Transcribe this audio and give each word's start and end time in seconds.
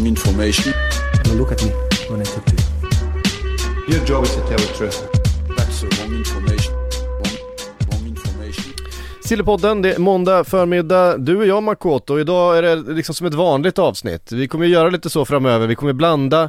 Wrong, 0.00 0.06
wrong, 0.06 0.14
wrong 0.14 0.18
information. 0.18 0.72
Now 1.24 1.32
look 1.32 1.52
at 1.52 1.62
me 1.62 1.70
when 2.08 2.20
I 2.20 2.24
talk 2.24 2.44
to 2.46 2.56
you. 2.56 3.94
Your 3.94 4.04
job 4.06 4.24
is 4.24 4.34
to 4.34 4.40
tell 4.40 4.58
the 4.58 4.72
truth. 4.74 4.98
That's 5.56 5.82
the 5.82 5.88
wrong 5.98 6.14
information. 6.14 6.49
Wrong, 9.30 9.46
wrong. 9.46 9.60
Sillypodden, 9.60 9.82
det 9.82 9.94
är 9.94 9.98
måndag 9.98 10.44
förmiddag, 10.44 11.18
du 11.18 11.36
och 11.36 11.46
jag 11.46 11.62
Makoto, 11.62 12.14
och 12.14 12.20
idag 12.20 12.58
är 12.58 12.62
det 12.62 12.92
liksom 12.92 13.14
som 13.14 13.26
ett 13.26 13.34
vanligt 13.34 13.78
avsnitt. 13.78 14.32
Vi 14.32 14.48
kommer 14.48 14.66
göra 14.66 14.90
lite 14.90 15.10
så 15.10 15.24
framöver, 15.24 15.66
vi 15.66 15.74
kommer 15.74 15.92
blanda, 15.92 16.42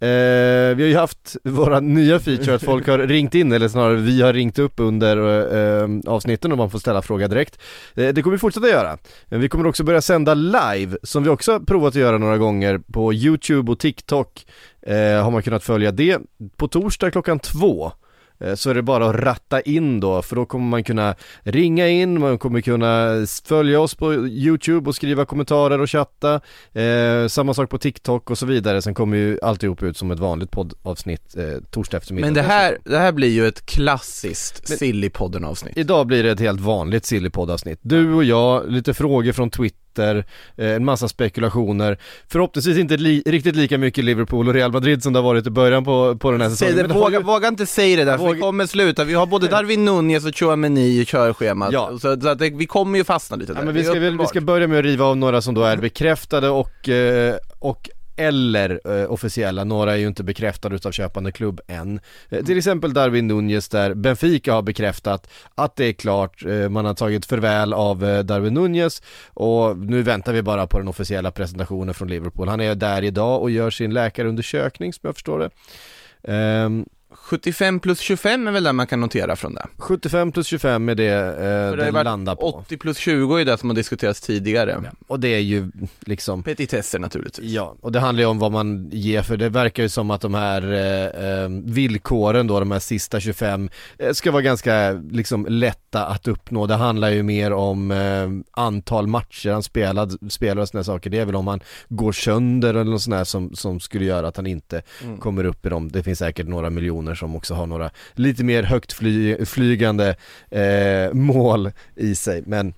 eh, 0.00 0.76
vi 0.76 0.82
har 0.82 0.88
ju 0.88 0.96
haft 0.96 1.36
våra 1.44 1.80
nya 1.80 2.18
feature 2.18 2.54
att 2.54 2.62
folk 2.62 2.88
har 2.88 2.98
ringt 2.98 3.34
in, 3.34 3.52
eller 3.52 3.68
snarare 3.68 3.96
vi 3.96 4.22
har 4.22 4.32
ringt 4.32 4.58
upp 4.58 4.72
under 4.76 5.16
eh, 5.56 5.88
avsnitten 6.06 6.52
och 6.52 6.58
man 6.58 6.70
får 6.70 6.78
ställa 6.78 7.02
fråga 7.02 7.28
direkt. 7.28 7.58
Eh, 7.94 8.08
det 8.14 8.22
kommer 8.22 8.36
vi 8.36 8.40
fortsätta 8.40 8.68
göra, 8.68 8.98
men 9.26 9.40
vi 9.40 9.48
kommer 9.48 9.66
också 9.66 9.84
börja 9.84 10.02
sända 10.02 10.34
live, 10.34 10.96
som 11.02 11.22
vi 11.22 11.28
också 11.28 11.52
har 11.52 11.60
provat 11.60 11.88
att 11.88 11.94
göra 11.94 12.18
några 12.18 12.38
gånger 12.38 12.78
på 12.92 13.14
YouTube 13.14 13.72
och 13.72 13.78
TikTok, 13.78 14.46
eh, 14.82 15.22
har 15.22 15.30
man 15.30 15.42
kunnat 15.42 15.64
följa 15.64 15.92
det 15.92 16.18
på 16.56 16.68
torsdag 16.68 17.10
klockan 17.10 17.38
två. 17.38 17.92
Eh, 18.40 18.54
så 18.54 18.70
är 18.70 18.74
det 18.74 18.82
bara 18.82 19.06
att 19.10 19.16
ratta 19.16 19.60
in 19.60 20.00
då, 20.00 20.22
för 20.22 20.36
då 20.36 20.46
kommer 20.46 20.66
man 20.66 20.84
kunna 20.84 21.14
ringa 21.42 21.88
in, 21.88 22.20
man 22.20 22.38
kommer 22.38 22.60
kunna 22.60 23.12
följa 23.44 23.80
oss 23.80 23.94
på 23.94 24.14
YouTube 24.14 24.88
och 24.88 24.94
skriva 24.94 25.24
kommentarer 25.24 25.80
och 25.80 25.90
chatta, 25.90 26.40
eh, 26.72 27.26
samma 27.28 27.54
sak 27.54 27.70
på 27.70 27.78
TikTok 27.78 28.30
och 28.30 28.38
så 28.38 28.46
vidare, 28.46 28.82
sen 28.82 28.94
kommer 28.94 29.16
ju 29.16 29.38
alltihop 29.42 29.82
ut 29.82 29.96
som 29.96 30.10
ett 30.10 30.18
vanligt 30.18 30.50
poddavsnitt 30.50 31.36
eh, 31.36 31.44
torsdag 31.70 31.96
eftermiddag. 31.96 32.26
Men 32.26 32.34
det 32.34 32.42
här, 32.42 32.78
det 32.84 32.98
här 32.98 33.12
blir 33.12 33.28
ju 33.30 33.46
ett 33.46 33.66
klassiskt 33.66 34.68
Men- 34.68 34.78
Sillypodden 34.78 35.44
avsnitt. 35.44 35.76
Idag 35.76 36.06
blir 36.06 36.22
det 36.22 36.30
ett 36.30 36.40
helt 36.40 36.60
vanligt 36.60 37.04
Sillypodd-avsnitt. 37.04 37.78
Du 37.82 38.12
och 38.14 38.24
jag, 38.24 38.70
lite 38.70 38.94
frågor 38.94 39.32
från 39.32 39.50
Twitter, 39.50 39.85
eh, 40.04 40.24
en 40.56 40.84
massa 40.84 41.08
spekulationer. 41.08 41.98
Förhoppningsvis 42.28 42.78
inte 42.78 42.96
li- 42.96 43.22
riktigt 43.26 43.56
lika 43.56 43.78
mycket 43.78 44.04
Liverpool 44.04 44.48
och 44.48 44.54
Real 44.54 44.72
Madrid 44.72 45.02
som 45.02 45.12
det 45.12 45.18
har 45.18 45.24
varit 45.24 45.46
i 45.46 45.50
början 45.50 45.84
på, 45.84 46.16
på 46.16 46.30
den 46.30 46.40
här 46.40 46.48
säsongen. 46.50 46.76
det, 46.76 46.82
det 46.82 46.94
har 46.94 47.00
våga, 47.00 47.20
våga 47.20 47.48
inte 47.48 47.66
säga 47.66 47.96
det 47.96 48.04
där, 48.04 48.18
för 48.18 48.24
Våga- 48.24 48.34
vi 48.34 48.40
kommer 48.40 48.66
sluta. 48.66 49.04
Vi 49.04 49.14
har 49.14 49.26
både 49.26 49.48
Darwin 49.48 49.84
Nunez 49.84 50.24
och 50.26 50.36
Chouameni 50.36 51.00
i 51.00 51.04
körschemat, 51.04 51.72
Ja. 51.72 51.90
så, 52.00 52.20
så 52.20 52.28
att 52.28 52.38
det, 52.38 52.50
vi 52.50 52.66
kommer 52.66 52.98
ju 52.98 53.04
fastna 53.04 53.36
lite 53.36 53.52
där. 53.52 53.60
Ja, 53.60 53.64
men 53.64 53.74
vi, 53.74 53.84
ska, 53.84 53.92
vi 53.92 53.98
uppenbart. 54.06 54.28
ska 54.28 54.40
börja 54.40 54.66
med 54.68 54.78
att 54.78 54.84
riva 54.84 55.04
av 55.04 55.16
några 55.16 55.42
som 55.42 55.54
då 55.54 55.62
är 55.62 55.76
bekräftade 55.76 56.48
och, 56.48 56.88
eh, 56.88 57.34
och 57.58 57.90
eller 58.16 58.80
eh, 58.84 59.12
officiella, 59.12 59.64
några 59.64 59.92
är 59.92 59.96
ju 59.96 60.06
inte 60.06 60.24
bekräftade 60.24 60.74
utav 60.74 60.92
köpande 60.92 61.32
klubb 61.32 61.60
än. 61.66 62.00
Eh, 62.28 62.44
till 62.44 62.58
exempel 62.58 62.92
Darwin 62.92 63.26
Nunez 63.26 63.68
där 63.68 63.94
Benfica 63.94 64.52
har 64.52 64.62
bekräftat 64.62 65.30
att 65.54 65.76
det 65.76 65.84
är 65.84 65.92
klart, 65.92 66.44
eh, 66.44 66.68
man 66.68 66.84
har 66.84 66.94
tagit 66.94 67.26
förväl 67.26 67.72
av 67.72 68.04
eh, 68.04 68.18
Darwin 68.18 68.54
Nunez 68.54 69.02
och 69.34 69.78
nu 69.78 70.02
väntar 70.02 70.32
vi 70.32 70.42
bara 70.42 70.66
på 70.66 70.78
den 70.78 70.88
officiella 70.88 71.30
presentationen 71.30 71.94
från 71.94 72.08
Liverpool. 72.08 72.48
Han 72.48 72.60
är 72.60 72.74
där 72.74 73.02
idag 73.02 73.42
och 73.42 73.50
gör 73.50 73.70
sin 73.70 73.94
läkarundersökning 73.94 74.92
som 74.92 75.00
jag 75.02 75.14
förstår 75.14 75.38
det. 75.38 75.50
Ehm, 76.32 76.86
75 77.18 77.80
plus 77.80 78.00
25 78.00 78.46
är 78.46 78.52
väl 78.52 78.64
det 78.64 78.72
man 78.72 78.86
kan 78.86 79.00
notera 79.00 79.36
från 79.36 79.54
det. 79.54 79.66
75 79.78 80.32
plus 80.32 80.46
25 80.46 80.88
är 80.88 80.94
det 80.94 81.12
eh, 81.78 81.92
den 81.92 82.04
landar 82.04 82.34
på. 82.36 82.42
80 82.46 82.76
plus 82.76 82.96
20 82.98 83.36
är 83.36 83.44
det 83.44 83.58
som 83.58 83.70
har 83.70 83.74
diskuterats 83.76 84.20
tidigare. 84.20 84.82
Och 85.06 85.20
det 85.20 85.28
är 85.28 85.38
ju 85.38 85.70
liksom 86.00 86.42
Petitesser 86.42 86.98
naturligtvis. 86.98 87.50
Ja, 87.50 87.74
och 87.80 87.92
det 87.92 88.00
handlar 88.00 88.22
ju 88.22 88.26
om 88.28 88.38
vad 88.38 88.52
man 88.52 88.88
ger 88.92 89.22
för 89.22 89.36
det 89.36 89.48
verkar 89.48 89.82
ju 89.82 89.88
som 89.88 90.10
att 90.10 90.20
de 90.20 90.34
här 90.34 90.72
eh, 90.72 91.28
eh, 91.42 91.48
villkoren 91.64 92.46
då, 92.46 92.60
de 92.60 92.70
här 92.70 92.78
sista 92.78 93.20
25, 93.20 93.68
eh, 93.98 94.12
ska 94.12 94.30
vara 94.30 94.42
ganska 94.42 94.92
liksom 95.10 95.46
lätta 95.48 96.06
att 96.06 96.28
uppnå. 96.28 96.66
Det 96.66 96.74
handlar 96.74 97.10
ju 97.10 97.22
mer 97.22 97.52
om 97.52 97.90
eh, 97.90 98.60
antal 98.62 99.06
matcher 99.06 99.50
han 99.50 99.62
spelad, 99.62 100.32
spelar 100.32 100.62
och 100.62 100.68
sådana 100.68 100.84
saker. 100.84 101.10
Det 101.10 101.18
är 101.18 101.24
väl 101.24 101.36
om 101.36 101.46
han 101.46 101.60
går 101.88 102.12
sönder 102.12 102.70
eller 102.74 102.84
något 102.90 103.02
sånt 103.02 103.16
där 103.16 103.24
som, 103.24 103.54
som 103.54 103.80
skulle 103.80 104.04
göra 104.04 104.28
att 104.28 104.36
han 104.36 104.46
inte 104.46 104.82
Mm. 105.02 105.18
kommer 105.18 105.44
upp 105.44 105.66
i 105.66 105.68
dem. 105.68 105.88
Det 105.92 106.02
finns 106.02 106.18
säkert 106.18 106.46
några 106.46 106.70
miljoner 106.70 107.05
som 107.14 107.36
också 107.36 107.54
har 107.54 107.66
några 107.66 107.90
lite 108.14 108.44
mer 108.44 108.62
högt 108.62 108.92
fly, 108.92 109.44
flygande 109.46 110.16
eh, 110.50 111.12
mål 111.12 111.70
i 111.94 112.14
sig, 112.14 112.42
men 112.46 112.74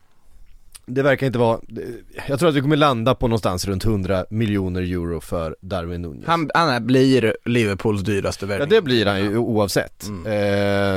det 0.91 1.03
verkar 1.03 1.27
inte 1.27 1.39
vara, 1.39 1.61
jag 2.27 2.39
tror 2.39 2.49
att 2.49 2.55
vi 2.55 2.61
kommer 2.61 2.77
landa 2.77 3.15
på 3.15 3.29
någonstans 3.29 3.65
runt 3.67 3.85
100 3.85 4.25
miljoner 4.31 4.81
euro 4.83 5.21
för 5.21 5.57
Darwin 5.61 6.03
Nunez. 6.03 6.27
Han, 6.27 6.51
han 6.55 6.87
blir 6.87 7.37
Liverpools 7.45 8.03
dyraste 8.03 8.45
ja 8.45 8.49
värvning. 8.49 8.69
det 8.69 8.83
blir 8.83 9.07
han 9.07 9.21
ju 9.21 9.37
oavsett, 9.37 10.07
Mm. 10.09 10.27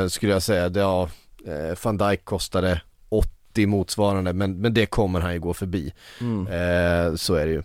eh, 0.03 0.07
skulle 0.07 0.31
jag 0.31 0.41
säga. 0.43 0.69
Det, 0.69 0.79
ja, 0.79 1.09
eh, 1.45 1.77
van 1.83 1.97
Dijk 1.97 2.25
kostade 2.25 2.81
80 3.09 3.65
motsvarande, 3.67 4.33
men, 4.33 4.57
men 4.61 4.73
det 4.73 4.85
kommer 4.85 5.19
han 5.21 5.33
ju 5.33 5.39
gå 5.39 5.53
förbi. 5.53 5.93
Mm. 6.21 6.47
Eh, 6.47 7.15
så 7.15 7.35
är 7.35 7.45
det 7.45 7.51
ju. 7.51 7.63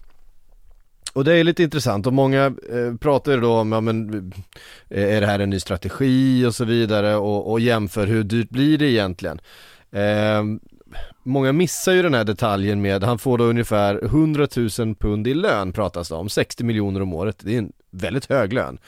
Och 1.16 1.24
det 1.24 1.34
är 1.34 1.44
lite 1.44 1.62
intressant 1.62 2.06
och 2.06 2.12
många 2.12 2.44
eh, 2.46 2.96
pratar 3.00 3.32
ju 3.32 3.40
då 3.40 3.52
om, 3.52 3.72
ja 3.72 3.80
men 3.80 4.32
eh, 4.90 5.14
är 5.16 5.20
det 5.20 5.26
här 5.26 5.38
en 5.38 5.50
ny 5.50 5.60
strategi 5.60 6.46
och 6.46 6.54
så 6.54 6.64
vidare 6.64 7.16
och, 7.16 7.50
och 7.50 7.60
jämför 7.60 8.06
hur 8.06 8.24
dyrt 8.24 8.50
blir 8.50 8.78
det 8.78 8.86
egentligen? 8.86 9.40
Eh, 9.92 10.44
många 11.22 11.52
missar 11.52 11.92
ju 11.92 12.02
den 12.02 12.14
här 12.14 12.24
detaljen 12.24 12.82
med, 12.82 13.04
han 13.04 13.18
får 13.18 13.38
då 13.38 13.44
ungefär 13.44 14.04
100 14.04 14.48
000 14.78 14.94
pund 14.94 15.26
i 15.26 15.34
lön 15.34 15.72
pratas 15.72 16.08
det 16.08 16.14
om, 16.14 16.28
60 16.28 16.64
miljoner 16.64 17.02
om 17.02 17.14
året, 17.14 17.36
det 17.40 17.54
är 17.54 17.58
en 17.58 17.72
väldigt 17.90 18.26
hög 18.26 18.52
lön 18.52 18.78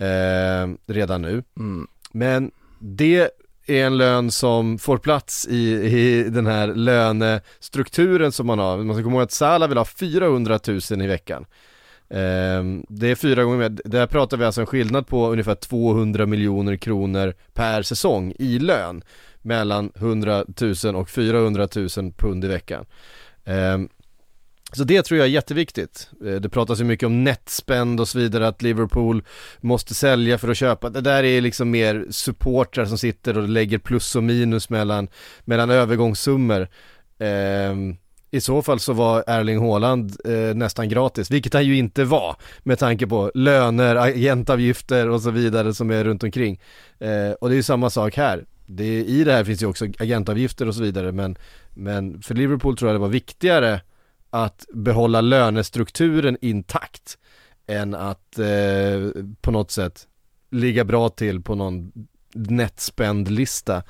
eh, 0.00 0.92
redan 0.92 1.22
nu. 1.22 1.42
Mm. 1.58 1.86
Men 2.12 2.50
det 2.78 3.30
är 3.68 3.86
en 3.86 3.98
lön 3.98 4.30
som 4.30 4.78
får 4.78 4.98
plats 4.98 5.46
i, 5.50 5.74
i 5.74 6.30
den 6.30 6.46
här 6.46 6.66
lönestrukturen 6.66 8.32
som 8.32 8.46
man 8.46 8.58
har. 8.58 8.78
Man 8.78 8.96
ska 8.96 9.02
komma 9.02 9.16
ihåg 9.16 9.22
att 9.22 9.32
Salah 9.32 9.68
vill 9.68 9.78
ha 9.78 9.84
400 9.84 10.58
000 10.90 11.02
i 11.02 11.06
veckan. 11.06 11.46
Ehm, 12.10 12.84
det 12.88 13.10
är 13.10 13.14
fyra 13.14 13.44
gånger 13.44 13.58
mer, 13.58 13.68
där 13.84 14.06
pratar 14.06 14.36
vi 14.36 14.44
alltså 14.44 14.60
en 14.60 14.66
skillnad 14.66 15.06
på 15.06 15.28
ungefär 15.28 15.54
200 15.54 16.26
miljoner 16.26 16.76
kronor 16.76 17.34
per 17.52 17.82
säsong 17.82 18.32
i 18.38 18.58
lön 18.58 19.02
mellan 19.42 19.92
100 19.94 20.44
000 20.84 20.96
och 20.96 21.10
400 21.10 21.68
000 21.76 22.12
pund 22.16 22.44
i 22.44 22.48
veckan. 22.48 22.86
Ehm, 23.44 23.88
så 24.72 24.84
det 24.84 25.02
tror 25.02 25.18
jag 25.18 25.26
är 25.26 25.30
jätteviktigt. 25.30 26.10
Eh, 26.26 26.34
det 26.34 26.48
pratas 26.48 26.80
ju 26.80 26.84
mycket 26.84 27.06
om 27.06 27.24
netspend 27.24 28.00
och 28.00 28.08
så 28.08 28.18
vidare, 28.18 28.48
att 28.48 28.62
Liverpool 28.62 29.22
måste 29.60 29.94
sälja 29.94 30.38
för 30.38 30.48
att 30.48 30.56
köpa. 30.56 30.90
Det 30.90 31.00
där 31.00 31.24
är 31.24 31.40
liksom 31.40 31.70
mer 31.70 32.06
supportrar 32.10 32.84
som 32.84 32.98
sitter 32.98 33.38
och 33.38 33.48
lägger 33.48 33.78
plus 33.78 34.16
och 34.16 34.22
minus 34.24 34.70
mellan, 34.70 35.08
mellan 35.44 35.70
övergångssummor. 35.70 36.68
Ehm, 37.18 37.96
I 38.30 38.40
så 38.40 38.62
fall 38.62 38.80
så 38.80 38.92
var 38.92 39.24
Erling 39.26 39.58
Haaland 39.58 40.16
eh, 40.24 40.54
nästan 40.54 40.88
gratis, 40.88 41.30
vilket 41.30 41.54
han 41.54 41.64
ju 41.64 41.76
inte 41.76 42.04
var 42.04 42.36
med 42.62 42.78
tanke 42.78 43.06
på 43.06 43.32
löner, 43.34 43.96
agentavgifter 43.96 45.08
och 45.08 45.22
så 45.22 45.30
vidare 45.30 45.74
som 45.74 45.90
är 45.90 46.04
runt 46.04 46.22
omkring. 46.22 46.60
Eh, 46.98 47.32
och 47.40 47.48
det 47.48 47.54
är 47.54 47.56
ju 47.56 47.62
samma 47.62 47.90
sak 47.90 48.16
här. 48.16 48.44
Det, 48.66 49.04
I 49.04 49.24
det 49.24 49.32
här 49.32 49.44
finns 49.44 49.62
ju 49.62 49.66
också 49.66 49.84
agentavgifter 49.98 50.68
och 50.68 50.74
så 50.74 50.82
vidare 50.82 51.12
men, 51.12 51.38
men 51.74 52.22
för 52.22 52.34
Liverpool 52.34 52.76
tror 52.76 52.88
jag 52.88 52.94
det 52.94 53.02
var 53.02 53.08
viktigare 53.08 53.80
att 54.30 54.66
behålla 54.74 55.20
lönestrukturen 55.20 56.36
intakt 56.40 57.18
än 57.66 57.94
att 57.94 58.38
eh, 58.38 59.22
på 59.40 59.50
något 59.50 59.70
sätt 59.70 60.06
ligga 60.50 60.84
bra 60.84 61.08
till 61.08 61.42
på 61.42 61.54
någon 61.54 61.92
netspendlista. 62.34 63.82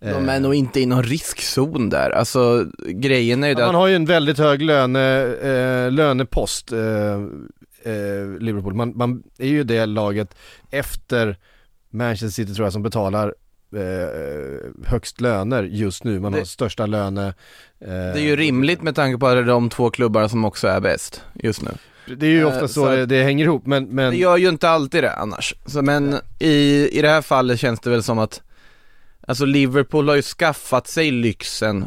De 0.00 0.28
är 0.28 0.40
nog 0.40 0.54
inte 0.54 0.80
i 0.80 0.86
någon 0.86 1.02
riskzon 1.02 1.88
där, 1.88 2.10
alltså 2.10 2.66
grejen 2.78 3.44
är 3.44 3.48
ju 3.48 3.54
det 3.54 3.60
Ja, 3.60 3.66
man 3.66 3.74
att, 3.74 3.80
har 3.80 3.88
ju 3.88 3.96
en 3.96 4.04
väldigt 4.04 4.38
hög 4.38 4.62
löne, 4.62 5.22
eh, 5.24 5.92
lönepost, 5.92 6.72
eh, 6.72 7.14
eh, 7.92 8.38
Liverpool. 8.40 8.74
Man, 8.74 8.96
man 8.96 9.22
är 9.38 9.48
ju 9.48 9.64
det 9.64 9.86
laget 9.86 10.36
efter 10.70 11.38
Manchester 11.90 12.28
City 12.28 12.54
tror 12.54 12.66
jag 12.66 12.72
som 12.72 12.82
betalar 12.82 13.34
eh, 13.76 14.88
högst 14.90 15.20
löner 15.20 15.62
just 15.62 16.04
nu. 16.04 16.20
Man 16.20 16.32
Det- 16.32 16.38
har 16.38 16.44
största 16.44 16.86
löne. 16.86 17.26
Eh, 17.80 17.88
det 17.88 17.94
är 17.94 18.24
ju 18.24 18.36
rimligt 18.36 18.82
med 18.82 18.94
tanke 18.94 19.18
på 19.18 19.26
att 19.26 19.34
det 19.34 19.38
är 19.40 19.44
de 19.44 19.70
två 19.70 19.90
klubbarna 19.90 20.28
som 20.28 20.44
också 20.44 20.68
är 20.68 20.80
bäst 20.80 21.22
just 21.34 21.62
nu. 21.62 21.70
Det 22.16 22.26
är 22.26 22.30
ju 22.30 22.40
Eh, 22.40 22.46
ofta 22.48 22.68
så, 22.68 22.74
så 22.74 22.88
det, 22.88 23.06
det 23.06 23.22
hänger 23.22 23.44
ihop 23.44 23.66
men, 23.66 23.84
men 23.84 24.10
Det 24.10 24.16
gör 24.16 24.36
ju 24.36 24.48
inte 24.48 24.68
alltid 24.68 25.04
det 25.04 25.12
annars. 25.12 25.54
Så, 25.66 25.82
men 25.82 26.16
i, 26.38 26.88
i 26.98 27.02
det 27.02 27.08
här 27.08 27.22
fallet 27.22 27.60
känns 27.60 27.80
det 27.80 27.90
väl 27.90 28.02
som 28.02 28.18
att 28.18 28.42
Alltså 29.26 29.44
Liverpool 29.44 30.08
har 30.08 30.16
ju 30.16 30.22
skaffat 30.22 30.86
sig 30.86 31.10
lyxen 31.10 31.84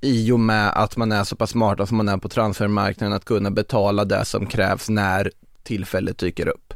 i 0.00 0.32
och 0.32 0.40
med 0.40 0.70
att 0.74 0.96
man 0.96 1.12
är 1.12 1.24
så 1.24 1.36
pass 1.36 1.50
smarta 1.50 1.86
som 1.86 1.96
man 1.96 2.08
är 2.08 2.16
på 2.18 2.28
transfermarknaden 2.28 3.16
att 3.16 3.24
kunna 3.24 3.50
betala 3.50 4.04
det 4.04 4.24
som 4.24 4.46
krävs 4.46 4.88
när 4.88 5.30
tillfället 5.62 6.18
dyker 6.18 6.48
upp. 6.48 6.74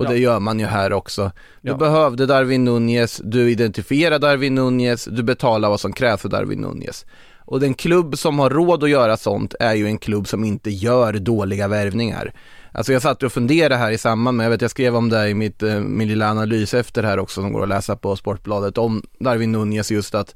Och 0.00 0.06
Ja. 0.06 0.10
det 0.10 0.18
gör 0.18 0.40
man 0.40 0.58
ju 0.60 0.66
här 0.66 0.92
också. 0.92 1.32
Du 1.62 1.70
Ja. 1.70 1.76
behövde 1.76 2.26
Darwin 2.26 2.64
Nunez, 2.64 3.20
du 3.24 3.50
identifierar 3.50 4.18
Darwin 4.18 4.54
Nunez, 4.54 5.04
du 5.04 5.22
betalar 5.22 5.68
vad 5.68 5.80
som 5.80 5.92
krävs 5.92 6.20
för 6.20 6.28
Darwin 6.28 6.60
Nunez. 6.60 7.06
Och 7.38 7.60
den 7.60 7.74
klubb 7.74 8.18
som 8.18 8.38
har 8.38 8.50
råd 8.50 8.84
att 8.84 8.90
göra 8.90 9.16
sånt 9.16 9.54
är 9.60 9.74
ju 9.74 9.86
en 9.86 9.98
klubb 9.98 10.28
som 10.28 10.44
inte 10.44 10.70
gör 10.70 11.12
dåliga 11.12 11.68
värvningar. 11.68 12.32
Alltså 12.72 12.92
jag 12.92 13.02
satt 13.02 13.22
och 13.22 13.32
funderade 13.32 13.76
här 13.76 13.90
i 13.90 13.98
samband 13.98 14.36
med, 14.36 14.44
jag 14.46 14.50
vet 14.50 14.62
jag 14.62 14.70
skrev 14.70 14.96
om 14.96 15.08
det 15.08 15.28
i 15.28 15.34
mitt, 15.34 15.62
eh, 15.62 15.80
min 15.80 16.08
lilla 16.08 16.30
analys 16.30 16.74
efter 16.74 17.02
här 17.02 17.18
också 17.18 17.40
som 17.40 17.52
går 17.52 17.62
att 17.62 17.68
läsa 17.68 17.96
på 17.96 18.16
Sportbladet 18.16 18.78
om 18.78 19.02
Darwin 19.18 19.52
Nunez 19.52 19.90
just 19.90 20.14
att 20.14 20.34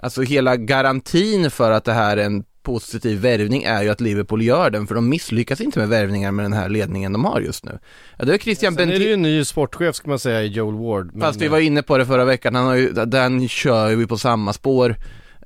Alltså 0.00 0.22
hela 0.22 0.56
garantin 0.56 1.50
för 1.50 1.70
att 1.70 1.84
det 1.84 1.92
här 1.92 2.16
är 2.16 2.24
en 2.24 2.44
positiv 2.72 3.18
värvning 3.20 3.62
är 3.62 3.82
ju 3.82 3.88
att 3.88 4.00
Liverpool 4.00 4.42
gör 4.42 4.70
den 4.70 4.86
för 4.86 4.94
de 4.94 5.08
misslyckas 5.08 5.60
inte 5.60 5.78
med 5.78 5.88
värvningar 5.88 6.32
med 6.32 6.44
den 6.44 6.52
här 6.52 6.68
ledningen 6.68 7.12
de 7.12 7.24
har 7.24 7.40
just 7.40 7.64
nu. 7.64 7.78
Ja, 8.18 8.24
det 8.24 8.34
är 8.34 8.38
Christian 8.38 8.74
Sen 8.74 8.88
är 8.88 8.98
det 8.98 9.04
ju 9.04 9.12
en 9.12 9.22
ny 9.22 9.44
sportchef 9.44 9.94
ska 9.96 10.08
man 10.08 10.18
säga 10.18 10.42
i 10.42 10.46
Joel 10.46 10.74
Ward. 10.74 11.10
men- 11.12 11.20
Fast 11.20 11.40
vi 11.40 11.48
var 11.48 11.58
inne 11.58 11.82
på 11.82 11.98
det 11.98 12.06
förra 12.06 12.24
veckan, 12.24 12.54
han 12.54 12.66
har 12.66 12.74
ju, 12.74 12.92
den 12.92 13.48
kör 13.48 13.96
vi 13.96 14.06
på 14.06 14.18
samma 14.18 14.52
spår. 14.52 14.90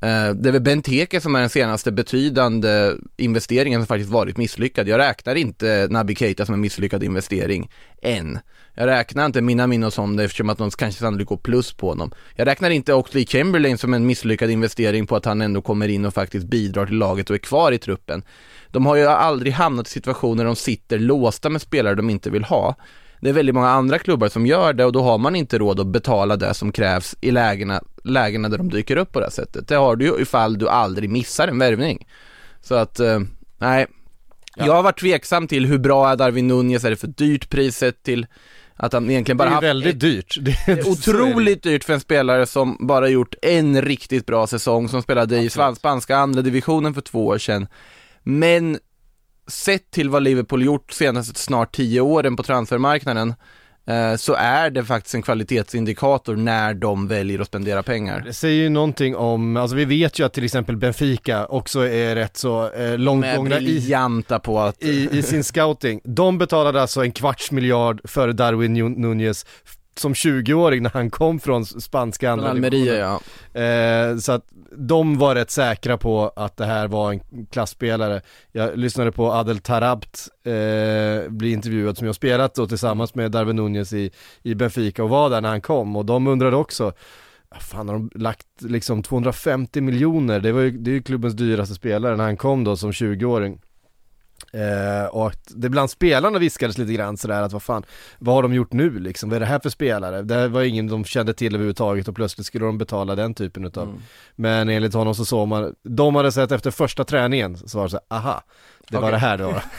Eh, 0.02 0.34
Det 0.34 0.48
är 0.48 0.52
väl 0.52 0.60
Benteke 0.62 1.20
som 1.20 1.34
är 1.34 1.40
den 1.40 1.48
senaste 1.50 1.92
betydande 1.92 2.92
investeringen 3.16 3.80
som 3.80 3.86
faktiskt 3.86 4.10
varit 4.10 4.36
misslyckad. 4.36 4.88
Jag 4.88 4.98
räknar 4.98 5.34
inte 5.34 5.86
Naby 5.90 6.14
Keita 6.14 6.46
som 6.46 6.54
en 6.54 6.60
misslyckad 6.60 7.02
investering 7.02 7.70
än. 8.02 8.38
Jag 8.74 8.86
räknar 8.86 9.26
inte 9.26 9.40
Minamino 9.40 9.90
som 9.90 10.16
det 10.16 10.24
eftersom 10.24 10.50
att 10.50 10.58
de 10.58 10.70
kanske 10.70 11.00
sannolikt 11.00 11.28
går 11.28 11.36
plus 11.36 11.72
på 11.72 11.88
honom. 11.88 12.12
Jag 12.34 12.46
räknar 12.46 12.70
inte 12.70 12.94
Oxley 12.94 13.26
Chamberlain 13.26 13.78
som 13.78 13.94
en 13.94 14.06
misslyckad 14.06 14.50
investering 14.50 15.06
på 15.06 15.16
att 15.16 15.24
han 15.24 15.40
ändå 15.40 15.62
kommer 15.62 15.88
in 15.88 16.04
och 16.04 16.14
faktiskt 16.14 16.46
bidrar 16.46 16.86
till 16.86 16.96
laget 16.96 17.30
och 17.30 17.36
är 17.36 17.38
kvar 17.38 17.72
i 17.72 17.78
truppen. 17.78 18.22
De 18.70 18.86
har 18.86 18.96
ju 18.96 19.06
aldrig 19.06 19.52
hamnat 19.52 19.86
i 19.86 19.90
situationer 19.90 20.36
där 20.36 20.44
de 20.44 20.56
sitter 20.56 20.98
låsta 20.98 21.50
med 21.50 21.62
spelare 21.62 21.94
de 21.94 22.10
inte 22.10 22.30
vill 22.30 22.44
ha. 22.44 22.76
Det 23.20 23.28
är 23.28 23.32
väldigt 23.32 23.54
många 23.54 23.70
andra 23.70 23.98
klubbar 23.98 24.28
som 24.28 24.46
gör 24.46 24.72
det 24.72 24.84
och 24.84 24.92
då 24.92 25.02
har 25.02 25.18
man 25.18 25.36
inte 25.36 25.58
råd 25.58 25.80
att 25.80 25.86
betala 25.86 26.36
det 26.36 26.54
som 26.54 26.72
krävs 26.72 27.16
i 27.20 27.30
lägena, 27.30 27.82
lägena 28.04 28.48
där 28.48 28.58
de 28.58 28.70
dyker 28.70 28.96
upp 28.96 29.12
på 29.12 29.20
det 29.20 29.26
här 29.26 29.30
sättet. 29.30 29.68
Det 29.68 29.74
har 29.74 29.96
du 29.96 30.04
ju 30.04 30.22
ifall 30.22 30.58
du 30.58 30.68
aldrig 30.68 31.10
missar 31.10 31.48
en 31.48 31.58
värvning. 31.58 32.06
Så 32.60 32.74
att, 32.74 33.00
eh, 33.00 33.20
nej. 33.58 33.86
Jag 34.56 34.74
har 34.74 34.82
varit 34.82 35.00
tveksam 35.00 35.48
till 35.48 35.66
hur 35.66 35.78
bra 35.78 36.10
är 36.10 36.16
Darwin 36.16 36.48
Nunez, 36.48 36.84
är 36.84 36.90
det 36.90 36.96
för 36.96 37.06
dyrt 37.06 37.50
priset 37.50 38.02
till 38.02 38.26
att 38.76 38.92
han 38.92 39.10
egentligen 39.10 39.36
Det 39.36 39.44
bara 39.44 39.44
är 39.44 39.50
ju 39.50 39.54
haft 39.54 39.64
väldigt 39.64 39.94
ett- 39.94 40.00
dyrt. 40.00 40.36
Det 40.40 40.56
det 40.66 40.72
är 40.72 40.88
otroligt 40.88 41.62
dyrt 41.62 41.84
för 41.84 41.92
en 41.92 42.00
spelare 42.00 42.46
som 42.46 42.76
bara 42.80 43.08
gjort 43.08 43.34
en 43.42 43.82
riktigt 43.82 44.26
bra 44.26 44.46
säsong, 44.46 44.88
som 44.88 45.02
spelade 45.02 45.38
i 45.38 45.50
svan- 45.50 45.76
spanska 45.76 46.16
andra 46.16 46.42
divisionen 46.42 46.94
för 46.94 47.00
två 47.00 47.26
år 47.26 47.38
sedan. 47.38 47.66
Men 48.22 48.78
sett 49.48 49.90
till 49.90 50.10
vad 50.10 50.22
Liverpool 50.22 50.62
gjort 50.64 50.92
senaste 50.92 51.40
snart 51.40 51.74
tio 51.76 52.00
åren 52.00 52.36
på 52.36 52.42
transfermarknaden 52.42 53.34
så 54.16 54.34
är 54.34 54.70
det 54.70 54.84
faktiskt 54.84 55.14
en 55.14 55.22
kvalitetsindikator 55.22 56.36
när 56.36 56.74
de 56.74 57.08
väljer 57.08 57.40
att 57.40 57.46
spendera 57.46 57.82
pengar. 57.82 58.22
Det 58.26 58.32
säger 58.32 58.62
ju 58.62 58.68
någonting 58.68 59.16
om, 59.16 59.56
alltså 59.56 59.76
vi 59.76 59.84
vet 59.84 60.18
ju 60.18 60.26
att 60.26 60.32
till 60.32 60.44
exempel 60.44 60.76
Benfica 60.76 61.46
också 61.46 61.88
är 61.88 62.14
rätt 62.14 62.36
så 62.36 62.72
eh, 62.72 62.98
långt 62.98 63.26
gångna 63.36 63.60
i, 63.60 63.94
på 64.42 64.60
att 64.60 64.82
i, 64.82 65.08
i 65.18 65.22
sin 65.22 65.44
scouting. 65.44 66.00
De 66.04 66.38
betalade 66.38 66.82
alltså 66.82 67.02
en 67.02 67.12
kvarts 67.12 67.50
miljard 67.50 68.00
för 68.04 68.32
Darwin 68.32 68.76
Nun- 68.76 68.96
Nunez 68.98 69.46
som 69.96 70.12
20-åring 70.12 70.82
när 70.82 70.90
han 70.90 71.10
kom 71.10 71.40
från 71.40 71.64
spanska 71.64 72.30
andra 72.30 72.50
Almeria 72.50 72.94
ja. 72.94 73.60
Eh, 73.60 74.16
så 74.16 74.32
att 74.32 74.44
de 74.76 75.18
var 75.18 75.34
rätt 75.34 75.50
säkra 75.50 75.98
på 75.98 76.32
att 76.36 76.56
det 76.56 76.64
här 76.64 76.88
var 76.88 77.12
en 77.12 77.46
klassspelare. 77.50 78.20
Jag 78.52 78.78
lyssnade 78.78 79.12
på 79.12 79.32
Adel 79.32 79.58
Tarabt 79.58 80.28
eh, 80.44 81.30
bli 81.30 81.52
intervjuad 81.52 81.98
som 81.98 82.06
jag 82.06 82.16
spelat 82.16 82.54
då 82.54 82.66
tillsammans 82.66 83.14
med 83.14 83.30
Darwin 83.30 83.56
Nunez 83.56 83.92
i, 83.92 84.10
i 84.42 84.54
Benfica 84.54 85.02
och 85.04 85.08
var 85.10 85.30
där 85.30 85.40
när 85.40 85.48
han 85.48 85.60
kom 85.60 85.96
och 85.96 86.04
de 86.04 86.26
undrade 86.26 86.56
också 86.56 86.92
"Ah, 87.48 87.58
Fan 87.60 87.88
har 87.88 87.94
de 87.94 88.10
lagt 88.14 88.46
liksom 88.60 89.02
250 89.02 89.80
miljoner, 89.80 90.40
det 90.40 90.52
var 90.52 90.60
ju, 90.60 90.70
det 90.70 90.90
är 90.90 90.94
ju 90.94 91.02
klubbens 91.02 91.34
dyraste 91.34 91.74
spelare 91.74 92.16
när 92.16 92.24
han 92.24 92.36
kom 92.36 92.64
då 92.64 92.76
som 92.76 92.90
20-åring 92.90 93.60
Eh, 94.52 95.06
och 95.06 95.26
att 95.26 95.52
det 95.54 95.68
bland 95.68 95.90
spelarna 95.90 96.38
viskades 96.38 96.78
lite 96.78 96.92
grann 96.92 97.16
sådär 97.16 97.42
att 97.42 97.52
vad 97.52 97.62
fan, 97.62 97.84
vad 98.18 98.34
har 98.34 98.42
de 98.42 98.54
gjort 98.54 98.72
nu 98.72 98.98
liksom? 98.98 99.28
Vad 99.28 99.36
är 99.36 99.40
det 99.40 99.46
här 99.46 99.60
för 99.60 99.70
spelare? 99.70 100.22
Det 100.22 100.48
var 100.48 100.62
ingen 100.62 100.88
de 100.88 101.04
kände 101.04 101.34
till 101.34 101.54
överhuvudtaget 101.54 102.08
och 102.08 102.16
plötsligt 102.16 102.46
skulle 102.46 102.64
de 102.64 102.78
betala 102.78 103.14
den 103.14 103.34
typen 103.34 103.64
utav 103.64 103.82
Mm. 103.82 104.02
Men 104.36 104.68
enligt 104.68 104.94
honom 104.94 105.14
så 105.14 105.24
såg 105.24 105.48
man, 105.48 105.74
de 105.82 106.14
hade 106.14 106.32
sett 106.32 106.52
efter 106.52 106.70
första 106.70 107.04
träningen 107.04 107.56
så 107.56 107.78
var 107.78 107.84
det 107.84 107.90
så 107.90 107.98
här, 108.10 108.18
aha, 108.18 108.42
det 108.88 108.98
var 108.98 109.10
det 109.10 109.18
här 109.18 109.38
det 109.38 109.44
var. 109.44 109.62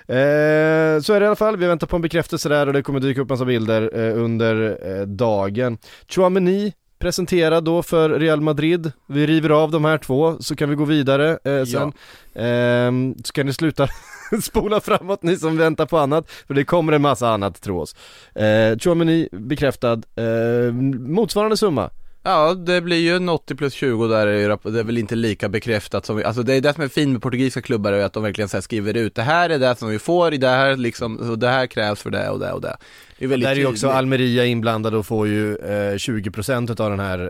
Eh, 0.00 1.00
så 1.00 1.12
är 1.12 1.20
det 1.20 1.24
i 1.24 1.26
alla 1.26 1.36
fall, 1.36 1.56
vi 1.56 1.66
väntar 1.66 1.86
på 1.86 1.96
en 1.96 2.02
bekräftelse 2.02 2.48
där 2.48 2.66
och 2.66 2.72
det 2.72 2.82
kommer 2.82 3.00
dyka 3.00 3.20
upp 3.20 3.28
massa 3.28 3.44
bilder 3.44 3.90
eh, 3.94 4.22
under 4.24 4.78
eh, 4.82 5.06
dagen. 5.06 5.78
Chouameni 6.08 6.72
presenterad 7.00 7.64
då 7.64 7.82
för 7.82 8.10
Real 8.10 8.40
Madrid, 8.40 8.92
vi 9.06 9.26
river 9.26 9.50
av 9.50 9.70
de 9.70 9.84
här 9.84 9.98
två 9.98 10.36
så 10.40 10.56
kan 10.56 10.70
vi 10.70 10.74
gå 10.76 10.84
vidare 10.84 11.38
eh, 11.44 11.64
sen. 11.64 11.92
Ehm, 12.34 13.14
så 13.24 13.32
kan 13.32 13.46
ni 13.46 13.52
sluta 13.52 13.88
spola 14.42 14.80
framåt 14.80 15.22
ni 15.22 15.36
som 15.36 15.56
väntar 15.56 15.86
på 15.86 15.98
annat, 15.98 16.30
för 16.46 16.54
det 16.54 16.64
kommer 16.64 16.92
en 16.92 17.02
massa 17.02 17.28
annat 17.28 17.60
tror 17.60 17.80
oss. 17.80 17.94
Eh, 18.34 18.78
Chouameni 18.78 19.28
bekräftad, 19.32 19.92
eh, 20.16 20.72
motsvarande 20.98 21.56
summa. 21.56 21.90
Ja, 22.22 22.54
det 22.54 22.80
blir 22.80 22.96
ju 22.96 23.16
en 23.16 23.28
80 23.28 23.54
plus 23.54 23.74
20 23.74 24.06
där, 24.06 24.26
det 24.70 24.80
är 24.80 24.84
väl 24.84 24.98
inte 24.98 25.14
lika 25.14 25.48
bekräftat 25.48 26.06
som 26.06 26.16
vi, 26.16 26.24
alltså 26.24 26.42
det 26.42 26.54
är 26.54 26.60
det 26.60 26.74
som 26.74 26.82
är 26.82 26.88
fint 26.88 27.12
med 27.12 27.22
portugisiska 27.22 27.62
klubbar, 27.62 27.92
är 27.92 28.04
att 28.04 28.12
de 28.12 28.22
verkligen 28.22 28.48
så 28.48 28.62
skriver 28.62 28.96
ut, 28.96 29.14
det 29.14 29.22
här 29.22 29.50
är 29.50 29.58
det 29.58 29.76
som 29.76 29.88
vi 29.88 29.98
får, 29.98 30.30
det 30.30 30.48
här 30.48 30.76
liksom, 30.76 31.18
så 31.18 31.36
det 31.36 31.48
här 31.48 31.66
krävs 31.66 32.02
för 32.02 32.10
det 32.10 32.30
och 32.30 32.38
det 32.38 32.52
och 32.52 32.60
det. 32.60 32.76
Det 33.18 33.24
är 33.24 33.28
väldigt 33.28 33.46
Där 33.48 33.56
är 33.56 33.56
ju 33.56 33.66
också. 33.66 33.88
Almeria 33.88 34.44
inblandade 34.44 34.96
och 34.96 35.06
får 35.06 35.28
ju 35.28 35.56
eh, 35.56 35.94
20% 35.94 36.80
av 36.80 36.90
den 36.90 37.00
här 37.00 37.20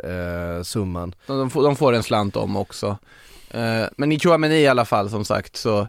eh, 0.59 0.63
summan. 0.63 1.15
de, 1.27 1.51
får, 1.51 1.63
de 1.63 1.77
får 1.77 1.93
en 1.93 2.03
slant 2.03 2.37
om 2.37 2.57
också. 2.57 2.99
Eh, 3.51 3.85
men 3.97 4.13
i 4.13 4.19
Chouameni 4.19 4.61
i 4.61 4.69
alla 4.69 4.85
fall 4.85 5.11
som 5.11 5.25
sagt 5.25 5.57
så, 5.57 5.89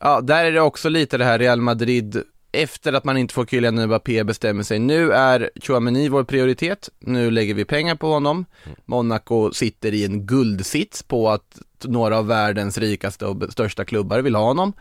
ja 0.00 0.20
där 0.20 0.44
är 0.44 0.52
det 0.52 0.60
också 0.60 0.88
lite 0.88 1.18
det 1.18 1.24
här 1.24 1.38
Real 1.38 1.60
Madrid 1.60 2.22
efter 2.52 2.92
att 2.92 3.04
man 3.04 3.16
inte 3.16 3.34
får 3.34 3.46
Kylian 3.46 3.86
Mbappé 3.86 4.24
bestämmer 4.24 4.62
sig, 4.62 4.78
nu 4.78 5.12
är 5.12 5.50
Chouameni 5.62 6.08
vår 6.08 6.24
prioritet, 6.24 6.88
nu 7.00 7.30
lägger 7.30 7.54
vi 7.54 7.64
pengar 7.64 7.94
på 7.94 8.12
honom. 8.12 8.44
Monaco 8.84 9.52
sitter 9.52 9.94
i 9.94 10.04
en 10.04 10.26
guldsits 10.26 11.02
på 11.02 11.30
att 11.30 11.60
några 11.84 12.18
av 12.18 12.26
världens 12.26 12.78
rikaste 12.78 13.26
och 13.26 13.52
största 13.52 13.84
klubbar 13.84 14.18
vill 14.18 14.34
ha 14.34 14.44
honom. 14.44 14.72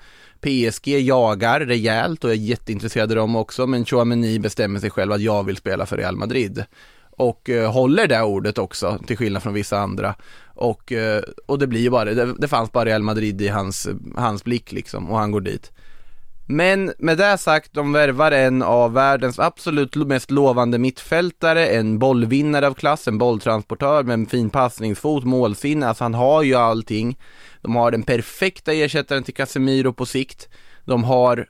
PSG 0.42 0.88
jagar 0.88 1.60
rejält 1.60 2.24
och 2.24 2.32
är 2.32 2.36
jätteintresserade 2.36 3.14
av 3.14 3.18
dem 3.18 3.36
också, 3.36 3.68
men 3.68 3.86
Chouameni 3.86 4.40
bestämmer 4.40 4.80
sig 4.80 4.90
själv 4.90 5.12
att 5.12 5.22
jag 5.22 5.44
vill 5.44 5.58
spela 5.58 5.86
för 5.86 5.98
Real 5.98 6.16
Madrid. 6.16 6.66
Och 7.12 7.50
eh, 7.50 7.72
håller 7.72 8.08
det 8.08 8.22
ordet 8.22 8.58
också, 8.58 9.00
till 9.08 9.18
skillnad 9.18 9.44
från 9.44 9.54
vissa 9.54 9.80
andra. 9.80 10.16
Och, 10.56 10.92
eh, 10.92 11.24
och 11.46 11.60
det 11.60 11.68
blir 11.68 11.82
ju 11.82 11.90
bara, 11.90 12.14
det, 12.14 12.34
det 12.38 12.48
fanns 12.48 12.72
bara 12.72 12.86
Real 12.86 13.04
Madrid 13.04 13.42
i 13.42 13.48
hans, 13.48 13.90
hans 14.16 14.44
blick 14.44 14.72
liksom, 14.72 15.10
och 15.10 15.18
han 15.18 15.32
går 15.32 15.42
dit. 15.42 15.72
Men 16.46 16.94
med 16.98 17.18
det 17.18 17.38
sagt, 17.38 17.74
de 17.74 17.94
värvar 17.94 18.32
en 18.32 18.62
av 18.62 18.94
världens 18.94 19.40
absolut 19.40 19.96
mest 19.96 20.32
lovande 20.32 20.78
mittfältare, 20.78 21.68
en 21.68 22.00
bollvinnare 22.00 22.68
av 22.68 22.74
klass, 22.74 23.08
en 23.08 23.18
bolltransportör 23.18 24.04
med 24.04 24.14
en 24.14 24.26
fin 24.26 24.50
passningsfot, 24.50 25.24
målsinne, 25.24 25.88
alltså 25.88 26.04
han 26.04 26.14
har 26.14 26.44
ju 26.44 26.56
allting. 26.56 27.18
De 27.62 27.76
har 27.76 27.92
den 27.92 28.04
perfekta 28.04 28.74
ersättaren 28.74 29.24
till 29.24 29.34
Casemiro 29.34 29.94
på 29.94 30.06
sikt. 30.06 30.50
De 30.86 31.04
har 31.04 31.48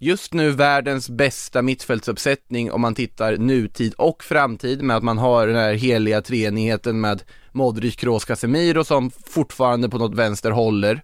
just 0.00 0.34
nu 0.34 0.50
världens 0.50 1.10
bästa 1.10 1.62
mittfältsuppsättning 1.62 2.72
om 2.72 2.80
man 2.80 2.94
tittar 2.94 3.36
nutid 3.36 3.94
och 3.94 4.24
framtid 4.24 4.82
med 4.82 4.96
att 4.96 5.02
man 5.02 5.18
har 5.18 5.46
den 5.46 5.56
här 5.56 5.72
heliga 5.72 6.22
treenigheten 6.22 7.00
med 7.00 7.22
Modric, 7.52 7.96
Kroos, 7.96 8.24
Casemiro 8.24 8.84
som 8.84 9.10
fortfarande 9.10 9.88
på 9.88 9.98
något 9.98 10.14
vänster 10.14 10.50
håller. 10.50 11.02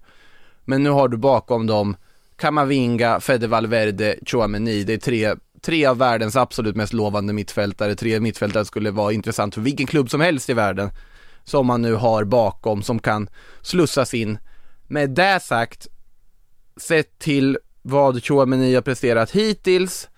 Men 0.65 0.83
nu 0.83 0.91
har 0.91 1.09
du 1.09 1.17
bakom 1.17 1.67
dem 1.67 1.97
Kamavinga, 2.37 3.21
Fede 3.21 3.47
Valverde, 3.47 4.17
Chouameni. 4.27 4.85
Det 4.85 4.93
är 4.93 4.99
tre, 4.99 5.35
tre 5.63 5.87
av 5.87 5.99
världens 5.99 6.37
absolut 6.37 6.77
mest 6.77 6.93
lovande 6.93 7.33
mittfältare. 7.33 7.95
Tre 7.95 8.21
mittfältare 8.21 8.65
skulle 8.65 8.91
vara 8.91 9.13
intressant 9.13 9.55
för 9.55 9.61
vilken 9.61 9.87
klubb 9.87 10.11
som 10.11 10.21
helst 10.21 10.51
i 10.51 10.55
världen. 10.55 10.91
Som 11.45 11.67
man 11.67 11.83
nu 11.83 11.95
har 11.95 12.25
bakom 12.25 12.83
som 12.83 12.99
kan 12.99 13.29
slussas 13.63 14.15
in. 14.15 14.39
Med 14.87 15.11
det 15.11 15.41
sagt, 15.43 15.89
sett 16.77 17.19
till 17.19 17.59
vad 17.83 18.25
Chouameni 18.25 18.75
har 18.75 18.83
presterat 18.83 19.31
hittills, 19.31 20.09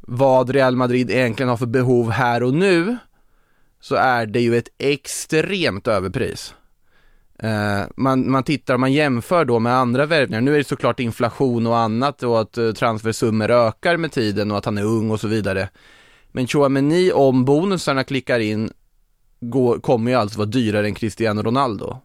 vad 0.00 0.50
Real 0.50 0.76
Madrid 0.76 1.10
egentligen 1.10 1.48
har 1.48 1.56
för 1.56 1.66
behov 1.66 2.10
här 2.10 2.42
och 2.42 2.54
nu, 2.54 2.96
så 3.80 3.94
är 3.94 4.26
det 4.26 4.40
ju 4.40 4.56
ett 4.56 4.68
extremt 4.78 5.88
överpris. 5.88 6.54
Eh, 7.42 7.86
man, 7.96 8.30
man 8.30 8.42
tittar, 8.42 8.76
man 8.76 8.92
jämför 8.92 9.44
då 9.44 9.58
med 9.58 9.74
andra 9.74 10.06
värvningar. 10.06 10.40
Nu 10.40 10.54
är 10.54 10.58
det 10.58 10.64
såklart 10.64 11.00
inflation 11.00 11.66
och 11.66 11.78
annat 11.78 12.22
och 12.22 12.40
att 12.40 12.58
uh, 12.58 12.72
transfersummor 12.72 13.50
ökar 13.50 13.96
med 13.96 14.12
tiden 14.12 14.50
och 14.50 14.58
att 14.58 14.64
han 14.64 14.78
är 14.78 14.84
ung 14.84 15.10
och 15.10 15.20
så 15.20 15.28
vidare. 15.28 15.68
Men 16.32 16.46
Chouameni, 16.46 17.12
om 17.12 17.44
bonusarna 17.44 18.04
klickar 18.04 18.40
in, 18.40 18.70
går, 19.40 19.78
kommer 19.78 20.10
ju 20.10 20.16
alltså 20.16 20.38
vara 20.38 20.48
dyrare 20.48 20.86
än 20.86 20.94
Cristiano 20.94 21.42
Ronaldo. 21.42 21.96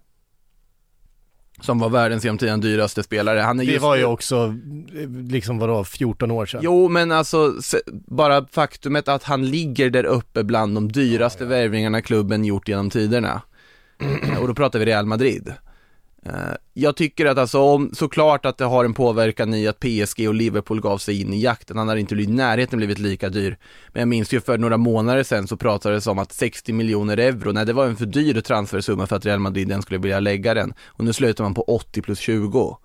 Som 1.61 1.79
var 1.79 1.89
världens 1.89 2.23
genom 2.23 2.37
tiden 2.37 2.61
dyraste 2.61 3.03
spelare. 3.03 3.39
Han 3.39 3.59
är 3.59 3.65
Det 3.65 3.71
just 3.71 3.83
var 3.83 3.95
ju 3.95 4.05
också, 4.05 4.55
eh, 5.01 5.09
liksom 5.09 5.59
vadå, 5.59 5.83
14 5.83 6.31
år 6.31 6.45
sedan? 6.45 6.61
Jo, 6.63 6.89
men 6.89 7.11
alltså 7.11 7.53
bara 8.07 8.47
faktumet 8.51 9.07
att 9.07 9.23
han 9.23 9.49
ligger 9.49 9.89
där 9.89 10.05
uppe 10.05 10.43
bland 10.43 10.75
de 10.75 10.91
dyraste 10.91 11.45
värvningarna 11.45 12.01
klubben 12.01 12.45
gjort 12.45 12.67
genom 12.67 12.89
tiderna. 12.89 13.41
Och 14.39 14.47
då 14.47 14.53
pratar 14.53 14.79
vi 14.79 14.85
Real 14.85 15.05
Madrid. 15.05 15.53
Eh, 16.25 16.31
jag 16.73 16.95
tycker 16.95 17.25
att 17.25 17.37
alltså, 17.37 17.59
om, 17.59 17.89
såklart 17.93 18.45
att 18.45 18.57
det 18.57 18.65
har 18.65 18.85
en 18.85 18.93
påverkan 18.93 19.53
i 19.53 19.67
att 19.67 19.79
PSG 19.79 20.27
och 20.27 20.33
Liverpool 20.33 20.81
gav 20.81 20.97
sig 20.97 21.21
in 21.21 21.33
i 21.33 21.41
jakten. 21.41 21.77
Han 21.77 21.87
hade 21.87 21.99
inte 21.99 22.15
blivit 22.15 22.33
i 22.33 22.33
närheten 22.33 22.77
blivit 22.77 22.99
lika 22.99 23.29
dyr. 23.29 23.57
Men 23.87 23.99
jag 23.99 24.07
minns 24.07 24.33
ju 24.33 24.41
för 24.41 24.57
några 24.57 24.77
månader 24.77 25.23
sedan 25.23 25.47
så 25.47 25.57
pratades 25.57 26.03
det 26.03 26.11
om 26.11 26.19
att 26.19 26.31
60 26.31 26.73
miljoner 26.73 27.17
euro, 27.17 27.51
nej 27.51 27.65
det 27.65 27.73
var 27.73 27.85
en 27.85 27.95
för 27.95 28.05
dyr 28.05 28.41
transfersumma 28.41 29.07
för 29.07 29.15
att 29.15 29.25
Real 29.25 29.39
Madrid 29.39 29.69
ens 29.69 29.85
skulle 29.85 29.99
vilja 29.99 30.19
lägga 30.19 30.53
den. 30.53 30.73
Och 30.85 31.05
nu 31.05 31.13
slutar 31.13 31.43
man 31.43 31.53
på 31.53 31.61
80 31.61 32.01
plus 32.01 32.19
20 32.19 32.77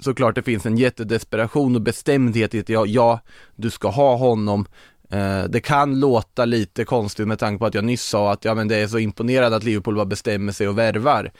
såklart 0.00 0.34
det 0.34 0.42
finns 0.42 0.66
en 0.66 0.76
jättedesperation 0.76 1.74
och 1.74 1.82
bestämdhet 1.82 2.54
i 2.54 2.60
att 2.60 2.68
ja, 2.68 2.86
ja 2.86 3.20
du 3.56 3.70
ska 3.70 3.88
ha 3.88 4.16
honom. 4.16 4.66
Eh, 5.10 5.44
det 5.44 5.60
kan 5.60 6.00
låta 6.00 6.44
lite 6.44 6.84
konstigt 6.84 7.28
med 7.28 7.38
tanke 7.38 7.58
på 7.58 7.66
att 7.66 7.74
jag 7.74 7.84
nyss 7.84 8.02
sa 8.02 8.32
att 8.32 8.44
ja, 8.44 8.54
men 8.54 8.68
det 8.68 8.76
är 8.76 8.88
så 8.88 8.98
imponerande 8.98 9.56
att 9.56 9.64
Liverpool 9.64 9.94
bara 9.96 10.04
bestämmer 10.04 10.52
sig 10.52 10.68
och 10.68 10.78
värvar. 10.78 11.32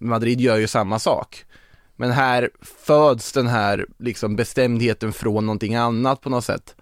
Madrid 0.00 0.40
gör 0.40 0.56
ju 0.56 0.66
samma 0.66 0.98
sak. 0.98 1.44
Men 1.96 2.10
här 2.10 2.50
föds 2.60 3.32
den 3.32 3.46
här 3.46 3.86
liksom 3.98 4.36
bestämdheten 4.36 5.12
från 5.12 5.46
någonting 5.46 5.74
annat 5.74 6.20
på 6.20 6.30
något 6.30 6.44
sätt. 6.44 6.76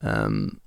Um, 0.00 0.58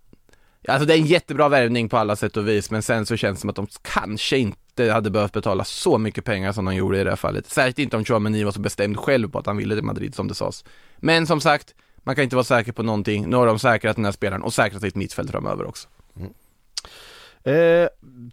alltså 0.68 0.86
det 0.86 0.94
är 0.94 0.98
en 0.98 1.06
jättebra 1.06 1.50
värvning 1.50 1.90
på 1.90 1.98
alla 1.98 2.16
sätt 2.16 2.38
och 2.38 2.48
vis, 2.48 2.72
men 2.72 2.82
sen 2.82 3.06
så 3.06 3.18
känns 3.18 3.38
det 3.38 3.42
som 3.42 3.50
att 3.50 3.56
de 3.56 3.68
kanske 3.82 4.38
inte 4.38 4.92
hade 4.92 5.10
behövt 5.10 5.34
betala 5.34 5.64
så 5.64 5.98
mycket 5.98 6.26
pengar 6.26 6.52
som 6.52 6.66
de 6.66 6.76
gjorde 6.76 7.00
i 7.00 7.04
det 7.04 7.10
här 7.10 7.18
fallet. 7.18 7.50
Särskilt 7.50 7.80
inte 7.80 7.98
om 7.98 8.06
Chouameni 8.06 8.44
var 8.44 8.52
så 8.52 8.60
bestämd 8.60 8.98
själv 8.98 9.30
på 9.30 9.40
att 9.40 9.46
han 9.46 9.58
ville 9.58 9.76
till 9.76 9.84
Madrid 9.84 10.16
som 10.16 10.28
det 10.28 10.36
sades. 10.36 10.66
Men 10.98 11.28
som 11.28 11.42
sagt, 11.42 11.76
man 12.04 12.16
kan 12.16 12.24
inte 12.24 12.36
vara 12.36 12.44
säker 12.44 12.72
på 12.72 12.84
någonting. 12.84 13.30
Nu 13.30 13.36
har 13.36 13.48
de 13.48 13.60
säkrat 13.60 13.96
den 13.96 14.06
här 14.06 14.12
spelaren 14.12 14.42
och 14.42 14.54
säkrat 14.54 14.82
sitt 14.82 14.96
mittfält 14.96 15.32
framöver 15.32 15.66
också. 15.66 15.88
Mm. 16.16 16.34
Eh, 17.50 17.88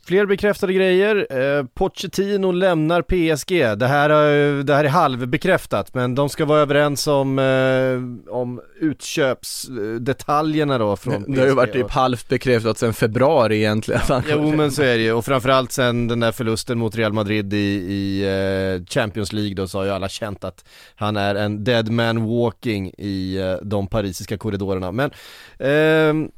fler 0.06 0.26
bekräftade 0.26 0.73
grejer, 0.73 1.26
eh, 1.30 1.64
Pochettino 1.75 2.52
lämnar 2.52 3.02
PSG, 3.02 3.75
det 3.78 3.87
här, 3.87 4.11
är- 4.11 4.62
det 4.62 4.75
här 4.75 4.85
är 4.85 4.88
halvbekräftat 4.88 5.94
men 5.94 6.14
de 6.14 6.28
ska 6.28 6.44
vara 6.44 6.61
överens 6.61 7.06
om, 7.06 7.38
eh, 7.38 8.32
om 8.35 8.61
utköpsdetaljerna 8.80 10.78
då 10.78 10.96
från 10.96 11.14
PSG. 11.25 11.35
Det 11.35 11.40
har 11.40 11.49
ju 11.49 11.54
varit 11.54 11.73
typ 11.73 11.90
halvt 11.90 12.28
bekräftat 12.28 12.78
sedan 12.78 12.94
februari 12.94 13.56
egentligen. 13.56 14.00
Jo 14.30 14.56
men 14.56 14.73
så 14.73 14.82
är 14.82 14.96
det 14.96 15.02
ju, 15.02 15.12
och 15.12 15.25
framförallt 15.25 15.73
sen 15.73 16.08
den 16.08 16.20
där 16.20 16.32
förlusten 16.32 16.78
mot 16.78 16.96
Real 16.96 17.12
Madrid 17.12 17.54
i, 17.54 17.56
i 17.92 18.23
eh, 18.25 18.85
Champions 18.87 19.32
League 19.32 19.54
då 19.54 19.68
så 19.68 19.78
har 19.78 19.85
ju 19.85 19.90
alla 19.90 20.08
känt 20.08 20.44
att 20.44 20.64
han 20.96 21.16
är 21.16 21.35
en 21.35 21.64
dead 21.64 21.90
man 21.90 22.25
walking 22.28 22.92
i 22.99 23.37
eh, 23.37 23.54
de 23.66 23.87
parisiska 23.87 24.38
korridorerna. 24.38 24.92
Men 24.92 25.11
ehm, 25.58 26.28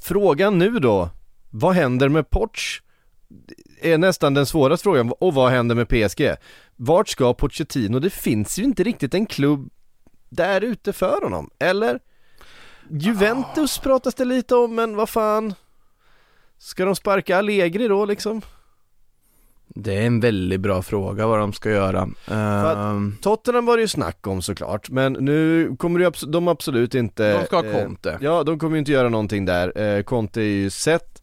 frågan 0.00 0.58
nu 0.58 0.70
då, 0.78 1.10
vad 1.58 1.74
händer 1.74 2.08
med 2.08 2.30
Poch? 2.30 2.82
är 3.82 3.98
nästan 3.98 4.34
den 4.34 4.46
svåraste 4.46 4.82
frågan, 4.82 5.12
och 5.20 5.34
vad 5.34 5.50
händer 5.50 5.74
med 5.74 5.88
PSG? 5.88 6.34
Vart 6.76 7.08
ska 7.08 7.34
Pochettino? 7.34 7.98
Det 7.98 8.10
finns 8.10 8.58
ju 8.58 8.62
inte 8.64 8.82
riktigt 8.84 9.14
en 9.14 9.26
klubb 9.26 9.70
där 10.28 10.60
ute 10.60 10.92
för 10.92 11.20
honom, 11.22 11.50
eller? 11.58 11.98
Juventus 12.90 13.78
pratas 13.78 14.14
det 14.14 14.24
lite 14.24 14.54
om, 14.54 14.74
men 14.74 14.96
vad 14.96 15.08
fan? 15.08 15.54
Ska 16.58 16.84
de 16.84 16.96
sparka 16.96 17.38
Allegri 17.38 17.88
då 17.88 18.04
liksom? 18.04 18.42
Det 19.68 19.94
är 19.96 20.02
en 20.06 20.20
väldigt 20.20 20.60
bra 20.60 20.82
fråga 20.82 21.26
vad 21.26 21.38
de 21.38 21.52
ska 21.52 21.70
göra. 21.70 22.00
att- 22.26 22.76
Ehm, 22.76 23.16
Tottenham 23.22 23.66
var 23.66 23.76
det 23.76 23.80
ju 23.80 23.88
snack 23.88 24.26
om 24.26 24.42
såklart, 24.42 24.90
men 24.90 25.12
nu 25.12 25.70
kommer 25.78 26.00
ju 26.00 26.10
de 26.26 26.48
absolut 26.48 26.94
inte 26.94 27.38
de 27.40 27.46
ska 27.46 27.56
ha 27.56 27.64
eh, 27.64 27.82
Conte. 27.84 28.18
Ja, 28.20 28.42
de 28.42 28.58
kommer 28.58 28.76
ju 28.76 28.78
inte 28.78 28.92
göra 28.92 29.08
någonting 29.08 29.44
där. 29.44 29.78
Eh, 29.80 30.02
Conte 30.02 30.40
är 30.40 30.44
ju 30.44 30.70
sett. 30.70 31.17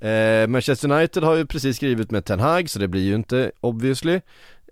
Eh, 0.00 0.46
Manchester 0.46 0.92
United 0.92 1.22
har 1.22 1.36
ju 1.36 1.46
precis 1.46 1.76
skrivit 1.76 2.10
med 2.10 2.24
Ten 2.24 2.40
Hag, 2.40 2.70
så 2.70 2.78
det 2.78 2.88
blir 2.88 3.02
ju 3.02 3.14
inte 3.14 3.52
obviously. 3.60 4.20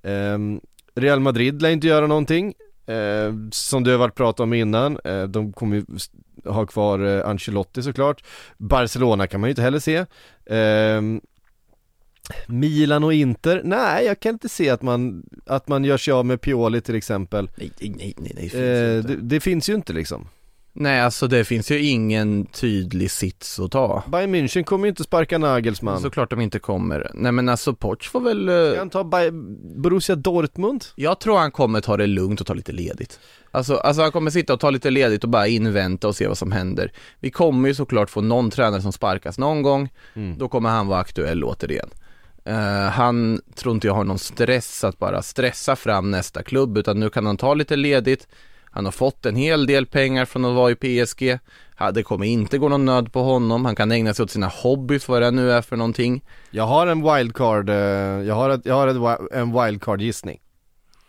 Ehm, 0.03 0.61
Real 0.95 1.21
Madrid 1.21 1.63
lär 1.63 1.71
inte 1.71 1.87
göra 1.87 2.07
någonting. 2.07 2.55
Eh, 2.87 3.35
som 3.51 3.85
det 3.85 3.91
har 3.91 3.99
varit 3.99 4.15
prat 4.15 4.41
om 4.41 4.53
innan, 4.53 4.99
eh, 5.05 5.23
de 5.23 5.53
kommer 5.53 5.77
ju 5.77 5.85
ha 6.45 6.67
kvar 6.67 6.99
eh, 6.99 7.29
Ancelotti 7.29 7.83
såklart. 7.83 8.25
Barcelona 8.59 9.27
kan 9.27 9.41
man 9.41 9.49
ju 9.49 9.53
inte 9.53 9.63
heller 9.63 9.79
se. 9.79 10.05
Ehm, 10.47 11.21
Milan 12.47 13.05
och 13.05 13.15
Inter, 13.15 13.63
nej 13.65 14.07
jag 14.07 14.21
kan 14.21 14.33
inte 14.33 14.49
se 14.49 14.71
att 14.71 14.83
man, 14.83 15.25
att 15.47 15.69
man 15.69 15.85
gör 15.85 15.97
sig 15.97 16.13
av 16.13 16.27
med 16.27 16.41
Pioli 16.41 16.81
till 16.81 16.95
exempel. 16.95 17.51
Nej, 17.57 17.73
nej, 17.81 17.91
nej, 17.97 18.15
nej, 18.17 18.33
det 18.35 18.41
finns 18.41 18.55
Eh, 18.55 19.05
det, 19.05 19.17
det 19.23 19.41
finns 19.41 19.69
ju 19.69 19.75
inte 19.75 19.93
liksom. 19.93 20.29
Nej, 20.81 21.01
alltså 21.01 21.27
det 21.29 21.45
finns 21.45 21.71
ju 21.71 21.81
ingen 21.83 22.47
tydlig 22.47 23.11
sits 23.11 23.59
att 23.61 23.71
ta. 23.71 24.03
Bayern 24.07 24.35
München 24.35 24.65
kommer 24.65 24.85
ju 24.85 24.89
inte 24.89 25.03
sparka 25.05 25.39
Nagelsmann. 25.39 26.01
Såklart 26.01 26.31
de 26.31 26.41
inte 26.41 26.59
kommer. 26.59 27.11
Nej 27.15 27.33
men 27.33 27.49
alltså 27.49 27.75
Poch 27.75 28.11
får 28.11 28.21
väl... 28.21 28.45
Ska 28.47 28.73
eh, 28.75 28.79
han 28.79 28.91
ta 28.91 29.03
Bay- 29.05 29.31
Borussia 29.83 30.17
Dortmund? 30.17 30.85
Jag 30.95 31.21
tror 31.21 31.39
han 31.39 31.51
kommer 31.51 31.81
ta 31.81 31.97
det 31.97 32.07
lugnt 32.07 32.41
och 32.41 32.47
ta 32.47 32.55
lite 32.55 32.73
ledigt. 32.73 33.21
Alltså, 33.51 33.77
alltså 33.77 34.03
han 34.03 34.13
kommer 34.13 34.31
sitta 34.31 34.53
och 34.53 34.61
ta 34.61 34.71
lite 34.71 34.91
ledigt 34.91 35.25
och 35.25 35.31
bara 35.31 35.47
invänta 35.47 36.09
och 36.09 36.17
se 36.17 36.27
vad 36.29 36.39
som 36.39 36.53
händer. 36.53 36.93
Vi 37.21 37.31
kommer 37.31 37.69
ju 37.69 37.75
såklart 37.75 38.11
få 38.11 38.21
någon 38.21 38.51
tränare 38.51 38.83
som 38.83 38.93
sparkas 38.93 39.39
någon 39.39 39.63
gång, 39.63 39.89
Mm. 40.15 40.39
då 40.39 40.49
kommer 40.49 40.69
han 40.71 40.87
vara 40.87 41.01
aktuell 41.01 41.45
återigen. 41.45 41.89
Eh, 42.45 42.91
han 42.91 43.41
tror 43.55 43.75
inte 43.75 43.87
jag 43.87 43.95
har 43.95 44.05
någon 44.05 44.19
stress 44.19 44.85
att 44.85 44.99
bara 44.99 45.23
stressa 45.23 45.77
fram 45.77 46.11
nästa 46.11 46.43
klubb, 46.43 46.79
utan 46.79 47.01
nu 47.01 47.11
kan 47.11 47.27
han 47.27 47.37
ta 47.37 47.55
lite 47.55 47.77
ledigt. 47.77 48.29
Han 48.71 48.85
har 48.85 48.93
fått 48.93 49.27
en 49.27 49.37
hel 49.37 49.67
del 49.67 49.87
pengar 49.87 50.25
från 50.25 50.45
att 50.45 50.55
vara 50.55 50.71
i 50.71 50.75
PSG. 50.75 51.39
Det 51.93 52.03
kommer 52.03 52.27
inte 52.27 52.59
gå 52.59 52.69
någon 52.69 52.85
nöd 52.85 53.13
på 53.13 53.23
honom. 53.23 53.65
Han 53.65 53.77
kan 53.77 53.93
ägna 53.93 54.15
sig 54.15 54.23
åt 54.23 54.31
sina 54.31 54.47
hobbys, 54.49 55.09
vad 55.09 55.23
det 55.23 55.31
nu 55.31 55.53
är 55.53 55.63
för 55.63 55.77
någonting. 55.77 56.25
Jag 56.51 56.67
har 56.67 56.87
en 56.87 57.15
wildcard, 57.15 57.71
eh, 57.71 57.77
jag 57.77 58.35
har, 58.35 58.51
ett, 58.51 58.61
jag 58.67 58.75
har 58.75 58.89
ett, 58.89 59.33
en 59.33 59.63
wildcard 59.63 60.01
gissning. 60.01 60.41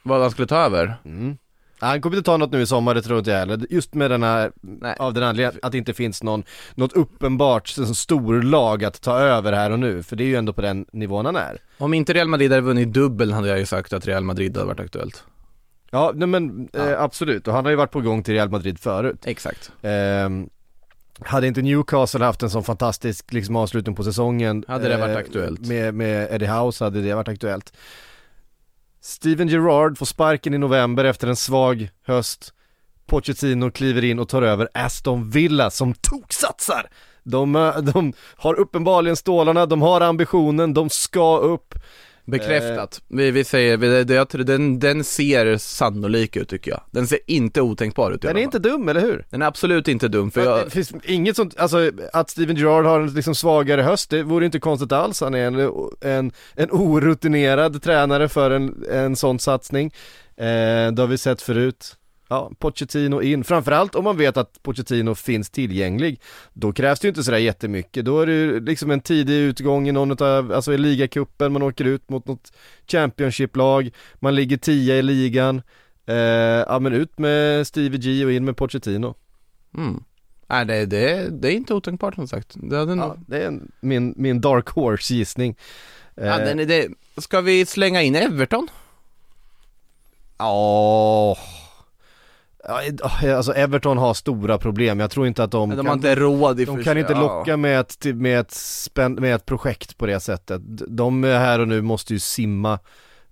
Vad 0.03 0.21
han 0.21 0.31
skulle 0.31 0.47
ta 0.47 0.57
över? 0.57 0.97
Mm. 1.05 1.37
Han 1.79 2.01
kommer 2.01 2.17
inte 2.17 2.25
ta 2.25 2.37
något 2.37 2.51
nu 2.51 2.61
i 2.61 2.65
sommar, 2.65 2.95
det 2.95 3.01
tror 3.01 3.19
inte 3.19 3.31
jag 3.31 3.39
heller. 3.39 3.65
Just 3.69 3.93
med 3.93 4.11
den 4.11 4.23
här, 4.23 4.51
Nej. 4.61 4.95
av 4.99 5.13
den 5.13 5.23
anledningen 5.23 5.59
att 5.63 5.71
det 5.71 5.77
inte 5.77 5.93
finns 5.93 6.23
någon, 6.23 6.43
något 6.75 6.93
uppenbart 6.93 7.67
stor 7.95 8.41
lag 8.41 8.83
att 8.83 9.01
ta 9.01 9.19
över 9.19 9.53
här 9.53 9.71
och 9.71 9.79
nu. 9.79 10.03
För 10.03 10.15
det 10.15 10.23
är 10.23 10.27
ju 10.27 10.35
ändå 10.35 10.53
på 10.53 10.61
den 10.61 10.85
nivån 10.91 11.25
han 11.25 11.35
är. 11.35 11.57
Om 11.77 11.93
inte 11.93 12.13
Real 12.13 12.27
Madrid 12.27 12.51
hade 12.51 12.61
vunnit 12.61 12.93
dubbel 12.93 13.31
hade 13.31 13.47
jag 13.47 13.59
ju 13.59 13.65
sagt 13.65 13.93
att 13.93 14.07
Real 14.07 14.23
Madrid 14.23 14.57
hade 14.57 14.67
varit 14.67 14.79
aktuellt. 14.79 15.23
Ja, 15.91 16.11
nej 16.15 16.27
men 16.27 16.69
eh, 16.73 17.01
absolut. 17.01 17.47
Och 17.47 17.53
han 17.53 17.65
har 17.65 17.69
ju 17.69 17.75
varit 17.75 17.91
på 17.91 18.01
gång 18.01 18.23
till 18.23 18.33
Real 18.33 18.49
Madrid 18.49 18.79
förut. 18.79 19.23
Exakt. 19.25 19.71
Ehm, 19.81 20.49
hade 21.19 21.47
inte 21.47 21.61
Newcastle 21.61 22.25
haft 22.25 22.43
en 22.43 22.49
sån 22.49 22.63
fantastisk 22.63 23.33
liksom, 23.33 23.55
avslutning 23.55 23.95
på 23.95 24.03
säsongen 24.03 24.65
Hade 24.67 24.87
det 24.87 24.97
varit 24.97 25.15
eh, 25.15 25.17
aktuellt. 25.17 25.67
Med, 25.67 25.93
med 25.93 26.31
Eddie 26.31 26.47
House 26.47 26.83
hade 26.83 27.01
det 27.01 27.13
varit 27.13 27.27
aktuellt 27.27 27.73
Steven 29.01 29.47
Gerrard 29.47 29.97
får 29.97 30.05
sparken 30.05 30.53
i 30.53 30.57
november 30.57 31.05
efter 31.05 31.27
en 31.27 31.35
svag 31.35 31.89
höst 32.05 32.53
Pochettino 33.05 33.71
kliver 33.71 34.03
in 34.03 34.19
och 34.19 34.29
tar 34.29 34.41
över 34.41 34.69
Aston 34.73 35.29
Villa 35.29 35.69
som 35.69 35.93
toksatsar! 35.93 36.89
De, 37.23 37.55
eh, 37.55 37.77
de 37.77 38.13
har 38.35 38.53
uppenbarligen 38.53 39.15
stålarna, 39.15 39.65
de 39.65 39.81
har 39.81 40.01
ambitionen, 40.01 40.73
de 40.73 40.89
ska 40.89 41.37
upp 41.37 41.75
Bekräftat. 42.29 43.01
Vi, 43.07 43.31
vi 43.31 43.43
säger, 43.43 43.77
vi, 43.77 44.03
det, 44.03 44.43
den, 44.43 44.79
den 44.79 45.03
ser 45.03 45.57
sannolik 45.57 46.35
ut 46.35 46.49
tycker 46.49 46.71
jag. 46.71 46.81
Den 46.91 47.07
ser 47.07 47.19
inte 47.25 47.61
otänkbar 47.61 48.11
ut 48.11 48.21
Den 48.21 48.37
är 48.37 48.41
inte 48.41 48.59
dum, 48.59 48.89
eller 48.89 49.01
hur? 49.01 49.25
Den 49.29 49.41
är 49.41 49.45
absolut 49.45 49.87
inte 49.87 50.07
dum 50.07 50.31
för 50.31 50.43
För 50.43 50.49
jag, 50.49 50.65
Det 50.65 50.69
finns 50.69 50.93
inget 51.03 51.35
sånt, 51.35 51.59
alltså 51.59 51.91
att 52.13 52.29
Steven 52.29 52.55
Gerrard 52.55 52.85
har 52.85 52.99
en 52.99 53.13
liksom 53.13 53.35
svagare 53.35 53.81
höst, 53.81 54.09
det 54.09 54.23
vore 54.23 54.45
inte 54.45 54.59
konstigt 54.59 54.91
alls. 54.91 55.21
Han 55.21 55.35
är 55.35 55.47
en, 55.47 55.71
en, 56.01 56.31
en 56.55 56.71
orutinerad 56.71 57.81
tränare 57.81 58.29
för 58.29 58.51
en, 58.51 58.83
en 58.91 59.15
sån 59.15 59.39
satsning. 59.39 59.93
Eh, 60.37 60.91
det 60.91 61.01
har 61.01 61.07
vi 61.07 61.17
sett 61.17 61.41
förut. 61.41 61.95
Ja, 62.31 62.51
Pochettino 62.59 63.21
in, 63.21 63.43
framförallt 63.43 63.95
om 63.95 64.03
man 64.03 64.17
vet 64.17 64.37
att 64.37 64.63
Pochettino 64.63 65.15
finns 65.15 65.49
tillgänglig. 65.49 66.21
Då 66.53 66.73
krävs 66.73 66.99
det 66.99 67.05
ju 67.05 67.09
inte 67.09 67.23
sådär 67.23 67.37
jättemycket, 67.37 68.05
då 68.05 68.21
är 68.21 68.25
det 68.25 68.33
ju 68.33 68.59
liksom 68.59 68.91
en 68.91 69.01
tidig 69.01 69.33
utgång 69.33 69.89
i 69.89 69.91
någon 69.91 70.23
av, 70.23 70.51
alltså 70.51 70.73
i 70.73 70.77
ligacupen, 70.77 71.53
man 71.53 71.61
åker 71.63 71.85
ut 71.85 72.09
mot 72.09 72.27
något 72.27 72.51
Championship-lag, 72.87 73.89
man 74.19 74.35
ligger 74.35 74.57
tia 74.57 74.95
i 74.95 75.01
ligan. 75.01 75.61
Eh, 76.05 76.15
ja 76.67 76.79
men 76.79 76.93
ut 76.93 77.19
med 77.19 77.67
Stevie 77.67 77.99
G 77.99 78.25
och 78.25 78.31
in 78.31 78.45
med 78.45 78.57
Pochettino. 78.57 79.15
mm. 79.77 80.03
Nej 80.51 80.65
det, 80.65 80.85
det, 80.85 81.29
det 81.41 81.47
är 81.47 81.55
inte 81.55 81.73
otänkbart 81.73 82.15
som 82.15 82.27
sagt. 82.27 82.53
Det 82.55 82.77
hade 82.77 82.95
Ja, 82.95 83.15
det 83.27 83.43
är 83.43 83.59
min, 83.81 84.13
min 84.17 84.41
dark 84.41 84.69
horse 84.69 85.13
gissning. 85.13 85.57
ja, 86.15 86.23
Eh, 86.23 86.45
den 86.45 86.59
är 86.59 86.65
det, 86.65 86.87
ska 87.17 87.41
vi 87.41 87.65
slänga 87.65 88.01
in 88.01 88.15
Everton? 88.15 88.67
Ja, 90.37 91.37
Ja, 91.37 91.37
alltså 92.67 93.53
Everton 93.53 93.97
har 93.97 94.13
stora 94.13 94.57
problem, 94.57 94.99
jag 94.99 95.11
tror 95.11 95.27
inte 95.27 95.43
att 95.43 95.51
de, 95.51 95.69
De, 95.69 95.75
kan, 95.75 95.87
har 95.87 95.93
inte 95.95 96.15
råd 96.15 96.59
i 96.59 96.65
de 96.65 96.77
för 96.77 96.83
kan 96.83 96.97
inte 96.97 97.13
locka 97.15 97.57
med 97.57 97.79
ett, 97.79 98.05
med, 98.05 98.39
ett 98.39 98.51
spän, 98.51 99.13
med 99.13 99.35
ett 99.35 99.45
projekt 99.45 99.97
på 99.97 100.05
det 100.05 100.19
sättet. 100.19 100.61
De 100.87 101.23
här 101.23 101.59
och 101.59 101.67
nu 101.67 101.81
måste 101.81 102.13
ju 102.13 102.19
simma 102.19 102.73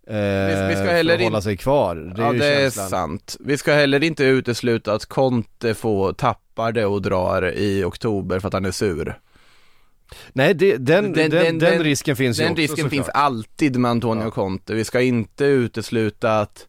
eh, 0.07 0.67
vi 0.67 0.73
ska 0.75 0.85
för 0.85 0.93
heller 0.93 1.15
att 1.15 1.21
hålla 1.21 1.41
sig 1.41 1.57
kvar. 1.57 1.95
Det 1.95 2.21
ja 2.21 2.33
det 2.33 2.39
känslan. 2.39 2.85
är 2.85 2.89
sant. 2.89 3.37
Vi 3.39 3.57
ska 3.57 3.73
heller 3.73 4.03
inte 4.03 4.23
utesluta 4.23 4.93
att 4.93 5.05
Conte 5.05 5.73
får 5.73 6.13
tappar 6.13 6.71
det 6.71 6.85
och 6.85 7.01
drar 7.01 7.51
i 7.55 7.83
oktober 7.83 8.39
för 8.39 8.47
att 8.47 8.53
han 8.53 8.65
är 8.65 8.71
sur. 8.71 9.19
Nej, 10.33 10.53
det, 10.53 10.77
den, 10.77 11.13
den, 11.13 11.29
Den- 11.29 11.59
den, 11.59 11.83
risken 11.83 12.15
finns 12.15 12.39
ju 12.39 12.43
Den 12.43 12.55
risken 12.55 12.89
finns 12.89 13.09
alltid 13.09 13.77
med 13.77 13.91
Antonio. 13.91 14.31
Conte. 14.31 14.73
Vi 14.73 14.83
ska 14.85 15.01
inte 15.01 15.45
utesluta 15.45 16.39
att 16.39 16.66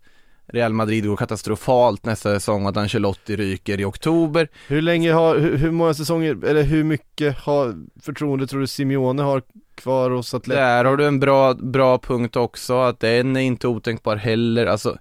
Real 0.52 0.72
Madrid 0.72 1.06
går 1.06 1.16
katastrofalt 1.16 2.04
nästa 2.04 2.34
säsong 2.34 2.62
och 2.62 2.70
att 2.70 2.76
Ancelotti 2.76 3.36
ryker 3.36 3.80
i 3.80 3.84
oktober. 3.84 4.48
Hur 4.68 4.82
länge 4.82 5.12
har, 5.12 5.38
hur, 5.38 5.56
hur 5.56 5.70
många 5.70 5.94
säsonger, 5.94 6.44
eller 6.44 6.62
hur 6.62 6.84
mycket 6.84 7.38
har 7.38 7.74
förtroende 8.02 8.46
tror 8.46 8.60
du 8.60 8.66
Simeone 8.66 9.22
har 9.22 9.42
kvar 9.74 10.10
hos 10.10 10.34
Atletico? 10.34 10.60
Där 10.60 10.84
har 10.84 10.96
du 10.96 11.06
en 11.06 11.20
bra, 11.20 11.54
bra 11.54 11.98
punkt 11.98 12.36
också, 12.36 12.80
att 12.80 13.00
den 13.00 13.36
är 13.36 13.40
inte 13.40 13.68
otänkbar 13.68 14.16
heller. 14.16 14.66
Alltså, 14.66 14.98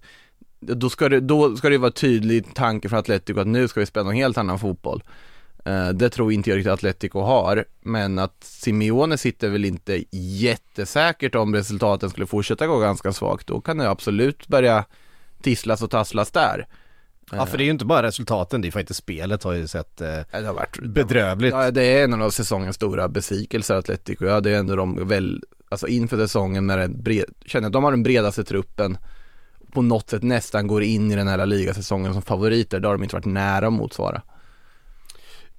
då 0.59 0.89
ska 0.89 1.09
det, 1.09 1.19
då 1.19 1.55
ska 1.55 1.69
det 1.69 1.77
vara 1.77 1.91
tydlig 1.91 2.55
tanke 2.55 2.89
för 2.89 2.97
Atletico 2.97 3.39
att 3.39 3.47
nu 3.47 3.67
ska 3.67 3.79
vi 3.79 3.85
spela 3.85 4.09
en 4.09 4.15
helt 4.15 4.37
annan 4.37 4.59
fotboll. 4.59 5.03
Eh, 5.65 5.89
det 5.89 6.09
tror 6.09 6.31
inte 6.31 6.49
jag 6.49 6.57
riktigt 6.57 6.73
Atletico 6.73 7.19
har, 7.19 7.65
men 7.81 8.19
att 8.19 8.43
Simeone 8.43 9.17
sitter 9.17 9.49
väl 9.49 9.65
inte 9.65 10.03
jättesäkert 10.11 11.35
om 11.35 11.55
resultaten 11.55 12.09
skulle 12.09 12.27
fortsätta 12.27 12.67
gå 12.67 12.79
ganska 12.79 13.13
svagt. 13.13 13.47
Då 13.47 13.61
kan 13.61 13.77
det 13.77 13.89
absolut 13.89 14.47
börja 14.47 14.85
tisslas 15.47 15.81
och 15.81 15.91
tasslas 15.91 16.31
där. 16.31 16.67
Ja 17.31 17.45
för 17.45 17.57
det 17.57 17.63
är 17.63 17.65
ju 17.65 17.71
inte 17.71 17.85
bara 17.85 18.07
resultaten, 18.07 18.61
det 18.61 18.67
är 18.67 18.71
faktiskt 18.71 18.99
spelet 18.99 19.43
har 19.43 19.53
ju 19.53 19.67
sett 19.67 20.01
eh, 20.01 20.07
Det 20.31 20.45
har 20.45 20.53
varit 20.53 20.79
bedrövligt. 20.79 21.53
Ja, 21.53 21.71
det 21.71 21.83
är 21.83 22.03
en 22.03 22.21
av 22.21 22.29
säsongens 22.29 22.75
stora 22.75 23.07
besvikelser 23.07 23.75
Atletico. 23.75 24.25
Ja, 24.25 24.41
det 24.41 24.51
är 24.51 24.59
ändå 24.59 24.75
de 24.75 25.07
väl, 25.07 25.43
alltså 25.69 25.87
inför 25.87 26.17
säsongen 26.17 26.67
när 26.67 26.77
den 26.77 27.03
bred, 27.03 27.25
känner 27.45 27.67
att 27.67 27.73
de 27.73 27.83
har 27.83 27.91
den 27.91 28.03
bredaste 28.03 28.43
truppen 28.43 28.97
på 29.71 29.81
något 29.81 30.09
sätt 30.09 30.23
nästan 30.23 30.67
går 30.67 30.83
in 30.83 31.11
i 31.11 31.15
den 31.15 31.27
här 31.27 31.45
ligasäsongen 31.45 32.13
som 32.13 32.21
favoriter. 32.21 32.79
Det 32.79 32.87
har 32.87 32.95
de 32.95 33.03
inte 33.03 33.15
varit 33.15 33.25
nära 33.25 33.67
att 33.67 33.73
motsvara. 33.73 34.21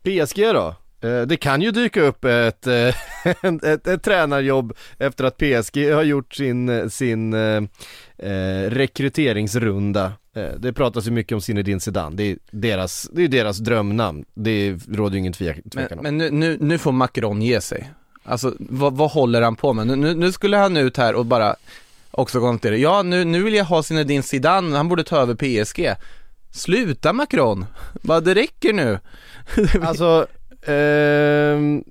PSG 0.02 0.40
då? 0.54 0.74
Eh, 1.00 1.20
Det 1.22 1.36
kan 1.36 1.62
ju 1.62 1.70
dyka 1.70 2.02
upp 2.02 2.24
ett, 2.24 2.66
eh, 2.66 2.94
ett, 3.42 3.64
ett, 3.64 3.86
ett 3.86 4.02
tränarjobb 4.02 4.72
efter 4.98 5.24
att 5.24 5.36
PSG 5.36 5.92
har 5.92 6.02
gjort 6.02 6.34
sin, 6.34 6.90
sin 6.90 7.32
eh, 7.34 7.62
eh, 8.18 8.70
rekryteringsrunda. 8.70 10.12
Det 10.58 10.72
pratas 10.72 11.06
ju 11.06 11.10
mycket 11.10 11.32
om 11.32 11.40
Zinedine 11.40 11.80
Zidane, 11.80 12.16
det 12.16 12.22
är 12.30 12.38
deras, 12.50 13.08
det 13.12 13.22
är 13.22 13.28
deras 13.28 13.58
drömnamn. 13.58 14.24
Det 14.34 14.76
råder 14.88 15.12
ju 15.12 15.18
ingen 15.18 15.32
tvekan 15.32 15.98
om. 15.98 16.02
men 16.02 16.18
nu, 16.18 16.30
nu, 16.30 16.56
nu 16.60 16.78
får 16.78 16.92
Macron 16.92 17.42
ge 17.42 17.60
sig. 17.60 17.90
Alltså 18.24 18.54
vad, 18.58 18.96
vad 18.96 19.10
håller 19.10 19.42
han 19.42 19.56
på 19.56 19.72
med? 19.72 19.86
Nu, 19.98 20.14
nu, 20.14 20.32
skulle 20.32 20.56
han 20.56 20.76
ut 20.76 20.96
här 20.96 21.14
och 21.14 21.26
bara 21.26 21.56
också 22.10 22.40
konstatera, 22.40 22.76
ja 22.76 23.02
nu, 23.02 23.24
nu 23.24 23.42
vill 23.42 23.54
jag 23.54 23.64
ha 23.64 23.82
Zinedine 23.82 24.22
Zidane, 24.22 24.76
han 24.76 24.88
borde 24.88 25.04
ta 25.04 25.16
över 25.16 25.34
PSG. 25.64 25.94
Sluta 26.50 27.12
Macron, 27.12 27.66
bara 28.02 28.20
det 28.20 28.34
räcker 28.34 28.72
nu. 28.72 28.98
Alltså, 29.82 30.26
ehm, 30.66 31.84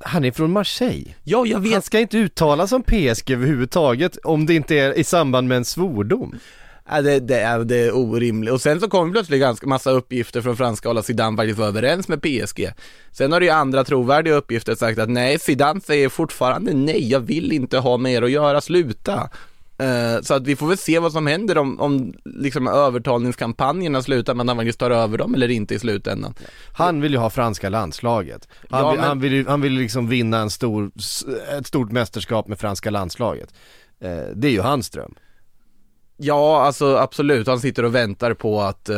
han 0.00 0.24
är 0.24 0.30
från 0.30 0.52
Marseille. 0.52 1.14
Ja, 1.24 1.46
jag 1.46 1.60
vet 1.60 1.72
Han 1.72 1.82
ska 1.82 2.00
inte 2.00 2.18
uttala 2.18 2.66
som 2.66 2.82
PSG 2.82 3.30
överhuvudtaget 3.30 4.16
om 4.16 4.46
det 4.46 4.54
inte 4.54 4.76
är 4.76 4.98
i 4.98 5.04
samband 5.04 5.48
med 5.48 5.56
en 5.56 5.64
svordom. 5.64 6.38
Ja, 6.90 7.02
det, 7.02 7.20
det, 7.20 7.40
är, 7.40 7.58
det 7.58 7.76
är 7.76 7.96
orimligt. 7.96 8.52
Och 8.52 8.60
sen 8.60 8.80
så 8.80 8.88
kom 8.88 9.12
plötsligt 9.12 9.40
ganska 9.40 9.66
massa 9.66 9.90
uppgifter 9.90 10.42
från 10.42 10.56
franska 10.56 10.88
håll 10.88 10.98
att 10.98 11.06
Zidane 11.06 11.36
faktiskt 11.36 11.58
var 11.58 11.66
överens 11.66 12.08
med 12.08 12.22
PSG. 12.22 12.72
Sen 13.12 13.32
har 13.32 13.40
det 13.40 13.46
ju 13.46 13.52
andra 13.52 13.84
trovärdiga 13.84 14.34
uppgifter 14.34 14.74
sagt 14.74 14.98
att 14.98 15.10
nej, 15.10 15.38
Zidane 15.38 15.80
säger 15.80 16.08
fortfarande 16.08 16.74
nej, 16.74 17.10
jag 17.10 17.20
vill 17.20 17.52
inte 17.52 17.78
ha 17.78 17.96
mer 17.96 18.22
att 18.22 18.30
göra, 18.30 18.60
sluta. 18.60 19.30
Eh, 19.78 20.20
så 20.22 20.34
att 20.34 20.46
vi 20.46 20.56
får 20.56 20.66
väl 20.68 20.78
se 20.78 20.98
vad 20.98 21.12
som 21.12 21.26
händer 21.26 21.58
om, 21.58 21.80
om 21.80 22.14
liksom 22.24 22.66
övertalningskampanjerna 22.66 24.02
slutar 24.02 24.34
med 24.34 24.44
att 24.44 24.48
han 24.48 24.56
faktiskt 24.56 24.78
tar 24.78 24.90
över 24.90 25.18
dem 25.18 25.34
eller 25.34 25.48
inte 25.48 25.74
i 25.74 25.78
slutändan. 25.78 26.34
Han 26.72 27.00
vill 27.00 27.12
ju 27.12 27.18
ha 27.18 27.30
franska 27.30 27.68
landslaget. 27.68 28.48
Han, 28.70 28.80
Ja, 28.80 28.90
vill, 28.90 28.98
men- 29.00 29.08
han, 29.08 29.20
vill, 29.20 29.46
han 29.48 29.60
vill 29.60 29.72
liksom 29.72 30.08
vinna 30.08 30.38
en 30.38 30.50
stor, 30.50 30.90
ett 31.58 31.66
stort 31.66 31.92
mästerskap 31.92 32.48
med 32.48 32.58
franska 32.58 32.90
landslaget. 32.90 33.54
Eh, 34.00 34.18
det 34.34 34.48
är 34.48 34.52
ju 34.52 34.60
hans 34.60 34.90
dröm. 34.90 35.14
Ja, 36.16 36.62
alltså 36.62 36.96
absolut. 36.96 37.46
Han 37.46 37.60
sitter 37.60 37.84
och 37.84 37.94
väntar 37.94 38.34
på 38.34 38.60
att 38.60 38.88
eh, 38.88 38.96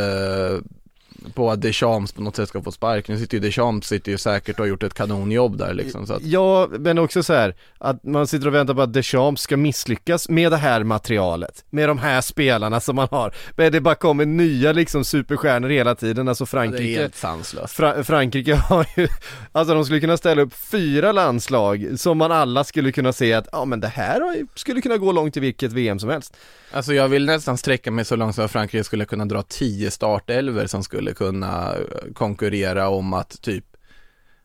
på 1.35 1.51
att 1.51 1.61
Deschamps 1.61 2.13
på 2.13 2.23
något 2.23 2.37
sätt 2.37 2.49
ska 2.49 2.63
få 2.63 2.73
sparken. 2.73 3.15
Nu 3.15 3.21
sitter 3.21 3.37
ju 3.37 3.41
Deschamps 3.41 3.89
sitter 3.89 4.13
ju 4.13 4.19
säkert 4.19 4.57
och 4.59 4.65
har 4.65 4.69
gjort 4.69 4.83
ett 4.83 4.95
kanonjobb 4.95 5.59
där 5.59 5.75
liksom. 5.75 6.07
Så 6.07 6.13
att, 6.13 6.23
Ja, 6.23 6.69
men 6.79 6.99
också 6.99 7.23
så 7.23 7.33
här 7.33 7.55
att 7.79 8.05
man 8.05 8.27
sitter 8.27 8.47
och 8.47 8.55
väntar 8.55 8.75
på 8.75 8.83
att 8.83 8.93
Deschamps 8.93 9.43
ska 9.43 9.57
misslyckas 9.57 10.29
med 10.29 10.53
det 10.53 10.57
här 10.57 10.85
materialet, 10.85 11.65
med 11.71 11.89
de 11.89 11.99
här 11.99 12.21
spelarna 12.21 12.81
som 12.81 12.97
man 12.97 13.09
har. 13.11 13.35
Men 13.57 13.73
det 13.73 13.81
bara 13.81 13.95
kommer 13.95 14.27
nya 14.27 14.73
liksom 14.73 15.05
superstjärnor 15.05 15.69
hela 15.69 15.95
tiden, 15.95 16.29
alltså 16.29 16.45
det 16.45 16.49
är 16.49 16.51
Frankrike 16.51 17.01
helt 17.01 17.17
sanslöst. 17.17 17.79
Fra- 17.79 18.03
Frankrike 18.03 18.55
har 18.69 18.87
ju, 18.97 19.09
alltså 19.53 19.75
de 19.75 19.85
skulle 19.85 20.01
kunna 20.01 20.17
ställa 20.17 20.43
upp 20.43 20.55
fyra 20.55 21.13
landslag 21.13 21.87
som 21.97 22.19
man 22.19 22.33
alla 22.33 22.65
skulle 22.65 22.93
kunna 22.93 23.13
se 23.13 23.33
att, 23.33 23.49
ja 23.53 23.65
men 23.65 23.81
det 23.81 23.89
här 23.89 24.47
skulle 24.55 24.81
kunna 24.81 24.97
gå 24.97 25.13
långt 25.13 25.37
i 25.37 25.41
vilket 25.41 25.73
VM 25.73 25.99
som 25.99 26.09
helst. 26.09 26.37
Alltså 26.73 26.93
jag 26.95 27.09
vill 27.09 27.27
nästan 27.27 27.59
sträcka 27.59 27.91
mig 27.91 28.05
så 28.05 28.17
långt 28.17 28.35
som 28.35 28.45
att 28.45 28.51
Frankrike 28.51 28.85
skulle 28.85 29.05
kunna 29.05 29.25
dra 29.25 29.43
tio 29.43 29.91
startelver 29.91 30.67
som 30.67 30.83
skulle 30.85 31.10
kunna 31.15 31.75
eh, 31.75 32.13
konkurrera 32.15 32.89
om 32.89 33.13
att 33.13 33.43
typ 33.43 33.65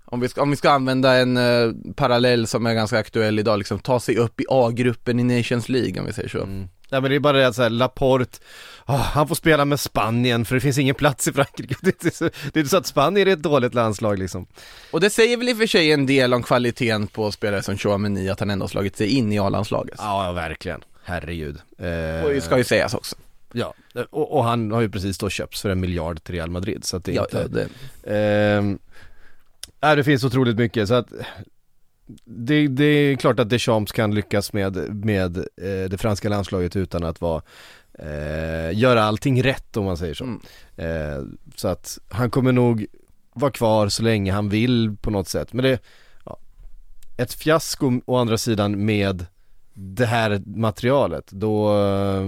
om 0.08 0.20
vi, 0.20 0.30
ska, 0.30 0.42
om 0.42 0.50
vi 0.50 0.56
ska 0.56 0.72
använda 0.72 1.14
en 1.16 1.38
eh, 1.38 1.72
parallell 1.96 2.48
som 2.48 2.66
är 2.66 2.74
ganska 2.74 3.00
aktuell 3.00 3.40
idag, 3.40 3.58
liksom 3.58 3.80
ta 3.80 4.00
sig 4.00 4.18
upp 4.18 4.42
i 4.42 4.46
A-gruppen 4.50 5.20
i 5.20 5.38
Nations 5.38 5.70
League 5.70 6.00
om 6.00 6.06
vi 6.06 6.14
säger 6.14 6.30
så. 6.30 6.48
Ja 6.90 7.02
men 7.02 7.10
det 7.10 7.16
är 7.16 7.20
bara 7.20 7.38
det 7.38 7.48
att 7.48 7.56
såhär, 7.56 7.70
Laporte, 7.70 8.40
ah, 8.86 8.96
han 8.98 9.28
får 9.28 9.36
spela 9.36 9.66
med 9.66 9.80
Spanien 9.80 10.46
för 10.46 10.56
det 10.56 10.62
finns 10.62 10.78
ingen 10.78 10.96
plats 10.96 11.28
i 11.28 11.34
Frankrike. 11.34 11.76
Det 11.82 12.06
är, 12.06 12.10
så, 12.12 12.30
det 12.54 12.60
är 12.60 12.64
så 12.64 12.78
att 12.78 12.86
Spanien 12.88 13.28
är 13.28 13.34
ett 13.34 13.42
dåligt 13.44 13.74
landslag 13.74 14.20
liksom. 14.20 14.48
Och 14.92 15.02
det 15.02 15.10
säger 15.10 15.38
väl 15.38 15.50
i 15.50 15.54
och 15.54 15.58
för 15.58 15.68
sig 15.68 15.92
en 15.92 16.06
del 16.06 16.34
om 16.34 16.44
kvaliteten 16.44 17.08
på 17.08 17.32
spelare 17.32 17.64
som 17.64 17.78
Chouameni, 17.78 18.30
att 18.30 18.40
han 18.40 18.50
ändå 18.50 18.64
har 18.64 18.68
slagit 18.70 18.98
sig 18.98 19.08
in 19.10 19.34
i 19.34 19.40
A-landslaget. 19.40 19.96
Ja, 19.98 20.32
verkligen. 20.32 20.84
Herregud. 21.04 21.56
Eh, 21.78 22.26
Och 22.26 22.30
det 22.34 22.42
ska 22.42 22.58
ju 22.58 22.64
sägas 22.64 22.94
också. 22.94 23.16
Ja, 23.58 23.74
och, 24.10 24.38
och 24.38 24.44
han 24.44 24.72
har 24.72 24.82
ju 24.82 24.90
precis 24.90 25.18
då 25.18 25.30
köpts 25.30 25.62
för 25.62 25.70
en 25.70 25.80
miljard 25.80 26.24
till 26.24 26.36
Real 26.36 26.50
Madrid 26.50 26.86
så 26.86 26.98
att 26.98 27.04
det 27.04 27.12
är 27.12 27.16
Ja, 27.16 27.24
inte... 27.24 27.38
ja, 27.38 27.48
det, 27.48 28.78
nej, 29.82 29.96
det 29.96 30.04
finns 30.04 30.24
otroligt 30.24 30.58
mycket 30.58 30.88
så 30.88 30.94
att 30.94 31.08
det, 32.26 32.68
det 32.68 32.86
är 32.86 33.16
klart 33.16 33.40
att 33.40 33.50
Deschamps 33.50 33.92
kan 33.92 34.16
lyckas 34.16 34.54
med, 34.54 35.06
med 35.06 35.38
eh, 35.38 35.90
det 35.90 35.98
franska 36.02 36.30
landslaget 36.30 36.76
utan 36.76 37.04
att 37.04 37.22
vara 37.22 37.42
eh, 38.00 38.78
göra 38.78 39.04
allting 39.04 39.44
rätt 39.44 39.78
om 39.78 39.86
man 39.86 39.98
säger 39.98 40.14
så. 40.14 40.24
Mm. 40.24 40.40
Eh, 40.76 41.24
så 41.56 41.68
att 41.68 42.00
han 42.10 42.32
kommer 42.32 42.52
nog 42.52 42.86
vara 43.34 43.52
kvar 43.52 43.90
så 43.90 44.04
länge 44.04 44.32
han 44.32 44.50
vill 44.50 44.98
på 45.02 45.12
något 45.12 45.28
sätt. 45.28 45.54
Men 45.54 45.64
det, 45.66 45.80
ja, 46.26 46.38
ett 47.18 47.34
fiasko 47.34 48.02
å 48.06 48.18
andra 48.18 48.38
sidan 48.38 48.86
med 48.86 49.26
det 49.74 50.06
här 50.06 50.42
materialet, 50.46 51.32
då, 51.32 51.78
eh, 51.80 52.26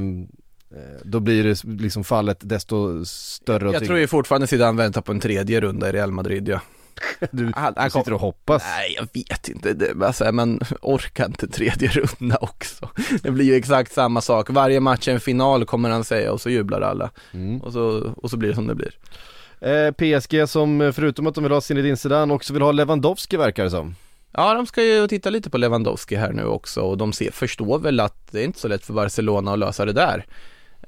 då 1.04 1.20
blir 1.20 1.44
det 1.44 1.64
liksom 1.64 2.04
fallet 2.04 2.38
desto 2.40 3.06
större 3.06 3.72
jag 3.72 3.86
tror 3.86 4.00
ju 4.00 4.08
fortfarande 4.08 4.48
Zidane 4.48 4.78
väntar 4.78 5.02
på 5.02 5.12
en 5.12 5.20
tredje 5.20 5.62
runda 5.62 5.90
i 5.90 5.92
Real 5.92 6.12
Madrid 6.12 6.50
ja. 6.50 6.62
Du, 7.32 7.52
Han- 7.56 7.92
sitter 7.92 8.14
och 8.14 8.20
hoppas. 8.20 8.64
Nej, 8.78 8.96
jag 8.96 9.08
vet 9.14 9.50
inte. 9.50 9.74
Det, 9.74 10.06
alltså, 10.06 10.32
man 10.32 10.60
orkar 10.82 11.26
inte 11.26 11.48
tredje 11.48 11.90
runda 11.94 12.38
också. 12.42 12.90
Det 13.22 13.32
blir 13.32 13.46
ju 13.46 13.56
exakt 13.56 13.94
samma 13.94 14.22
sak. 14.22 14.50
Varje 14.50 14.80
match 14.80 15.08
är 15.08 15.14
en 15.14 15.20
final 15.20 15.66
kommer 15.66 15.90
han 15.90 16.04
säga 16.04 16.32
och 16.32 16.42
så 16.42 16.50
jublar 16.50 16.82
alla. 16.82 17.10
Mm. 17.34 17.62
Och, 17.62 17.74
så, 17.74 18.14
och 18.18 18.30
så 18.30 18.38
blir 18.38 18.50
det 18.50 18.56
som 18.56 18.68
det 18.68 18.76
blir. 18.76 18.94
Eh, 19.60 19.92
PSG 19.92 20.50
som 20.50 20.82
eh, 20.82 20.92
förutom 20.92 21.28
att 21.28 21.36
de 21.36 21.44
vill 21.44 21.54
ha 21.54 21.62
Zinedine 21.62 21.98
Zidane 21.98 22.34
också 22.34 22.54
vill 22.54 22.62
ha 22.62 22.72
Lewandowski 22.72 23.38
verkar 23.38 23.64
det 23.64 23.70
som. 23.70 23.96
Ja, 24.32 24.54
de 24.54 24.66
ska 24.66 24.84
ju 24.84 25.08
titta 25.08 25.30
lite 25.30 25.50
på 25.50 25.58
Lewandowski 25.58 26.16
här 26.16 26.32
nu 26.32 26.46
också 26.46 26.82
och 26.82 26.98
de 26.98 27.14
ser, 27.14 27.32
förstår 27.32 27.80
väl 27.80 28.00
att 28.00 28.32
det 28.32 28.40
är 28.40 28.44
inte 28.44 28.60
så 28.60 28.68
lätt 28.68 28.86
för 28.86 28.94
Barcelona 28.94 29.54
att 29.54 29.60
lösa 29.60 29.86
det 29.86 29.94
där. 29.94 30.26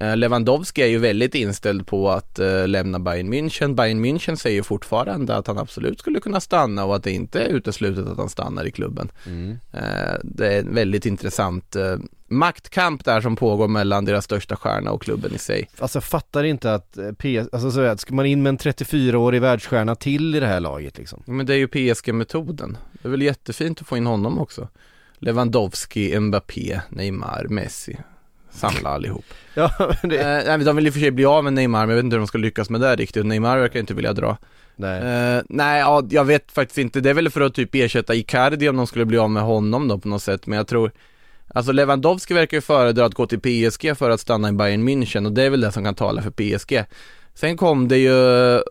Eh, 0.00 0.16
Lewandowski 0.16 0.82
är 0.82 0.86
ju 0.86 0.98
väldigt 0.98 1.34
inställd 1.34 1.86
på 1.86 2.10
att 2.10 2.38
eh, 2.38 2.68
lämna 2.68 2.98
Bayern 2.98 3.34
München. 3.34 3.74
Bayern 3.74 4.04
München 4.04 4.36
säger 4.36 4.62
fortfarande 4.62 5.36
att 5.36 5.46
han 5.46 5.58
absolut 5.58 5.98
skulle 5.98 6.20
kunna 6.20 6.40
stanna 6.40 6.84
och 6.84 6.96
att 6.96 7.02
det 7.02 7.10
inte 7.10 7.40
är 7.40 7.48
uteslutet 7.48 8.06
att 8.06 8.16
han 8.16 8.28
stannar 8.28 8.64
i 8.64 8.70
klubben. 8.70 9.12
Eh, 9.72 9.80
det 10.22 10.54
är 10.54 10.60
en 10.60 10.74
väldigt 10.74 11.06
intressant 11.06 11.76
maktkamp 12.28 13.04
där 13.04 13.20
som 13.20 13.36
pågår 13.36 13.68
mellan 13.68 14.04
deras 14.04 14.24
största 14.24 14.56
stjärna 14.56 14.90
och 14.90 15.02
klubben 15.02 15.34
i 15.34 15.38
sig. 15.38 15.68
Alltså 15.78 15.96
jag 15.96 16.04
fattar 16.04 16.44
inte 16.44 16.74
att 16.74 16.98
PS, 17.18 17.48
alltså 17.52 17.70
så 17.70 17.80
att 17.80 18.00
ska 18.00 18.14
man 18.14 18.26
in 18.26 18.42
med 18.42 18.50
en 18.50 18.58
34-årig 18.58 19.40
världsstjärna 19.40 19.94
till 19.94 20.34
i 20.34 20.40
det 20.40 20.46
här 20.46 20.60
laget 20.60 20.98
liksom? 20.98 21.22
Men 21.26 21.46
det 21.46 21.54
är 21.54 21.58
ju 21.58 21.68
PSG-metoden. 21.68 22.76
Det 22.92 23.08
är 23.08 23.10
väl 23.10 23.22
jättefint 23.22 23.80
att 23.80 23.86
få 23.86 23.96
in 23.96 24.06
honom 24.06 24.38
också. 24.38 24.68
Lewandowski, 25.18 26.20
Mbappé, 26.20 26.80
Neymar, 26.88 27.46
Messi. 27.48 27.96
Samla 28.50 28.90
allihop. 28.90 29.24
Ja, 29.54 29.70
men 29.78 30.10
det, 30.10 30.46
Eh, 30.46 30.58
de 30.58 30.76
vill 30.76 30.86
i 30.86 30.90
och 30.90 30.94
för 30.94 31.00
sig 31.00 31.10
bli 31.10 31.24
av 31.24 31.44
med 31.44 31.52
Neymar, 31.52 31.80
men 31.80 31.88
jag 31.88 31.96
vet 31.96 32.04
inte 32.04 32.14
hur 32.14 32.20
de 32.20 32.26
ska 32.26 32.38
lyckas 32.38 32.70
med 32.70 32.80
det 32.80 32.96
riktigt. 32.96 33.26
Neymar 33.26 33.58
verkar 33.58 33.80
inte 33.80 33.94
vilja 33.94 34.12
dra. 34.12 34.36
nej. 34.76 35.02
Eh, 35.02 35.42
nej, 35.48 35.80
ja, 35.80 36.02
jag 36.10 36.24
vet 36.24 36.52
faktiskt 36.52 36.78
inte. 36.78 37.00
Det 37.00 37.10
är 37.10 37.14
väl 37.14 37.30
för 37.30 37.40
att 37.40 37.54
typ 37.54 37.74
ersätta 37.74 38.14
Icardi 38.14 38.68
om 38.68 38.76
de 38.76 38.86
skulle 38.86 39.04
bli 39.04 39.18
av 39.18 39.30
med 39.30 39.42
honom 39.42 39.88
då 39.88 39.98
på 39.98 40.08
något 40.08 40.22
sätt. 40.22 40.46
Men 40.46 40.56
jag 40.56 40.66
tror, 40.66 40.92
Alltså 41.54 41.72
Lewandowski 41.72 42.34
verkar 42.34 42.56
ju 42.56 42.60
föredra 42.60 43.04
att 43.04 43.14
gå 43.14 43.26
till 43.26 43.40
PSG 43.40 43.96
för 43.96 44.10
att 44.10 44.20
stanna 44.20 44.48
i 44.48 44.52
Bayern 44.52 44.88
München 44.88 45.26
och 45.26 45.32
det 45.32 45.42
är 45.42 45.50
väl 45.50 45.60
det 45.60 45.72
som 45.72 45.84
kan 45.84 45.94
tala 45.94 46.22
för 46.22 46.30
PSG. 46.30 46.84
Sen 47.34 47.56
kom 47.56 47.88
det 47.88 47.98
ju 47.98 48.12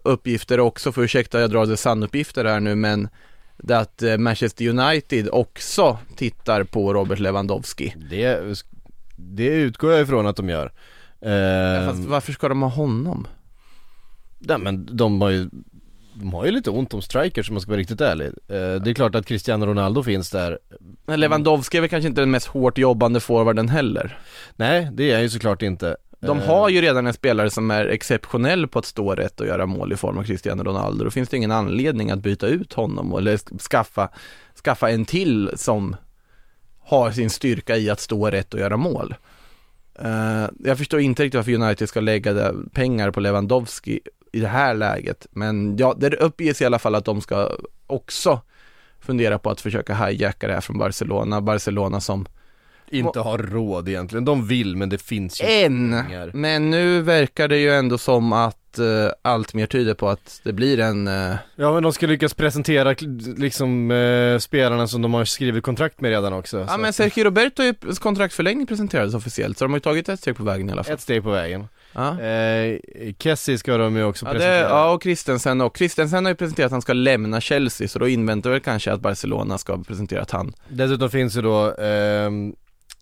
uppgifter 0.03 0.59
också, 0.59 0.91
för 0.91 1.01
ursäkta 1.01 1.39
jag 1.39 1.49
drar 1.49 1.65
det 1.65 1.77
sannuppgifter 1.77 2.45
här 2.45 2.59
nu 2.59 2.75
men 2.75 3.07
det 3.57 3.77
att 3.77 4.01
eh, 4.01 4.17
Manchester 4.17 4.67
United 4.67 5.29
också 5.31 5.97
tittar 6.15 6.63
på 6.63 6.93
Robert 6.93 7.19
Lewandowski. 7.19 7.95
Det, 8.09 8.63
det 9.19 9.47
utgår 9.47 9.91
jag 9.91 10.01
ifrån 10.01 10.27
att 10.27 10.35
de 10.35 10.49
gör. 10.49 10.71
Eh, 11.21 11.87
Fast 11.87 12.05
varför 12.05 12.31
ska 12.33 12.49
de 12.49 12.61
ha 12.61 12.69
honom? 12.69 13.27
nej, 14.39 14.57
men 14.57 14.95
de 14.95 15.21
har 15.21 15.29
ju 15.29 15.49
de 16.13 16.33
har 16.33 16.45
ju 16.45 16.51
lite 16.51 16.69
ont 16.69 16.93
om 16.93 17.01
strikers 17.01 17.49
om 17.49 17.53
man 17.53 17.61
ska 17.61 17.71
vara 17.71 17.79
riktigt 17.79 18.01
ärlig. 18.01 18.27
Eh, 18.27 18.81
det 18.81 18.89
är 18.89 18.93
klart 18.93 19.15
att 19.15 19.25
Cristiano 19.25 19.65
Ronaldo 19.65 20.03
finns 20.03 20.29
där. 20.29 20.59
Men 21.05 21.19
Lewandowski 21.19 21.77
är 21.77 21.81
väl 21.81 21.89
kanske 21.89 22.07
inte 22.07 22.21
den 22.21 22.31
mest 22.31 22.47
hårt 22.47 22.77
jobbande 22.77 23.19
forwarden 23.19 23.69
heller. 23.69 24.17
Nej, 24.55 24.89
det 24.93 25.11
är 25.11 25.13
han 25.13 25.23
ju 25.23 25.29
såklart 25.29 25.61
inte. 25.61 25.97
De 26.19 26.39
Eh, 26.39 26.45
har 26.45 26.69
ju 26.69 26.81
redan 26.81 27.07
en 27.07 27.13
spelare 27.13 27.49
som 27.49 27.71
är 27.71 27.85
exceptionell 27.85 28.67
på 28.67 28.79
att 28.79 28.85
stå 28.85 29.15
rätt 29.15 29.39
och 29.41 29.47
göra 29.47 29.65
mål 29.65 29.93
i 29.93 29.95
form 29.95 30.17
av 30.17 30.23
Cristiano 30.23 30.63
Ronaldo. 30.63 31.03
Då 31.03 31.11
finns 31.11 31.29
det 31.29 31.37
ingen 31.37 31.51
anledning 31.51 32.11
att 32.11 32.19
byta 32.19 32.47
ut 32.47 32.73
honom 32.73 33.13
eller 33.17 33.59
skaffa, 33.69 34.09
skaffa 34.63 34.89
en 34.89 35.05
till 35.05 35.51
som 35.55 35.95
har 36.89 37.11
sin 37.11 37.29
styrka 37.29 37.77
i 37.77 37.89
att 37.89 37.99
stå 37.99 38.29
rätt 38.29 38.53
och 38.53 38.59
göra 38.59 38.77
mål. 38.77 39.15
Eh, 39.99 40.45
jag 40.59 40.77
förstår 40.77 40.99
inte 40.99 41.23
riktigt 41.23 41.37
varför 41.37 41.53
United 41.53 41.89
ska 41.89 41.99
lägga 41.99 42.53
pengar 42.73 43.11
på 43.11 43.19
Lewandowski 43.19 43.99
i 44.31 44.39
det 44.39 44.47
här 44.47 44.73
läget. 44.73 45.27
Men 45.31 45.77
ja, 45.77 45.95
det 45.97 46.15
uppges 46.15 46.61
i 46.61 46.65
alla 46.65 46.79
fall 46.79 46.95
att 46.95 47.05
de 47.05 47.21
ska 47.21 47.51
också 47.87 48.41
fundera 48.99 49.39
på 49.39 49.49
att 49.49 49.61
försöka 49.61 49.95
hijacka 49.95 50.47
det 50.47 50.53
här 50.53 50.61
från 50.61 50.77
Barcelona. 50.77 51.41
Barcelona 51.41 52.01
som 52.01 52.27
inte 52.91 53.19
har 53.19 53.37
råd 53.37 53.89
egentligen. 53.89 54.25
De 54.25 54.47
vill 54.47 54.75
men 54.75 54.89
det 54.89 54.97
finns 54.97 55.41
ju 55.41 55.45
en, 55.45 55.91
pengar. 55.91 56.31
men 56.33 56.69
nu 56.69 57.01
verkar 57.01 57.47
det 57.47 57.57
ju 57.57 57.73
ändå 57.75 57.97
som 57.97 58.33
att 58.33 58.79
eh, 58.79 58.85
allt 59.21 59.53
mer 59.53 59.65
tyder 59.65 59.93
på 59.93 60.09
att 60.09 60.41
det 60.43 60.53
blir 60.53 60.79
en 60.79 61.07
eh, 61.07 61.35
Ja 61.55 61.73
men 61.73 61.83
de 61.83 61.93
ska 61.93 62.07
lyckas 62.07 62.33
presentera 62.33 62.95
liksom 63.37 63.91
eh, 63.91 64.37
spelarna 64.37 64.87
som 64.87 65.01
de 65.01 65.13
har 65.13 65.25
skrivit 65.25 65.63
kontrakt 65.63 66.01
med 66.01 66.09
redan 66.11 66.33
också. 66.33 66.65
Ja 66.67 66.77
men 66.77 66.93
Sergio 66.93 67.23
Roberto 67.23 67.61
är 67.61 67.65
ju 67.65 67.95
kontraktförlängning 67.95 68.67
presenterades 68.67 69.13
officiellt, 69.13 69.57
så 69.57 69.65
de 69.65 69.71
har 69.71 69.77
ju 69.77 69.81
tagit 69.81 70.09
ett 70.09 70.19
steg 70.19 70.37
på 70.37 70.43
vägen 70.43 70.69
i 70.69 70.71
alla 70.71 70.83
fall. 70.83 70.93
Ett 70.93 71.01
steg 71.01 71.23
på 71.23 71.29
vägen. 71.29 71.67
Ja. 71.93 72.21
Eh, 72.21 72.79
Kessie 73.19 73.57
ska 73.57 73.77
de 73.77 73.95
ju 73.95 74.03
också 74.03 74.25
Ja, 74.25 74.33
det, 74.33 74.39
presentera. 74.39 74.69
ja, 74.69 74.91
och 74.91 75.03
Christensen 75.03 75.61
och 75.61 75.77
Christensen 75.77 76.25
har 76.25 76.31
ju 76.31 76.35
presenterat 76.35 76.65
att 76.65 76.71
han 76.71 76.81
ska 76.81 76.93
lämna 76.93 77.41
Chelsea, 77.41 77.87
så 77.87 77.99
då 77.99 78.07
inväntar 78.07 78.49
väl 78.49 78.59
kanske 78.59 78.91
att 78.91 79.01
Barcelona 79.01 79.57
ska 79.57 79.83
presentera 79.83 80.21
att 80.21 80.31
han 80.31 80.53
Dessutom 80.67 81.09
finns 81.09 81.37
ju 81.37 81.41
då 81.41 81.75
ehm, 81.75 82.55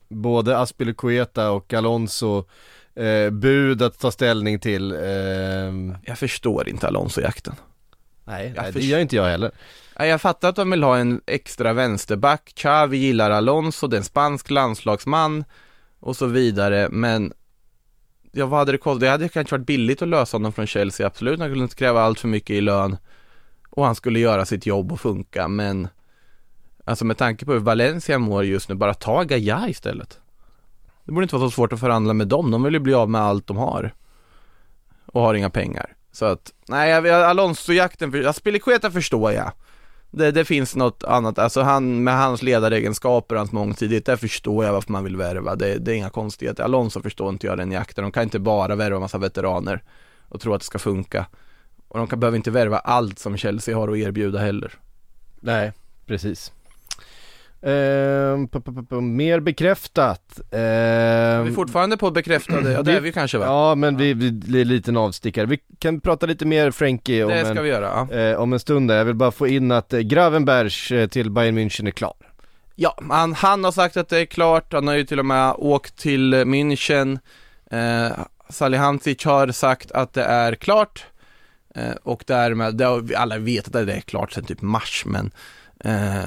både 0.09 0.57
Aspilicueta 0.59 1.51
och 1.51 1.73
Alonso 1.73 2.43
eh, 2.95 3.29
bud 3.29 3.81
att 3.81 3.99
ta 3.99 4.11
ställning 4.11 4.59
till. 4.59 4.91
ehm, 5.03 5.95
Jag 6.05 6.17
förstår 6.19 6.69
inte 6.69 6.87
Alonso-jakten. 6.87 7.55
nej, 8.23 8.53
nej, 8.57 8.71
det 8.73 8.79
gör 8.85 8.99
inte 8.99 9.15
jag 9.15 9.25
heller. 9.25 9.51
Ja, 9.95 10.05
Jag 10.05 10.21
fattar 10.21 10.49
att 10.49 10.55
de 10.55 10.71
vill 10.71 10.83
ha 10.83 10.97
en 10.97 11.21
extra 11.25 11.73
vänsterback, 11.73 12.53
Xavi 12.55 12.97
gillar 12.97 13.31
Alonso, 13.31 13.87
det 13.87 13.95
är 13.95 13.97
en 13.97 14.03
spansk 14.03 14.49
landslagsman 14.51 15.43
och 15.99 16.15
så 16.15 16.25
vidare, 16.25 16.89
men 16.91 17.33
ja, 18.31 18.45
vad 18.45 18.59
hade 18.59 18.71
det 18.71 18.77
kostat? 18.77 18.99
Det 19.01 19.09
hade 19.09 19.29
kanske 19.29 19.55
varit 19.57 19.65
billigt 19.67 20.01
att 20.01 20.07
lösa 20.07 20.37
honom 20.37 20.53
från 20.53 20.67
Chelsea, 20.67 21.07
absolut, 21.07 21.39
han 21.39 21.49
skulle 21.49 21.63
inte 21.63 21.75
kräva 21.75 22.01
allt 22.01 22.19
för 22.19 22.27
mycket 22.27 22.49
i 22.49 22.61
lön 22.61 22.97
och 23.69 23.85
han 23.85 23.95
skulle 23.95 24.19
göra 24.19 24.45
sitt 24.45 24.65
jobb 24.65 24.91
och 24.91 24.99
funka, 25.01 25.47
men 25.47 25.87
alltså 26.87 27.05
med 27.05 27.17
tanke 27.17 27.45
på 27.45 27.53
hur 27.53 27.59
Valencia 27.59 28.19
mår 28.19 28.43
just 28.45 28.69
nu, 28.69 28.75
bara 28.75 28.93
ta 28.93 29.23
Gaia 29.23 29.69
istället. 29.69 30.19
Det 31.05 31.11
borde 31.11 31.23
inte 31.23 31.35
vara 31.35 31.49
så 31.49 31.55
svårt 31.55 31.73
att 31.73 31.79
förhandla 31.79 32.13
med 32.13 32.27
dem, 32.27 32.51
de 32.51 32.63
vill 32.63 32.73
ju 32.73 32.79
bli 32.79 32.93
av 32.93 33.09
med 33.09 33.21
allt 33.21 33.47
de 33.47 33.57
har 33.57 33.93
och 35.05 35.21
har 35.21 35.33
inga 35.33 35.49
pengar. 35.49 35.95
Så 36.11 36.25
att, 36.25 36.53
nej, 36.67 36.93
Alonso-jakten, 37.11 38.11
för- 38.11 38.23
Aspilicueta 38.27 38.91
förstår 38.91 39.31
jag. 39.31 39.51
Det, 40.11 40.31
det 40.31 40.45
finns 40.45 40.75
något 40.75 41.03
annat, 41.03 41.39
alltså 41.39 41.61
han 41.61 42.03
med 42.03 42.17
hans 42.17 42.41
ledaregenskaper, 42.41 43.35
och 43.35 43.39
hans 43.39 43.51
mångsidighet, 43.51 44.05
där 44.05 44.15
förstår 44.15 44.65
jag 44.65 44.73
varför 44.73 44.91
man 44.91 45.03
vill 45.03 45.15
värva. 45.17 45.55
Det, 45.55 45.77
det 45.77 45.91
är 45.91 45.95
inga 45.95 46.09
konstigheter. 46.09 46.63
Alonso 46.63 47.01
förstår 47.01 47.29
inte 47.29 47.47
jag 47.47 47.57
den 47.57 47.71
jakten. 47.71 48.03
De 48.03 48.11
kan 48.11 48.23
inte 48.23 48.39
bara 48.39 48.75
värva 48.75 48.99
massa 48.99 49.17
veteraner 49.17 49.83
och 50.29 50.41
tro 50.41 50.53
att 50.53 50.61
det 50.61 50.65
ska 50.65 50.79
funka. 50.79 51.25
Och 51.87 51.97
de 51.97 52.07
kan, 52.07 52.19
behöver 52.19 52.35
inte 52.37 52.51
värva 52.51 52.77
allt 52.79 53.19
som 53.19 53.37
Chelsea 53.37 53.75
har 53.77 53.87
att 53.87 53.97
erbjuda 53.97 54.39
heller. 54.39 54.73
Nej, 55.39 55.73
precis. 56.05 56.51
Ehm, 57.67 58.49
mer 59.15 59.39
bekräftat. 59.39 60.39
Vi 60.51 60.57
Ehm, 60.57 61.47
är 61.47 61.51
fortfarande 61.55 61.97
på 61.97 62.11
bekräftade, 62.11 62.71
ja 62.71 62.81
det 62.81 62.93
är 62.93 63.01
vi 63.01 63.11
kanske 63.11 63.37
va? 63.37 63.45
Ja 63.45 63.75
men 63.75 63.97
vi, 63.97 64.13
vi, 64.13 64.27
är 64.27 64.61
en 64.61 64.67
liten 64.67 64.97
avstickare. 64.97 65.45
Vi 65.45 65.59
kan 65.79 66.01
prata 66.01 66.25
lite 66.25 66.45
mer 66.45 66.71
Frenkie 66.71 67.23
om, 67.23 67.29
det 67.29 67.45
ska 67.45 67.57
en, 67.57 67.63
vi 67.63 67.69
göra, 67.69 68.07
ja. 68.11 68.17
eh, 68.17 68.35
om 68.37 68.53
en 68.53 68.59
stund 68.59 68.89
där. 68.89 68.97
Jag 68.97 69.05
vill 69.05 69.15
bara 69.15 69.31
få 69.31 69.47
in 69.47 69.71
att 69.71 69.93
eh, 69.93 69.99
Gravenberch 69.99 70.91
eh, 70.91 71.07
till 71.07 71.31
Bayern 71.31 71.57
München 71.57 71.87
är 71.87 71.91
klar. 71.91 72.15
Ja, 72.75 72.99
han, 73.09 73.33
han 73.33 73.63
har 73.63 73.71
sagt 73.71 73.97
att 73.97 74.09
det 74.09 74.19
är 74.19 74.25
klart, 74.25 74.73
han 74.73 74.87
har 74.87 74.95
ju 74.95 75.05
till 75.05 75.19
och 75.19 75.25
med 75.25 75.53
åkt 75.57 75.97
till 75.97 76.35
München 76.35 77.19
eh, 77.71 78.17
Salihamidzic 78.49 79.25
har 79.25 79.47
sagt 79.47 79.91
att 79.91 80.13
det 80.13 80.23
är 80.23 80.55
klart 80.55 81.05
eh, 81.75 81.95
och 82.03 82.23
därmed, 82.27 82.75
det 82.75 82.85
har, 82.85 82.99
vi 82.99 83.15
alla 83.15 83.37
vet 83.37 83.67
att 83.67 83.87
det 83.87 83.93
är 83.93 84.01
klart 84.01 84.31
sedan 84.31 84.43
typ 84.43 84.61
mars 84.61 85.03
men 85.05 85.31
eh, 85.83 86.25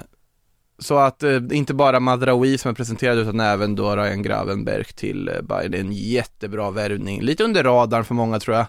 så 0.80 0.98
att 0.98 1.22
eh, 1.22 1.40
inte 1.52 1.74
bara 1.74 2.00
Madraoui 2.00 2.58
som 2.58 2.70
är 2.70 2.74
presenterad 2.74 3.18
utan 3.18 3.40
även 3.40 3.74
då 3.74 3.96
Ryan 3.96 4.22
Gravenberg 4.22 4.84
till 4.84 5.28
eh, 5.28 5.42
Bayern, 5.42 5.70
det 5.70 5.78
är 5.78 5.80
en 5.80 5.92
jättebra 5.92 6.70
värvning, 6.70 7.22
lite 7.22 7.44
under 7.44 7.64
radarn 7.64 8.04
för 8.04 8.14
många 8.14 8.40
tror 8.40 8.56
jag 8.56 8.66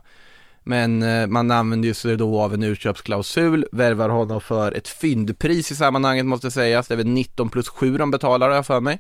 men 0.64 1.04
eh, 1.04 1.28
man 1.28 1.52
använder 1.52 1.88
ju 1.88 1.94
sig 1.94 2.18
då 2.18 2.42
av 2.42 2.54
en 2.54 2.64
utköpsklausul, 2.64 3.66
värvar 3.72 4.10
honom 4.10 4.42
för 4.42 4.72
ett 4.72 4.88
fyndpris 4.88 5.72
i 5.72 5.76
sammanhanget 5.76 6.26
måste 6.26 6.52
sägas. 6.52 6.88
Det 6.88 6.94
är 6.94 6.98
väl 6.98 7.08
19 7.08 7.50
plus 7.50 7.70
7 7.70 7.98
de 7.98 8.12
betalar 8.12 8.48
har 8.48 8.56
jag 8.56 8.66
för 8.66 8.80
mig. 8.80 9.00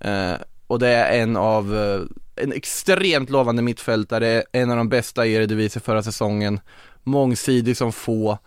Eh, 0.00 0.34
och 0.66 0.78
det 0.78 0.88
är 0.88 1.22
en 1.22 1.36
av, 1.36 1.76
eh, 1.76 2.00
en 2.44 2.52
extremt 2.52 3.30
lovande 3.30 3.62
mittfältare, 3.62 4.42
en 4.52 4.70
av 4.70 4.76
de 4.76 4.88
bästa 4.88 5.26
i 5.26 5.34
Eredivisie 5.34 5.82
förra 5.82 6.02
säsongen. 6.02 6.60
Mångsidig 7.02 7.76
som 7.76 7.92
få. 7.92 8.38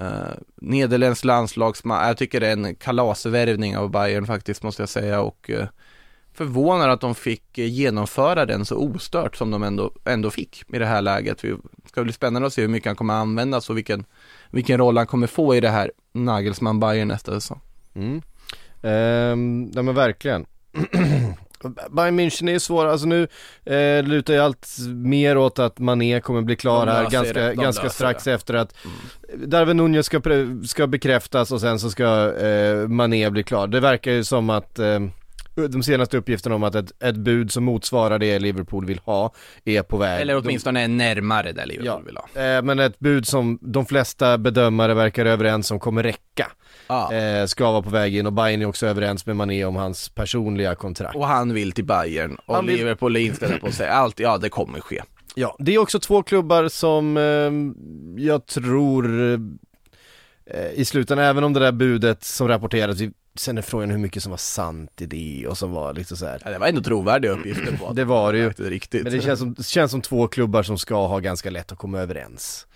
Uh, 0.00 0.34
Nederländsk 0.56 1.24
landslagsman, 1.24 2.06
jag 2.08 2.16
tycker 2.16 2.40
det 2.40 2.48
är 2.48 2.52
en 2.52 2.74
kalasvärvning 2.74 3.76
av 3.76 3.90
Bayern 3.90 4.26
faktiskt 4.26 4.62
måste 4.62 4.82
jag 4.82 4.88
säga 4.88 5.20
och 5.20 5.50
uh, 5.54 5.64
förvånar 6.34 6.88
att 6.88 7.00
de 7.00 7.14
fick 7.14 7.58
genomföra 7.58 8.46
den 8.46 8.64
så 8.64 8.76
ostört 8.76 9.36
som 9.36 9.50
de 9.50 9.62
ändå, 9.62 9.92
ändå 10.04 10.30
fick 10.30 10.64
i 10.72 10.78
det 10.78 10.86
här 10.86 11.02
läget. 11.02 11.42
Det 11.42 11.56
ska 11.86 12.04
bli 12.04 12.12
spännande 12.12 12.46
att 12.46 12.52
se 12.52 12.62
hur 12.62 12.68
mycket 12.68 12.86
han 12.86 12.96
kommer 12.96 13.14
användas 13.14 13.70
och 13.70 13.76
vilken, 13.76 14.04
vilken 14.50 14.78
roll 14.78 14.96
han 14.96 15.06
kommer 15.06 15.26
få 15.26 15.54
i 15.54 15.60
det 15.60 15.68
här 15.68 15.92
Nagelsmann 16.12 16.80
Bayern 16.80 17.08
nästa 17.08 17.32
säsong. 17.32 17.60
Mm. 17.94 18.22
Ehm, 18.82 19.62
nej 19.74 19.84
men 19.84 19.94
verkligen. 19.94 20.46
Bayern 21.90 22.20
München 22.20 22.48
är 22.48 22.52
ju 22.52 22.60
svåra, 22.60 22.90
alltså 22.92 23.06
nu 23.06 23.28
eh, 23.64 24.02
lutar 24.04 24.34
ju 24.34 24.40
allt 24.40 24.68
mer 24.88 25.36
åt 25.36 25.58
att 25.58 25.78
Mané 25.78 26.20
kommer 26.20 26.42
bli 26.42 26.56
klar 26.56 26.86
De 26.86 26.92
här 26.92 27.10
ganska, 27.10 27.40
det, 27.40 27.48
de 27.48 27.54
ganska 27.62 27.88
strax 27.88 28.24
det. 28.24 28.30
Mm. 28.30 28.36
efter 28.36 28.54
att 28.54 28.74
Darwin 29.34 29.76
Nunez 29.76 30.06
ska, 30.06 30.20
ska 30.66 30.86
bekräftas 30.86 31.52
och 31.52 31.60
sen 31.60 31.78
så 31.78 31.90
ska 31.90 32.34
eh, 32.36 32.88
Mané 32.88 33.30
bli 33.30 33.42
klar. 33.42 33.66
Det 33.66 33.80
verkar 33.80 34.10
ju 34.12 34.24
som 34.24 34.50
att 34.50 34.78
eh, 34.78 35.00
de 35.54 35.82
senaste 35.82 36.16
uppgifterna 36.16 36.54
om 36.54 36.62
att 36.62 36.74
ett, 36.74 37.02
ett 37.02 37.16
bud 37.16 37.52
som 37.52 37.64
motsvarar 37.64 38.18
det 38.18 38.38
Liverpool 38.38 38.86
vill 38.86 38.98
ha 38.98 39.32
är 39.64 39.82
på 39.82 39.96
väg. 39.96 40.20
Eller 40.20 40.36
åtminstone 40.36 40.84
är 40.84 40.88
närmare 40.88 41.52
där 41.52 41.66
Liverpool 41.66 41.86
Ja. 41.86 42.02
vill 42.06 42.16
ha. 42.16 42.26
De, 42.34 42.56
eh, 42.56 42.62
men 42.62 42.78
ett 42.78 42.98
bud 42.98 43.26
som 43.26 43.58
de 43.60 43.86
flesta 43.86 44.38
bedömare 44.38 44.94
verkar 44.94 45.26
överens 45.26 45.70
om 45.70 45.80
kommer 45.80 46.02
räcka. 46.02 46.52
Ja. 46.92 47.12
Eh, 47.12 47.46
ska 47.46 47.70
vara 47.72 47.82
på 47.82 47.90
väg 47.90 48.16
in 48.16 48.26
och 48.26 48.32
Bayern 48.32 48.62
är 48.62 48.66
också 48.66 48.86
överens 48.86 49.26
med 49.26 49.36
Mané 49.36 49.64
om 49.64 49.76
hans 49.76 50.08
personliga 50.08 50.74
kontrakt. 50.74 51.16
Och 51.16 51.26
han 51.26 51.52
vill 51.54 51.72
till 51.72 51.84
Bayern 51.84 52.36
och 52.46 52.54
Han 52.54 52.66
vill- 52.66 52.76
Liverpool 52.76 53.16
är 53.16 53.20
inställda 53.20 53.58
på 53.58 53.72
säga 53.72 53.92
allt, 53.92 54.20
ja 54.20 54.38
det 54.38 54.48
kommer 54.48 54.80
ske. 54.80 55.02
Ja, 55.34 55.56
det 55.58 55.74
är 55.74 55.78
också 55.78 56.00
två 56.00 56.22
klubbar 56.22 56.68
som 56.68 57.16
eh, 57.16 58.22
jag 58.24 58.46
tror 58.46 59.20
eh, 60.46 60.70
i 60.74 60.84
slutändan, 60.84 61.26
även 61.26 61.44
om 61.44 61.52
det 61.52 61.60
där 61.60 61.72
budet 61.72 62.24
som 62.24 62.48
rapporterades, 62.48 63.00
vi- 63.00 63.12
sen 63.38 63.58
är 63.58 63.62
frågan 63.62 63.90
hur 63.90 63.98
mycket 63.98 64.22
som 64.22 64.30
var 64.30 64.36
sant 64.36 65.00
i 65.00 65.06
det 65.06 65.46
och 65.48 65.58
som 65.58 65.72
var 65.72 65.94
liksom 65.94 66.16
så 66.16 66.26
här. 66.26 66.40
Ja, 66.44 66.50
det 66.50 66.58
var 66.58 66.66
ändå 66.66 66.82
trovärdiga 66.82 67.32
uppgifter 67.32 67.76
på 67.76 67.86
att 67.88 67.96
Det 67.96 68.04
var 68.04 68.32
det 68.32 68.38
ju. 68.38 68.50
riktigt. 68.50 69.02
Men 69.02 69.12
det 69.12 69.20
känns 69.20 69.38
som, 69.38 69.54
det 69.54 69.62
känns 69.66 69.90
som 69.90 70.00
två 70.02 70.28
klubbar 70.28 70.62
som 70.62 70.78
ska 70.78 71.06
ha 71.06 71.18
ganska 71.18 71.50
lätt 71.50 71.72
att 71.72 71.78
komma 71.78 71.98
överens. 72.00 72.66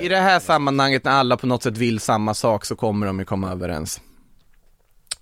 I 0.00 0.08
det 0.08 0.16
här 0.16 0.40
sammanhanget 0.40 1.04
när 1.04 1.12
alla 1.12 1.36
på 1.36 1.46
något 1.46 1.62
sätt 1.62 1.76
vill 1.76 2.00
samma 2.00 2.34
sak 2.34 2.64
så 2.64 2.76
kommer 2.76 3.06
de 3.06 3.18
ju 3.18 3.24
komma 3.24 3.52
överens. 3.52 4.00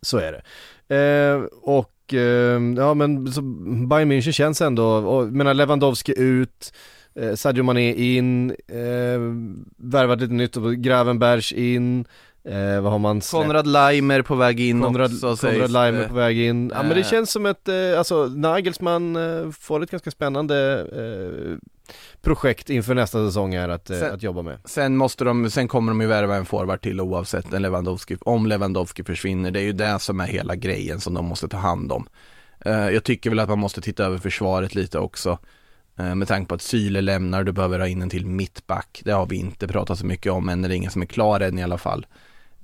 Så 0.02 0.18
är 0.18 0.32
det. 0.32 0.42
Eh, 0.90 1.42
och 1.62 2.14
eh, 2.14 2.62
ja 2.76 2.94
men 2.94 3.32
så 3.32 3.42
Bayern 3.88 4.12
München 4.12 4.32
känns 4.32 4.60
ändå, 4.60 4.86
och, 4.86 5.22
jag 5.22 5.32
menar 5.32 5.54
Lewandowski 5.54 6.14
ut, 6.16 6.72
eh, 7.14 7.34
Sadio 7.34 7.62
Mané 7.62 7.94
in, 7.94 8.50
eh, 8.50 9.20
värvat 9.76 10.20
lite 10.20 10.34
nytt, 10.34 10.56
och 10.56 10.76
Gravenbergs 10.76 11.52
in, 11.52 12.04
Eh, 12.50 12.80
vad 12.80 12.92
har 12.92 12.98
man 12.98 13.22
släppt? 13.22 13.42
Konrad 13.46 13.66
Leimer 13.66 14.22
på 14.22 14.34
väg 14.34 14.60
in 14.60 14.82
Konrad, 14.82 15.24
också 15.24 15.46
Konrad 15.46 15.70
Leimer 15.70 16.08
på 16.08 16.14
väg 16.14 16.38
in. 16.38 16.72
Ja 16.74 16.82
men 16.82 16.90
det 16.94 17.00
Eh. 17.00 17.06
känns 17.06 17.30
som 17.30 17.46
ett, 17.46 17.68
eh, 17.68 17.98
alltså 17.98 18.26
Nagelsmann 18.26 19.16
eh, 19.16 19.50
får 19.50 19.82
ett 19.82 19.90
ganska 19.90 20.10
spännande 20.10 20.86
eh, 20.92 21.58
projekt 22.22 22.70
inför 22.70 22.94
nästa 22.94 23.26
säsong 23.26 23.56
här 23.56 23.68
att, 23.68 23.90
eh, 23.90 23.98
Sen- 23.98 24.14
att 24.14 24.22
jobba 24.22 24.42
med. 24.42 24.58
Sen 24.64 24.96
måste 24.96 25.24
de, 25.24 25.50
sen 25.50 25.68
kommer 25.68 25.92
de 25.92 26.00
ju 26.00 26.06
värva 26.06 26.36
en 26.36 26.44
forward 26.46 26.80
till 26.82 27.00
oavsett 27.00 27.52
en 27.52 27.62
Lewandowski, 27.62 28.16
om 28.20 28.46
Lewandowski 28.46 29.04
försvinner. 29.04 29.50
Det 29.50 29.60
är 29.60 29.64
ju 29.64 29.72
det 29.72 29.98
som 29.98 30.20
är 30.20 30.26
hela 30.26 30.56
grejen 30.56 31.00
som 31.00 31.14
de 31.14 31.24
måste 31.24 31.48
ta 31.48 31.56
hand 31.56 31.92
om. 31.92 32.08
Eh, 32.64 32.72
jag 32.90 33.04
tycker 33.04 33.30
väl 33.30 33.38
att 33.38 33.48
man 33.48 33.58
måste 33.58 33.80
titta 33.80 34.04
över 34.04 34.18
försvaret 34.18 34.74
lite 34.74 34.98
också. 34.98 35.38
Med 36.16 36.28
tanke 36.28 36.48
på 36.48 36.54
att 36.54 36.62
Syle 36.62 37.00
lämnar, 37.04 37.44
du 37.44 37.52
behöver 37.52 37.78
ha 37.78 37.86
in 37.86 38.02
en 38.02 38.10
till 38.10 38.26
mittback. 38.26 39.02
Det 39.04 39.12
har 39.12 39.26
vi 39.26 39.36
inte 39.36 39.68
pratat 39.68 39.98
så 39.98 40.06
mycket 40.06 40.32
om 40.32 40.48
än, 40.48 40.62
det 40.62 40.68
är 40.68 40.72
ingen 40.72 40.90
som 40.90 41.02
är 41.02 41.06
klar 41.06 41.40
än 41.40 41.58
i 41.58 41.62
alla 41.62 41.78
fall. 41.78 42.06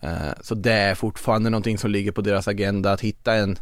Eh, 0.07 0.33
så 0.41 0.55
det 0.55 0.73
är 0.73 0.95
fortfarande 0.95 1.51
någonting 1.51 1.79
som 1.79 1.91
ligger 1.91 2.13
på 2.13 2.21
deras 2.21 2.49
agenda, 2.49 2.93
att 2.93 3.01
hitta 3.01 3.35
en 3.35 3.59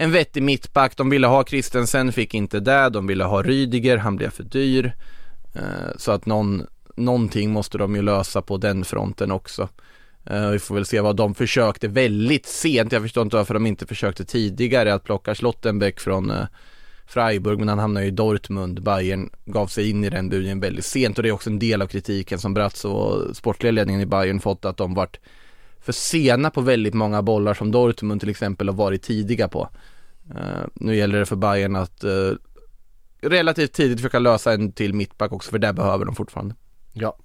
en 0.00 0.12
vettig 0.12 0.42
mittback, 0.42 0.96
de 0.96 1.10
ville 1.10 1.26
ha 1.26 1.44
Christensen, 1.44 2.12
fick 2.12 2.34
inte 2.34 2.60
det, 2.60 2.88
de 2.88 3.06
ville 3.06 3.24
ha 3.24 3.42
Rydiger, 3.42 3.96
han 3.96 4.16
blev 4.16 4.30
för 4.30 4.42
dyr. 4.42 4.92
Eh, 5.54 5.96
så 5.96 6.12
att 6.12 6.26
någon, 6.26 6.66
någonting 6.96 7.50
måste 7.50 7.78
de 7.78 7.96
ju 7.96 8.02
lösa 8.02 8.42
på 8.42 8.56
den 8.56 8.84
fronten 8.84 9.32
också. 9.32 9.68
Eh, 10.24 10.50
vi 10.50 10.58
får 10.58 10.74
väl 10.74 10.86
se 10.86 11.00
vad 11.00 11.16
de 11.16 11.34
försökte 11.34 11.88
väldigt 11.88 12.46
sent, 12.46 12.92
jag 12.92 13.02
förstår 13.02 13.22
inte 13.22 13.36
varför 13.36 13.54
de 13.54 13.66
inte 13.66 13.86
försökte 13.86 14.24
tidigare 14.24 14.94
att 14.94 15.04
plocka 15.04 15.34
Schlottenbeck 15.34 16.00
från 16.00 16.32
Freiburg 17.06 17.58
men 17.58 17.68
han 17.68 17.78
hamnade 17.78 18.06
ju 18.06 18.12
i 18.12 18.14
Dortmund, 18.14 18.82
Bayern 18.82 19.30
gav 19.44 19.66
sig 19.66 19.90
in 19.90 20.04
i 20.04 20.10
den 20.10 20.28
budgeten 20.28 20.60
väldigt 20.60 20.84
sent 20.84 21.18
och 21.18 21.22
det 21.22 21.28
är 21.28 21.32
också 21.32 21.50
en 21.50 21.58
del 21.58 21.82
av 21.82 21.86
kritiken 21.86 22.38
som 22.38 22.54
Bratz 22.54 22.84
och 22.84 23.36
sportliga 23.36 23.72
ledningen 23.72 24.00
i 24.00 24.06
Bayern 24.06 24.40
fått 24.40 24.64
att 24.64 24.76
de 24.76 24.94
varit 24.94 25.20
för 25.88 25.92
sena 25.92 26.50
på 26.50 26.60
väldigt 26.60 26.94
många 26.94 27.22
bollar 27.22 27.54
som 27.54 27.70
Dortmund 27.70 28.20
till 28.20 28.30
exempel 28.30 28.68
har 28.68 28.74
varit 28.74 29.02
tidiga 29.02 29.48
på. 29.48 29.68
Eh, 30.30 30.66
nu 30.74 30.96
gäller 30.96 31.18
det 31.18 31.26
för 31.26 31.36
Bayern 31.36 31.76
att 31.76 32.04
eh, 32.04 32.10
relativt 33.22 33.72
tidigt 33.72 33.98
försöka 33.98 34.18
lösa 34.18 34.52
en 34.52 34.72
till 34.72 34.94
mittback 34.94 35.32
också 35.32 35.50
för 35.50 35.58
där 35.58 35.72
behöver 35.72 36.04
de 36.04 36.14
fortfarande. 36.14 36.54
Ja. 36.92 37.16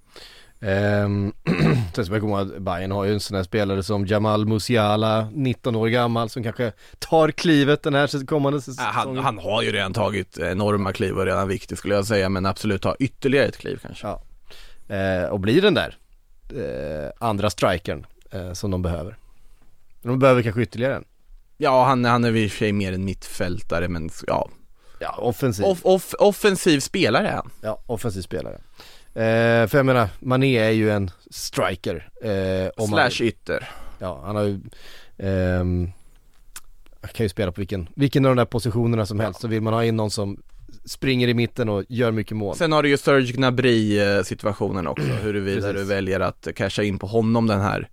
Ehm, 0.60 1.32
sen 1.94 2.06
ska 2.06 2.20
man 2.20 2.40
att 2.40 2.58
Bayern 2.58 2.90
har 2.90 3.04
ju 3.04 3.12
en 3.12 3.20
sån 3.20 3.36
här 3.36 3.44
spelare 3.44 3.82
som 3.82 4.06
Jamal 4.06 4.46
Musiala, 4.46 5.28
19 5.32 5.76
år 5.76 5.88
gammal, 5.88 6.28
som 6.28 6.42
kanske 6.42 6.72
tar 6.98 7.30
klivet 7.30 7.82
den 7.82 7.94
här 7.94 8.26
kommande 8.26 8.60
säsongen. 8.60 8.92
han, 8.92 9.16
han 9.16 9.38
har 9.38 9.62
ju 9.62 9.72
redan 9.72 9.92
tagit 9.92 10.38
enorma 10.38 10.92
kliv 10.92 11.18
och 11.18 11.24
redan 11.24 11.48
viktigt 11.48 11.78
skulle 11.78 11.94
jag 11.94 12.06
säga 12.06 12.28
men 12.28 12.46
absolut 12.46 12.82
ta 12.82 12.96
ytterligare 12.98 13.46
ett 13.46 13.58
kliv 13.58 13.78
kanske. 13.82 14.06
Ja. 14.06 14.22
Eh, 14.96 15.28
och 15.28 15.40
blir 15.40 15.62
den 15.62 15.74
där 15.74 15.96
eh, 16.50 17.10
andra 17.28 17.50
strikern 17.50 18.06
eh, 18.34 18.52
som 18.52 18.70
de 18.70 18.82
behöver. 18.82 19.16
De 20.02 20.18
behöver 20.18 20.42
kanske 20.42 20.62
ytterligare 20.62 20.94
en. 20.96 21.04
Ja 21.56 21.84
han, 21.84 22.04
han 22.04 22.24
är 22.24 22.30
väl 22.30 22.40
i 22.42 22.46
och 22.46 22.50
för 22.50 22.58
sig 22.58 22.72
mer 22.72 22.92
en 22.92 23.04
mittfältare 23.04 23.88
men 23.88 24.10
ja, 24.26 24.48
Ja, 25.00 25.16
offensiv. 25.18 25.64
off, 25.64 25.80
off, 25.82 26.14
offensiv 26.18 26.80
spelare 26.80 27.28
är 27.28 27.32
han. 27.36 27.50
ja, 27.62 27.78
offensiv 27.86 28.22
spelare. 28.22 28.54
Eh, 29.14 29.66
för 29.68 29.76
jag 29.76 29.86
menar, 29.86 30.08
Mané 30.20 30.56
är 30.58 30.70
ju 30.70 30.90
en 30.90 31.10
striker. 31.30 32.08
Eh, 32.22 32.70
om 32.76 32.90
man- 32.90 33.10
Slash 33.10 33.24
ytter. 33.26 33.68
Ja, 33.98 34.22
han 34.24 34.36
har 34.36 34.42
ju 34.42 34.60
ehm, 35.18 35.90
kan 37.14 37.24
ju 37.24 37.28
spela 37.28 37.52
på 37.52 37.60
vilken, 37.60 37.88
vilken 37.94 38.24
av 38.26 38.30
de 38.30 38.36
där 38.36 38.44
positionerna 38.44 39.06
som 39.06 39.20
helst 39.20 39.40
så 39.40 39.48
vill 39.48 39.60
man 39.62 39.72
ha 39.74 39.84
in 39.84 39.96
någon 39.96 40.10
som 40.10 40.42
springer 40.84 41.28
i 41.28 41.34
mitten 41.34 41.68
och 41.68 41.84
gör 41.88 42.10
mycket 42.12 42.36
mål. 42.36 42.56
Sen 42.56 42.72
har 42.72 42.82
du 42.82 42.88
ju 42.88 42.96
Serge 42.96 43.32
Gnabry 43.32 43.98
eh, 44.00 44.22
situationen 44.22 44.86
också, 44.86 45.06
huruvida 45.06 45.72
du 45.72 45.84
väljer 45.84 46.20
att 46.20 46.48
casha 46.56 46.82
in 46.82 46.98
på 46.98 47.06
honom 47.06 47.46
den 47.46 47.60
här 47.60 47.88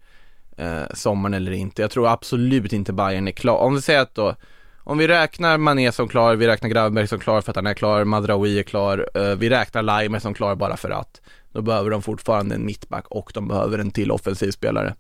eh, 0.61 0.93
sommaren 0.93 1.33
eller 1.33 1.51
inte. 1.51 1.81
Jag 1.81 1.91
tror 1.91 2.07
absolut 2.07 2.73
inte 2.73 2.93
Bayern 2.93 3.27
är 3.27 3.31
klar. 3.31 3.57
Om 3.57 3.75
vi 3.75 3.81
säger 3.81 4.01
att 4.01 4.15
då, 4.15 4.35
om 4.77 4.97
vi 4.97 5.07
räknar 5.07 5.57
Mané 5.57 5.91
som 5.91 6.07
klar, 6.07 6.35
vi 6.35 6.47
räknar 6.47 6.69
Gravenberg 6.69 7.07
som 7.07 7.19
klar 7.19 7.41
för 7.41 7.51
att 7.51 7.55
han 7.55 7.67
är 7.67 7.73
klar, 7.73 8.03
Madraoui 8.03 8.59
är 8.59 8.63
klar, 8.63 9.09
eh, 9.13 9.35
vi 9.35 9.49
räknar 9.49 9.81
Leimer 9.81 10.19
som 10.19 10.33
klar 10.33 10.55
bara 10.55 10.77
för 10.77 10.89
att. 10.89 11.21
Då 11.51 11.61
behöver 11.61 11.89
de 11.89 12.01
fortfarande 12.01 12.55
en 12.55 12.65
mittback 12.65 13.05
och 13.07 13.31
de 13.33 13.47
behöver 13.47 13.79
en 13.79 13.91
till 13.91 14.11
offensiv 14.11 14.51
spelare. 14.51 14.95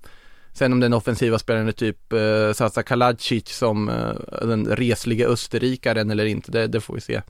Sen 0.53 0.73
om 0.73 0.79
den 0.79 0.93
offensiva 0.93 1.39
spelaren 1.39 1.67
är 1.67 1.71
typ 1.71 2.13
eh, 2.13 2.53
Sasa 2.53 2.83
Kaladzic 2.83 3.47
som 3.49 3.89
eh, 3.89 4.47
den 4.47 4.65
resliga 4.65 5.27
österrikaren 5.27 6.11
eller 6.11 6.25
inte, 6.25 6.51
det, 6.51 6.67
det 6.67 6.81
får 6.81 6.93
vi 6.93 7.01
se. 7.01 7.21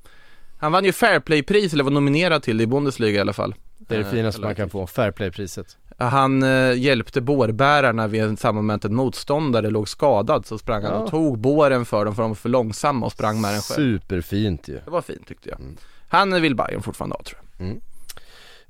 Han 0.60 0.72
vann 0.72 0.86
ju 0.86 0.92
Fairplay-pris, 0.92 1.74
eller 1.74 1.84
var 1.84 1.92
nominerad 1.92 2.44
till 2.44 2.58
det 2.58 2.64
i 2.64 2.68
Bundesliga 2.68 3.18
i 3.18 3.20
alla 3.20 3.34
fall. 3.34 3.56
Det 3.78 3.96
är 3.96 4.00
det 4.00 4.06
Eh, 4.06 4.12
finaste 4.12 4.42
man 4.42 4.56
kan 4.56 4.70
få, 4.70 4.88
Fairplay-priset. 4.88 5.78
Han 6.10 6.44
eh, 6.44 6.74
hjälpte 6.74 7.22
bårbärarna 7.22 8.08
vid 8.08 8.40
samma 8.40 8.62
moment 8.62 8.86
en 8.86 8.96
motståndare 8.96 9.70
låg 9.70 9.90
skadad 9.90 10.46
så 10.46 10.58
sprang 10.58 10.84
han 10.84 10.92
Ja. 10.94 10.98
och 11.00 11.10
tog 11.10 11.38
båren 11.40 11.86
för 11.86 12.06
dem 12.06 12.16
för 12.16 12.22
de 12.24 12.30
var 12.32 12.36
för 12.36 12.50
långsamma 12.50 13.06
och 13.06 13.12
sprang 13.12 13.42
med 13.42 13.54
den 13.54 13.62
själv. 13.62 13.76
Superfint 14.00 14.68
ju. 14.68 14.80
Det 14.86 14.92
var 14.92 15.02
fint 15.02 15.28
tyckte 15.28 15.50
jag. 15.50 15.60
Mm. 15.60 15.78
Han 16.10 16.42
vill 16.42 16.56
Bayern 16.56 16.82
fortfarande 16.82 17.16
ha 17.16 17.24
tror 17.24 17.40
jag. 17.58 17.68
Ehm, 17.68 17.82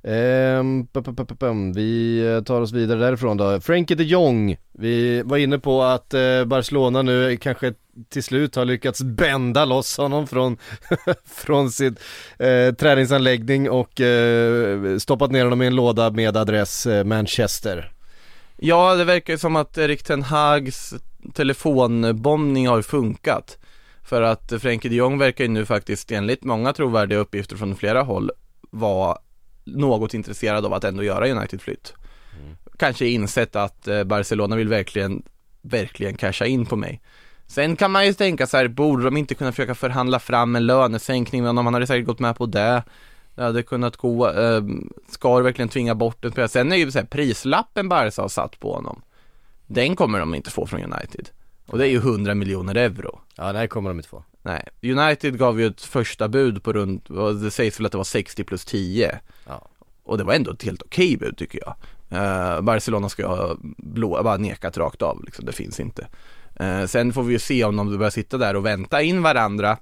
Ehm, 0.04 0.86
vi 1.74 2.42
tar 2.46 2.60
oss 2.60 2.72
vidare 2.72 2.98
därifrån 2.98 3.36
då. 3.36 3.60
Frankie 3.60 3.96
de 3.96 4.04
Jong. 4.04 4.56
Vi 4.72 5.22
var 5.22 5.36
inne 5.36 5.58
på 5.58 5.82
att 5.82 6.14
eh, 6.14 6.44
Barcelona 6.44 7.02
nu 7.02 7.36
kanske 7.36 7.74
till 8.08 8.22
slut 8.22 8.56
har 8.56 8.64
lyckats 8.64 9.02
bända 9.02 9.64
loss 9.64 9.96
honom 9.96 10.26
från, 10.26 10.56
från 11.24 11.70
sin 11.70 11.96
eh, 12.38 12.74
träningsanläggning 12.74 13.70
och 13.70 14.00
eh, 14.00 14.98
stoppat 14.98 15.30
ner 15.30 15.44
honom 15.44 15.62
i 15.62 15.66
en 15.66 15.74
låda 15.74 16.10
med 16.10 16.36
adress 16.36 16.86
eh, 16.86 17.04
Manchester. 17.04 17.92
Ja, 18.56 18.94
det 18.94 19.04
verkar 19.04 19.32
ju 19.32 19.38
som 19.38 19.56
att 19.56 19.78
Erik 19.78 20.02
Ten 20.02 20.22
Hags 20.22 20.94
telefonbombning 21.34 22.68
har 22.68 22.82
funkat. 22.82 23.58
För 24.04 24.22
att 24.22 24.52
Frenkie 24.60 24.90
de 24.90 24.96
Jong 24.96 25.18
verkar 25.18 25.44
ju 25.44 25.50
nu 25.50 25.66
faktiskt 25.66 26.12
enligt 26.12 26.44
många 26.44 26.72
trovärdiga 26.72 27.18
uppgifter 27.18 27.56
från 27.56 27.76
flera 27.76 28.02
håll 28.02 28.30
vara 28.70 29.18
något 29.64 30.14
intresserad 30.14 30.66
av 30.66 30.74
att 30.74 30.84
ändå 30.84 31.02
göra 31.02 31.28
United-flytt. 31.28 31.94
Kanske 32.78 33.06
insett 33.06 33.56
att 33.56 33.88
eh, 33.88 34.04
Barcelona 34.04 34.56
vill 34.56 34.68
verkligen, 34.68 35.22
verkligen 35.62 36.16
casha 36.16 36.46
in 36.46 36.66
på 36.66 36.76
mig. 36.76 37.00
Sen 37.46 37.76
kan 37.76 37.90
man 37.90 38.06
ju 38.06 38.12
tänka 38.12 38.46
så 38.46 38.56
här, 38.56 38.68
borde 38.68 39.04
de 39.04 39.16
inte 39.16 39.34
kunna 39.34 39.52
försöka 39.52 39.74
förhandla 39.74 40.18
fram 40.18 40.56
en 40.56 40.66
lönesänkning 40.66 41.42
med 41.42 41.48
honom? 41.48 41.66
Han 41.66 41.74
hade 41.74 41.86
säkert 41.86 42.06
gått 42.06 42.18
med 42.18 42.36
på 42.36 42.46
det. 42.46 42.82
Det 43.34 43.42
hade 43.42 43.62
kunnat 43.62 43.96
gå, 43.96 44.30
eh, 44.30 44.62
ska 45.08 45.38
du 45.38 45.44
verkligen 45.44 45.68
tvinga 45.68 45.94
bort 45.94 46.18
spelare? 46.18 46.48
Sen 46.48 46.72
är 46.72 46.76
ju 46.76 46.90
så 46.90 46.98
här, 46.98 47.06
prislappen 47.06 47.88
Barca 47.88 48.22
har 48.22 48.28
satt 48.28 48.60
på 48.60 48.74
honom. 48.74 49.02
Den 49.66 49.96
kommer 49.96 50.18
de 50.20 50.34
inte 50.34 50.50
få 50.50 50.66
från 50.66 50.80
United. 50.80 51.28
Och 51.66 51.78
det 51.78 51.86
är 51.86 51.90
ju 51.90 51.98
100 51.98 52.34
miljoner 52.34 52.74
euro. 52.74 53.20
Ja, 53.36 53.52
det 53.52 53.58
här 53.58 53.66
kommer 53.66 53.90
de 53.90 53.98
inte 53.98 54.08
få. 54.08 54.24
Nej, 54.42 54.68
United 54.82 55.38
gav 55.38 55.60
ju 55.60 55.66
ett 55.66 55.80
första 55.82 56.28
bud 56.28 56.62
på 56.62 56.72
runt, 56.72 57.06
det 57.42 57.50
sägs 57.50 57.78
väl 57.80 57.86
att 57.86 57.92
det 57.92 57.98
var 57.98 58.04
60 58.04 58.44
plus 58.44 58.64
10. 58.64 59.18
Ja. 59.46 59.68
Och 60.04 60.18
det 60.18 60.24
var 60.24 60.34
ändå 60.34 60.50
ett 60.50 60.62
helt 60.62 60.82
okej 60.82 61.16
bud 61.16 61.36
tycker 61.36 61.60
jag. 61.66 61.74
Eh, 62.10 62.60
Barcelona 62.60 63.08
ska 63.08 63.26
ha 63.26 63.56
blå, 63.78 64.22
bara 64.22 64.36
nekat 64.36 64.76
rakt 64.78 65.02
av 65.02 65.24
liksom, 65.24 65.44
det 65.44 65.52
finns 65.52 65.80
inte. 65.80 66.06
Eh, 66.56 66.84
sen 66.86 67.12
får 67.12 67.22
vi 67.22 67.32
ju 67.32 67.38
se 67.38 67.64
om 67.64 67.76
de 67.76 67.98
börjar 67.98 68.10
sitta 68.10 68.38
där 68.38 68.56
och 68.56 68.66
vänta 68.66 69.02
in 69.02 69.22
varandra. 69.22 69.76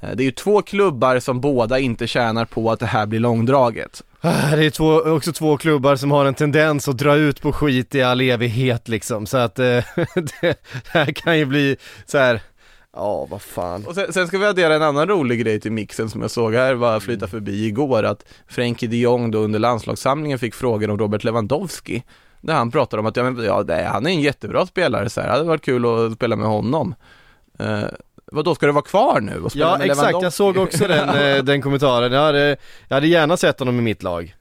Eh, 0.00 0.10
det 0.14 0.22
är 0.22 0.24
ju 0.24 0.30
två 0.30 0.62
klubbar 0.62 1.18
som 1.18 1.40
båda 1.40 1.78
inte 1.78 2.06
tjänar 2.06 2.44
på 2.44 2.70
att 2.70 2.80
det 2.80 2.86
här 2.86 3.06
blir 3.06 3.20
långdraget. 3.20 4.02
Ah, 4.20 4.56
Det 4.56 4.66
är 4.66 4.70
två, 4.70 4.94
också 4.94 5.32
två 5.32 5.56
klubbar 5.56 5.96
som 5.96 6.10
har 6.10 6.24
en 6.24 6.34
tendens 6.34 6.88
att 6.88 6.98
dra 6.98 7.16
ut 7.16 7.40
på 7.42 7.52
skit 7.52 7.94
i 7.94 8.02
all 8.02 8.20
evighet 8.20 8.88
liksom, 8.88 9.26
så 9.26 9.36
att 9.36 9.58
eh, 9.58 9.64
det 10.40 10.56
här 10.88 11.12
kan 11.12 11.38
ju 11.38 11.44
bli 11.44 11.76
så 12.06 12.18
här. 12.18 12.40
Ja 12.96 13.26
vad 13.30 13.42
fan. 13.42 13.86
Och 13.86 13.94
sen, 13.94 14.12
sen 14.12 14.26
ska 14.28 14.38
vi 14.38 14.46
addera 14.46 14.74
en 14.74 14.82
annan 14.82 15.08
rolig 15.08 15.40
grej 15.40 15.60
till 15.60 15.72
mixen 15.72 16.10
som 16.10 16.22
jag 16.22 16.30
såg 16.30 16.54
här, 16.54 16.76
bara 16.76 17.00
flytta 17.00 17.26
förbi 17.26 17.66
igår, 17.66 18.02
att 18.02 18.24
Frenkie 18.46 18.88
de 18.88 18.96
Jong 18.96 19.30
då 19.30 19.38
under 19.38 19.58
landslagssamlingen 19.58 20.38
fick 20.38 20.54
frågor 20.54 20.90
om 20.90 20.98
Robert 20.98 21.24
Lewandowski. 21.24 22.02
Där 22.40 22.54
han 22.54 22.70
pratade 22.70 23.00
om 23.00 23.06
att, 23.06 23.16
ja, 23.16 23.30
men, 23.30 23.44
ja 23.44 23.62
det, 23.62 23.82
han 23.92 24.06
är 24.06 24.10
en 24.10 24.20
jättebra 24.20 24.66
spelare 24.66 25.10
så 25.10 25.20
här, 25.20 25.26
det 25.28 25.32
hade 25.32 25.44
varit 25.44 25.64
kul 25.64 25.86
att 25.86 26.12
spela 26.12 26.36
med 26.36 26.48
honom. 26.48 26.94
Eh, 27.58 27.82
vad 28.32 28.44
då 28.44 28.54
ska 28.54 28.66
du 28.66 28.72
vara 28.72 28.84
kvar 28.84 29.20
nu 29.20 29.40
och 29.40 29.50
spela 29.52 29.66
Ja 29.66 29.78
med 29.78 29.84
exakt, 29.86 29.98
jag 30.00 30.06
Lewandowski? 30.12 30.36
såg 30.36 30.56
också 30.56 30.88
den, 30.88 31.08
eh, 31.08 31.44
den 31.44 31.62
kommentaren. 31.62 32.12
Jag 32.12 32.20
hade, 32.20 32.56
jag 32.88 32.96
hade 32.96 33.06
gärna 33.06 33.36
sett 33.36 33.58
honom 33.58 33.78
i 33.78 33.82
mitt 33.82 34.02
lag. 34.02 34.34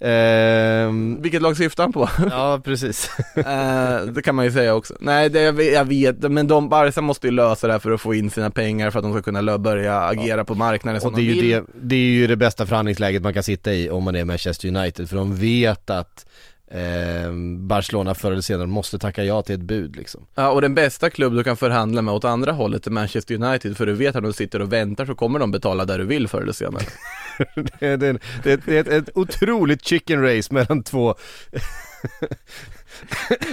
Ehm, 0.00 1.22
Vilket 1.22 1.42
lag 1.42 1.56
syftar 1.56 1.82
han 1.84 1.92
på? 1.92 2.08
ja 2.30 2.60
precis. 2.64 3.10
Eh, 3.36 4.00
det 4.14 4.22
kan 4.24 4.34
man 4.34 4.44
ju 4.44 4.50
säga 4.52 4.74
också. 4.74 4.94
Nej, 5.00 5.28
det, 5.30 5.40
jag 5.64 5.84
vet- 5.84 6.32
men 6.32 6.46
de, 6.48 6.68
Barca 6.68 7.00
måste 7.00 7.26
ju 7.26 7.30
lösa 7.30 7.66
det 7.66 7.72
här 7.72 7.80
för 7.80 7.90
att 7.90 8.00
få 8.00 8.14
in 8.14 8.30
sina 8.30 8.50
pengar 8.50 8.90
för 8.90 8.98
att 8.98 9.02
de 9.04 9.12
ska 9.12 9.22
kunna 9.22 9.58
börja 9.58 10.00
agera 10.00 10.44
på 10.44 10.54
marknaden 10.54 11.00
som 11.00 11.10
Och 11.10 11.16
det 11.16 11.22
är, 11.22 11.26
de 11.28 11.32
ju 11.34 11.40
vill. 11.42 11.50
det, 11.50 11.64
det 11.80 11.94
är 11.96 11.98
ju 12.10 12.26
det 12.26 12.36
bästa 12.36 12.66
förhandlingsläget 12.66 13.22
man 13.22 13.34
kan 13.34 13.42
sitta 13.42 13.72
i 13.72 13.90
om 13.90 14.04
man 14.04 14.16
är 14.16 14.24
Manchester 14.24 14.68
United, 14.68 15.08
för 15.08 15.16
de 15.16 15.36
vet 15.36 15.90
att 15.90 16.26
ehm, 16.70 17.68
Barcelona 17.68 18.14
förr 18.14 18.32
eller 18.32 18.42
senare 18.42 18.66
måste 18.66 18.98
tacka 18.98 19.24
ja 19.24 19.42
till 19.42 19.54
ett 19.54 19.60
bud 19.60 19.96
liksom. 19.96 20.26
Ja, 20.34 20.50
och 20.50 20.60
den 20.60 20.74
bästa 20.74 21.10
klubb 21.10 21.34
du 21.34 21.44
kan 21.44 21.56
förhandla 21.56 22.02
med 22.02 22.14
åt 22.14 22.24
andra 22.24 22.52
hållet 22.52 22.86
är 22.86 22.90
Manchester 22.90 23.34
United, 23.42 23.76
för 23.76 23.86
du 23.86 23.92
vet 23.92 24.16
att 24.16 24.22
de 24.22 24.32
sitter 24.32 24.60
och 24.62 24.72
väntar 24.72 25.06
så 25.06 25.14
kommer 25.14 25.38
de 25.38 25.50
betala 25.50 25.84
där 25.84 25.98
du 25.98 26.04
vill 26.04 26.28
förr 26.28 26.42
eller 26.42 26.52
senare. 26.52 26.84
det, 27.54 27.86
är- 27.86 27.96
det, 27.96 28.06
är- 28.06 28.20
det, 28.42 28.52
är- 28.52 28.60
det 28.66 28.76
är 28.76 28.80
ett, 28.80 28.88
ett 29.08 29.16
otroligt 29.16 29.84
chicken 29.84 30.22
race 30.22 30.54
mellan 30.54 30.82
två 30.82 31.14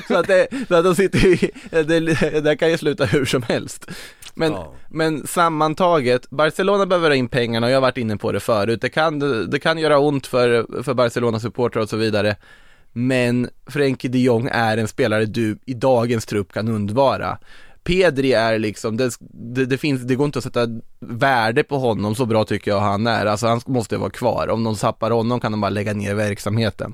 så 0.08 0.18
att, 0.18 0.28
det, 0.28 0.48
så 0.68 0.76
att 0.76 0.84
de 0.84 0.96
sitter 0.96 1.26
i, 1.28 1.52
det, 1.70 2.40
det 2.42 2.56
kan 2.58 2.70
ju 2.72 2.78
sluta 2.78 3.06
hur 3.06 3.26
som 3.26 3.44
helst. 3.44 3.86
Men, 4.34 4.52
Ja. 4.52 4.74
men 4.90 5.28
sammantaget, 5.28 6.30
Barcelona 6.30 6.86
behöver 6.86 7.10
ha 7.10 7.16
in 7.16 7.28
pengarna 7.28 7.68
och 7.68 7.72
jag 7.72 7.76
har 7.78 7.82
varit 7.82 7.98
inne 7.98 8.18
på 8.18 8.32
det 8.32 8.40
förut. 8.40 8.82
Det 8.82 8.90
kan, 8.90 9.20
det 9.50 9.60
kan 9.60 9.78
göra 9.78 10.00
ont 10.00 10.28
för, 10.28 10.84
för 10.84 10.94
Barcelona-supportrar 10.94 11.82
och 11.82 11.90
så 11.90 11.98
vidare. 11.98 12.36
Men 12.94 13.50
Frenkie 13.68 14.10
de 14.10 14.20
Jong 14.20 14.50
är 14.52 14.78
en 14.78 14.88
spelare 14.88 15.26
du 15.26 15.58
i 15.66 15.74
dagens 15.74 16.26
trupp 16.26 16.54
kan 16.54 16.68
undvara. 16.68 17.38
Pedri 17.84 18.34
är 18.34 18.60
liksom, 18.60 18.98
det, 18.98 19.12
det, 19.30 19.66
det, 19.66 19.78
finns, 19.78 20.02
det 20.02 20.16
går 20.16 20.26
inte 20.26 20.40
att 20.40 20.44
sätta 20.44 20.68
värde 21.00 21.64
på 21.64 21.78
honom, 21.78 22.16
så 22.16 22.26
bra 22.26 22.44
tycker 22.46 22.72
jag 22.72 22.80
han 22.80 23.08
är. 23.08 23.26
Alltså 23.26 23.48
han 23.48 23.62
måste 23.66 23.98
vara 23.98 24.10
kvar. 24.10 24.50
Om 24.50 24.64
de 24.64 24.76
sappar 24.76 25.12
honom 25.12 25.40
kan 25.40 25.52
de 25.52 25.62
bara 25.62 25.70
lägga 25.70 25.94
ner 25.94 26.14
verksamheten. 26.16 26.94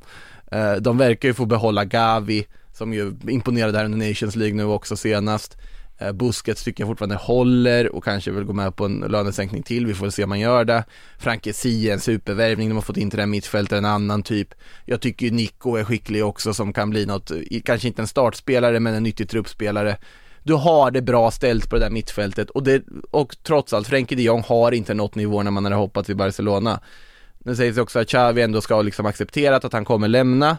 Eh, 0.52 0.74
de 0.74 0.98
verkar 0.98 1.30
ju 1.30 1.34
få 1.34 1.46
behålla 1.46 1.86
Gavi, 1.86 2.46
som 2.74 2.94
ju 2.94 3.14
imponerade 3.28 3.78
här 3.78 3.86
under 3.86 4.08
Nations 4.08 4.36
League 4.36 4.56
nu 4.56 4.64
också 4.64 4.96
senast. 4.96 5.58
Eh, 5.98 6.12
Busquets 6.12 6.64
tycker 6.64 6.82
jag 6.82 6.88
fortfarande 6.88 7.16
håller 7.16 7.96
och 7.96 8.04
kanske 8.04 8.32
vill 8.32 8.44
gå 8.44 8.54
med 8.54 8.76
på 8.76 8.86
en 8.86 9.00
lönesänkning 9.00 9.64
till, 9.64 9.86
vi 9.86 9.94
får 9.94 10.06
väl 10.06 10.12
se 10.12 10.24
om 10.24 10.30
man 10.30 10.40
gör 10.40 10.66
det. 10.66 10.84
Franke 11.20 11.54
Sia, 11.54 11.94
en 11.94 12.00
supervärvning, 12.00 12.70
de 12.70 12.76
har 12.76 12.82
fått 12.82 12.98
in 12.98 13.10
till 13.10 13.18
det 13.18 13.24
här 13.24 13.28
mittfältet 13.28 13.78
en 13.78 13.86
annan 13.86 14.24
typ. 14.24 14.54
Jag 14.86 15.02
tycker 15.02 15.26
ju 15.26 15.32
Nico 15.32 15.76
är 15.76 15.84
skicklig 15.84 16.26
också 16.26 16.54
som 16.54 16.74
kan 16.74 16.90
bli 16.90 17.06
något, 17.06 17.32
kanske 17.66 17.88
inte 17.88 18.02
en 18.02 18.08
startspelare 18.08 18.80
men 18.80 18.96
en 18.96 19.04
nyttig 19.04 19.30
truppspelare. 19.30 19.98
Du 20.44 20.54
har 20.54 20.92
det 20.92 21.02
bra 21.02 21.32
ställt 21.32 21.70
på 21.70 21.76
det 21.76 21.86
där 21.86 21.90
mittfältet 21.90 22.50
och, 22.50 22.64
det, 22.64 22.84
och 23.12 23.38
trots 23.44 23.74
allt, 23.74 23.88
Frenkie 23.88 24.18
de 24.18 24.24
Jong 24.24 24.44
har 24.48 24.72
inte 24.72 24.94
nått 24.94 25.16
nivå 25.16 25.44
när 25.44 25.52
man 25.52 25.64
hade 25.64 25.76
hoppats 25.76 26.10
i 26.10 26.16
Barcelona. 26.16 26.80
Nu 27.38 27.56
sägs 27.56 27.76
det 27.76 27.82
också 27.82 28.00
att 28.00 28.08
Xavi 28.08 28.42
ändå 28.42 28.62
ska 28.62 28.76
ha 28.76 28.82
liksom 28.82 29.06
accepterat 29.06 29.66
att 29.66 29.74
han 29.74 29.86
kommer 29.86 30.08
lämna. 30.08 30.58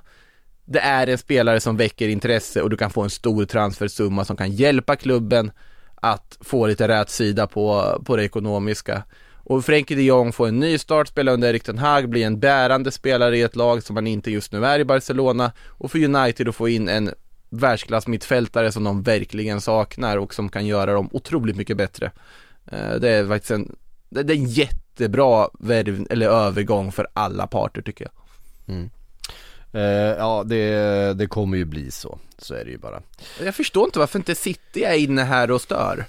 Det 0.71 0.81
är 0.81 1.07
en 1.07 1.19
spelare 1.19 1.61
som 1.61 1.77
väcker 1.77 2.09
intresse 2.09 2.63
och 2.63 2.71
du 2.71 2.77
kan 2.77 2.91
få 2.91 3.03
en 3.03 3.11
stor 3.11 3.45
transfersumma 3.45 4.25
som 4.25 4.37
kan 4.37 4.53
hjälpa 4.53 4.97
klubben 4.97 5.51
att 5.95 6.39
få 6.41 6.67
lite 6.67 6.89
rätsida 6.89 7.47
på, 7.47 7.99
på 8.05 8.17
det 8.17 8.25
ekonomiska. 8.25 9.03
Och 9.35 9.65
Frenkie 9.65 9.97
de 9.97 10.03
Jong 10.03 10.33
får 10.33 10.49
en 10.49 10.61
ny 10.61 10.79
start, 10.79 11.09
spelar 11.09 11.33
under 11.33 11.49
Erik 11.49 11.65
Ten 11.65 11.79
Hag, 11.79 12.09
blir 12.09 12.27
en 12.27 12.41
bärande 12.41 12.91
spelare 12.91 13.39
i 13.39 13.43
ett 13.43 13.57
lag 13.57 13.83
som 13.83 13.97
han 13.97 14.07
inte 14.07 14.31
just 14.31 14.53
nu 14.53 14.65
är 14.65 14.79
i 14.79 14.85
Barcelona 14.85 15.53
och 15.67 15.91
för 15.91 16.05
United 16.05 16.49
att 16.49 16.57
få 16.57 16.69
in 16.69 16.89
en 16.89 17.11
världsklass 17.51 18.07
mittfältare 18.07 18.73
som 18.73 18.85
de 18.85 19.03
verkligen 19.03 19.61
saknar 19.61 20.17
och 20.17 20.35
som 20.35 20.49
kan 20.49 20.67
göra 20.67 20.93
dem 20.93 21.09
otroligt 21.13 21.57
mycket 21.57 21.77
bättre. 21.77 22.11
Eh, 22.67 22.95
det 23.01 23.09
är 23.09 23.29
faktiskt 23.29 23.51
en, 23.51 23.77
det 24.09 24.33
är 24.33 24.37
en 24.37 24.49
jättebra 24.49 25.49
värv, 25.59 26.07
eller 26.11 26.29
övergång 26.29 26.93
för 26.93 27.09
alla 27.13 27.47
parter 27.47 27.83
tycker 27.83 28.05
jag. 28.05 28.13
Mm. 28.75 28.91
Eh, 29.73 29.81
ja 30.19 30.45
det, 30.47 31.15
det 31.19 31.27
kommer 31.27 31.57
ju 31.57 31.65
bli 31.65 31.91
så, 31.91 32.19
så 32.39 32.55
är 32.55 32.65
det 32.65 32.71
ju 32.71 32.79
bara 32.79 33.03
Jag 33.45 33.55
förstår 33.55 33.85
inte 33.85 33.99
varför 33.99 34.19
inte 34.19 34.35
City 34.35 34.85
är 34.85 34.95
inne 34.95 35.23
här 35.23 35.51
och 35.51 35.61
stör. 35.61 36.05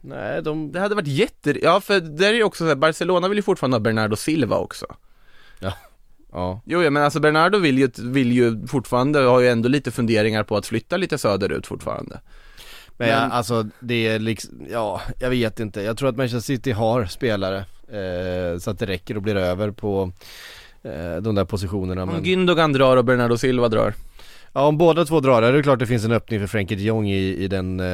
Nej 0.00 0.42
de, 0.42 0.72
Det 0.72 0.80
hade 0.80 0.94
varit 0.94 1.06
jätte, 1.06 1.64
ja 1.64 1.80
för 1.80 2.00
där 2.00 2.28
är 2.28 2.34
ju 2.34 2.42
också 2.44 2.64
så 2.64 2.68
här, 2.68 2.74
Barcelona 2.74 3.28
vill 3.28 3.38
ju 3.38 3.42
fortfarande 3.42 3.74
ha 3.74 3.80
Bernardo 3.80 4.16
Silva 4.16 4.56
också. 4.56 4.86
ja 6.32 6.60
Jo, 6.64 6.82
ja, 6.82 6.90
men 6.90 7.02
alltså 7.02 7.20
Bernardo 7.20 7.58
vill 7.58 7.78
ju, 7.78 7.90
vill 7.98 8.32
ju 8.32 8.66
fortfarande, 8.66 9.18
har 9.18 9.40
ju 9.40 9.48
ändå 9.48 9.68
lite 9.68 9.90
funderingar 9.90 10.42
på 10.44 10.56
att 10.56 10.66
flytta 10.66 10.96
lite 10.96 11.18
söderut 11.18 11.66
fortfarande. 11.66 12.20
Men, 12.96 13.08
ja, 13.08 13.20
Men- 13.20 13.32
alltså 13.32 13.66
det 13.80 14.06
är 14.06 14.18
liksom, 14.18 14.66
ja 14.70 15.00
jag 15.20 15.30
vet 15.30 15.60
inte, 15.60 15.82
jag 15.82 15.98
tror 15.98 16.08
att 16.08 16.16
Manchester 16.16 16.54
City 16.54 16.72
har 16.72 17.04
spelare 17.06 17.58
eh, 17.88 18.58
Så 18.58 18.70
att 18.70 18.78
det 18.78 18.86
räcker 18.86 19.16
och 19.16 19.22
blir 19.22 19.36
över 19.36 19.70
på 19.70 20.12
de 21.20 21.34
där 21.34 21.44
positionerna 21.44 22.02
Om 22.02 22.08
men, 22.08 22.24
Gündogan 22.24 22.72
drar 22.72 22.96
och 22.96 23.04
Bernardo 23.04 23.36
Silva 23.38 23.68
drar. 23.68 23.94
Ja 24.52 24.66
om 24.66 24.78
båda 24.78 25.04
två 25.04 25.20
drar, 25.20 25.42
är 25.42 25.52
det 25.52 25.62
klart 25.62 25.78
det 25.78 25.86
finns 25.86 26.04
en 26.04 26.12
öppning 26.12 26.40
för 26.40 26.46
Frenkie 26.46 26.76
de 26.76 26.82
Jong 26.84 27.08
i, 27.08 27.36
i 27.44 27.48
den, 27.48 27.80
eh, 27.80 27.86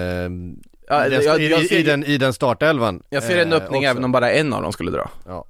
Ja, 0.89 1.07
i, 1.07 1.11
den 1.11 1.23
jag, 1.25 1.41
i, 1.43 1.49
jag, 1.51 1.63
i, 1.65 1.83
den, 1.83 2.05
i 2.05 2.19
den 2.19 2.33
startelvan 2.33 3.03
jag 3.11 3.23
ser 3.23 3.43
en 3.43 3.53
eh, 3.53 3.57
öppning 3.57 3.79
också. 3.81 3.91
även 3.91 4.05
om 4.05 4.13
bara 4.13 4.31
en 4.31 4.53
av 4.53 4.63
dem 4.63 4.73
skulle 4.73 4.91
dra. 4.91 5.11
Ja. 5.27 5.45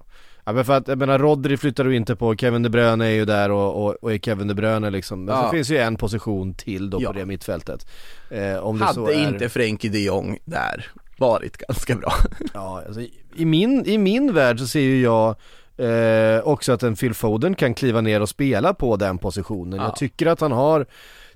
ja 0.45 0.53
men 0.53 0.65
för 0.65 0.73
att, 0.77 0.89
jag 0.89 0.99
menar 0.99 1.19
Rodri 1.19 1.57
flyttar 1.57 1.85
du 1.85 1.97
inte 1.97 2.17
på, 2.17 2.37
Kevin 2.37 2.63
De 2.63 2.69
Bruyne 2.69 3.07
är 3.07 3.11
ju 3.11 3.25
där 3.25 3.51
och, 3.51 3.85
och, 3.87 3.95
och 4.03 4.13
är 4.13 4.19
Kevin 4.19 4.49
De 4.49 4.55
Bruyne 4.55 4.91
liksom 4.91 5.25
Men 5.25 5.35
Ja. 5.37 5.43
så 5.45 5.51
finns 5.51 5.71
ju 5.71 5.79
en 5.79 5.97
position 5.97 6.55
till 6.55 6.91
då 6.91 6.99
Ja. 7.03 7.13
på 7.13 7.19
det 7.19 7.27
mittfältet 7.27 7.87
eh, 8.31 8.57
Om 8.57 8.79
det 8.79 8.87
så 8.95 9.01
Hade 9.01 9.15
är... 9.15 9.29
inte 9.29 9.49
Frenkie 9.49 9.91
de 9.91 9.99
Jong 10.05 10.39
där 10.45 10.87
varit 11.19 11.57
ganska 11.57 11.95
bra. 11.95 12.13
Ja, 12.55 12.83
alltså, 12.87 13.01
i- 13.01 13.13
i, 13.37 13.45
min, 13.45 13.87
i 13.87 13.99
min 13.99 14.35
värld 14.35 14.59
så 14.59 14.67
ser 14.67 14.81
ju 14.81 15.01
jag 15.03 15.37
eh, 15.81 16.41
också 16.45 16.73
att 16.73 16.83
en 16.83 16.97
Phil 16.97 17.15
Foden 17.15 17.55
kan 17.55 17.75
kliva 17.75 18.01
ner 18.01 18.23
och 18.23 18.29
spela 18.29 18.75
på 18.75 18.97
den 18.97 19.19
positionen. 19.19 19.79
Ja. 19.79 19.85
Jag 19.85 19.97
tycker 19.97 20.27
att 20.27 20.41
han 20.41 20.53
har 20.53 20.87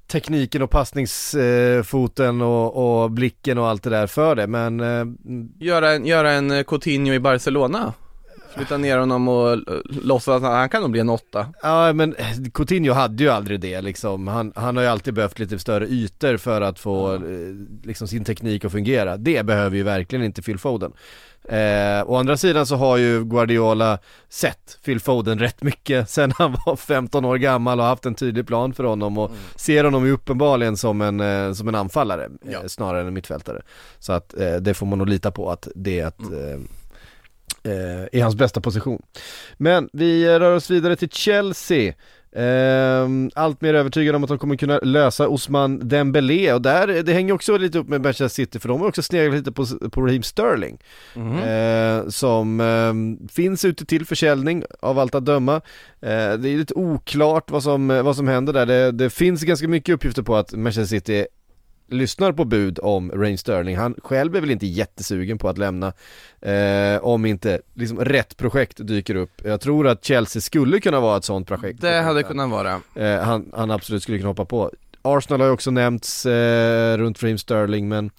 tekniken 0.06 0.62
och 0.62 0.70
passningsfoten 0.70 2.42
och, 2.42 3.02
och 3.02 3.10
blicken 3.10 3.58
och 3.58 3.68
allt 3.68 3.82
det 3.82 3.90
där 3.90 4.06
för 4.06 4.34
det, 4.34 4.46
men 4.46 4.80
eh, 4.80 5.04
Göra 5.58 5.92
en, 5.92 6.06
göra 6.06 6.32
en 6.32 6.50
eh, 6.50 6.62
Coutinho 6.62 7.12
i 7.12 7.20
Barcelona. 7.20 7.92
Flytta 8.54 8.76
ner 8.76 8.98
honom 8.98 9.28
och 9.28 9.58
låtsas 9.84 10.42
att 10.42 10.42
han 10.42 10.68
kan 10.68 10.82
nog 10.82 10.90
bli 10.90 11.00
en 11.00 11.08
åtta. 11.08 11.46
Ja 11.62 11.92
men 11.92 12.14
eh, 12.14 12.26
Coutinho 12.54 12.92
hade 12.92 13.22
ju 13.22 13.30
aldrig 13.30 13.60
det 13.60 13.80
liksom. 13.80 14.28
Han, 14.28 14.52
han 14.56 14.76
har 14.76 14.82
ju 14.82 14.88
alltid 14.88 15.14
behövt 15.14 15.38
lite 15.38 15.58
större 15.58 15.86
ytor 15.86 16.36
för 16.36 16.60
att 16.60 16.78
få 16.78 17.14
eh, 17.14 17.20
liksom 17.82 18.08
sin 18.08 18.24
teknik 18.24 18.64
att 18.64 18.72
fungera. 18.72 19.16
Det 19.16 19.46
behöver 19.46 19.76
ju 19.76 19.82
verkligen 19.82 20.24
inte 20.24 20.42
Phil 20.42 20.58
Foden. 20.58 20.92
Eh, 21.48 22.02
å 22.10 22.16
andra 22.16 22.36
sidan 22.36 22.66
så 22.66 22.76
har 22.76 22.96
ju 22.96 23.24
Guardiola 23.24 23.98
sett 24.28 24.78
Phil 24.84 25.00
Foden 25.00 25.38
rätt 25.38 25.62
mycket 25.62 26.10
sen 26.10 26.32
han 26.38 26.56
var 26.66 26.76
15 26.76 27.24
år 27.24 27.36
gammal 27.36 27.80
och 27.80 27.86
haft 27.86 28.06
en 28.06 28.14
tydlig 28.14 28.46
plan 28.46 28.72
för 28.74 28.84
honom 28.84 29.18
och 29.18 29.30
ser 29.56 29.84
honom 29.84 30.06
ju 30.06 30.12
uppenbarligen 30.12 30.76
som 30.76 31.00
en, 31.00 31.20
eh, 31.20 31.52
som 31.52 31.68
en 31.68 31.74
anfallare 31.74 32.28
Ja. 32.50 32.60
eh, 32.60 32.66
snarare 32.66 33.00
än 33.00 33.06
en 33.06 33.14
mittfältare. 33.14 33.62
Så 33.98 34.12
att 34.12 34.38
eh, 34.40 34.54
det 34.56 34.74
får 34.74 34.86
man 34.86 34.98
nog 34.98 35.08
lita 35.08 35.30
på 35.30 35.50
att 35.50 35.68
det 35.74 36.00
är 36.00 36.06
att 36.06 36.20
eh, 36.22 36.38
eh, 36.50 36.58
i 38.12 38.20
hans 38.20 38.34
bästa 38.34 38.60
position. 38.60 39.02
Men 39.56 39.88
vi 39.92 40.38
rör 40.38 40.56
oss 40.56 40.70
vidare 40.70 40.96
till 40.96 41.10
Chelsea. 41.10 41.94
Ehm, 42.36 43.30
allt 43.34 43.60
mer 43.60 43.74
övertygad 43.74 44.14
om 44.14 44.24
att 44.24 44.28
de 44.28 44.38
kommer 44.38 44.56
kunna 44.56 44.78
lösa 44.78 45.28
Osman 45.28 45.88
Dembélé 45.88 46.52
och 46.52 46.62
där, 46.62 47.02
det 47.02 47.12
hänger 47.12 47.34
också 47.34 47.56
lite 47.58 47.78
upp 47.78 47.88
med 47.88 48.00
Manchester 48.00 48.28
City 48.28 48.58
för 48.58 48.68
de 48.68 48.80
har 48.80 48.88
också 48.88 49.02
sneglat 49.02 49.34
lite 49.34 49.52
på, 49.52 49.66
på 49.90 50.00
Raheem 50.00 50.22
Sterling 50.22 50.78
eh, 51.44 52.08
som 52.08 52.60
ehm, 52.60 53.28
finns 53.28 53.64
ute 53.64 53.86
till 53.86 54.06
försäljning 54.06 54.64
av 54.80 54.98
allt 54.98 55.14
att 55.14 55.24
döma. 55.24 55.54
Eh, 56.00 56.32
det 56.38 56.48
är 56.48 56.58
lite 56.58 56.74
oklart 56.74 57.50
vad 57.50 57.62
som, 57.62 57.88
vad 57.88 58.16
som 58.16 58.28
händer 58.28 58.52
där. 58.52 58.66
Det, 58.66 58.92
det 58.92 59.10
finns 59.10 59.42
ganska 59.42 59.68
mycket 59.68 59.94
uppgifter 59.94 60.22
på 60.22 60.36
att 60.36 60.52
Manchester 60.52 60.96
City 60.96 61.26
lyssnar 61.88 62.32
på 62.32 62.44
bud 62.44 62.78
om 62.82 63.12
Raheem 63.12 63.36
Sterling. 63.36 63.76
Han 63.76 63.94
själv 64.02 64.36
är 64.36 64.40
väl 64.40 64.50
inte 64.50 64.66
jättesugen 64.66 65.38
på 65.38 65.48
att 65.48 65.58
lämna 65.58 65.92
eh, 66.40 67.04
om 67.04 67.26
inte 67.26 67.60
liksom 67.74 68.00
rätt 68.00 68.36
projekt 68.36 68.86
dyker 68.86 69.14
upp. 69.14 69.42
Jag 69.44 69.60
tror 69.60 69.88
att 69.88 70.04
Chelsea 70.04 70.42
skulle 70.42 70.80
kunna 70.80 71.00
vara 71.00 71.16
ett 71.16 71.24
sånt 71.24 71.48
projekt. 71.48 71.80
Det 71.80 72.00
hade 72.00 72.22
kunnat 72.22 72.50
vara. 72.50 72.80
Eh, 72.94 73.20
han, 73.20 73.50
han 73.52 73.70
absolut 73.70 74.02
skulle 74.02 74.18
kunna 74.18 74.30
hoppa 74.30 74.44
på. 74.44 74.70
Arsenal 75.02 75.40
har 75.40 75.46
ju 75.46 75.52
också 75.52 75.70
nämnts 75.70 76.26
eh, 76.26 76.98
runt 76.98 77.22
Raheem 77.22 77.38
Sterling 77.38 77.88
men 77.88 78.10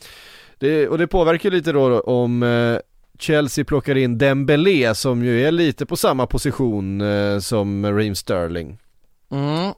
det, 0.60 0.88
och 0.88 0.98
det 0.98 1.08
påverkar 1.08 1.52
lite 1.52 1.72
då 1.72 2.00
om 2.00 2.44
eh, 2.44 2.78
Chelsea 3.20 3.66
plockar 3.66 3.96
in 3.96 4.18
Dembélé 4.18 4.96
som 4.96 5.24
ju 5.24 5.46
är 5.46 5.52
lite 5.52 5.86
på 5.86 5.98
samma 5.98 6.28
position 6.28 7.02
eh, 7.02 7.40
som 7.40 7.86
Raheem 7.86 8.16
Sterling. 8.16 8.78
Mm. 9.32 9.74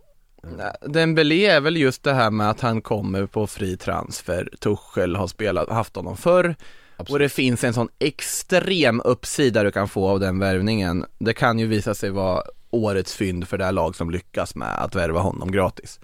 Dembélé 0.81 1.45
är 1.45 1.61
väl 1.61 1.77
just 1.77 2.03
det 2.03 2.13
här 2.13 2.31
med 2.31 2.49
att 2.49 2.61
han 2.61 2.81
kommer 2.81 3.25
på 3.25 3.47
fri 3.47 3.77
transfer. 3.77 4.49
Tuchel 4.59 5.15
har 5.15 5.27
spelat, 5.27 5.69
haft 5.69 5.95
honom 5.95 6.17
förr. 6.17 6.55
Och 6.97 7.19
det 7.19 7.29
finns 7.29 7.63
en 7.63 7.73
sån 7.73 7.89
extrem 7.99 9.01
uppsida 9.05 9.63
du 9.63 9.71
kan 9.71 9.87
få 9.87 10.07
av 10.07 10.19
den 10.19 10.39
värvningen. 10.39 11.05
Det 11.19 11.33
kan 11.33 11.59
ju 11.59 11.67
visa 11.67 11.95
sig 11.95 12.09
vara 12.09 12.43
årets 12.69 13.15
fynd 13.15 13.47
för 13.47 13.57
det 13.57 13.65
här 13.65 13.71
lag 13.71 13.95
som 13.95 14.09
lyckas 14.09 14.55
med 14.55 14.83
att 14.83 14.95
värva 14.95 15.19
honom 15.19 15.51
gratis. 15.51 15.99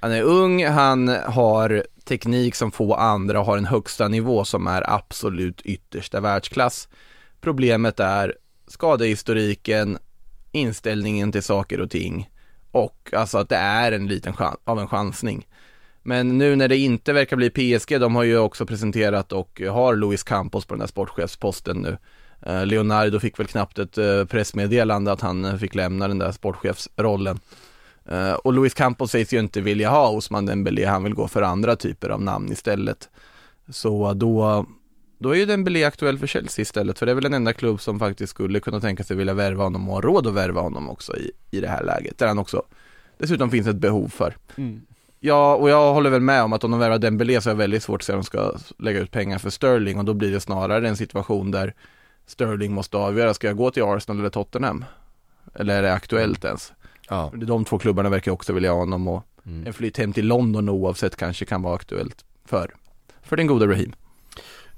Han 0.00 0.12
är 0.12 0.22
ung, 0.22 0.66
han 0.66 1.08
har 1.08 1.84
teknik 2.04 2.54
som 2.54 2.72
få 2.72 2.94
andra 2.94 3.40
och 3.40 3.46
har 3.46 3.58
en 3.58 3.64
högsta 3.64 4.08
nivå 4.08 4.44
som 4.44 4.66
är 4.66 4.94
absolut 4.94 5.60
yttersta 5.60 6.20
världsklass. 6.20 6.88
Problemet 7.40 8.00
är 8.00 8.34
skadehistoriken, 8.66 9.98
inställningen 10.52 11.32
till 11.32 11.42
saker 11.42 11.80
och 11.80 11.90
ting 11.90 12.28
och 12.74 13.10
alltså 13.12 13.38
att 13.38 13.48
det 13.48 13.56
är 13.56 13.92
en 13.92 14.06
liten 14.06 14.32
chans, 14.32 14.56
av 14.64 14.80
en 14.80 14.88
chansning. 14.88 15.46
Men 16.02 16.38
nu 16.38 16.56
när 16.56 16.68
det 16.68 16.76
inte 16.76 17.12
verkar 17.12 17.36
bli 17.36 17.50
PSG, 17.50 18.00
de 18.00 18.16
har 18.16 18.22
ju 18.22 18.38
också 18.38 18.66
presenterat 18.66 19.32
och 19.32 19.62
har 19.70 19.96
Luis 19.96 20.22
Campos 20.22 20.66
på 20.66 20.74
den 20.74 20.80
här 20.80 20.88
sportchefsposten 20.88 21.76
nu. 21.76 21.98
Eh, 22.46 22.66
Leonardo 22.66 23.20
fick 23.20 23.38
väl 23.38 23.46
knappt 23.46 23.78
ett 23.78 23.98
eh, 23.98 24.24
pressmeddelande 24.24 25.12
att 25.12 25.20
han 25.20 25.44
eh, 25.44 25.56
fick 25.56 25.74
lämna 25.74 26.08
den 26.08 26.18
där 26.18 26.32
sportchefsrollen. 26.32 27.40
Och 28.42 28.52
Luis 28.52 28.74
Campos 28.74 29.10
sägs 29.10 29.32
ju 29.32 29.38
inte 29.38 29.60
vilja 29.60 29.90
ha 29.90 30.08
Osman 30.08 30.46
Dembélé, 30.46 30.84
han 30.84 31.04
vill 31.04 31.14
gå 31.14 31.28
för 31.28 31.42
andra 31.42 31.76
typer 31.76 32.08
av 32.08 32.22
namn 32.22 32.52
istället. 32.52 33.08
Så 33.68 34.12
då, 34.14 34.66
då 35.24 35.30
är 35.30 35.38
ju 35.38 35.46
Dembélé 35.46 35.84
aktuell 35.84 36.18
för 36.18 36.26
Chelsea 36.26 36.62
istället, 36.62 36.98
för 36.98 37.06
det 37.06 37.12
är 37.12 37.14
väl 37.14 37.22
den 37.24 37.34
enda 37.34 37.52
klubb 37.52 37.80
som 37.80 37.98
faktiskt 37.98 38.30
skulle 38.30 38.60
kunna 38.60 38.80
tänka 38.80 39.04
sig 39.04 39.16
vilja 39.16 39.34
värva 39.34 39.64
honom 39.64 39.88
och 39.88 39.94
ha 39.94 40.00
råd 40.00 40.26
att 40.26 40.34
värva 40.34 40.60
honom 40.60 40.90
också 40.90 41.16
i, 41.16 41.30
i 41.50 41.60
det 41.60 41.68
här 41.68 41.84
läget, 41.84 42.18
där 42.18 42.26
han 42.26 42.38
också 42.38 42.62
dessutom 43.18 43.50
finns 43.50 43.66
ett 43.66 43.76
behov 43.76 44.08
för. 44.08 44.36
Ja, 45.20 45.54
och 45.54 45.70
jag 45.70 45.94
håller 45.94 46.10
väl 46.10 46.20
med 46.20 46.42
om 46.42 46.52
att 46.52 46.64
om 46.64 46.70
de 46.70 46.80
värvar 46.80 46.98
Dembélé 46.98 47.40
så 47.40 47.50
är 47.50 47.54
det 47.54 47.58
väldigt 47.58 47.82
svårt 47.82 48.00
att 48.00 48.04
se 48.04 48.12
om 48.12 48.18
de 48.18 48.24
ska 48.24 48.52
lägga 48.78 49.00
ut 49.00 49.10
pengar 49.10 49.38
för 49.38 49.50
Sterling 49.50 49.98
och 49.98 50.04
då 50.04 50.14
blir 50.14 50.32
det 50.32 50.40
snarare 50.40 50.88
en 50.88 50.96
situation 50.96 51.50
där 51.50 51.74
Sterling 52.26 52.72
måste 52.72 52.96
avgöra, 52.96 53.34
ska 53.34 53.46
jag 53.46 53.56
gå 53.56 53.70
till 53.70 53.82
Arsenal 53.82 54.18
eller 54.20 54.30
Tottenham? 54.30 54.84
Eller 55.54 55.78
är 55.78 55.82
det 55.82 55.92
aktuellt 55.92 56.44
ens? 56.44 56.72
Ja. 57.08 57.32
De 57.34 57.64
två 57.64 57.78
klubbarna 57.78 58.08
verkar 58.08 58.32
också 58.32 58.52
vilja 58.52 58.72
ha 58.72 58.78
honom 58.78 59.08
och 59.08 59.24
Mm. 59.46 59.66
en 59.66 59.72
flytt 59.72 59.96
hem 59.98 60.12
till 60.12 60.26
London 60.26 60.68
oavsett 60.68 61.16
kanske 61.16 61.44
kan 61.44 61.62
vara 61.62 61.74
aktuellt 61.74 62.24
för, 62.44 62.74
för 63.22 63.36
den 63.36 63.46
gode 63.46 63.66
Raheem. 63.66 63.92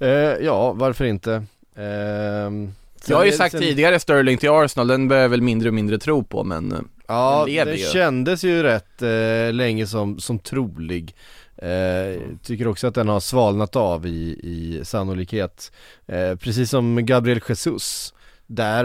Eh, 0.00 0.08
ja, 0.44 0.72
varför 0.72 1.04
inte? 1.04 1.32
Ehm, 1.76 2.72
sen 3.00 3.12
Jag 3.12 3.16
har 3.16 3.24
ju 3.24 3.32
sagt 3.32 3.52
sen- 3.52 3.60
tidigare 3.60 3.98
Sterling 4.00 4.38
till 4.38 4.50
Arsenal, 4.50 4.86
den 4.86 5.08
börjar 5.08 5.22
jag 5.22 5.28
väl 5.28 5.42
mindre 5.42 5.68
och 5.68 5.74
mindre 5.74 5.98
tro 5.98 6.22
på 6.24 6.44
men 6.44 6.72
eh, 6.72 6.78
Ja, 7.08 7.38
Den 7.46 7.54
lever 7.54 7.72
det 7.72 7.78
ju. 7.78 7.86
kändes 7.86 8.44
ju 8.44 8.62
rätt 8.62 9.02
eh, 9.02 9.52
länge 9.52 9.86
som, 9.86 10.18
som 10.18 10.38
trolig. 10.38 11.14
Eh, 11.56 12.20
tycker 12.42 12.68
också 12.68 12.86
att 12.86 12.94
den 12.94 13.08
har 13.08 13.20
svalnat 13.20 13.76
av 13.76 14.06
i, 14.06 14.40
i 14.42 14.80
sannolikhet. 14.84 15.72
Eh, 16.06 16.34
precis 16.36 16.70
som 16.70 17.06
Gabriel 17.06 17.40
Jesus. 17.48 18.14
Där, 18.46 18.84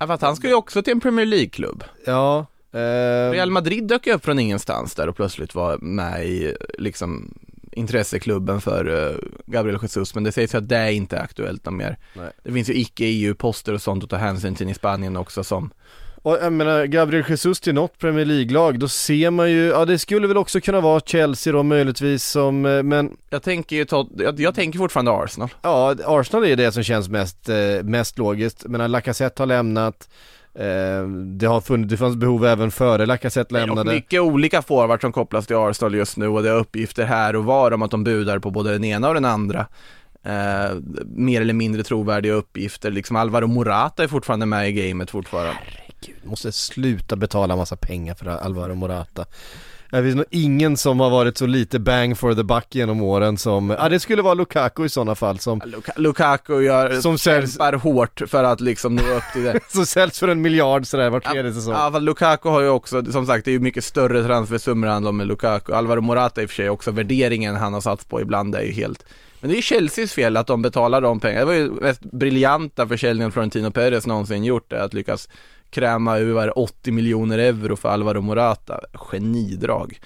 ja, 0.00 0.06
för 0.06 0.14
att 0.14 0.22
han 0.22 0.36
ska 0.36 0.48
ju 0.48 0.54
också 0.54 0.82
till 0.82 0.92
en 0.92 1.00
Premier 1.00 1.26
League-klubb. 1.26 1.84
ja. 2.06 2.46
Eh, 2.74 3.30
Real 3.30 3.50
Madrid 3.50 3.84
dök 3.84 4.06
upp 4.06 4.24
från 4.24 4.38
ingenstans 4.38 4.94
där 4.94 5.08
och 5.08 5.16
plötsligt 5.16 5.54
var 5.54 5.78
med 5.78 6.26
i 6.26 6.56
liksom 6.78 7.34
intresseklubben 7.72 8.60
för 8.60 9.08
eh, 9.10 9.16
Gabriel 9.46 9.78
Jesus 9.82 10.14
men 10.14 10.24
det 10.24 10.32
sägs 10.32 10.54
ju 10.54 10.58
att 10.58 10.68
det 10.68 10.76
är 10.76 10.90
inte 10.90 11.20
aktuellt 11.20 11.64
någon 11.64 11.76
mer. 11.76 11.98
Nej. 12.14 12.30
Det 12.44 12.52
finns 12.52 12.70
ju 12.70 12.74
icke-EU-poster 12.74 13.74
och 13.74 13.82
sånt 13.82 14.04
att 14.04 14.10
ta 14.10 14.16
hänsyn 14.16 14.54
till 14.54 14.70
i 14.70 14.74
Spanien 14.74 15.16
också 15.16 15.44
som 15.44 15.70
Och 16.22 16.38
jag 16.42 16.52
menar, 16.52 16.86
Gabriel 16.86 17.24
Jesus 17.28 17.60
till 17.60 17.74
något 17.74 17.98
Premier 17.98 18.24
League-lag, 18.24 18.78
då 18.78 18.88
ser 18.88 19.30
man 19.30 19.50
ju, 19.50 19.66
ja 19.66 19.84
det 19.84 19.98
skulle 19.98 20.26
väl 20.26 20.36
också 20.36 20.60
kunna 20.60 20.80
vara 20.80 21.00
Chelsea 21.00 21.52
då 21.52 21.62
möjligtvis 21.62 22.24
som, 22.24 22.66
eh, 22.66 22.82
men 22.82 23.16
Jag 23.30 23.42
tänker 23.42 23.76
ju, 23.76 23.84
ta, 23.84 24.08
jag, 24.18 24.40
jag 24.40 24.54
tänker 24.54 24.78
fortfarande 24.78 25.12
Arsenal. 25.12 25.48
ja, 25.62 25.94
Arsenal 26.06 26.44
är 26.44 26.56
det 26.56 26.72
som 26.72 26.82
känns 26.82 27.08
mest, 27.08 27.48
eh, 27.48 27.56
mest 27.82 28.18
logiskt. 28.18 28.64
Men 28.68 28.92
Lacazette 28.92 29.42
har 29.42 29.46
lämnat, 29.46 30.08
det 31.38 31.46
har 31.46 31.60
funnits, 31.60 31.90
det 31.90 31.96
fanns 31.96 32.16
behov 32.16 32.46
även 32.46 32.70
före 32.70 33.06
Lacazette 33.06 33.54
lämnade. 33.54 33.84
dock 33.84 33.94
mycket 33.94 34.20
olika 34.20 34.62
forwards 34.62 35.00
som 35.00 35.12
kopplas 35.12 35.46
till 35.46 35.56
Arsenal 35.56 35.94
just 35.94 36.16
nu 36.16 36.28
och 36.28 36.42
det 36.42 36.48
är 36.48 36.54
uppgifter 36.54 37.04
här 37.04 37.36
och 37.36 37.44
var 37.44 37.72
om 37.72 37.82
att 37.82 37.90
de 37.90 38.04
budar 38.04 38.38
på 38.38 38.50
både 38.50 38.72
den 38.72 38.84
ena 38.84 39.08
och 39.08 39.14
den 39.14 39.24
andra. 39.24 39.66
Eh, 40.24 40.76
mer 41.06 41.40
eller 41.40 41.54
mindre 41.54 41.82
trovärdiga 41.82 42.32
uppgifter, 42.32 42.90
liksom 42.90 43.16
Alvaro 43.16 43.46
Morata 43.46 44.04
är 44.04 44.08
fortfarande 44.08 44.46
med 44.46 44.68
i 44.68 44.72
gamet 44.72 45.10
fortfarande. 45.10 45.60
Gud, 46.06 46.16
måste 46.22 46.52
sluta 46.52 47.16
betala 47.16 47.56
massa 47.56 47.76
pengar 47.76 48.14
för 48.14 48.26
Alvaro 48.26 48.74
Morata. 48.74 49.24
Det 49.92 50.02
finns 50.02 50.16
nog 50.16 50.24
ingen 50.30 50.76
som 50.76 51.00
har 51.00 51.10
varit 51.10 51.38
så 51.38 51.46
lite 51.46 51.78
bang 51.78 52.18
for 52.18 52.34
the 52.34 52.42
buck 52.42 52.66
genom 52.74 53.02
åren 53.02 53.38
som, 53.38 53.70
ja 53.70 53.88
det 53.88 54.00
skulle 54.00 54.22
vara 54.22 54.34
Lukaku 54.34 54.84
i 54.84 54.88
sådana 54.88 55.14
fall 55.14 55.38
som, 55.38 55.60
Luka- 55.60 55.92
Lukaku 55.96 56.60
gör, 56.62 57.00
Som 57.00 57.16
säljs- 57.18 57.50
kämpar 57.52 57.72
hårt 57.72 58.22
för 58.26 58.44
att 58.44 58.60
liksom 58.60 58.94
nå 58.96 59.02
upp 59.02 59.22
till 59.32 59.42
det. 59.44 59.60
som 59.68 59.86
säljs 59.86 60.18
för 60.18 60.28
en 60.28 60.42
miljard 60.42 60.86
sådär 60.86 61.10
var 61.10 61.20
tredje 61.20 61.52
säsong. 61.52 61.72
Ja, 61.74 61.90
fast 61.92 62.02
Lukaku 62.02 62.48
har 62.48 62.60
ju 62.60 62.68
också, 62.68 63.12
som 63.12 63.26
sagt, 63.26 63.44
det 63.44 63.50
är 63.50 63.52
ju 63.52 63.60
mycket 63.60 63.84
större 63.84 64.24
transfersummor 64.24 64.86
det 64.86 64.92
handlar 64.92 65.08
om 65.10 65.16
med 65.16 65.26
Lukaku. 65.26 65.72
Alvaro 65.72 66.00
Morata 66.00 66.42
i 66.42 66.46
och 66.46 66.50
för 66.50 66.54
sig 66.56 66.70
också, 66.70 66.90
värderingen 66.90 67.56
han 67.56 67.72
har 67.74 67.80
satt 67.80 68.08
på 68.08 68.20
ibland 68.20 68.54
är 68.54 68.62
ju 68.62 68.72
helt 68.72 69.04
men 69.42 69.48
det 69.50 69.54
är 69.54 69.56
ju 69.56 69.62
Chelseas 69.62 70.12
fel 70.12 70.36
att 70.36 70.46
de 70.46 70.62
betalar 70.62 71.00
de 71.00 71.20
pengarna. 71.20 71.40
Det 71.40 71.46
var 71.46 71.54
ju 71.54 71.70
mest 71.70 72.00
briljanta 72.00 72.88
försäljningen 72.88 73.32
Florentino 73.32 73.70
Perez 73.70 74.06
någonsin 74.06 74.44
gjort 74.44 74.70
det, 74.70 74.82
att 74.84 74.94
lyckas 74.94 75.28
kräma 75.70 76.18
över 76.18 76.58
80 76.58 76.92
miljoner 76.92 77.38
euro 77.38 77.76
för 77.76 77.88
Alvaro 77.88 78.20
Morata. 78.20 78.80
Genidrag. 78.92 80.00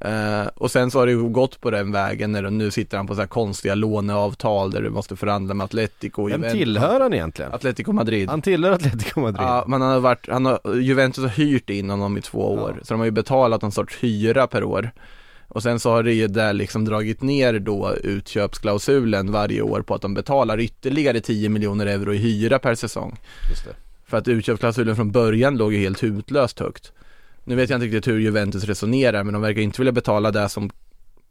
Eh, 0.00 0.46
och 0.54 0.70
sen 0.70 0.90
så 0.90 0.98
har 0.98 1.06
det 1.06 1.12
ju 1.12 1.22
gått 1.28 1.60
på 1.60 1.70
den 1.70 1.92
vägen 1.92 2.32
när 2.32 2.50
nu 2.50 2.70
sitter 2.70 2.96
han 2.96 3.06
på 3.06 3.14
så 3.14 3.20
här 3.20 3.28
konstiga 3.28 3.74
låneavtal 3.74 4.70
där 4.70 4.82
du 4.82 4.90
måste 4.90 5.16
förhandla 5.16 5.54
med 5.54 5.64
Atletico 5.64 6.22
Vem 6.28 6.30
Juventus. 6.40 6.58
tillhör 6.58 7.00
han 7.00 7.14
egentligen? 7.14 7.52
Atletico 7.52 7.92
Madrid. 7.92 8.28
Han 8.28 8.42
tillhör 8.42 8.72
Atletico 8.72 9.20
Madrid. 9.20 9.46
Ja, 9.46 9.64
men 9.66 9.80
han 9.82 9.90
har 9.92 10.00
varit, 10.00 10.28
han 10.28 10.46
har, 10.46 10.74
Juventus 10.80 11.24
har 11.24 11.30
hyrt 11.30 11.70
in 11.70 11.90
honom 11.90 12.18
i 12.18 12.20
två 12.20 12.52
år, 12.52 12.74
Ja. 12.78 12.84
så 12.84 12.94
de 12.94 12.98
har 13.00 13.04
ju 13.04 13.10
betalat 13.10 13.62
en 13.62 13.72
sorts 13.72 13.96
hyra 14.00 14.46
per 14.46 14.64
år. 14.64 14.90
Och 15.48 15.62
sen 15.62 15.80
så 15.80 15.90
har 15.90 16.02
det 16.02 16.12
ju 16.12 16.28
där 16.28 16.52
liksom 16.52 16.84
dragit 16.84 17.22
ner 17.22 17.58
då 17.58 17.94
utköpsklausulen 17.94 19.32
varje 19.32 19.62
år 19.62 19.82
på 19.82 19.94
att 19.94 20.02
de 20.02 20.14
betalar 20.14 20.60
ytterligare 20.60 21.20
10 21.20 21.48
miljoner 21.48 21.86
euro 21.86 22.14
i 22.14 22.16
hyra 22.16 22.58
per 22.58 22.74
säsong. 22.74 23.16
För 24.06 24.16
att 24.16 24.28
utköpsklausulen 24.28 24.96
från 24.96 25.12
början 25.12 25.56
låg 25.56 25.72
ju 25.72 25.78
helt 25.78 26.02
hutlöst 26.02 26.58
högt. 26.58 26.92
Nu 27.44 27.54
vet 27.54 27.70
jag 27.70 27.76
inte 27.76 27.86
riktigt 27.86 28.08
hur 28.08 28.18
Juventus 28.18 28.64
resonerar, 28.64 29.24
men 29.24 29.32
de 29.32 29.42
verkar 29.42 29.60
inte 29.60 29.80
vilja 29.80 29.92
betala 29.92 30.30
det 30.30 30.48
som, 30.48 30.70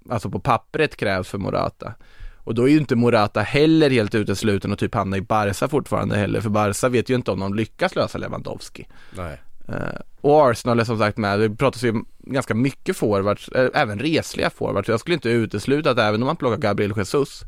alltså 0.09 0.29
på 0.29 0.39
pappret 0.39 0.97
krävs 0.97 1.27
för 1.27 1.37
Morata. 1.37 1.93
Och 2.37 2.55
då 2.55 2.63
är 2.63 2.67
ju 2.67 2.77
inte 2.77 2.95
Morata 2.95 3.41
heller 3.41 3.89
helt 3.89 4.15
utesluten 4.15 4.71
och 4.71 4.79
typ 4.79 4.95
hamna 4.95 5.17
i 5.17 5.21
Barca 5.21 5.67
fortfarande 5.67 6.17
heller, 6.17 6.41
för 6.41 6.49
Barca 6.49 6.89
vet 6.89 7.09
ju 7.09 7.15
inte 7.15 7.31
om 7.31 7.39
de 7.39 7.53
lyckas 7.53 7.95
lösa 7.95 8.17
Lewandowski. 8.17 8.87
Nej. 9.17 9.41
Eh, 9.67 9.99
och 10.21 10.49
Arsenal 10.49 10.79
är 10.79 10.83
som 10.83 10.97
sagt 10.97 11.17
med, 11.17 11.39
det 11.39 11.49
pratas 11.49 11.83
ju 11.83 11.93
ganska 12.19 12.55
mycket 12.55 12.97
forwards, 12.97 13.49
eh, 13.49 13.69
även 13.73 13.99
resliga 13.99 14.49
forwards. 14.49 14.89
Jag 14.89 14.99
skulle 14.99 15.13
inte 15.13 15.29
utesluta 15.29 15.91
att 15.91 15.97
även 15.99 16.21
om 16.21 16.25
man 16.25 16.35
plockar 16.35 16.57
Gabriel 16.57 16.93
Jesus 16.97 17.43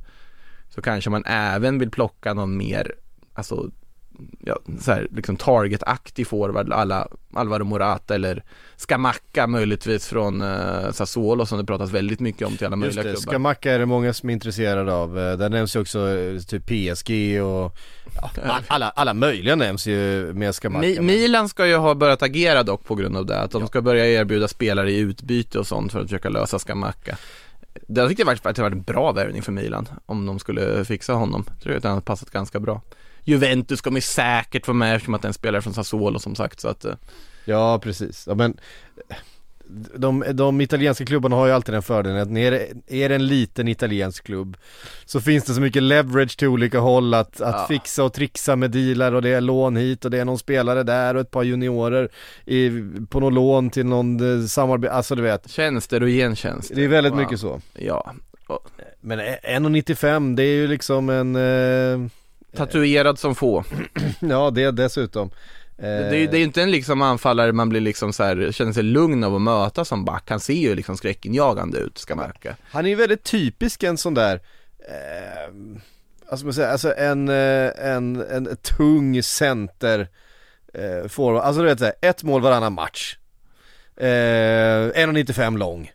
så 0.70 0.82
kanske 0.82 1.10
man 1.10 1.26
även 1.26 1.80
vill 1.80 1.92
plocka 1.92 2.34
någon 2.34 2.58
mer, 2.58 2.96
alltså 3.34 3.72
ja, 4.40 4.60
så 4.82 4.92
här, 4.92 5.08
liksom 5.16 5.36
target-aktig 5.38 6.28
forward 6.28 6.74
alla 6.74 7.08
Alvaro 7.34 7.64
Morata 7.64 8.16
eller 8.16 8.44
Scamacca 8.78 9.48
möjligtvis 9.48 10.08
från 10.08 10.42
eh, 10.42 10.92
Sassuolo 10.92 11.46
som 11.46 11.58
det 11.58 11.66
pratas 11.66 11.92
väldigt 11.92 12.20
mycket 12.20 12.48
om 12.48 12.58
till 12.58 12.68
alla 12.68 12.76
Just 12.86 12.96
möjliga 12.96 13.04
det, 13.14 13.18
klubbar. 13.20 13.32
Skamacka 13.32 13.72
är 13.72 13.80
det 13.80 13.86
många 13.86 14.14
som 14.14 14.30
är 14.30 14.34
intresserade 14.34 14.94
av. 14.94 15.20
Eh, 15.20 15.38
Där 15.38 15.50
nämns 15.50 15.76
ju 15.76 15.80
också 15.80 16.08
eh, 16.18 16.40
typ 16.40 16.66
PSG 16.66 17.42
och 17.44 17.78
ja, 18.16 18.32
all- 18.46 18.64
alla, 18.68 18.90
alla 18.90 19.14
möjliga 19.14 19.56
nämns 19.56 19.88
ju 19.88 20.32
med 20.34 20.56
Skamacka. 20.56 20.88
Mi- 20.88 21.02
Milan 21.02 21.50
ska 21.50 21.68
ju 21.68 21.76
ha 21.76 21.96
börjat 21.96 22.22
agera 22.24 22.64
dock 22.64 22.86
på 22.86 22.96
grund 22.96 23.18
av 23.18 23.26
det, 23.26 23.40
att 23.42 23.52
de 23.52 23.68
ska 23.68 23.82
börja 23.82 24.06
erbjuda 24.08 24.48
spelare 24.48 24.92
i 24.92 24.98
utbyte 24.98 25.60
och 25.60 25.68
sånt 25.68 25.92
för 25.92 26.00
att 26.00 26.06
försöka 26.06 26.30
lösa 26.30 26.60
Scamacca. 26.60 27.18
Det 27.88 28.02
jag 28.02 28.10
tyckte 28.10 28.24
jag 28.24 28.40
att 28.44 28.56
det 28.56 28.62
var 28.62 28.72
en 28.72 28.82
bra 28.82 29.12
värvning 29.12 29.42
för 29.42 29.52
Milan, 29.52 29.88
om 30.06 30.26
de 30.26 30.40
skulle 30.40 30.86
fixa 30.86 31.14
honom. 31.14 31.46
Jag 31.48 31.64
tror 31.64 31.76
att 31.76 31.84
han 31.84 31.92
hade 31.94 32.02
passat 32.06 32.30
ganska 32.30 32.60
bra. 32.60 32.82
Juventus 33.24 33.82
kommer 33.82 34.00
säkert 34.02 34.66
få 34.66 34.74
med 34.74 34.96
eftersom 34.96 35.14
att 35.14 35.22
den 35.22 35.34
spelare 35.34 35.62
från 35.62 35.74
Sassuolo 35.74 36.20
som 36.20 36.36
sagt, 36.36 36.60
så 36.60 36.68
att 36.68 36.86
eh, 36.86 36.94
Ja 37.46 37.80
precis, 37.84 38.24
ja, 38.28 38.36
men 38.36 38.58
de, 39.96 40.24
de 40.34 40.62
italienska 40.62 41.06
klubbarna 41.06 41.36
har 41.36 41.46
ju 41.48 41.52
alltid 41.54 41.74
den 41.76 41.82
fördelen 41.82 42.18
att 42.22 42.38
är 42.38 42.52
det, 42.52 42.68
är 42.88 43.10
det 43.10 43.16
en 43.16 43.28
liten 43.28 43.68
italiensk 43.68 44.24
klubb 44.24 44.58
så 45.06 45.22
finns 45.22 45.44
det 45.46 45.54
så 45.54 45.62
mycket 45.62 45.84
leverage 45.84 46.38
till 46.38 46.48
olika 46.48 46.80
håll 46.80 47.14
att, 47.14 47.42
att 47.42 47.56
Ja. 47.56 47.66
fixa 47.68 48.04
och 48.04 48.14
trixa 48.14 48.56
med 48.56 48.72
dealar 48.72 49.12
och 49.14 49.22
det 49.22 49.30
är 49.30 49.42
lån 49.42 49.76
hit 49.76 50.06
och 50.06 50.12
det 50.12 50.20
är 50.20 50.26
någon 50.26 50.40
spelare 50.40 50.84
där 50.84 51.16
och 51.16 51.22
ett 51.22 51.32
par 51.32 51.44
juniorer 51.44 52.10
i, 52.46 52.72
på 53.10 53.20
någon 53.20 53.34
lån 53.34 53.70
till 53.70 53.86
någon 53.86 54.40
eh, 54.42 54.46
samarbete, 54.46 54.94
alltså 54.94 55.16
du 55.16 55.22
vet 55.22 55.50
tjänster 55.50 56.04
och 56.04 56.10
gentjänster. 56.10 56.76
Det 56.76 56.84
är 56.84 56.88
väldigt 56.88 57.14
Wow. 57.14 57.20
mycket 57.20 57.40
så 57.40 57.62
Ja, 57.74 58.14
Men 59.02 59.20
1,95 59.20 60.36
det 60.36 60.44
är 60.44 60.56
ju 60.56 60.68
liksom 60.68 61.10
en, 61.10 61.36
eh, 61.36 62.10
tatuerad 62.56 63.20
som 63.20 63.36
få. 63.36 63.64
ja 64.20 64.52
det 64.52 64.72
dessutom 64.72 65.32
Eh, 65.82 65.86
Det 65.86 66.16
är 66.16 66.20
ju 66.20 66.28
det 66.28 66.38
är 66.38 66.39
ju 66.39 66.43
inte 66.43 66.62
en 66.62 66.72
liksom 66.72 67.02
anfallare 67.02 67.52
man 67.52 67.70
blir 67.70 67.82
liksom 67.82 68.14
så 68.14 68.24
här, 68.24 68.52
känner 68.52 68.74
sig 68.74 68.84
lugn 68.84 69.24
av 69.24 69.36
att 69.36 69.41
möta 69.41 69.86
som 69.86 70.06
back. 70.06 70.30
Han 70.30 70.39
ser 70.39 70.54
ju 70.54 70.76
liksom 70.76 70.97
skräckinjagande 70.97 71.78
ut, 71.78 71.97
ska 71.97 72.16
märka. 72.16 72.56
Han 72.64 72.86
är 72.86 72.89
ju 72.89 72.95
väldigt 72.95 73.24
typisk 73.24 73.84
en 73.84 73.97
sån 73.97 74.14
där 74.14 74.36
eh, 74.80 75.54
Alltså 76.32 76.45
man 76.45 76.54
säger, 76.54 76.70
alltså 76.72 76.93
en, 76.95 77.30
eh, 77.30 77.72
en, 77.78 78.16
en 78.16 78.58
tung 78.62 79.24
center 79.24 80.08
eh, 80.74 81.08
forward, 81.08 81.41
alltså 81.43 81.62
du 81.62 81.68
vet 81.68 81.80
såhär, 81.80 81.93
ett 82.02 82.24
mål 82.24 82.41
varannan 82.41 82.74
match 82.74 83.18
eh, 83.97 84.06
1,95 84.06 85.58
lång 85.58 85.91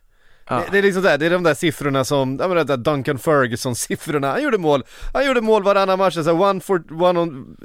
Ja. 0.49 0.55
det, 0.55 0.71
det 0.71 0.77
är 0.77 0.81
liksom 0.81 1.03
där, 1.03 1.17
det 1.17 1.25
är 1.25 1.29
de 1.29 1.43
där 1.43 1.53
siffrorna 1.53 2.03
som, 2.03 2.37
ja 2.41 2.47
men 2.47 2.57
det 2.57 2.63
där 2.63 2.77
Duncan 2.77 3.19
Ferguson 3.19 3.75
siffrorna, 3.75 4.31
han 4.31 4.43
gjorde 4.43 4.57
mål, 4.57 4.83
han 5.13 5.25
gjorde 5.25 5.41
mål 5.41 5.63
varannan 5.63 5.99
match, 5.99 6.17
alltså 6.17 6.33
one 6.33 6.59
for, 6.59 7.03
one 7.03 7.19
on, 7.19 7.57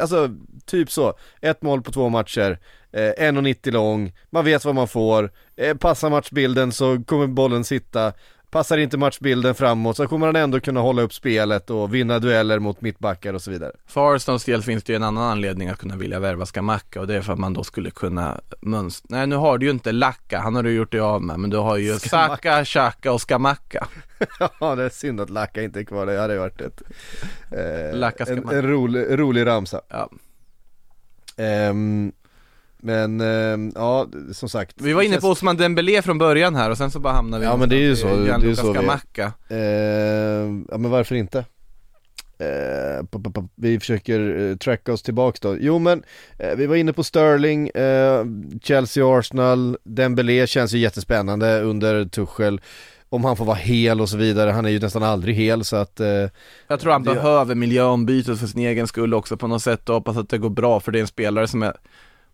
alltså 0.00 0.30
typ 0.66 0.90
så, 0.90 1.14
ett 1.40 1.62
mål 1.62 1.82
på 1.82 1.92
två 1.92 2.08
matcher, 2.08 2.58
eh, 2.92 3.00
1,90 3.00 3.70
lång, 3.70 4.12
man 4.30 4.44
vet 4.44 4.64
vad 4.64 4.74
man 4.74 4.88
får, 4.88 5.30
eh, 5.56 5.76
passar 5.76 6.10
matchbilden 6.10 6.72
så 6.72 7.02
kommer 7.06 7.26
bollen 7.26 7.64
sitta, 7.64 8.12
passar 8.54 8.78
inte 8.78 8.96
matchbilden 8.96 9.54
framåt 9.54 9.96
så 9.96 10.06
kommer 10.06 10.26
han 10.26 10.36
ändå 10.36 10.60
kunna 10.60 10.80
hålla 10.80 11.02
upp 11.02 11.14
spelet 11.14 11.70
och 11.70 11.94
vinna 11.94 12.18
dueller 12.18 12.58
mot 12.58 12.80
mittbackar 12.80 13.34
och 13.34 13.42
så 13.42 13.50
vidare. 13.50 13.72
För 13.86 14.14
Arsenals 14.14 14.44
del 14.44 14.62
finns 14.62 14.84
det 14.84 14.92
ju 14.92 14.96
en 14.96 15.02
annan 15.02 15.30
anledning 15.30 15.68
att 15.68 15.78
kunna 15.78 15.96
vilja 15.96 16.20
värva 16.20 16.46
Skamacka 16.46 17.00
och 17.00 17.06
det 17.06 17.14
är 17.14 17.20
för 17.20 17.32
att 17.32 17.38
man 17.38 17.52
då 17.52 17.64
skulle 17.64 17.90
kunna 17.90 18.40
mönstra, 18.60 19.06
nej 19.10 19.26
nu 19.26 19.36
har 19.36 19.58
du 19.58 19.66
ju 19.66 19.72
inte 19.72 19.92
Lacka, 19.92 20.38
han 20.38 20.54
har 20.54 20.62
du 20.62 20.72
gjort 20.72 20.92
dig 20.92 21.00
av 21.00 21.22
med, 21.22 21.40
men 21.40 21.50
du 21.50 21.56
har 21.56 21.76
ju. 21.76 21.98
Saka, 21.98 22.64
Xhaka 22.64 23.12
och 23.12 23.20
Skamacka. 23.20 23.88
ja 24.60 24.74
det 24.74 24.84
är 24.84 24.88
synd 24.88 25.20
att 25.20 25.30
Lacka 25.30 25.62
inte 25.62 25.80
är 25.80 25.84
kvar, 25.84 26.06
det 26.06 26.20
hade 26.20 26.38
varit 26.38 26.60
ett, 26.60 26.82
eh, 27.50 28.28
en, 28.28 28.48
en 28.48 28.62
rolig, 28.62 29.18
rolig 29.18 29.46
ramsa. 29.46 29.80
Ja. 29.88 30.10
Ehm, 31.36 32.12
Men 32.84 33.20
eh, 33.20 33.72
ja, 33.74 34.06
som 34.32 34.48
sagt. 34.48 34.74
Vi 34.80 34.92
var 34.92 35.02
inne 35.02 35.20
på 35.20 35.26
Osman 35.28 35.56
Dembélé 35.56 36.02
från 36.02 36.18
början 36.18 36.54
här 36.54 36.70
och 36.70 36.76
sen 36.78 36.90
så 36.90 37.00
bara 37.00 37.12
hamnade 37.12 37.40
vi 37.40 37.46
Ja, 37.46 37.56
men 37.56 37.68
det 37.68 37.76
är 37.76 37.80
ju 37.80 37.96
så, 37.96 38.06
det 38.06 38.30
är 38.30 38.38
ju 38.48 38.56
så 38.56 38.72
vi-. 38.72 38.86
Eh, 39.50 39.58
ja 40.70 40.78
men 40.78 40.90
varför 40.90 41.14
inte? 41.14 41.44
Eh, 42.38 43.06
pa- 43.06 43.18
pa- 43.18 43.30
pa- 43.30 43.48
vi 43.54 43.80
försöker 43.80 44.50
eh, 44.50 44.56
tracka 44.56 44.92
oss 44.92 45.02
tillbaks 45.02 45.40
då. 45.40 45.56
Jo 45.60 45.78
men, 45.78 46.02
eh, 46.38 46.54
vi 46.56 46.66
var 46.66 46.76
inne 46.76 46.92
på 46.92 47.04
Sterling, 47.04 47.68
eh, 47.68 48.24
Chelsea, 48.62 49.18
Arsenal, 49.18 49.76
Dembélé 49.84 50.46
känns 50.46 50.72
ju 50.72 50.78
jättespännande 50.78 51.60
under 51.60 52.04
Tuchel. 52.04 52.60
Om 53.08 53.24
han 53.24 53.36
får 53.36 53.44
vara 53.44 53.56
hel 53.56 54.00
och 54.00 54.08
så 54.08 54.16
vidare, 54.16 54.50
han 54.50 54.64
är 54.66 54.70
ju 54.70 54.80
nästan 54.80 55.02
aldrig 55.02 55.34
hel 55.36 55.64
så 55.64 55.76
att 55.76 56.00
eh, 56.00 56.06
Jag 56.68 56.80
tror 56.80 56.92
han 56.92 57.02
Det- 57.04 57.14
behöver 57.14 57.54
miljöombytet 57.54 58.38
för 58.38 58.46
sin 58.46 58.60
egen 58.60 58.86
skull 58.86 59.14
också 59.14 59.36
på 59.36 59.46
något 59.46 59.62
sätt 59.62 59.88
och 59.88 59.94
hoppas 59.94 60.16
att 60.16 60.28
det 60.28 60.38
går 60.38 60.50
bra 60.50 60.80
för 60.80 60.92
det 60.92 60.98
är 60.98 61.00
en 61.00 61.06
spelare 61.06 61.48
som 61.48 61.62
är 61.62 61.76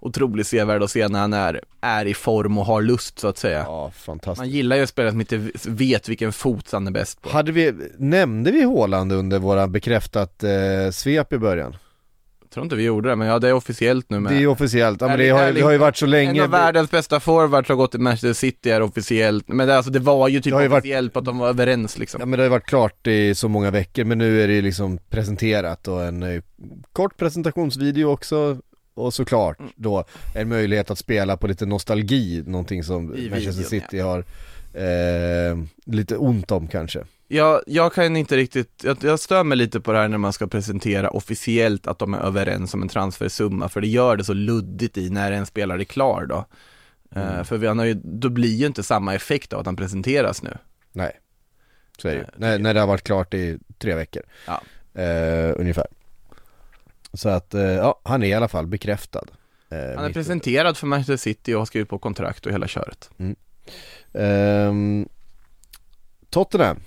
otroligt 0.00 0.46
sevärd 0.46 0.82
att 0.82 0.90
se 0.90 1.08
när 1.08 1.20
han 1.20 1.32
är, 1.32 1.60
är 1.80 2.06
i 2.06 2.14
form 2.14 2.58
och 2.58 2.64
har 2.64 2.82
lust 2.82 3.18
så 3.18 3.28
att 3.28 3.38
säga. 3.38 3.58
ja 3.58 3.90
fantastiskt. 3.96 4.38
Man 4.38 4.48
gillar 4.50 4.76
ju 4.76 4.86
spelare 4.86 5.10
som 5.12 5.20
inte 5.20 5.50
vet 5.66 6.08
vilken 6.08 6.32
fot 6.32 6.72
han 6.72 6.86
är 6.86 6.90
bäst 6.90 7.22
på. 7.22 7.30
Hade 7.30 7.52
vi, 7.52 7.72
nämnde 7.98 8.50
vi 8.50 8.64
Haaland 8.64 9.12
under 9.12 9.38
våra 9.38 9.68
bekräftat 9.68 10.44
eh, 10.44 10.50
svep 10.92 11.32
i 11.32 11.38
början? 11.38 11.76
Jag 12.42 12.54
tror 12.54 12.64
inte 12.64 12.76
vi 12.76 12.82
gjorde 12.82 13.08
det, 13.08 13.16
men 13.16 13.28
ja 13.28 13.38
det 13.38 13.48
är 13.48 13.52
officiellt 13.52 14.10
nu 14.10 14.20
med 14.20 14.32
Det 14.32 14.42
är 14.42 14.46
officiellt, 14.46 15.00
ja, 15.00 15.08
men 15.08 15.18
det 15.18 15.28
har, 15.28 15.52
det 15.52 15.60
har 15.60 15.70
ju 15.72 15.78
varit 15.78 15.96
så 15.96 16.06
länge 16.06 16.30
En 16.40 16.44
av 16.44 16.50
världens 16.50 16.90
bästa 16.90 17.20
forwards 17.20 17.68
har 17.68 17.76
gått 17.76 17.90
till 17.90 18.00
Manchester 18.00 18.32
City 18.32 18.70
är 18.70 18.82
officiellt, 18.82 19.48
men 19.48 19.66
det, 19.68 19.76
alltså, 19.76 19.90
det 19.90 19.98
var 19.98 20.28
ju 20.28 20.40
typ 20.40 20.52
varit- 20.52 20.72
officiellt 20.72 21.12
på 21.12 21.18
att 21.18 21.24
de 21.24 21.38
var 21.38 21.48
överens 21.48 21.98
liksom. 21.98 22.20
Ja 22.20 22.26
men 22.26 22.36
det 22.36 22.42
har 22.42 22.46
ju 22.46 22.50
varit 22.50 22.66
klart 22.66 23.06
i 23.06 23.34
så 23.34 23.48
många 23.48 23.70
veckor 23.70 24.04
men 24.04 24.18
nu 24.18 24.42
är 24.42 24.48
det 24.48 24.54
ju 24.54 24.62
liksom 24.62 24.98
presenterat 25.10 25.88
och 25.88 26.02
en 26.04 26.22
eh, 26.22 26.42
kort 26.92 27.16
presentationsvideo 27.16 28.10
också 28.10 28.56
och 28.94 29.14
såklart 29.14 29.58
då 29.76 30.04
en 30.34 30.48
möjlighet 30.48 30.90
att 30.90 30.98
spela 30.98 31.36
på 31.36 31.46
lite 31.46 31.66
nostalgi, 31.66 32.42
någonting 32.46 32.84
som 32.84 33.16
I 33.16 33.30
Manchester 33.30 33.62
videon, 33.62 33.64
City 33.64 33.98
har 33.98 34.24
eh, 34.74 35.58
lite 35.84 36.16
ont 36.16 36.50
om 36.50 36.68
kanske. 36.68 37.04
Jag, 37.28 37.62
jag 37.66 37.92
kan 37.92 38.16
inte 38.16 38.36
riktigt, 38.36 38.84
jag, 38.84 38.96
jag 39.02 39.20
stör 39.20 39.44
mig 39.44 39.58
lite 39.58 39.80
på 39.80 39.92
det 39.92 39.98
här 39.98 40.08
när 40.08 40.18
man 40.18 40.32
ska 40.32 40.46
presentera 40.46 41.10
officiellt 41.10 41.86
att 41.86 41.98
de 41.98 42.14
är 42.14 42.18
överens 42.18 42.74
om 42.74 42.82
en 42.82 42.88
transfersumma, 42.88 43.68
för 43.68 43.80
det 43.80 43.88
gör 43.88 44.16
det 44.16 44.24
så 44.24 44.32
luddigt 44.32 44.98
i 44.98 45.10
när 45.10 45.32
en 45.32 45.46
spelare 45.46 45.82
är 45.82 45.84
klar 45.84 46.26
då. 46.26 46.44
Eh, 47.16 47.44
för 47.44 47.56
vi 47.56 47.66
har 47.66 47.84
ju, 47.84 47.94
då 47.94 48.28
blir 48.28 48.54
ju 48.54 48.66
inte 48.66 48.82
samma 48.82 49.14
effekt 49.14 49.52
av 49.52 49.60
att 49.60 49.66
han 49.66 49.76
presenteras 49.76 50.42
nu. 50.42 50.56
Nej, 50.92 51.20
så 51.98 52.08
är 52.08 52.12
det 52.12 52.18
ju. 52.18 52.22
Eh, 52.22 52.28
när, 52.36 52.58
när 52.58 52.74
det 52.74 52.80
har 52.80 52.86
varit 52.86 53.04
klart 53.04 53.34
i 53.34 53.58
tre 53.78 53.94
veckor. 53.94 54.22
Ja. 54.46 54.62
Eh, 55.02 55.52
ungefär. 55.56 55.86
Så 57.12 57.28
att, 57.28 57.54
eh, 57.54 57.62
ja, 57.62 58.00
han 58.04 58.22
är 58.22 58.26
i 58.26 58.34
alla 58.34 58.48
fall 58.48 58.66
bekräftad. 58.66 59.24
Eh, 59.70 59.96
Han 59.96 60.04
är 60.04 60.12
presenterad 60.12 60.76
för 60.76 60.86
Manchester 60.86 61.16
City 61.16 61.54
och 61.54 61.58
har 61.58 61.66
skrivit 61.66 61.88
på 61.88 61.98
kontrakt 61.98 62.46
och 62.46 62.52
hela 62.52 62.68
köret. 62.68 63.10
Ehm, 64.14 65.08
Tottenham 66.30 66.80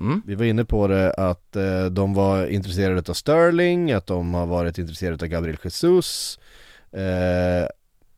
Mm. 0.00 0.22
Vi 0.26 0.34
var 0.34 0.44
inne 0.44 0.64
på 0.64 0.86
det 0.86 1.12
att 1.12 1.56
eh, 1.56 1.84
de 1.84 2.14
var 2.14 2.46
intresserade 2.46 3.10
av 3.10 3.14
Sterling, 3.14 3.92
att 3.92 4.06
de 4.06 4.34
har 4.34 4.46
varit 4.46 4.78
intresserade 4.78 5.24
av 5.24 5.28
Gabriel 5.28 5.58
Jesus. 5.64 6.38
Eh, 6.92 7.68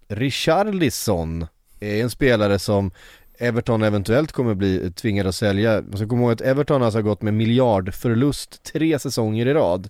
Richarlison 0.08 1.46
är 1.80 2.02
en 2.02 2.10
spelare 2.10 2.58
som 2.58 2.90
Everton 3.38 3.82
eventuellt 3.82 4.32
kommer 4.32 4.54
bli 4.54 4.92
tvingade 4.92 5.28
att 5.28 5.34
sälja. 5.34 5.82
Man 5.82 5.96
ska 5.96 6.08
komma 6.08 6.22
ihåg 6.22 6.32
att 6.32 6.40
Everton 6.40 6.82
alltså 6.82 6.98
har 6.98 7.02
gått 7.02 7.22
med 7.22 7.34
miljardförlust 7.34 8.62
tre 8.62 8.98
säsonger 8.98 9.46
i 9.46 9.54
rad. 9.54 9.88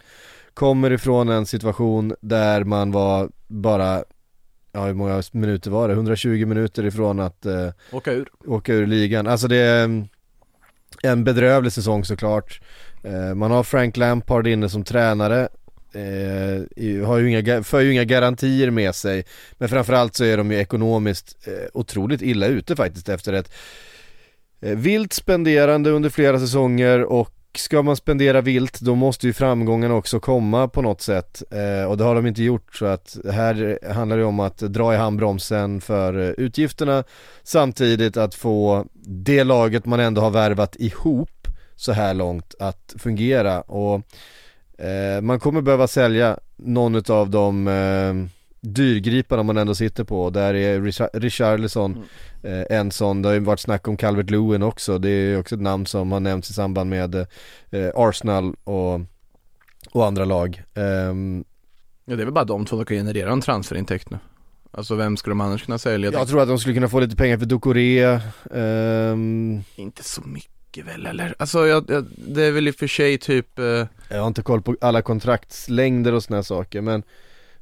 Kommer 0.55 0.92
ifrån 0.92 1.28
en 1.28 1.46
situation 1.46 2.14
där 2.20 2.64
man 2.64 2.90
var 2.92 3.30
bara, 3.46 4.05
ja 4.72 4.84
hur 4.84 4.94
många 4.94 5.22
minuter 5.32 5.70
var 5.70 5.88
det? 5.88 5.94
120 5.94 6.46
minuter 6.46 6.84
ifrån 6.86 7.20
att 7.20 7.46
eh, 7.46 7.68
Åka 7.92 8.12
ur. 8.12 8.28
åka 8.46 8.74
ur 8.74 8.86
ligan. 8.86 9.26
Alltså 9.26 9.48
det 9.48 9.57
är 9.57 9.84
mm, 9.84 10.09
en 11.03 11.24
bedrövlig 11.24 11.72
säsong 11.72 12.05
såklart. 12.05 12.61
Eh, 13.03 13.34
man 13.34 13.51
har 13.51 13.62
Frank 13.62 13.96
Lampard 13.96 14.46
inne 14.46 14.68
som 14.68 14.84
tränare. 14.84 15.48
Eh, 15.92 17.07
har 17.07 17.18
ju 17.18 17.28
inga, 17.30 17.40
ga- 17.40 17.62
för 17.62 17.80
ju 17.80 17.92
inga 17.92 18.05
garantier 18.05 18.70
med 18.70 18.94
sig. 18.94 19.24
Men 19.53 19.68
framförallt 19.68 20.14
så 20.14 20.24
är 20.24 20.36
de 20.36 20.51
ju 20.51 20.59
ekonomiskt 20.59 21.36
eh, 21.46 21.53
otroligt 21.74 22.22
illa 22.22 22.46
ute 22.46 22.76
faktiskt 22.76 23.09
efter 23.09 23.32
ett 23.32 23.53
eh, 24.61 24.76
vilt 24.76 25.12
spenderande 25.12 25.90
under 25.90 26.11
flera 26.11 26.38
säsonger 26.38 27.03
och 27.05 27.30
ska 27.59 27.82
man 27.82 27.96
spendera 27.96 28.40
vilt 28.40 28.80
då 28.80 28.94
måste 28.94 29.26
ju 29.26 29.32
framgången 29.32 29.90
också 29.90 30.20
komma 30.20 30.68
på 30.68 30.82
något 30.82 31.01
sätt. 31.01 31.42
Eh, 31.51 31.90
och 31.90 31.96
det 31.96 32.05
har 32.05 32.14
de 32.14 32.26
inte 32.26 32.42
gjort 32.42 32.76
så 32.76 32.86
att 32.86 33.16
här 33.32 33.78
handlar 33.92 34.16
det 34.18 34.24
om 34.24 34.40
att 34.40 34.59
dra 34.59 34.94
i 34.94 34.96
handbromsen 34.96 35.80
för 35.80 36.40
utgifterna 36.40 37.05
samtidigt 37.42 38.16
att 38.16 38.34
få 38.34 38.86
det 39.05 39.44
laget 39.44 39.86
man 39.86 40.01
ändå 40.01 40.20
har 40.20 40.30
värvat 40.30 40.76
ihop 40.78 41.48
så 41.76 41.92
här 41.92 42.14
långt 42.14 42.55
att 42.59 42.94
fungera. 42.98 43.61
Och 43.61 44.03
eh, 44.84 45.20
man 45.20 45.40
kommer 45.40 45.61
behöva 45.61 45.86
sälja 45.86 46.38
någon 46.57 47.12
av 47.12 47.30
de 47.30 47.68
eh, 47.68 48.39
dyrgriparna 48.61 49.42
man 49.42 49.56
ändå 49.58 49.74
sitter 49.74 50.04
på. 50.04 50.30
Där 50.30 50.54
är 50.54 50.80
Richar- 50.80 51.11
Richarlison 51.20 52.04
eh, 52.42 52.62
en 52.78 52.90
sån. 52.90 53.22
Det 53.22 53.28
har 53.28 53.34
ju 53.34 53.40
varit 53.40 53.61
snack 53.61 53.88
om 53.88 53.96
Calvert 53.96 54.30
Lewin 54.30 54.62
också. 54.62 54.98
Det 54.98 55.08
är 55.11 55.28
ju 55.30 55.36
också 55.38 55.54
ett 55.54 55.61
namn 55.61 55.86
som 55.86 56.12
har 56.12 56.20
nämnts 56.20 56.50
i 56.50 56.52
samband 56.52 56.90
med 56.90 57.14
eh, 57.14 57.26
Arsenal 57.94 58.54
och, 58.64 59.00
och 59.92 60.06
andra 60.06 60.24
lag. 60.24 60.62
Ehm, 60.74 61.44
Ja 62.04 62.16
det 62.16 62.22
är 62.22 62.24
väl 62.24 62.34
bara 62.34 62.44
de 62.44 62.64
två 62.66 62.76
som 62.76 62.84
kan 62.84 62.96
generera 62.96 63.32
en 63.32 63.40
transferintäkt 63.40 64.11
nu. 64.11 64.18
Alltså 64.72 64.94
vem 64.94 65.16
skulle 65.16 65.30
de 65.32 65.40
annars 65.40 65.64
kunna 65.64 65.78
sälja? 65.78 66.12
jag 66.12 66.28
tror 66.28 66.40
att 66.42 66.48
de 66.48 66.58
skulle 66.58 66.74
kunna 66.74 66.88
få 66.88 67.00
lite 67.00 67.16
pengar 67.16 67.38
för 67.38 67.46
Ducoré. 67.46 68.20
ehm, 68.54 69.62
Inte 69.76 70.04
så 70.04 70.22
mycket 70.22 70.86
väl 70.86 71.06
eller? 71.06 71.34
Alltså 71.38 71.66
jag, 71.66 71.90
jag, 71.90 72.06
det 72.16 72.42
är 72.44 72.52
väl 72.52 72.68
i 72.68 72.70
och 72.70 72.74
för 72.74 72.86
sig 72.86 73.18
typ 73.18 73.58
eh, 73.58 73.64
Jag 74.08 74.20
har 74.20 74.26
inte 74.26 74.42
koll 74.42 74.62
på 74.62 74.76
alla 74.80 75.02
kontraktslängder 75.02 76.12
och 76.14 76.22
såna 76.22 76.36
här 76.36 76.42
saker 76.42 76.80
men 76.80 77.02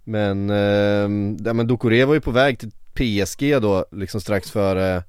Men, 0.08 0.50
eh, 0.50 1.36
ja, 1.46 1.52
men 1.52 1.66
Ducoré 1.66 2.04
var 2.04 2.14
ju 2.14 2.20
på 2.20 2.30
väg 2.30 2.58
till 2.58 2.70
PSG 2.94 3.60
då 3.62 3.86
liksom 3.92 4.20
strax 4.20 4.50
före 4.50 5.02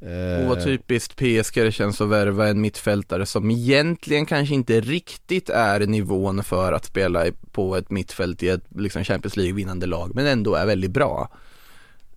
eh, 0.00 0.50
Och 0.50 0.64
typiskt 0.64 1.16
PSG 1.16 1.54
det 1.54 1.72
känns 1.72 2.00
att 2.00 2.08
värva 2.08 2.48
en 2.48 2.60
mittfältare 2.60 3.26
som 3.26 3.50
egentligen 3.50 4.26
kanske 4.26 4.54
inte 4.54 4.80
riktigt 4.80 5.50
är 5.50 5.80
nivån 5.80 6.44
för 6.44 6.72
att 6.72 6.84
spela 6.84 7.24
på 7.52 7.76
ett 7.76 7.90
mittfält 7.90 8.42
i 8.42 8.48
ett 8.48 8.64
liksom 8.68 9.04
Champions 9.04 9.36
League-vinnande 9.36 9.86
lag, 9.86 10.14
men 10.14 10.26
ändå 10.26 10.54
är 10.54 10.66
väldigt 10.66 10.90
bra. 10.90 11.28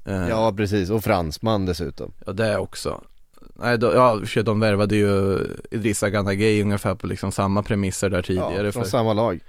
Eh, 0.05 0.29
Ja 0.29 0.53
precis, 0.57 0.89
och 0.89 1.03
fransman 1.03 1.65
dessutom 1.65 2.11
ja, 2.25 2.31
det 2.33 2.57
också. 2.57 3.03
Nej, 3.55 3.77
då, 3.77 3.93
ja, 3.93 4.21
för 4.25 4.43
de 4.43 4.59
värvade 4.59 4.95
ju 4.95 5.39
Idrissa 5.71 6.09
Ganagay 6.09 6.61
ungefär 6.61 6.95
på 6.95 7.07
liksom 7.07 7.31
samma 7.31 7.63
premisser 7.63 8.09
där 8.09 8.21
tidigare. 8.21 8.65
Ja, 8.65 8.71
från 8.71 8.83
för... 8.83 8.89
samma 8.89 9.13
lag 9.13 9.39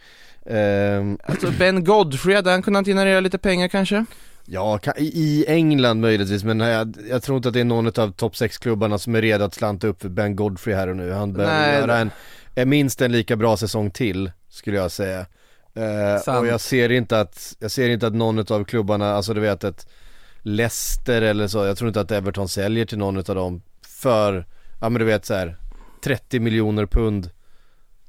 Ehm, 0.51 1.19
Alltså 1.25 1.51
Ben 1.59 1.85
Godfrey, 1.85 2.37
hade 2.37 2.51
han 2.51 2.63
kunnat 2.63 2.87
generera 2.87 3.21
lite 3.21 3.39
pengar 3.39 3.69
kanske? 3.69 4.05
Ja, 4.45 4.81
i- 4.97 5.45
England 5.49 6.01
möjligtvis 6.01 6.45
men 6.45 6.61
jag, 6.61 6.97
jag 7.11 7.23
tror 7.23 7.37
inte 7.37 7.49
att 7.49 7.55
det 7.55 7.61
är 7.61 7.65
någon 7.65 7.87
av 7.87 8.13
topp 8.13 8.33
6-klubbarna 8.35 8.99
som 8.99 9.15
är 9.15 9.23
redo 9.23 9.45
att 9.45 9.55
slanta 9.55 9.87
upp 9.87 10.03
för 10.03 10.09
Ben 10.09 10.37
Godfrey 10.37 10.77
här 10.77 10.89
och 10.89 10.97
nu 10.97 11.13
Han 11.13 11.33
behöver 11.33 11.59
Nej, 11.71 11.81
göra 11.81 11.97
en, 11.99 12.11
en 12.55 12.69
minst 12.69 13.03
en 13.03 13.13
lika 13.13 13.37
bra 13.37 13.57
säsong 13.57 13.91
till 13.91 14.31
skulle 14.49 14.77
jag 14.77 14.91
säga 14.91 15.27
Eh, 15.75 16.21
Sant. 16.23 16.39
Och 16.41 16.47
jag 16.47 16.61
ser 16.61 16.93
inte 16.93 17.21
att, 17.21 17.57
jag 17.59 17.71
ser 17.71 17.89
inte 17.89 18.07
att 18.07 18.15
någon 18.15 18.39
av 18.39 18.65
klubbarna, 18.65 19.13
alltså 19.13 19.35
du 19.35 19.41
vet 19.41 19.65
ett 19.65 19.87
Leicester 20.43 21.23
eller 21.23 21.47
så, 21.49 21.65
jag 21.65 21.77
tror 21.79 21.89
inte 21.89 22.01
att 22.01 22.11
Everton 22.11 22.49
säljer 22.49 22.85
till 22.85 22.99
någon 22.99 23.17
av 23.17 23.23
dem 23.25 23.63
för, 23.87 24.47
ja 24.81 24.89
men 24.89 24.99
du 25.01 25.05
vet 25.05 25.25
så 25.27 25.35
här 25.35 25.57
30 26.05 26.41
miljoner 26.41 26.87
pund 26.87 27.31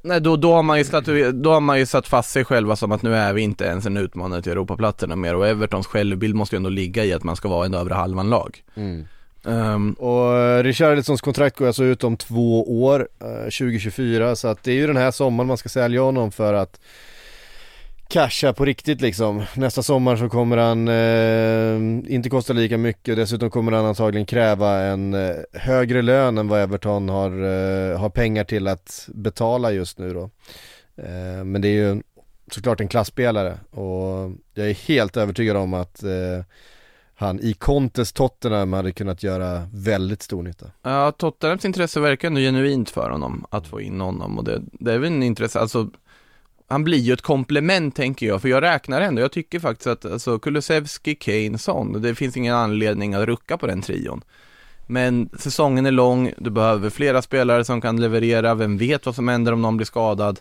Nej 0.09 0.21
då, 0.21 0.35
då, 0.35 0.53
har 0.53 0.63
man 0.63 0.77
ju 0.77 0.83
statu- 0.83 1.31
då 1.31 1.51
har 1.51 1.59
man 1.59 1.79
ju 1.79 1.85
satt 1.85 2.07
fast 2.07 2.29
sig 2.31 2.45
själva 2.45 2.75
som 2.75 2.91
att 2.91 3.01
nu 3.01 3.15
är 3.15 3.33
vi 3.33 3.41
inte 3.41 3.63
ens 3.65 3.85
en 3.85 3.97
utmanare 3.97 4.41
till 4.41 4.51
Europaplatserna 4.51 5.15
mer. 5.15 5.35
Och 5.35 5.47
Evertons 5.47 5.87
självbild 5.87 6.35
måste 6.35 6.55
ju 6.55 6.57
ändå 6.57 6.69
ligga 6.69 7.05
i 7.05 7.13
att 7.13 7.23
man 7.23 7.35
ska 7.35 7.49
vara 7.49 7.65
en 7.65 7.73
övre 7.73 7.93
halvan 7.93 8.29
lag. 8.29 8.63
Ehm, 9.45 9.93
Och 9.93 10.37
eh, 10.37 10.63
Richarlisons 10.63 11.21
kontrakt 11.21 11.57
går 11.57 11.67
alltså 11.67 11.83
ut 11.83 12.03
om 12.03 12.17
två 12.17 12.81
år, 12.83 13.07
eh, 13.21 13.43
2024, 13.49 14.35
så 14.35 14.47
att 14.47 14.63
det 14.63 14.71
är 14.71 14.75
ju 14.75 14.87
den 14.87 14.97
här 14.97 15.11
sommaren 15.11 15.47
man 15.47 15.57
ska 15.57 15.69
sälja 15.69 16.01
honom 16.01 16.31
för 16.31 16.53
att 16.53 16.79
casha 18.09 18.53
på 18.53 18.65
riktigt 18.65 19.01
liksom. 19.01 19.43
Nästa 19.55 19.83
sommar 19.83 20.15
så 20.15 20.29
kommer 20.29 20.57
han 20.57 20.87
eh, 20.87 22.13
inte 22.15 22.29
kosta 22.29 22.53
lika 22.53 22.77
mycket, 22.77 23.11
och 23.11 23.15
dessutom 23.15 23.49
kommer 23.49 23.71
han 23.71 23.85
antagligen 23.85 24.25
kräva 24.25 24.79
en 24.79 25.13
eh, 25.13 25.35
högre 25.53 26.01
lön 26.01 26.37
än 26.37 26.47
vad 26.47 26.61
Everton 26.61 27.09
har, 27.09 27.31
eh, 27.31 27.99
har 27.99 28.09
pengar 28.09 28.43
till 28.43 28.67
att 28.67 29.09
betala 29.13 29.71
just 29.71 29.99
nu 29.99 30.13
då. 30.13 30.29
Eh, 31.03 31.43
men 31.43 31.61
det 31.61 31.67
är 31.67 31.93
ju 31.93 32.01
såklart 32.51 32.81
en 32.81 32.87
klassspelare 32.87 33.59
och 33.71 34.31
jag 34.53 34.69
är 34.69 34.87
helt 34.87 35.17
övertygad 35.17 35.57
om 35.57 35.73
att 35.73 36.03
eh, 36.03 36.43
han 37.15 37.39
i 37.39 37.53
Contes 37.53 38.13
Tottenham 38.13 38.73
hade 38.73 38.91
kunnat 38.91 39.23
göra 39.23 39.69
väldigt 39.73 40.21
stor 40.21 40.43
nytta. 40.43 40.65
Ja, 40.81 41.11
Tottenhams 41.11 41.65
intresse 41.65 41.99
verkar 41.99 42.29
nu 42.29 42.41
genuint 42.41 42.89
för 42.89 43.09
honom 43.09 43.45
att 43.49 43.67
få 43.67 43.81
in 43.81 44.01
honom 44.01 44.37
och 44.37 44.43
det, 44.43 44.61
det 44.71 44.93
är 44.93 44.97
väl 44.97 45.11
en 45.11 45.23
intresse, 45.23 45.59
alltså 45.59 45.89
han 46.69 46.83
blir 46.83 46.97
ju 46.97 47.13
ett 47.13 47.21
komplement 47.21 47.95
tänker 47.95 48.27
jag, 48.27 48.41
för 48.41 48.49
jag 48.49 48.63
räknar 48.63 49.01
ändå, 49.01 49.21
jag 49.21 49.31
tycker 49.31 49.59
faktiskt 49.59 49.87
att 49.87 50.05
alltså, 50.05 50.39
Kulusevski, 50.39 51.15
Kane, 51.15 51.57
Son, 51.57 52.01
det 52.01 52.15
finns 52.15 52.37
ingen 52.37 52.55
anledning 52.55 53.13
att 53.13 53.25
rucka 53.25 53.57
på 53.57 53.67
den 53.67 53.81
trion. 53.81 54.21
Men 54.87 55.29
säsongen 55.37 55.85
är 55.85 55.91
lång, 55.91 56.33
du 56.37 56.49
behöver 56.49 56.89
flera 56.89 57.21
spelare 57.21 57.65
som 57.65 57.81
kan 57.81 58.01
leverera, 58.01 58.55
vem 58.55 58.77
vet 58.77 59.05
vad 59.05 59.15
som 59.15 59.27
händer 59.27 59.51
om 59.51 59.61
någon 59.61 59.77
blir 59.77 59.85
skadad. 59.85 60.39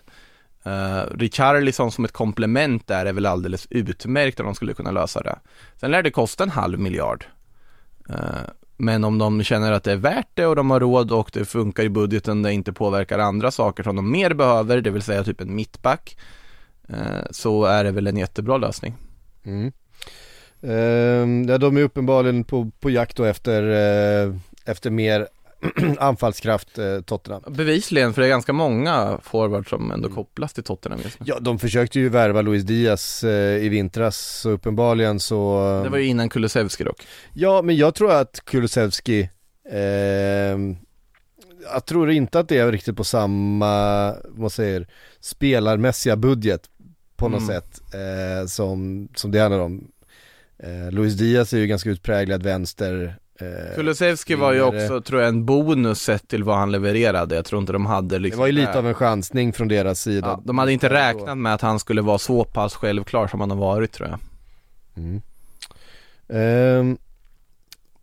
Uh, 0.66 1.16
Richarlison 1.18 1.92
som 1.92 2.04
ett 2.04 2.12
komplement 2.12 2.86
där 2.86 3.06
är 3.06 3.12
väl 3.12 3.26
alldeles 3.26 3.66
utmärkt 3.70 4.40
om 4.40 4.46
de 4.46 4.54
skulle 4.54 4.74
kunna 4.74 4.90
lösa 4.90 5.22
det. 5.22 5.38
Sen 5.76 5.90
lär 5.90 6.02
det 6.02 6.10
kosta 6.10 6.44
en 6.44 6.50
halv 6.50 6.78
miljard. 6.78 7.24
Uh, 8.10 8.16
men 8.78 9.04
om 9.04 9.18
de 9.18 9.42
känner 9.42 9.72
att 9.72 9.84
det 9.84 9.92
är 9.92 9.96
värt 9.96 10.28
det 10.34 10.46
och 10.46 10.56
de 10.56 10.70
har 10.70 10.80
råd 10.80 11.12
och 11.12 11.30
det 11.32 11.44
funkar 11.44 11.82
i 11.82 11.88
budgeten, 11.88 12.42
det 12.42 12.52
inte 12.52 12.72
påverkar 12.72 13.18
andra 13.18 13.50
saker 13.50 13.82
som 13.82 13.96
de 13.96 14.10
mer 14.10 14.34
behöver, 14.34 14.80
det 14.80 14.90
vill 14.90 15.02
säga 15.02 15.24
typ 15.24 15.40
en 15.40 15.54
mittback, 15.54 16.16
eh, 16.88 17.26
så 17.30 17.64
är 17.64 17.84
det 17.84 17.90
väl 17.90 18.06
en 18.06 18.16
jättebra 18.16 18.56
lösning. 18.56 18.94
Mm. 19.44 19.72
Ehm, 20.62 21.48
ja, 21.48 21.58
de 21.58 21.76
är 21.76 21.82
uppenbarligen 21.82 22.44
på, 22.44 22.70
på 22.80 22.90
jakt 22.90 23.16
då 23.16 23.24
efter, 23.24 23.62
eh, 23.62 24.34
efter 24.64 24.90
mer 24.90 25.28
anfallskraft 25.98 26.78
eh, 26.78 27.00
Tottenham. 27.00 27.42
Bevisligen, 27.48 28.14
för 28.14 28.20
det 28.22 28.26
är 28.26 28.30
ganska 28.30 28.52
många 28.52 29.18
forwards 29.22 29.70
som 29.70 29.90
ändå 29.92 30.08
kopplas 30.08 30.52
till 30.52 30.64
Tottenham 30.64 31.00
just 31.04 31.20
nu. 31.20 31.26
Ja, 31.28 31.38
de 31.40 31.58
försökte 31.58 31.98
ju 32.00 32.08
värva 32.08 32.42
Luis 32.42 32.62
Diaz 32.62 33.24
eh, 33.24 33.64
i 33.64 33.68
vintras, 33.68 34.16
så 34.16 34.50
uppenbarligen 34.50 35.20
så... 35.20 35.60
Det 35.84 35.90
var 35.90 35.98
ju 35.98 36.04
innan 36.06 36.28
Kulusevski 36.28 36.84
dock. 36.84 37.06
Ja, 37.32 37.62
men 37.62 37.76
jag 37.76 37.94
tror 37.94 38.12
att 38.12 38.44
Kulusevski, 38.44 39.28
eh, 39.70 39.78
jag 41.72 41.86
tror 41.86 42.10
inte 42.10 42.38
att 42.38 42.48
det 42.48 42.58
är 42.58 42.72
riktigt 42.72 42.96
på 42.96 43.04
samma, 43.04 44.14
vad 44.24 44.52
säger, 44.52 44.86
spelarmässiga 45.20 46.16
budget 46.16 46.62
på 47.16 47.28
något 47.28 47.42
Mm. 47.42 47.54
sätt 47.54 47.80
eh, 47.94 48.46
som, 48.46 49.08
som 49.14 49.30
det 49.30 49.38
handlar 49.40 49.58
om. 49.60 49.90
Eh, 50.62 50.90
Luis 50.92 51.14
Diaz 51.14 51.52
är 51.52 51.58
ju 51.58 51.66
ganska 51.66 51.90
utpräglad 51.90 52.42
vänster 52.42 53.18
eh, 53.40 53.74
Kulusevski 53.74 54.34
var 54.34 54.52
ju 54.52 54.62
också, 54.62 55.00
tror 55.00 55.20
jag, 55.20 55.28
en 55.28 55.44
bonus 55.44 56.02
sett 56.02 56.28
till 56.28 56.44
vad 56.44 56.56
han 56.56 56.72
levererade. 56.72 57.34
Jag 57.34 57.44
tror 57.44 57.60
inte 57.60 57.72
de 57.72 57.86
hade 57.86 58.14
Det 58.14 58.18
liksom 58.18 58.38
var 58.40 58.46
ju 58.46 58.52
lite 58.52 58.78
av 58.78 58.86
en 58.86 58.94
chansning 58.94 59.52
från 59.52 59.68
deras 59.68 60.00
sida. 60.00 60.28
ja, 60.28 60.42
De 60.44 60.58
hade 60.58 60.72
inte 60.72 60.88
räknat 60.88 61.38
med 61.38 61.54
att 61.54 61.60
han 61.60 61.78
skulle 61.78 62.02
vara 62.02 62.18
så 62.18 62.44
pass 62.44 62.74
självklar 62.74 63.26
som 63.26 63.40
han 63.40 63.50
har 63.50 63.58
varit 63.58 63.92
tror 63.92 64.08
jag. 64.08 64.18
Mm. 64.96 65.20
Ehm, 66.28 66.98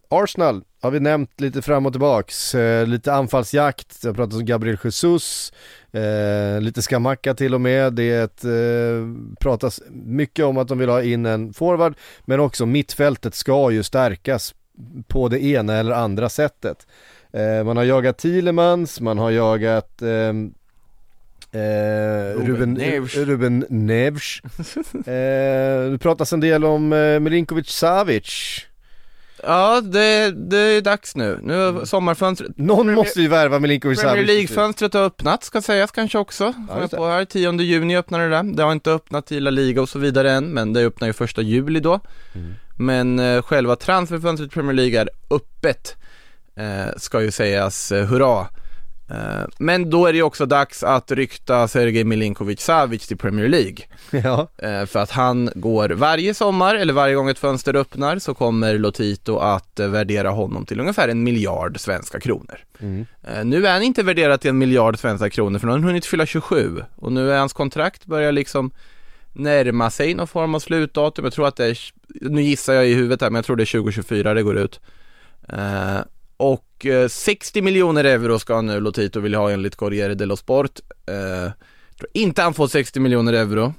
Arsenal 0.10 0.64
har 0.82 0.92
vi 0.92 1.00
nämnt 1.00 1.42
lite 1.42 1.62
fram 1.62 1.86
och 1.86 1.94
tillbaks, 1.94 2.56
eh, 2.56 2.88
lite 2.88 3.14
anfallsjakt, 3.14 4.04
jag 4.04 4.16
pratat 4.16 4.34
om 4.34 4.46
Gabriel 4.46 4.78
Jesus, 4.84 5.54
eh, 5.92 6.62
lite 6.62 6.82
skamacka 6.82 7.34
till 7.34 7.54
och 7.54 7.62
med, 7.62 7.94
det 7.94 8.04
är 8.04 8.24
ett, 8.24 8.44
eh, 8.44 9.36
pratas 9.40 9.82
mycket 9.90 10.46
om 10.46 10.58
att 10.58 10.68
de 10.68 10.78
vill 10.78 10.90
ha 10.90 11.04
in 11.04 11.26
en 11.26 11.54
forward, 11.54 11.94
men 12.26 12.40
också 12.40 12.66
mittfältet 12.66 13.36
ska 13.36 13.72
ju 13.72 13.84
stärkas 13.84 14.56
på 15.08 15.28
det 15.28 15.44
ena 15.44 15.74
eller 15.74 15.92
andra 15.92 16.30
sättet. 16.30 16.88
Eh, 17.32 17.64
man 17.64 17.78
har 17.78 17.84
jagat 17.84 18.18
Thielemans, 18.18 19.02
man 19.02 19.18
har 19.18 19.32
jagat 19.32 20.02
ehm, 20.02 20.54
Eh, 21.56 22.46
Ruben 22.46 22.74
Neves. 22.74 23.16
Ruben 23.16 23.66
Neves. 23.70 24.42
eh, 24.94 25.92
det 25.92 25.98
pratas 26.02 26.34
en 26.34 26.40
del 26.40 26.66
om 26.66 26.94
eh, 26.94 27.20
Milinkovic 27.20 27.70
Savic. 27.70 28.62
Ja, 29.44 29.82
det, 29.82 30.32
det 30.32 30.58
är 30.58 30.82
dags 30.82 31.16
nu. 31.16 31.40
Nu 31.44 31.54
har 31.54 31.86
sommarfönstret, 31.86 32.58
Någon 32.58 32.94
måste 32.94 33.22
ju 33.22 33.28
värva 33.28 33.60
Milinkovic 33.60 34.00
Premier 34.00 34.16
Savic. 34.16 34.28
League-fönstret 34.28 34.94
har 34.94 35.02
öppnat, 35.02 35.44
ska 35.44 35.62
sägas 35.62 35.92
kanske 35.92 36.18
också. 36.18 36.54
Ja, 36.70 36.88
på 36.98 37.06
här, 37.08 37.26
10 37.26 37.52
juni 37.52 37.98
öppnar 37.98 38.20
det 38.20 38.30
där. 38.30 38.44
Det 38.44 38.64
har 38.64 38.72
inte 38.72 38.92
öppnat 38.92 39.32
i 39.32 39.40
La 39.40 39.50
Liga 39.50 39.82
och 39.82 39.90
så 39.90 40.00
vidare 40.00 40.32
än, 40.32 40.54
men 40.54 40.74
det 40.74 40.86
öppnar 40.86 41.08
ju 41.08 41.14
första 41.14 41.42
juli 41.42 41.80
då. 41.80 42.00
Mm. 42.36 42.54
Men 42.78 43.20
eh, 43.20 43.42
själva 43.42 43.76
transferfönstret 43.76 44.52
i 44.52 44.54
Premier 44.54 44.74
League 44.74 45.02
är 45.02 45.10
öppet, 45.30 45.96
eh, 46.56 46.98
ska 46.98 47.22
ju 47.22 47.32
sägas, 47.32 47.92
eh, 47.92 48.06
hurra. 48.06 48.48
Men 49.58 49.90
då 49.90 50.06
är 50.06 50.12
det 50.12 50.18
ju 50.18 50.24
också 50.24 50.46
dags 50.46 50.84
att 50.84 51.12
rykta 51.12 51.68
Sergej 51.68 52.04
Milinkovic 52.04 52.62
Savic 52.62 53.08
till 53.08 53.18
Premier 53.18 53.48
League. 53.48 53.78
Ja, 54.12 54.48
För 54.88 54.98
att 54.98 55.12
han 55.12 55.50
går 55.56 55.90
varje 55.90 56.34
sommar, 56.34 56.76
eller 56.76 56.94
varje 56.94 57.16
gång 57.16 57.30
ett 57.30 57.40
fönster 57.40 57.76
öppnar, 57.76 58.20
så 58.20 58.34
kommer 58.34 58.78
Lotito 58.78 59.38
att 59.38 59.80
värdera 59.80 60.30
honom 60.30 60.66
till 60.66 60.80
ungefär 60.80 61.08
en 61.08 61.24
miljard 61.24 61.80
svenska 61.80 62.20
kronor. 62.20 62.60
Mm. 62.80 63.06
Nu 63.44 63.68
är 63.68 63.74
han 63.74 63.84
inte 63.84 64.04
värderad 64.04 64.42
till 64.42 64.50
en 64.50 64.58
miljard 64.58 65.00
svenska 65.00 65.30
kronor, 65.30 65.60
för 65.60 65.68
nu 65.68 65.72
har 65.72 65.80
han 65.80 65.88
hunnit 65.88 66.06
fylla 66.06 66.26
27 66.26 66.84
och 66.96 67.12
nu 67.12 67.32
är 67.32 67.38
hans 67.38 67.54
kontrakt 67.54 68.06
börjar 68.06 68.32
liksom 68.32 68.72
närma 69.36 69.90
sig 69.90 70.14
någon 70.14 70.28
form 70.28 70.56
av 70.56 70.60
slutdatum. 70.60 71.26
Jag 71.26 71.34
tror 71.34 71.48
att 71.48 71.56
det 71.56 71.66
är, 71.66 71.80
nu 72.22 72.42
gissar 72.42 72.74
jag 72.74 72.88
i 72.88 72.94
huvudet 72.94 73.22
här, 73.22 73.30
men 73.30 73.36
jag 73.36 73.46
tror 73.46 73.56
det 73.56 73.64
är 73.64 73.78
2024 73.80 74.34
det 74.34 74.44
går 74.44 74.58
ut. 74.58 74.80
Eh, 75.50 76.00
och 76.38 76.86
eh, 76.86 77.08
60 77.08 77.62
miljoner 77.62 78.04
euro 78.04 78.40
ska 78.40 78.62
nu 78.62 78.80
Lotito 78.80 79.20
vilja 79.20 79.40
ha 79.40 79.52
enligt 79.52 79.76
Corriere 79.76 80.16
dello 80.16 80.36
Sport. 80.36 80.80
Eh, 81.06 81.16
jag 81.16 81.98
tror 81.98 82.10
inte 82.14 82.42
han 82.42 82.54
får 82.54 82.68
60 82.68 83.00
miljoner 83.00 83.34
euro 83.34 83.74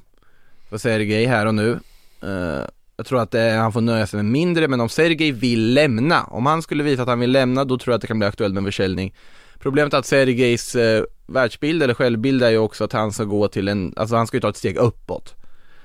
för 0.71 0.79
Sergej 0.79 1.25
här 1.27 1.47
och 1.47 1.55
nu. 1.55 1.79
Eh, 2.23 2.65
jag 2.97 3.07
tror 3.07 3.21
att 3.21 3.31
det 3.31 3.41
är, 3.41 3.59
han 3.59 3.73
får 3.73 3.81
nöja 3.81 4.07
sig 4.07 4.17
med 4.17 4.33
mindre, 4.33 4.69
men 4.69 4.81
om 4.81 4.89
Sergej 4.89 5.33
vill 5.33 5.75
lämna, 5.75 6.25
om 6.25 6.47
han 6.47 6.63
skulle 6.63 6.83
visa 6.83 7.03
att 7.03 7.09
han 7.09 7.21
vill 7.21 7.33
lämna, 7.33 7.65
då 7.65 7.79
tror 7.79 7.93
jag 7.93 7.97
att 7.97 8.01
det 8.01 8.07
kan 8.07 8.19
bli 8.19 8.29
aktuellt 8.29 8.55
med 8.55 8.61
en 8.61 8.65
försäljning. 8.65 9.15
Problemet 9.59 9.95
är 9.95 9.99
att 9.99 10.07
Sergejs 10.07 10.75
eh, 10.75 11.05
världsbild 11.27 11.83
eller 11.83 11.95
självbild 11.95 12.43
är 12.43 12.51
ju 12.51 12.59
också 12.59 12.85
att 12.85 12.93
han 12.93 13.13
ska 13.13 13.25
gå 13.25 13.49
till 13.49 13.69
en, 13.69 13.95
alltså 13.97 14.17
han 14.17 14.27
ska 14.27 14.37
ju 14.37 14.41
ta 14.41 14.49
ett 14.49 14.57
steg 14.57 14.77
uppåt. 14.77 15.35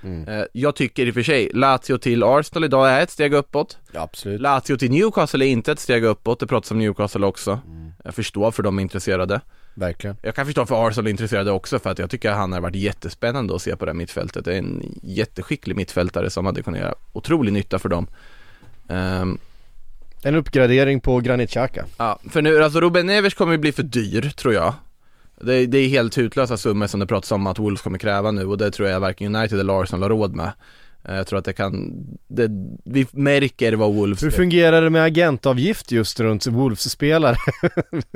Mm. 0.04 0.28
Eh, 0.28 0.46
jag 0.54 0.76
tycker 0.76 1.06
i 1.06 1.10
och 1.10 1.14
för 1.14 1.24
sig, 1.24 1.52
Lazio 1.54 1.98
till 1.98 2.24
Arsenal 2.24 2.64
idag 2.64 2.90
är 2.90 3.02
ett 3.02 3.10
steg 3.10 3.34
uppåt. 3.34 3.78
ja 3.92 4.02
absolut. 4.02 4.42
Lazio 4.42 4.78
till 4.78 4.92
Newcastle 4.92 5.46
är 5.46 5.50
inte 5.50 5.72
ett 5.72 5.80
steg 5.80 6.04
uppåt, 6.04 6.40
det 6.40 6.48
pratas 6.48 6.72
om 6.72 6.80
Newcastle 6.80 7.26
också. 7.26 7.60
Jag 8.04 8.16
förstår 8.16 8.52
för 8.52 8.64
de 8.64 8.78
är 8.78 8.82
intresserade. 8.82 9.42
Verkligen. 9.74 10.18
Jag 10.22 10.36
kan 10.36 10.46
förstå 10.46 10.66
för 10.66 10.88
Arsenal 10.88 11.08
är 11.08 11.12
intresserade 11.12 11.52
också 11.52 11.80
för 11.80 11.90
att 11.90 12.00
jag 12.00 12.10
tycker 12.10 12.30
att 12.32 12.38
han 12.38 12.54
har 12.54 12.62
varit 12.62 12.76
jättespännande 12.76 13.56
att 13.56 13.62
se 13.62 13.76
på 13.76 13.86
det 13.86 13.92
här 13.92 13.98
mittfältet. 13.98 14.46
Det 14.46 14.54
är 14.54 14.58
en 14.58 15.00
jätteskicklig 15.04 15.76
mittfältare 15.76 16.30
som 16.30 16.46
hade 16.46 16.64
kunnat 16.64 16.80
göra 16.80 16.96
otrolig 17.14 17.54
nytta 17.54 17.80
för 17.80 17.90
dem. 17.90 18.08
Ehm, 18.90 19.38
En 20.24 20.36
uppgradering 20.36 21.00
på 21.02 21.20
Granit 21.20 21.50
Xhaka. 21.50 21.86
ja, 21.98 22.20
för 22.30 22.42
nu, 22.42 22.64
alltså 22.64 22.82
Ruben 22.82 23.06
Neves 23.06 23.34
kommer 23.34 23.52
ju 23.52 23.58
bli 23.58 23.72
för 23.72 23.84
dyr, 23.84 24.22
tror 24.36 24.54
jag. 24.54 24.74
Det, 25.44 25.66
det 25.66 25.78
är 25.78 25.88
helt 25.88 26.18
hutlösa 26.18 26.58
summor 26.58 26.88
som 26.88 27.00
det 27.00 27.06
pratas 27.08 27.32
om 27.32 27.48
att 27.48 27.60
Wolves 27.60 27.82
kommer 27.82 27.98
kräva 27.98 28.32
nu 28.32 28.46
och 28.46 28.58
det 28.58 28.72
tror 28.72 28.90
jag 28.90 29.00
varken 29.00 29.36
United 29.36 29.60
eller 29.60 29.82
Arsenal 29.82 30.02
har 30.02 30.10
råd 30.10 30.36
med. 30.36 30.52
Eh, 31.06 31.16
Jag 31.16 31.28
tror 31.28 31.40
att 31.40 31.46
det 31.46 31.54
kan, 31.54 31.94
det, 32.28 32.50
vi 32.86 33.08
märker 33.12 33.74
vad 33.74 33.94
Wolves 33.94 34.24
Hur 34.24 34.32
fungerar 34.32 34.82
det 34.82 34.90
med 34.90 35.04
agentavgift 35.04 35.92
just 35.92 36.20
runt 36.20 36.48
Wolves-spelare? 36.48 37.36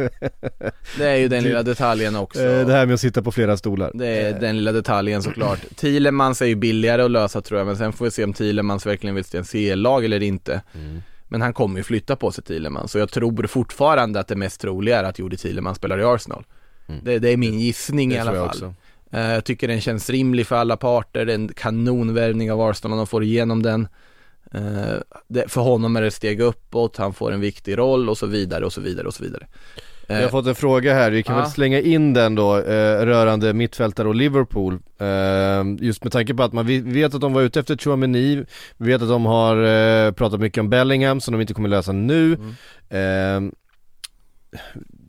Det 0.98 1.06
är 1.06 1.16
ju 1.16 1.28
den 1.28 1.44
lilla 1.44 1.64
detaljen 1.64 2.16
också. 2.16 2.42
Eh, 2.42 2.68
det 2.68 2.74
här 2.74 2.86
med 2.86 2.94
att 2.94 3.00
sitta 3.00 3.22
på 3.22 3.32
flera 3.32 3.58
stolar. 3.58 3.92
Det 3.94 4.08
är 4.08 4.40
den 4.40 4.58
lilla 4.58 4.72
detaljen 4.72 5.24
såklart. 5.24 5.60
Thielemans 5.76 6.42
är 6.42 6.46
ju 6.46 6.56
billigare 6.56 7.02
att 7.02 7.12
lösa 7.12 7.42
tror 7.42 7.60
jag, 7.60 7.68
men 7.68 7.78
sen 7.78 7.94
får 7.94 8.06
vi 8.06 8.12
se 8.12 8.24
om 8.24 8.34
Thielemans 8.34 8.86
verkligen 8.86 9.16
vill 9.16 9.24
till 9.24 9.40
en 9.40 9.46
CL-lag 9.46 10.06
eller 10.06 10.24
inte. 10.24 10.62
Mm. 10.76 11.02
Men 11.28 11.42
han 11.42 11.54
kommer 11.54 11.78
ju 11.78 11.84
flytta 11.84 12.16
på 12.16 12.32
sig 12.32 12.44
Thielemans, 12.44 12.92
så 12.92 12.98
jag 13.00 13.12
tror 13.12 13.48
fortfarande 13.48 14.20
att 14.20 14.28
det 14.28 14.36
mest 14.36 14.62
troliga 14.62 15.00
är 15.00 15.04
att 15.04 15.20
Jordi 15.20 15.38
Thielemans 15.38 15.78
spelar 15.78 16.00
i 16.00 16.04
Arsenal. 16.04 16.44
Det, 17.04 17.20
det 17.20 17.30
är 17.30 17.38
min 17.38 17.60
gissning 17.60 18.12
i 18.12 18.16
Mm. 18.16 18.26
Det 18.26 18.32
tror 18.32 18.42
alla 18.42 18.52
jag 18.54 18.60
fall. 18.60 18.70
också. 18.70 19.18
Eh, 19.18 19.32
Jag 19.34 19.46
tycker 19.46 19.68
den 19.68 19.82
känns 19.82 20.10
rimlig 20.10 20.48
för 20.48 20.56
alla 20.56 20.78
parter, 20.78 21.26
det 21.26 21.32
är 21.34 21.36
en 21.36 21.48
kanonvärvning 21.48 22.52
av 22.52 22.62
Arsenal 22.62 22.92
om 22.94 22.98
de 22.98 23.08
får 23.08 23.24
igenom 23.24 23.64
den. 23.64 23.88
Eh, 24.54 25.48
för 25.48 25.62
honom 25.62 25.96
är 25.96 26.02
det 26.02 26.08
ett 26.08 26.14
steg 26.14 26.40
uppåt, 26.42 26.98
han 26.98 27.14
får 27.14 27.32
en 27.32 27.40
viktig 27.42 27.78
roll 27.78 28.10
och 28.10 28.18
så 28.18 28.26
vidare 28.26 28.66
och 28.66 28.74
så 28.74 28.82
vidare 28.82 29.08
och 29.08 29.14
så 29.14 29.24
vidare. 29.24 29.48
Vi 30.08 30.14
har 30.16 30.22
Eh, 30.22 30.30
fått 30.30 30.48
en 30.48 30.56
fråga 30.56 30.94
här, 30.94 31.12
vi 31.12 31.24
kan 31.24 31.36
Ja. 31.36 31.42
väl 31.42 31.52
slänga 31.52 31.80
in 31.80 32.14
den 32.14 32.36
då, 32.36 32.58
eh, 32.58 33.06
rörande 33.06 33.54
mittfältare 33.54 34.08
och 34.08 34.16
Liverpool. 34.16 34.74
Eh, 34.98 35.86
just 35.86 36.04
med 36.04 36.12
tanke 36.14 36.34
på 36.34 36.44
att 36.44 36.54
man 36.54 36.92
vet 36.94 37.14
att 37.14 37.22
de 37.22 37.34
var 37.34 37.42
ute 37.42 37.60
efter 37.60 37.78
Chouameni, 37.78 38.46
vi 38.78 38.88
vet 38.92 39.02
att 39.02 39.10
de 39.10 39.26
har 39.26 39.64
eh, 39.64 40.12
pratat 40.12 40.40
mycket 40.40 40.62
om 40.62 40.70
Bellingham 40.70 41.22
som 41.22 41.32
de 41.32 41.42
inte 41.42 41.54
kommer 41.54 41.70
lösa 41.70 41.92
nu. 41.92 42.34
Eh, 42.90 43.42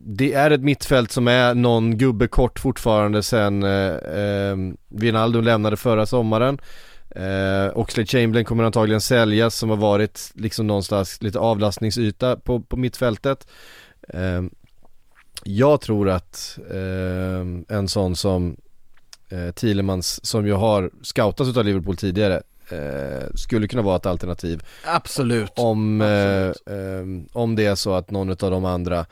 det 0.09 0.33
är 0.33 0.51
ett 0.51 0.61
mittfält 0.61 1.13
som 1.13 1.29
är 1.29 1.55
någon 1.55 1.99
gubbe 1.99 2.29
kort 2.29 2.59
fortfarande 2.59 3.23
sen 3.23 3.63
eh, 3.63 3.95
eh, 3.95 4.57
Wijnaldum 4.89 5.45
lämnade 5.45 5.77
förra 5.77 6.07
sommaren. 6.07 6.59
Eh, 7.11 7.79
Oxlade 7.79 8.07
Chamberlain 8.07 8.45
kommer 8.45 8.65
antagligen 8.65 9.01
säljas 9.01 9.55
som 9.55 9.71
har 9.71 9.77
varit 9.77 10.33
liksom 10.35 10.67
någonstans 10.67 11.23
lite 11.23 11.39
avlastningsyta 11.39 12.37
på, 12.37 12.61
på 12.61 12.77
mittfältet. 12.77 13.47
Eh, 14.09 14.43
jag 15.45 15.81
tror 15.81 16.09
att 16.09 16.59
eh, 16.71 17.77
en 17.77 17.89
sån 17.89 18.17
som 18.17 18.57
eh, 19.29 19.51
Thielemans 19.55 20.27
som 20.27 20.47
ju 20.47 20.53
har 20.53 20.91
scoutats 21.03 21.51
utav 21.51 21.65
Liverpool 21.65 21.97
tidigare 21.97 22.43
eh, 22.69 23.27
skulle 23.35 23.69
kunna 23.69 23.83
vara 23.83 23.97
ett 23.97 24.07
alternativ 24.07 24.63
absolut. 24.85 25.53
om, 25.57 26.01
eh, 26.01 26.49
Absolut. 26.49 26.69
eh, 26.69 27.41
om 27.43 27.57
det 27.57 27.67
är 27.67 27.75
så 27.75 27.95
att 27.95 28.11
någon 28.11 28.31
av 28.31 28.37
de 28.37 28.65
andra 28.65 29.07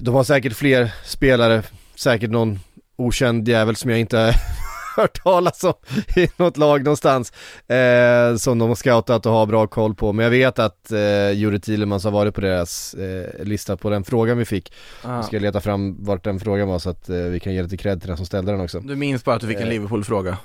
de 0.00 0.14
har 0.14 0.24
säkert 0.24 0.52
fler 0.52 0.94
spelare, 1.04 1.62
säkert 1.94 2.30
någon 2.30 2.58
okänd 2.96 3.48
jävel 3.48 3.76
som 3.76 3.90
jag 3.90 4.00
inte 4.00 4.34
hört 4.96 5.22
talas 5.22 5.64
om 5.64 5.74
i 6.16 6.28
något 6.36 6.56
lag 6.56 6.84
någonstans 6.84 7.32
eh, 7.68 8.36
som 8.36 8.58
de 8.58 8.68
har 8.68 8.74
scoutat 8.74 9.26
och 9.26 9.32
har 9.32 9.46
bra 9.46 9.66
koll 9.66 9.94
på. 9.94 10.12
Men 10.12 10.22
jag 10.24 10.30
vet 10.30 10.58
att 10.58 10.92
eh, 10.92 11.30
Juri 11.30 11.60
Thielemans 11.60 12.04
har 12.04 12.10
varit 12.10 12.34
på 12.34 12.40
deras 12.40 12.94
eh, 12.94 13.44
lista 13.44 13.76
på 13.76 13.90
den 13.90 14.04
frågan 14.04 14.38
vi 14.38 14.44
fick. 14.44 14.72
Ah. 15.02 15.16
Jag 15.16 15.24
ska 15.24 15.38
leta 15.38 15.60
fram 15.60 16.04
vart 16.04 16.24
den 16.24 16.40
frågan 16.40 16.68
var 16.68 16.78
så 16.78 16.90
att 16.90 17.08
eh, 17.08 17.16
vi 17.16 17.40
kan 17.40 17.54
ge 17.54 17.62
lite 17.62 17.76
cred 17.76 18.00
till 18.00 18.08
den 18.08 18.16
som 18.16 18.26
ställde 18.26 18.52
den 18.52 18.60
också. 18.60 18.80
Du 18.80 18.96
minns 18.96 19.24
bara 19.24 19.34
att 19.34 19.40
du 19.40 19.46
fick 19.46 19.56
en 19.56 19.62
Eh. 19.62 19.68
Liverpool-fråga? 19.68 20.36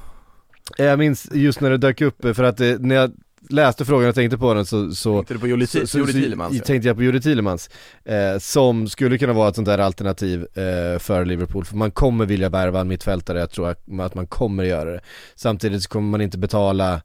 Jag 0.77 0.99
minns 0.99 1.27
just 1.33 1.61
när 1.61 1.69
det 1.69 1.77
dök 1.77 2.01
upp, 2.01 2.21
för 2.35 2.43
att 2.43 2.61
eh, 2.61 2.73
när 2.79 2.95
jag 2.95 3.11
läste 3.49 3.85
frågan 3.85 4.09
och 4.09 4.15
tänkte 4.15 4.37
på 4.37 4.53
den 4.53 4.65
så, 4.65 4.91
så 4.91 5.15
Tänkte 5.15 5.33
du 5.33 5.39
på 5.39 5.47
Juri 5.47 5.67
så, 5.67 5.87
så, 5.87 5.97
Juri 5.97 6.11
så 6.11 6.17
Thielemans? 6.17 6.55
ja. 6.55 6.63
tänkte 6.63 6.87
jag 6.87 6.97
på 6.97 7.03
Juri 7.03 7.21
Thielemans, 7.21 7.69
eh, 8.05 8.37
som 8.39 8.87
skulle 8.87 9.17
kunna 9.17 9.33
vara 9.33 9.49
ett 9.49 9.55
sånt 9.55 9.67
där 9.67 9.77
alternativ 9.77 10.41
eh, 10.53 10.99
för 10.99 11.25
Liverpool, 11.25 11.65
för 11.65 11.75
man 11.75 11.91
kommer 11.91 12.25
vilja 12.25 12.49
värva 12.49 12.79
en 12.81 12.87
mittfältare, 12.87 13.39
jag 13.39 13.51
tror 13.51 13.69
att, 13.69 14.15
man 14.15 14.27
kommer 14.27 14.63
göra 14.63 14.91
det. 14.91 15.01
Samtidigt 15.35 15.83
så 15.83 15.89
kommer 15.89 16.09
man 16.09 16.21
inte 16.21 16.37
betala 16.37 17.01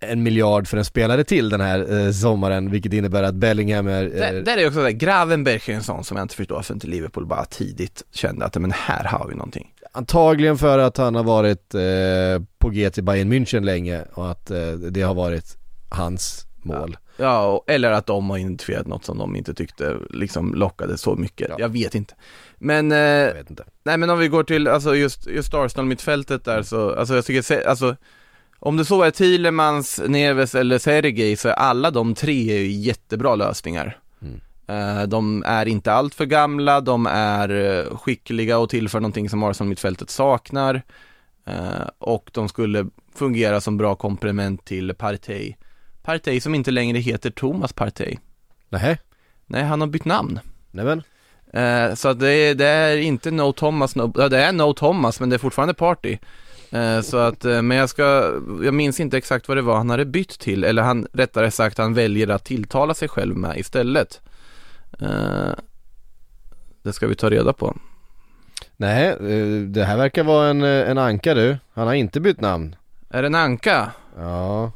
en 0.00 0.22
miljard 0.22 0.68
för 0.68 0.76
en 0.76 0.84
spelare 0.84 1.24
till 1.24 1.48
den 1.48 1.60
här 1.60 2.06
eh, 2.06 2.12
sommaren, 2.12 2.70
vilket 2.70 2.92
innebär 2.92 3.22
att 3.22 3.34
Bellingham 3.34 3.86
är... 3.86 4.04
Eh, 4.04 4.42
där 4.42 4.56
är 4.56 4.66
också 4.66 4.82
det, 4.82 4.92
Gravenberg 4.92 5.60
är 5.66 5.72
en 5.72 5.82
sån 5.82 6.04
som 6.04 6.16
jag 6.16 6.24
inte 6.24 6.34
förstår 6.34 6.54
varför 6.54 6.74
inte 6.74 6.86
Liverpool 6.86 7.26
bara 7.26 7.44
tidigt 7.44 8.02
kände 8.12 8.44
att 8.44 8.56
men 8.56 8.72
här 8.72 9.04
har 9.04 9.28
vi 9.28 9.34
någonting. 9.34 9.68
antagligen 9.92 10.58
för 10.58 10.78
att 10.78 10.96
han 10.96 11.14
har 11.14 11.24
varit 11.24 11.74
eh, 11.74 12.44
på 12.58 12.70
G 12.70 12.90
till 12.90 13.04
Bayern 13.04 13.32
München 13.32 13.60
länge 13.64 14.02
och 14.14 14.30
att 14.30 14.50
eh, 14.50 14.72
det 14.72 15.02
har 15.02 15.14
varit 15.14 15.56
hans 15.88 16.46
mål. 16.62 16.96
Ja, 17.16 17.64
eller 17.66 17.90
att 17.90 18.06
de 18.06 18.30
har 18.30 18.38
identifierat 18.38 18.86
något 18.86 19.04
som 19.04 19.18
de 19.18 19.36
inte 19.36 19.54
tyckte 19.54 19.96
liksom 20.10 20.54
lockade 20.54 20.98
så 20.98 21.14
mycket. 21.16 21.48
Ja. 21.50 21.56
Jag 21.58 21.68
vet 21.68 21.94
inte. 21.94 22.14
Men, 22.58 22.92
eh, 22.92 22.98
Jag 22.98 23.34
vet 23.34 23.50
inte. 23.50 23.64
nej 23.84 23.98
men 23.98 24.10
om 24.10 24.18
vi 24.18 24.28
går 24.28 24.44
till, 24.44 24.68
alltså 24.68 24.94
just, 24.96 25.26
just 25.26 25.54
Arsenal-mittfältet 25.54 26.44
där 26.44 26.62
så, 26.62 26.94
alltså 26.94 27.14
jag 27.14 27.24
tycker, 27.24 27.68
alltså 27.68 27.96
om 28.58 28.76
det 28.76 28.84
så 28.84 29.02
är 29.02 29.10
Thielemans, 29.10 30.00
Neves 30.06 30.54
eller 30.54 30.78
Sergej 30.78 31.36
så 31.36 31.48
är 31.48 31.52
alla 31.52 31.90
de 31.90 32.14
tre 32.14 32.50
är 32.52 32.58
ju 32.60 32.70
jättebra 32.70 33.34
lösningar. 33.34 33.98
Mm. 34.22 34.40
Eh, 34.68 35.02
De 35.08 35.42
är 35.46 35.68
inte 35.68 35.92
allt 35.92 36.14
för 36.14 36.24
gamla, 36.26 36.80
de 36.80 37.06
är 37.06 37.48
eh, 37.50 37.96
skickliga 37.96 38.58
och 38.58 38.70
tillför 38.70 39.00
någonting 39.00 39.30
som 39.30 39.42
Arsenal-mittfältet 39.42 40.10
saknar. 40.10 40.82
Eh, 41.46 41.88
Och 41.98 42.30
de 42.32 42.48
skulle 42.48 42.86
fungera 43.14 43.60
som 43.60 43.76
bra 43.76 43.94
komplement 43.94 44.64
till 44.64 44.94
Partey. 44.94 45.54
Partey 46.06 46.40
som 46.40 46.54
inte 46.54 46.70
längre 46.70 46.98
heter 46.98 47.30
Thomas 47.30 47.72
Partey. 47.72 48.16
Nähä, 48.68 48.98
Nej, 49.46 49.62
han 49.62 49.80
har 49.80 49.88
bytt 49.88 50.04
namn. 50.04 50.40
nämen. 50.70 51.02
Eh, 51.52 51.94
så 51.94 52.12
det 52.12 52.30
är, 52.30 52.54
det 52.54 52.66
är 52.66 52.96
inte 52.96 53.30
No 53.30 53.52
Thomas, 53.52 53.96
no, 53.96 54.12
ja, 54.16 54.28
det 54.28 54.38
är 54.38 54.52
No 54.52 54.72
Thomas 54.72 55.20
men 55.20 55.30
det 55.30 55.36
är 55.36 55.38
fortfarande 55.38 55.74
Party. 55.74 56.18
Eh, 56.70 57.00
så 57.00 57.16
att, 57.16 57.44
eh, 57.44 57.62
men 57.62 57.76
jag 57.76 57.88
ska, 57.88 58.04
jag 58.62 58.74
minns 58.74 59.00
inte 59.00 59.16
exakt 59.18 59.48
vad 59.48 59.56
det 59.56 59.62
var 59.62 59.76
han 59.76 59.90
hade 59.90 60.04
bytt 60.04 60.38
till, 60.38 60.64
eller 60.64 60.82
han, 60.82 61.06
rättare 61.12 61.50
sagt 61.50 61.78
han 61.78 61.94
väljer 61.94 62.28
att 62.28 62.44
tilltala 62.44 62.94
sig 62.94 63.08
själv 63.08 63.36
med 63.36 63.58
istället. 63.58 64.20
Eh, 65.00 65.52
det 66.82 66.92
ska 66.92 67.06
vi 67.06 67.14
ta 67.14 67.30
reda 67.30 67.52
på. 67.52 67.76
Nej, 68.76 69.08
eh, 69.08 69.60
det 69.68 69.84
här 69.84 69.96
verkar 69.96 70.24
vara 70.24 70.48
en, 70.48 70.62
eh, 70.62 70.90
en 70.90 70.98
anka 70.98 71.34
du. 71.34 71.58
Han 71.74 71.86
har 71.86 71.94
inte 71.94 72.20
bytt 72.20 72.40
namn. 72.40 72.76
Är 73.10 73.22
det 73.22 73.26
en 73.26 73.34
anka? 73.34 73.90
Ja. 74.18 74.72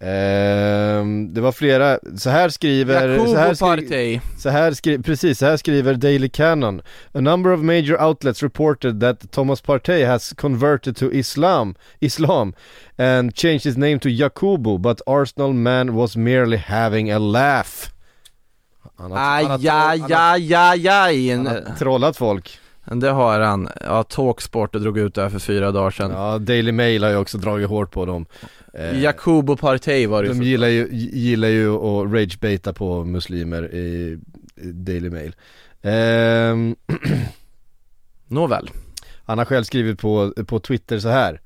Ehm, 0.00 1.34
det 1.34 1.40
var 1.40 1.52
flera, 1.52 1.98
så 2.16 2.30
här 2.30 2.48
skriver, 2.48 3.18
så 3.18 3.34
Jakobo 3.34 3.36
här, 3.36 3.54
skri, 3.54 4.20
så 4.38 4.48
här 4.48 4.72
skri, 4.72 4.98
precis, 4.98 5.38
så 5.38 5.46
här 5.46 5.56
skriver 5.56 5.94
Daily 5.94 6.28
Canon. 6.28 6.80
A 7.12 7.20
number 7.20 7.52
of 7.52 7.60
major 7.60 8.02
outlets 8.02 8.42
reported 8.42 9.00
that 9.00 9.30
Thomas 9.32 9.60
Partey 9.62 10.04
has 10.06 10.32
converted 10.36 10.96
to 10.96 11.10
Islam, 11.12 11.74
Islam 12.00 12.52
and 12.98 13.34
changed 13.34 13.64
his 13.64 13.76
name 13.76 13.98
to 13.98 14.08
Jacobo, 14.08 14.78
but 14.78 15.00
Arsenal 15.06 15.52
man 15.52 15.94
was 15.94 16.16
merely 16.16 16.56
having 16.56 17.10
a 17.10 17.18
laugh. 17.18 17.90
Han 18.98 19.10
har, 19.10 19.18
han 19.18 19.46
har, 19.50 19.58
Aj, 19.58 19.68
aj, 19.68 19.98
han 20.00 20.10
har, 20.12 20.34
aj, 20.34 20.54
aj, 20.54 20.88
aj. 20.88 21.30
han 21.36 21.46
har 21.46 21.76
trollat 21.78 22.16
folk. 22.16 22.58
Det 22.92 23.10
har 23.10 23.40
han. 23.40 23.68
Ja, 23.80 24.02
Talksport 24.02 24.72
drog 24.72 24.98
ut 24.98 25.14
det 25.14 25.22
här 25.22 25.30
för 25.30 25.38
fyra 25.38 25.72
dagar 25.72 25.90
sedan. 25.90 26.10
Ja, 26.10 26.38
Daily 26.38 26.72
Mail 26.72 27.02
har 27.02 27.10
ju 27.10 27.16
också 27.16 27.38
dragit 27.38 27.68
hårt 27.68 27.90
på 27.90 28.06
dem. 28.06 28.26
Eh, 28.74 29.02
Jakobo 29.02 29.56
Partey 29.56 30.06
var 30.06 30.22
det 30.22 30.28
De 30.28 30.42
gillar 30.42 30.68
ju, 30.68 30.88
gillar 31.12 31.48
ju 31.48 31.70
att 31.74 32.12
ragebaita 32.12 32.72
på 32.72 33.04
muslimer 33.04 33.74
i, 33.74 34.18
Daily 34.62 35.10
Mail. 35.10 35.34
Ehm, 35.82 36.76
Nåväl. 38.26 38.70
han 39.24 39.38
har 39.38 39.44
själv 39.44 39.64
skrivit 39.64 39.98
på, 40.00 40.32
på 40.46 40.60
Twitter 40.60 40.98
så 40.98 41.08
här. 41.08 41.40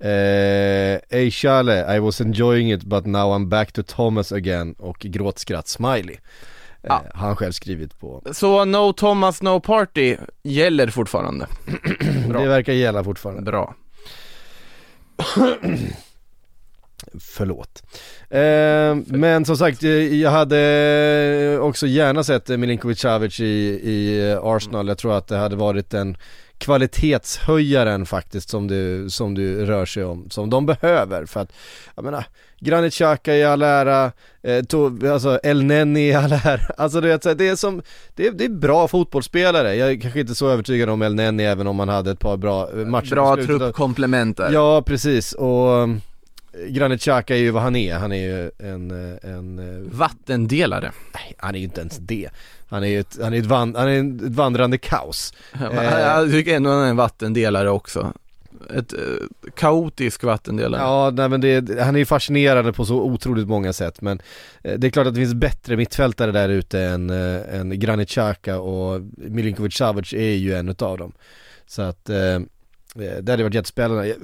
Eh, 0.00 1.18
Ey 1.18 1.30
Charlie, 1.30 1.96
I 1.96 1.98
was 1.98 2.20
enjoying 2.20 2.72
it 2.72 2.84
but 2.84 3.06
now 3.06 3.32
I'm 3.34 3.48
back 3.48 3.72
to 3.72 3.82
Thomas 3.82 4.32
again 4.32 4.72
och 4.78 4.98
gråtskratt 4.98 5.68
smiley. 5.68 6.16
Eh, 6.82 6.88
Ja. 6.88 7.02
har 7.14 7.26
han 7.26 7.36
själv 7.36 7.52
skrivit 7.52 7.98
på. 8.00 8.22
Så 8.32 8.64
No 8.64 8.92
Thomas 8.92 9.42
No 9.42 9.60
Party 9.60 10.16
gäller 10.42 10.88
fortfarande. 10.88 11.46
Det 12.28 12.46
verkar 12.48 12.72
gälla 12.72 13.04
fortfarande. 13.04 13.42
Bra. 13.42 13.74
Förlåt. 17.20 17.82
Eh, 18.30 18.96
men 19.18 19.44
som 19.44 19.56
sagt, 19.56 19.82
eh, 19.84 19.90
jag 20.20 20.30
hade 20.30 21.58
också 21.62 21.86
gärna 21.86 22.24
sett 22.24 22.50
eh, 22.50 22.56
Milinkovic 22.56 23.00
Savic 23.00 23.40
i, 23.40 23.44
i 23.82 24.30
eh, 24.30 24.38
Arsenal. 24.42 24.88
Jag 24.88 24.98
tror 24.98 25.16
att 25.18 25.26
det 25.28 25.36
hade 25.36 25.56
varit 25.56 25.90
den 25.90 26.16
kvalitetshöjaren 26.58 28.06
faktiskt 28.06 28.48
som 28.48 28.68
du, 28.68 29.10
som 29.10 29.34
du 29.34 29.66
rör 29.66 29.86
sig 29.86 30.04
om, 30.04 30.30
som 30.30 30.50
de 30.50 30.66
behöver. 30.66 31.26
För 31.26 31.40
att, 31.40 31.52
jag 31.94 32.04
menar, 32.04 32.24
Granit 32.60 32.92
Xhaka 32.92 33.36
i 33.36 33.44
all 33.44 33.62
ära, 33.62 34.12
eh, 34.42 34.64
to, 34.64 35.08
alltså 35.12 35.40
El 35.42 35.64
Neni 35.64 36.08
i 36.08 36.14
all 36.14 36.32
ära, 36.32 36.60
alltså 36.76 37.00
du 37.00 37.08
vet, 37.08 37.38
det 37.38 37.48
är 37.48 37.56
som, 37.56 37.82
det 38.14 38.26
är, 38.26 38.32
det 38.32 38.44
är 38.44 38.48
bra 38.48 38.88
fotbollsspelare, 38.88 39.74
jag 39.74 39.90
är 39.90 40.00
kanske 40.00 40.20
inte 40.20 40.34
så 40.34 40.48
övertygad 40.48 40.88
om 40.88 41.02
El 41.02 41.14
Neni 41.14 41.44
även 41.44 41.66
om 41.66 41.78
han 41.78 41.88
hade 41.88 42.10
ett 42.10 42.20
par 42.20 42.36
bra 42.36 42.70
eh, 42.72 42.76
matcher 42.76 43.14
Bra 43.14 43.36
truppkomplement 43.36 44.36
där. 44.36 44.52
Ja, 44.52 44.82
precis. 44.86 45.32
Och 45.32 45.88
Granit 46.68 47.00
Xhaka 47.00 47.36
är 47.36 47.40
ju 47.40 47.50
vad 47.50 47.62
han 47.62 47.76
är, 47.76 47.94
han 47.94 48.12
är 48.12 48.16
ju 48.16 48.50
en, 48.58 48.90
eh, 48.90 49.30
en, 49.30 49.58
eh, 49.58 49.92
Vattendelare. 49.98 50.92
nej 51.14 51.34
han 51.38 51.54
är 51.54 51.58
ju 51.58 51.64
inte 51.64 51.80
ens 51.80 51.98
det 51.98 52.28
Han 52.68 52.82
är 52.82 52.88
ju 52.88 53.00
ett, 53.00 53.18
han 53.22 53.34
är 53.34 53.38
ett, 53.38 53.46
van, 53.46 53.74
han 53.74 53.88
är 53.88 53.98
ett 53.98 54.34
vandrande 54.34 54.78
kaos 54.78 55.32
Eh. 55.52 56.00
Jag 56.00 56.30
tycker 56.30 56.56
ändå 56.56 56.70
han 56.70 56.84
är 56.84 56.90
en 56.90 56.96
vattendelare 56.96 57.70
också. 57.70 58.12
Ett 58.74 58.92
eh, 58.92 58.98
kaotisk 59.54 60.24
vattendelare. 60.24 60.82
Ja, 60.82 61.10
nej 61.14 61.28
men 61.28 61.40
det, 61.40 61.80
han 61.80 61.94
är 61.94 61.98
ju 61.98 62.06
fascinerande 62.06 62.72
på 62.72 62.84
så 62.84 63.00
otroligt 63.00 63.48
många 63.48 63.72
sätt 63.72 64.00
men 64.00 64.20
det 64.62 64.86
är 64.86 64.90
klart 64.90 65.06
att 65.06 65.14
det 65.14 65.20
finns 65.20 65.34
bättre 65.34 65.76
mittfältare 65.76 66.32
där 66.32 66.48
ute 66.48 66.80
än, 66.80 67.10
eh, 67.10 67.60
än 67.60 67.80
Granit 67.80 68.08
Xhaka 68.08 68.58
och 68.58 69.00
Milinkovic 69.16 69.74
Savic 69.74 70.12
är 70.12 70.34
ju 70.34 70.54
en 70.54 70.68
utav 70.68 70.98
dem 70.98 71.12
Så 71.66 71.82
att, 71.82 72.08
eh, 72.08 72.40
det 72.94 73.30
hade 73.30 73.42
varit 73.42 73.54
jättespännande 73.54 74.14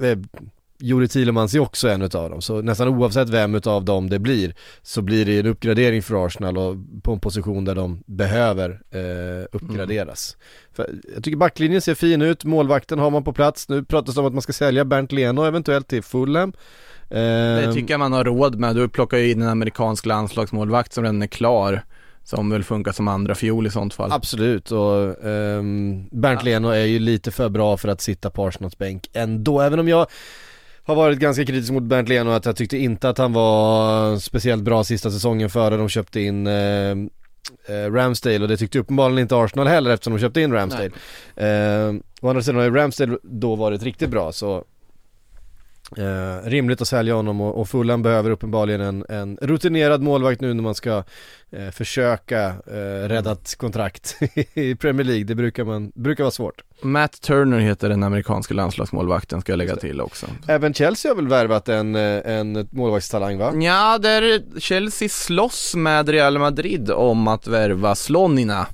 Juri 0.79 1.07
Thielemans 1.07 1.53
är 1.53 1.59
också 1.59 1.89
en 1.89 2.01
utav 2.01 2.29
dem, 2.29 2.41
så 2.41 2.61
nästan 2.61 2.87
oavsett 2.87 3.29
vem 3.29 3.55
utav 3.55 3.85
dem 3.85 4.09
det 4.09 4.19
blir 4.19 4.55
så 4.81 5.01
blir 5.01 5.25
det 5.25 5.39
en 5.39 5.45
uppgradering 5.45 6.01
för 6.01 6.25
Arsenal 6.25 6.57
och 6.57 6.75
på 7.03 7.13
en 7.13 7.19
position 7.19 7.65
där 7.65 7.75
de 7.75 8.03
behöver 8.05 8.81
eh, 8.91 9.45
uppgraderas. 9.51 10.37
För 10.73 10.89
jag 11.15 11.23
tycker 11.23 11.37
backlinjen 11.37 11.81
ser 11.81 11.95
fin 11.95 12.21
ut, 12.21 12.43
målvakten 12.45 12.99
har 12.99 13.09
man 13.09 13.23
på 13.23 13.33
plats, 13.33 13.69
nu 13.69 13.83
pratas 13.83 14.15
det 14.15 14.21
om 14.21 14.27
att 14.27 14.33
man 14.33 14.41
ska 14.41 14.53
sälja 14.53 14.85
Bernt 14.85 15.11
Leno 15.11 15.43
eventuellt 15.43 15.87
till 15.87 16.03
Fulham. 16.03 16.53
Det 17.09 17.63
Ehm, 17.65 17.73
tycker 17.73 17.93
jag 17.93 17.99
man 17.99 18.13
har 18.13 18.23
råd 18.23 18.59
med. 18.59 18.75
Du 18.75 18.89
plockar 18.89 19.17
ju 19.17 19.31
in 19.31 19.41
en 19.41 19.47
amerikansk 19.47 20.05
landslagsmålvakt 20.05 20.93
som 20.93 21.03
redan 21.03 21.21
är 21.21 21.27
klar. 21.27 21.81
Som 22.23 22.49
väl 22.49 22.63
funkar 22.63 22.91
som 22.91 23.07
andra 23.07 23.35
fiol 23.35 23.67
i 23.67 23.69
sånt 23.69 23.93
fall. 23.93 24.11
Absolut 24.11 24.71
och 24.71 25.25
ehm, 25.25 26.07
Bernt 26.11 26.43
Leno 26.43 26.69
är 26.69 26.85
ju 26.85 26.99
lite 26.99 27.31
för 27.31 27.49
bra 27.49 27.77
för 27.77 27.87
att 27.87 28.01
sitta 28.01 28.29
på 28.29 28.47
Arsenals 28.47 28.77
bänk 28.77 29.09
ändå, 29.13 29.61
även 29.61 29.79
om 29.79 29.87
jag 29.87 30.07
har 30.85 30.95
varit 30.95 31.19
ganska 31.19 31.45
kritisk 31.45 31.71
mot 31.71 31.83
Bernt 31.83 32.09
Leno 32.09 32.31
att 32.31 32.45
jag 32.45 32.55
tyckte 32.55 32.77
inte 32.77 33.09
att 33.09 33.17
han 33.17 33.33
var 33.33 34.17
speciellt 34.17 34.63
bra 34.63 34.83
sista 34.83 35.11
säsongen 35.11 35.49
före 35.49 35.77
de 35.77 35.89
köpte 35.89 36.21
in 36.21 36.47
eh, 36.47 36.91
eh, 37.67 37.91
Ramsdale 37.91 38.39
och 38.39 38.47
det 38.47 38.57
tyckte 38.57 38.79
uppenbarligen 38.79 39.21
inte 39.21 39.35
Arsenal 39.35 39.67
heller 39.67 39.91
eftersom 39.91 40.13
de 40.13 40.19
köpte 40.19 40.41
in 40.41 40.53
Ramsdale. 40.53 40.91
Eh, 41.35 41.95
å 42.21 42.29
andra 42.29 42.41
sidan 42.41 42.55
har 42.55 42.63
ju 42.63 42.75
Ramsdale 42.75 43.17
då 43.23 43.55
varit 43.55 43.83
riktigt 43.83 44.09
bra 44.09 44.31
så 44.31 44.63
Eh, 45.97 46.49
rimligt 46.49 46.81
att 46.81 46.87
sälja 46.87 47.13
honom 47.13 47.41
och, 47.41 47.59
och 47.59 47.69
Fulham 47.69 48.01
behöver 48.01 48.29
uppenbarligen 48.29 48.81
en, 48.81 49.05
en 49.09 49.37
rutinerad 49.41 50.01
målvakt 50.01 50.41
nu 50.41 50.53
när 50.53 50.63
man 50.63 50.75
ska 50.75 51.03
eh, 51.51 51.69
försöka 51.71 52.45
eh, 52.47 53.07
rädda 53.07 53.31
ett 53.31 53.55
kontrakt 53.57 54.17
i 54.53 54.75
Premier 54.75 55.05
League. 55.05 55.23
Det 55.23 55.35
brukar, 55.35 55.63
man, 55.63 55.91
brukar 55.95 56.23
vara 56.23 56.31
svårt. 56.31 56.63
Matt 56.81 57.21
Turner 57.21 57.59
heter 57.59 57.89
den 57.89 58.03
amerikanska 58.03 58.53
landslagsmålvakten 58.53 59.41
ska 59.41 59.51
jag 59.51 59.57
lägga 59.57 59.75
till 59.75 60.01
också. 60.01 60.25
Även 60.47 60.73
Chelsea 60.73 61.11
har 61.11 61.15
väl 61.15 61.27
värvat 61.27 61.69
en, 61.69 61.95
eh, 61.95 62.21
en 62.25 62.67
målvaktstalang 62.71 63.37
va? 63.37 63.53
Ja, 63.55 63.97
där 63.97 64.43
Chelsea 64.59 65.09
slåss 65.09 65.75
med 65.75 66.09
Real 66.09 66.37
Madrid 66.37 66.91
om 66.91 67.27
att 67.27 67.47
värva 67.47 67.95
Slonina 67.95 68.67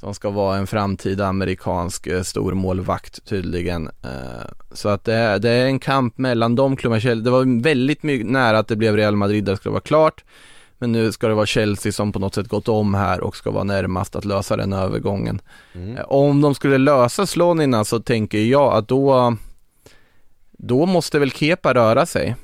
som 0.00 0.14
ska 0.14 0.30
vara 0.30 0.56
en 0.56 0.66
framtida 0.66 1.26
amerikansk 1.26 2.06
eh, 2.06 2.22
stormålvakt 2.22 3.24
tydligen. 3.24 3.86
Eh, 3.86 4.46
så 4.72 4.88
att 4.88 5.04
det 5.04 5.14
är, 5.14 5.38
det 5.38 5.50
är 5.50 5.66
en 5.66 5.78
kamp 5.78 6.18
mellan 6.18 6.54
de 6.54 6.76
klubbarna. 6.76 7.14
Det 7.14 7.30
var 7.30 7.62
väldigt 7.62 8.02
mycket 8.02 8.26
nära 8.26 8.58
att 8.58 8.68
det 8.68 8.76
blev 8.76 8.96
Real 8.96 9.16
Madrid 9.16 9.44
där 9.44 9.52
det 9.52 9.56
skulle 9.56 9.72
vara 9.72 9.80
klart. 9.80 10.24
Men 10.78 10.92
nu 10.92 11.12
ska 11.12 11.28
det 11.28 11.34
vara 11.34 11.46
Chelsea 11.46 11.92
som 11.92 12.12
på 12.12 12.18
något 12.18 12.34
sätt 12.34 12.48
gått 12.48 12.68
om 12.68 12.94
här 12.94 13.20
och 13.20 13.36
ska 13.36 13.50
vara 13.50 13.64
närmast 13.64 14.16
att 14.16 14.24
lösa 14.24 14.56
den 14.56 14.72
övergången. 14.72 15.40
Mm. 15.74 15.96
Eh, 15.96 16.04
Om 16.04 16.40
de 16.40 16.54
skulle 16.54 16.78
lösa 16.78 17.26
Slonina 17.26 17.84
så 17.84 18.00
tänker 18.00 18.38
jag 18.38 18.72
att 18.72 18.88
då 18.88 19.36
då 20.58 20.86
måste 20.86 21.18
väl 21.18 21.32
Kepa 21.32 21.74
röra 21.74 22.06
sig. 22.06 22.36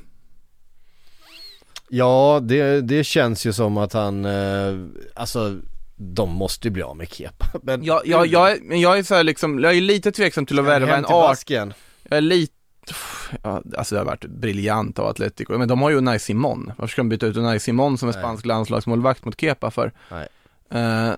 Ja, 1.88 2.40
det, 2.42 2.80
det 2.80 3.04
känns 3.04 3.46
ju 3.46 3.52
som 3.52 3.76
att 3.76 3.92
han, 3.92 4.24
eh, 4.24 4.74
alltså 5.14 5.56
de 5.96 6.30
måste 6.30 6.68
ju 6.68 6.72
bli 6.72 6.82
av 6.82 6.96
med 6.96 7.08
Kepa. 7.12 7.46
Men 7.62 7.84
Jag, 7.84 8.06
jag, 8.06 8.26
jag, 8.26 8.52
är- 8.52 8.58
men 8.62 8.80
jag 8.80 8.98
är 8.98 9.02
så 9.02 9.22
liksom, 9.22 9.58
jag 9.58 9.76
är 9.76 9.80
lite 9.80 10.12
tveksam 10.12 10.46
till 10.46 10.58
att 10.58 10.64
värva 10.64 10.96
en 10.96 11.04
art. 11.04 11.10
Basken. 11.10 11.74
Jag 12.08 12.16
är 12.16 12.20
lite, 12.20 12.52
ja, 13.42 13.62
alltså 13.78 13.94
det 13.94 14.00
har 14.00 14.04
varit 14.06 14.24
briljant 14.24 14.98
av 14.98 15.06
Atletico, 15.06 15.58
men 15.58 15.68
de 15.68 15.82
har 15.82 15.90
ju 15.90 15.96
Unai 15.96 16.18
Simon. 16.18 16.72
Varför 16.78 16.92
ska 16.92 17.00
de 17.02 17.08
byta 17.08 17.26
ut 17.26 17.36
Unai 17.36 17.60
Simon 17.60 17.98
som 17.98 18.08
är 18.08 18.12
spansk 18.12 18.46
landslagsmålvakt 18.46 19.24
mot 19.24 19.40
Kepa 19.40 19.70
för? 19.70 19.92
Nej. 20.10 20.28
Eh, 20.70 21.12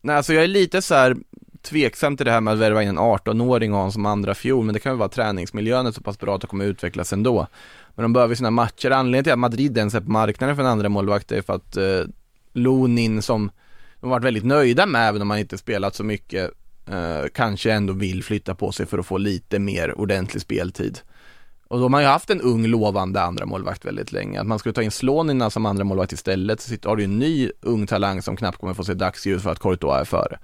nej, 0.00 0.16
alltså 0.16 0.32
jag 0.34 0.44
är 0.44 0.48
lite 0.48 0.82
så 0.82 0.94
här 0.94 1.16
tveksam 1.62 2.16
till 2.16 2.26
det 2.26 2.32
här 2.32 2.40
med 2.40 2.52
att 2.54 2.58
värva 2.60 2.82
in 2.82 2.88
en 2.88 2.98
18-åring 2.98 3.72
och 3.74 3.80
ha 3.80 3.90
som 3.90 4.06
andra 4.06 4.34
fjol, 4.34 4.64
men 4.64 4.72
det 4.72 4.80
kan 4.80 4.92
väl 4.92 4.98
vara 4.98 5.08
träningsmiljön 5.08 5.86
är 5.86 5.92
så 5.92 6.00
pass 6.02 6.18
bra 6.18 6.34
att 6.34 6.40
det 6.40 6.46
kommer 6.46 6.64
utvecklas 6.64 7.12
ändå. 7.12 7.46
Men 7.94 8.02
de 8.02 8.12
behöver 8.12 8.34
sina 8.34 8.50
matcher. 8.50 8.90
Anledningen 8.90 9.24
till 9.24 9.32
att 9.32 9.38
Madrid 9.38 9.78
ens 9.78 9.94
är 9.94 10.00
på 10.00 10.10
marknaden 10.10 10.56
för 10.56 10.62
en 10.62 10.68
andra 10.68 10.88
målvakt 10.88 11.32
är 11.32 11.42
för 11.42 11.52
att 11.52 11.76
eh, 11.76 12.00
Lonin 12.52 13.22
som 13.22 13.50
de 14.00 14.06
har 14.06 14.10
varit 14.10 14.24
väldigt 14.24 14.44
nöjda 14.44 14.86
med, 14.86 15.08
även 15.08 15.22
om 15.22 15.28
man 15.28 15.38
inte 15.38 15.58
spelat 15.58 15.94
så 15.94 16.04
mycket, 16.04 16.50
eh, 16.86 17.24
kanske 17.34 17.72
ändå 17.72 17.92
vill 17.92 18.24
flytta 18.24 18.54
på 18.54 18.72
sig 18.72 18.86
för 18.86 18.98
att 18.98 19.06
få 19.06 19.18
lite 19.18 19.58
mer 19.58 20.00
ordentlig 20.00 20.42
speltid. 20.42 20.98
Och 21.68 21.78
då 21.78 21.84
har 21.84 21.88
man 21.88 22.02
ju 22.02 22.08
haft 22.08 22.30
en 22.30 22.40
ung 22.40 22.66
lovande 22.66 23.22
andra 23.22 23.46
målvakt 23.46 23.84
väldigt 23.84 24.12
länge. 24.12 24.40
Att 24.40 24.46
man 24.46 24.58
skulle 24.58 24.72
ta 24.72 24.82
in 24.82 24.90
Slonina 24.90 25.50
som 25.50 25.66
andra 25.66 25.84
målvakt 25.84 26.12
istället, 26.12 26.60
så 26.60 26.74
har 26.84 26.96
du 26.96 27.02
ju 27.02 27.04
en 27.04 27.18
ny 27.18 27.50
ung 27.60 27.86
talang 27.86 28.22
som 28.22 28.36
knappt 28.36 28.58
kommer 28.58 28.74
få 28.74 28.84
se 28.84 28.94
dagsljus 28.94 29.42
för 29.42 29.50
att 29.50 29.58
Courtois 29.58 30.00
är 30.00 30.04
före. 30.04 30.38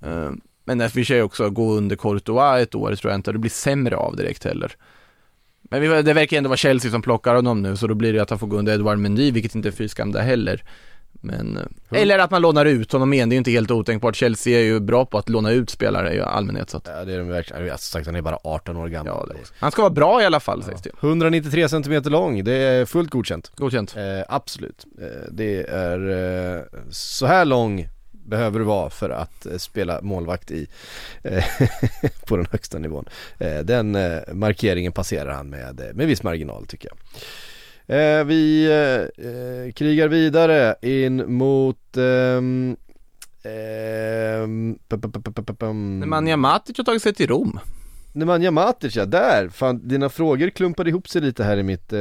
Eh, 0.00 0.30
Men 0.64 0.80
i 0.80 0.86
och 0.86 0.90
för 0.90 1.04
sig 1.04 1.22
också 1.22 1.50
gå 1.50 1.72
under 1.72 1.96
Courtois 1.96 2.62
ett 2.62 2.74
år 2.74 2.94
tror 2.94 3.10
jag 3.10 3.18
inte 3.18 3.32
det 3.32 3.38
blir 3.38 3.50
sämre 3.50 3.96
av 3.96 4.16
direkt 4.16 4.44
heller. 4.44 4.76
Men 5.62 6.04
det 6.04 6.12
verkar 6.12 6.36
ändå 6.36 6.48
vara 6.48 6.56
Chelsea 6.56 6.90
som 6.90 7.02
plockar 7.02 7.34
honom 7.34 7.62
nu, 7.62 7.76
så 7.76 7.86
då 7.86 7.94
blir 7.94 8.12
det 8.12 8.22
att 8.22 8.30
han 8.30 8.38
får 8.38 8.46
gå 8.46 8.56
under 8.58 8.74
Edouard 8.74 8.98
Mendy, 8.98 9.30
vilket 9.30 9.54
inte 9.54 9.68
är 9.68 9.72
fy 9.72 9.88
skam 9.88 10.12
det 10.12 10.22
heller. 10.22 10.64
Men, 11.24 11.56
eh, 11.56 12.00
eller 12.00 12.18
att 12.18 12.30
man 12.30 12.42
lånar 12.42 12.64
ut 12.64 12.92
honom 12.92 13.12
igen, 13.12 13.28
det 13.28 13.32
är 13.32 13.36
ju 13.36 13.38
inte 13.38 13.50
helt 13.50 13.70
otänkbart. 13.70 14.16
Chelsea 14.16 14.58
är 14.58 14.64
ju 14.64 14.80
bra 14.80 15.04
på 15.04 15.18
att 15.18 15.28
låna 15.28 15.50
ut 15.50 15.70
spelare 15.70 16.14
i 16.14 16.20
allmänhet 16.20 16.70
så 16.70 16.76
att, 16.76 16.86
Ja 16.86 17.04
det 17.04 17.14
är 17.14 17.18
de 17.18 17.28
verkligen, 17.28 17.66
jag 17.66 17.80
sagt 17.80 18.06
han 18.06 18.16
är 18.16 18.22
bara 18.22 18.38
18 18.44 18.76
år 18.76 18.88
gammal. 18.88 19.26
ja, 19.28 19.34
det, 19.34 19.52
han 19.58 19.72
ska 19.72 19.82
vara 19.82 19.92
bra 19.92 20.22
i 20.22 20.26
alla 20.26 20.40
fall 20.40 20.62
sägs 20.62 20.82
det 20.82 20.90
ju. 21.02 21.08
193 21.08 21.68
cm 21.68 22.02
lång, 22.04 22.44
det 22.44 22.52
är 22.52 22.84
fullt 22.84 23.10
godkänt. 23.10 23.52
Godkänt. 23.56 23.96
Eh, 23.96 24.02
absolut. 24.28 24.86
Eh, 25.00 25.06
det 25.30 25.62
är, 25.68 26.08
eh, 26.56 26.62
så 26.90 27.26
här 27.26 27.44
lång 27.44 27.88
behöver 28.10 28.58
du 28.58 28.64
vara 28.64 28.90
för 28.90 29.10
att 29.10 29.46
eh, 29.46 29.56
spela 29.56 30.00
målvakt 30.02 30.50
i, 30.50 30.66
eh, 31.22 31.44
på 32.26 32.36
den 32.36 32.46
högsta 32.50 32.78
nivån. 32.78 33.08
Eh, 33.38 33.58
den 33.58 33.94
eh, 33.94 34.18
markeringen 34.32 34.92
passerar 34.92 35.32
han 35.32 35.50
med, 35.50 35.90
med 35.94 36.06
viss 36.06 36.22
marginal 36.22 36.66
tycker 36.66 36.88
jag. 36.88 36.98
Eh, 37.92 38.24
vi 38.24 38.64
eh, 38.66 39.26
eh, 39.26 39.72
krigar 39.72 40.08
vidare 40.08 40.74
in 40.82 41.32
mot 41.32 41.96
ehm, 41.96 42.76
ehm. 43.42 44.78
Nemanja 46.00 46.36
Matic 46.36 46.78
har 46.78 46.84
tagit 46.84 47.02
sig 47.02 47.14
till 47.14 47.28
Rom. 47.28 47.60
Nemanja 48.12 48.50
Matic 48.50 48.96
ja, 48.96 49.06
där! 49.06 49.48
Fan, 49.48 49.88
dina 49.88 50.08
frågor 50.08 50.50
klumpade 50.50 50.90
ihop 50.90 51.08
sig 51.08 51.22
lite 51.22 51.44
här 51.44 51.56
i 51.56 51.62
mitt, 51.62 51.92
eh, 51.92 52.00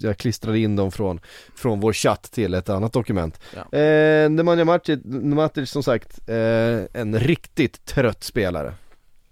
jag 0.00 0.18
klistrade 0.18 0.58
in 0.58 0.76
dem 0.76 0.92
från, 0.92 1.20
från 1.54 1.80
vår 1.80 1.92
chatt 1.92 2.22
till 2.32 2.54
ett 2.54 2.68
annat 2.68 2.92
dokument. 2.92 3.40
Ja. 3.54 3.78
Eh, 3.78 4.30
Nemanja 4.30 4.64
Matic, 4.64 5.00
Matic 5.04 5.70
som 5.70 5.82
sagt, 5.82 6.28
eh, 6.28 7.00
en 7.00 7.18
riktigt 7.18 7.84
trött 7.84 8.24
spelare. 8.24 8.74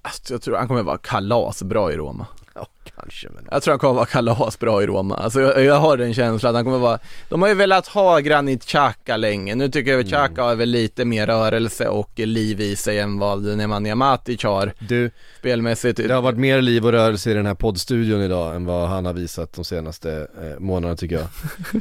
Alltså, 0.03 0.35
jag 0.35 0.43
tror 0.43 0.57
han 0.57 0.69
kommer 0.69 0.83
vara 0.83 0.99
kalasbra 0.99 1.93
i 1.93 1.97
Roma. 1.97 2.27
Ja, 2.55 2.67
kanske 2.97 3.29
men. 3.35 3.49
Jag 3.51 3.63
tror 3.63 3.73
han 3.73 3.79
kommer 3.79 3.95
vara 3.95 4.07
kalasbra 4.07 4.83
i 4.83 4.87
Roma. 4.87 5.17
Alltså 5.17 5.41
jag, 5.41 5.65
jag 5.65 5.75
har 5.75 5.97
den 5.97 6.15
känslan 6.15 6.51
att 6.51 6.57
han 6.57 6.65
kommer 6.65 6.79
vara, 6.79 6.99
de 7.29 7.43
har 7.43 7.49
ju 7.49 7.55
velat 7.55 7.87
ha 7.87 8.19
Granit 8.19 8.65
Xhaka 8.65 9.17
länge. 9.17 9.55
Nu 9.55 9.69
tycker 9.69 9.91
jag 9.91 10.01
att 10.01 10.07
Xhaka 10.07 10.43
har 10.43 10.55
väl 10.55 10.69
lite 10.69 11.05
mer 11.05 11.27
rörelse 11.27 11.89
och 11.89 12.11
liv 12.19 12.61
i 12.61 12.77
sig 12.77 12.99
än 12.99 13.19
vad 13.19 13.43
Nemanja 13.57 13.95
Matic 13.95 14.43
har 14.45 14.73
Du, 14.79 15.11
spelmässigt. 15.39 15.97
det 15.97 16.15
har 16.15 16.23
varit 16.23 16.39
mer 16.39 16.61
liv 16.63 16.87
och 16.87 16.93
rörelse 16.93 17.31
i 17.31 17.35
den 17.35 17.47
här 17.47 17.55
poddstudion 17.55 18.21
idag 18.23 18.57
än 18.57 18.65
vad 18.65 18.89
han 18.89 19.07
har 19.07 19.13
visat 19.13 19.53
de 19.53 19.65
senaste 19.65 20.27
eh, 20.43 20.59
månaderna 20.59 20.97
tycker 20.97 21.17
jag. 21.17 21.27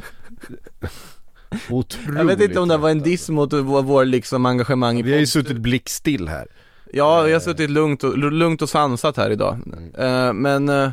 Otroligt 1.70 2.18
Jag 2.18 2.24
vet 2.24 2.40
inte 2.40 2.60
om 2.60 2.68
det 2.68 2.76
var 2.76 2.90
en 2.90 3.02
diss 3.02 3.28
mot 3.28 3.52
vår, 3.52 3.82
vår 3.82 4.04
liksom 4.04 4.46
engagemang 4.46 4.98
i. 4.98 5.02
Vi 5.02 5.12
har 5.12 5.18
ju 5.20 5.26
suttit 5.26 5.56
blickstill 5.56 6.28
här. 6.28 6.46
Ja, 6.92 7.22
vi 7.22 7.32
har 7.32 7.40
suttit 7.40 7.70
lugnt 7.70 8.04
och, 8.04 8.18
lugnt 8.32 8.62
och 8.62 8.68
sansat 8.68 9.16
här 9.16 9.30
idag. 9.30 9.58
Mm. 9.66 9.94
Eh, 9.94 10.32
men, 10.32 10.68
uh, 10.68 10.90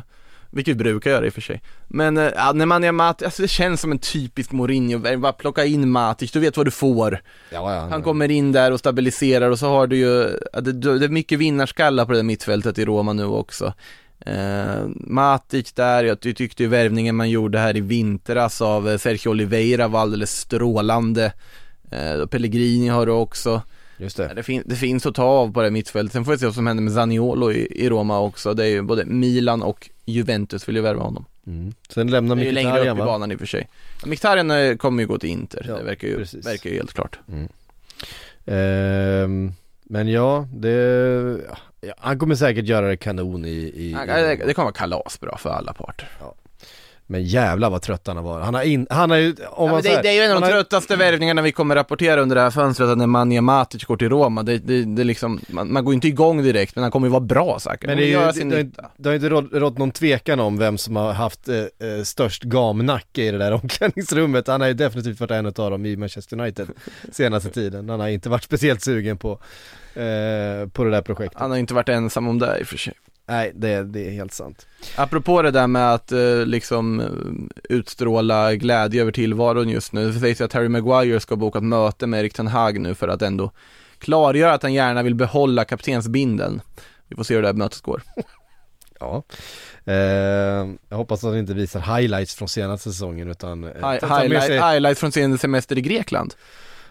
vilket 0.50 0.76
vi 0.76 0.84
brukar 0.84 1.10
göra 1.10 1.26
i 1.26 1.28
och 1.28 1.34
för 1.34 1.40
sig. 1.40 1.62
Men, 1.88 2.16
ja, 2.16 2.52
när 2.54 2.66
man 2.66 2.84
är 2.84 2.92
Matic, 2.92 3.24
alltså 3.24 3.42
det 3.42 3.48
känns 3.48 3.80
som 3.80 3.92
en 3.92 3.98
typisk 3.98 4.52
Mourinho, 4.52 5.18
bara 5.18 5.32
plocka 5.32 5.64
in 5.64 5.90
Matic, 5.90 6.32
du 6.32 6.40
vet 6.40 6.56
vad 6.56 6.66
du 6.66 6.70
får. 6.70 7.20
Ja, 7.50 7.74
ja, 7.74 7.88
Han 7.90 8.02
kommer 8.02 8.30
in 8.30 8.52
där 8.52 8.72
och 8.72 8.78
stabiliserar 8.78 9.50
och 9.50 9.58
så 9.58 9.68
har 9.68 9.86
du 9.86 9.96
ju, 9.96 10.22
det, 10.60 10.72
det 10.72 11.04
är 11.04 11.08
mycket 11.08 11.38
vinnarskallar 11.38 12.04
på 12.04 12.12
det 12.12 12.18
där 12.18 12.22
mittfältet 12.22 12.78
i 12.78 12.84
Roma 12.84 13.12
nu 13.12 13.24
också. 13.24 13.72
Eh, 14.20 14.86
Matic 14.94 15.72
där, 15.72 16.04
jag 16.04 16.20
ty- 16.20 16.34
tyckte 16.34 16.62
ju 16.62 16.68
värvningen 16.68 17.16
man 17.16 17.30
gjorde 17.30 17.58
här 17.58 17.76
i 17.76 17.80
vintras 17.80 18.60
av 18.62 18.88
eh, 18.88 18.98
Sergio 18.98 19.28
Oliveira 19.30 19.88
var 19.88 20.00
alldeles 20.00 20.40
strålande. 20.40 21.32
Eh, 21.90 22.26
Pellegrini 22.26 22.88
har 22.88 23.06
du 23.06 23.12
också. 23.12 23.62
Just 23.98 24.18
Ja, 24.18 24.28
det. 24.28 24.34
Det, 24.34 24.42
fin- 24.42 24.62
det 24.66 24.76
finns 24.76 25.06
att 25.06 25.14
ta 25.14 25.22
av 25.24 25.52
på 25.52 25.62
det 25.62 25.70
mittfältet. 25.70 26.12
Sen 26.12 26.24
får 26.24 26.32
vi 26.32 26.38
se 26.38 26.44
vad 26.46 26.54
som 26.54 26.66
händer 26.66 26.82
med 26.82 26.92
Zaniolo 26.92 27.52
i, 27.52 27.84
i 27.84 27.88
Roma 27.88 28.20
också. 28.20 28.54
Det 28.54 28.64
är 28.64 28.68
ju 28.68 28.82
både 28.82 29.04
Milan 29.04 29.62
och 29.62 29.90
Juventus 30.04 30.68
vill 30.68 30.76
ju 30.76 30.82
värva 30.82 31.02
honom. 31.02 31.24
Mm. 31.46 31.74
Sen 31.88 32.10
lämnar 32.10 32.36
Det 32.36 32.42
är 32.42 32.46
ju 32.46 32.52
längre 32.52 32.68
upp 32.70 32.74
Mkhitaryan 32.76 32.98
i 32.98 33.02
banan 33.04 33.32
i 33.32 33.34
och 33.34 33.38
för 33.38 33.46
sig. 33.46 33.68
Ja, 34.02 34.08
Mkhitaryan 34.08 34.50
eh, 34.50 34.76
kommer 34.76 35.02
ju 35.02 35.06
gå 35.06 35.18
till 35.18 35.30
Inter. 35.30 35.64
Ja, 35.68 35.76
det 35.78 35.84
verkar 35.84 36.08
ju, 36.08 36.16
precis. 36.16 36.46
verkar 36.46 36.70
ju 36.70 36.76
helt 36.76 36.92
klart. 36.94 37.18
Ehm, 38.46 39.52
men 39.82 40.08
ja, 40.08 40.46
det, 40.54 40.70
ja, 41.80 41.94
han 41.98 42.18
kommer 42.18 42.34
säkert 42.34 42.64
göra 42.64 42.88
det 42.88 42.96
kanon 42.96 43.44
i, 43.44 43.48
i, 43.48 43.92
Ja, 43.92 44.06
Det, 44.46 44.54
kommer 44.54 44.64
vara 44.66 44.72
kalasbra 44.72 45.36
för 45.38 45.50
alla 45.50 45.72
parter. 45.72 46.08
Men 47.10 47.24
jävlar 47.24 47.70
vad 47.70 47.82
trött 47.82 48.06
han 48.06 48.16
har 48.16 48.24
varit. 48.24 48.44
Han 48.44 48.54
har 48.54 48.62
in, 48.62 48.86
han 48.90 49.10
har 49.10 49.16
ju, 49.16 49.30
om 49.50 49.66
Ja, 49.66 49.72
man 49.72 49.82
det, 49.82 49.88
här- 49.88 50.02
det 50.02 50.08
är 50.08 50.12
ju 50.12 50.20
en 50.20 50.30
av 50.30 50.40
de 50.40 50.42
har- 50.46 50.50
tröttaste 50.52 50.96
värvningarna 50.96 51.42
vi 51.42 51.52
kommer 51.52 51.74
rapportera 51.74 52.20
under 52.20 52.36
det 52.36 52.42
här 52.42 52.50
fönstret, 52.50 52.88
att 52.88 52.98
när 52.98 53.06
Manja 53.06 53.42
Matic 53.42 53.84
går 53.84 53.96
till 53.96 54.08
Roma, 54.08 54.42
det, 54.42 54.58
det, 54.58 54.84
det 54.84 55.04
liksom, 55.04 55.40
man, 55.48 55.72
man 55.72 55.84
går 55.84 55.92
ju 55.92 55.94
inte 55.94 56.08
igång 56.08 56.42
direkt, 56.42 56.76
men 56.76 56.82
han 56.82 56.90
kommer 56.90 57.06
ju 57.06 57.10
vara 57.10 57.20
bra 57.20 57.58
säkert. 57.60 57.86
Men 57.86 57.96
det, 57.96 58.14
är 58.14 58.26
ju, 58.26 58.32
sin 58.32 58.48
det, 58.48 58.56
har 58.56 58.62
nytta. 58.64 58.82
inte- 58.82 58.90
det 58.96 59.08
har 59.08 59.14
inte 59.16 59.28
rått, 59.28 59.52
rått 59.52 59.78
någon 59.78 59.90
tvekan 59.90 60.40
om 60.40 60.58
vem 60.58 60.78
som 60.78 60.96
har 60.96 61.12
haft 61.12 61.48
eh, 61.48 61.56
eh, 61.56 62.02
störst 62.04 62.42
gamnacke 62.42 63.22
i 63.22 63.30
det 63.30 63.38
där 63.38 63.52
omklädningsrummet. 63.62 64.46
Han 64.46 64.60
har 64.60 64.68
ju 64.68 64.74
definitivt 64.74 65.20
varit 65.20 65.30
en 65.30 65.46
av 65.46 65.52
dem 65.52 65.86
i 65.86 65.96
Manchester 65.96 66.40
United 66.40 66.68
senaste 67.12 67.50
tiden. 67.50 67.88
Han 67.88 68.00
har 68.00 68.08
inte 68.08 68.28
varit 68.28 68.44
speciellt 68.44 68.82
sugen 68.82 69.18
på, 69.18 69.30
eh, 69.94 70.68
på 70.72 70.84
det 70.84 70.90
där 70.90 71.02
projektet. 71.02 71.40
Han 71.40 71.50
har 71.50 71.58
inte 71.58 71.74
varit 71.74 71.88
ensam 71.88 72.28
om 72.28 72.38
det 72.38 72.58
i 72.60 72.62
och 72.62 72.66
för 72.66 72.76
sig. 72.78 72.94
Nej, 73.28 73.52
det, 73.54 73.82
det 73.84 74.06
är 74.08 74.10
helt 74.10 74.32
sant. 74.32 74.66
Apropå 74.96 75.42
det 75.42 75.50
där 75.50 75.66
med 75.66 75.94
att 75.94 76.12
eh, 76.12 76.36
liksom 76.46 77.00
eh, 77.00 77.06
utstråla 77.76 78.54
glädje 78.54 79.00
över 79.02 79.12
tillvaron 79.12 79.68
just 79.68 79.92
nu, 79.92 80.10
det 80.12 80.20
sägs 80.20 80.40
ju 80.40 80.44
att 80.44 80.52
Harry 80.52 80.68
Maguire 80.68 81.20
ska 81.20 81.36
boka 81.36 81.58
ett 81.58 81.64
möte 81.64 82.06
med 82.06 82.20
Erik 82.20 82.34
Ten 82.34 82.46
Hag 82.46 82.80
nu 82.80 82.94
för 82.94 83.08
att 83.08 83.22
ändå 83.22 83.50
klargöra 83.98 84.52
att 84.54 84.62
han 84.62 84.72
gärna 84.74 85.02
vill 85.02 85.14
behålla 85.14 85.64
kaptensbindeln. 85.64 86.60
Vi 87.08 87.16
får 87.16 87.24
se 87.24 87.34
hur 87.34 87.42
det 87.42 87.48
här 87.48 87.54
mötet 87.54 87.80
går. 87.80 88.02
Ja. 89.00 89.22
Eh, 89.84 89.94
jag 90.88 90.96
hoppas 90.96 91.24
att 91.24 91.30
han 91.30 91.38
inte 91.38 91.54
visar 91.54 91.80
highlights 91.96 92.34
från 92.34 92.48
senaste 92.48 92.90
säsongen 92.92 93.30
utan 93.30 93.64
eh, 93.64 93.70
Hi- 93.70 94.20
highlight, 94.20 94.50
highlights 94.50 95.00
från 95.00 95.12
sin 95.12 95.38
semester 95.38 95.78
i 95.78 95.80
Grekland. 95.80 96.34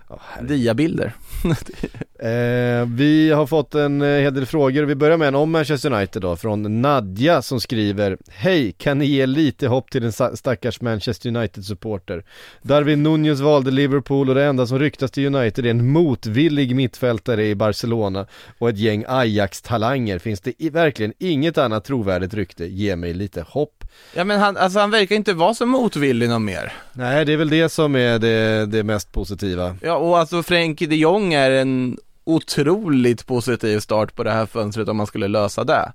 Herregud. 0.09 0.57
Diabilder. 0.59 1.13
Eh, 2.19 2.85
vi 2.87 3.31
har 3.31 3.47
fått 3.47 3.75
en 3.75 4.01
eh, 4.01 4.07
hel 4.07 4.33
del 4.33 4.45
frågor, 4.45 4.83
vi 4.83 4.95
börjar 4.95 5.17
med 5.17 5.27
en 5.27 5.35
om 5.35 5.51
Manchester 5.51 5.93
United 5.93 6.21
då, 6.21 6.35
från 6.35 6.81
Nadja 6.81 7.41
som 7.41 7.61
skriver 7.61 8.17
Hej, 8.29 8.71
kan 8.71 8.97
ni 8.99 9.05
ge 9.05 9.25
lite 9.25 9.67
hopp 9.67 9.91
till 9.91 10.03
en 10.03 10.11
sta- 10.11 10.35
stackars 10.35 10.81
Manchester 10.81 11.29
United-supporter? 11.29 12.23
Darwin 12.61 13.03
Nunez 13.03 13.39
valde 13.39 13.71
Liverpool 13.71 14.29
och 14.29 14.35
det 14.35 14.43
enda 14.43 14.67
som 14.67 14.79
ryktas 14.79 15.11
till 15.11 15.35
United 15.35 15.65
är 15.65 15.69
en 15.69 15.91
motvillig 15.91 16.75
mittfältare 16.75 17.45
i 17.47 17.55
Barcelona 17.55 18.27
och 18.57 18.69
ett 18.69 18.77
gäng 18.77 19.05
Ajax-talanger. 19.07 20.19
Finns 20.19 20.41
det 20.41 20.53
verkligen 20.71 21.13
inget 21.19 21.57
annat 21.57 21.85
trovärdigt 21.85 22.33
rykte? 22.33 22.65
Ge 22.65 22.95
mig 22.95 23.13
lite 23.13 23.41
hopp. 23.41 23.76
Ja 24.13 24.23
men 24.23 24.39
han, 24.39 24.57
alltså 24.57 24.79
han 24.79 24.91
verkar 24.91 25.15
inte 25.15 25.33
vara 25.33 25.53
så 25.53 25.65
motvillig 25.65 26.29
någon 26.29 26.45
mer. 26.45 26.73
Nej, 26.93 27.25
det 27.25 27.33
är 27.33 27.37
väl 27.37 27.49
det 27.49 27.69
som 27.69 27.95
är 27.95 28.19
det, 28.19 28.65
det 28.65 28.83
mest 28.83 29.11
positiva. 29.11 29.75
Ja 29.81 29.95
och 29.97 30.17
alltså 30.19 30.43
Frenkie 30.43 30.87
de 30.87 30.95
Jong 30.95 31.33
är 31.33 31.51
en 31.51 31.97
otroligt 32.23 33.25
positiv 33.27 33.79
start 33.79 34.15
på 34.15 34.23
det 34.23 34.31
här 34.31 34.45
fönstret 34.45 34.87
om 34.89 34.97
man 34.97 35.07
skulle 35.07 35.27
lösa 35.27 35.63
det. 35.63 35.91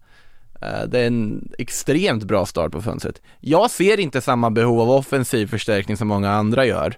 Eh, 0.62 0.82
Det 0.88 0.98
är 0.98 1.06
en 1.06 1.48
extremt 1.58 2.24
bra 2.24 2.46
start 2.46 2.72
på 2.72 2.82
fönstret. 2.82 3.20
Jag 3.40 3.70
ser 3.70 4.00
inte 4.00 4.20
samma 4.20 4.50
behov 4.50 4.80
av 4.80 4.90
offensiv 4.90 5.46
förstärkning 5.46 5.96
som 5.96 6.08
många 6.08 6.30
andra 6.30 6.66
gör. 6.66 6.94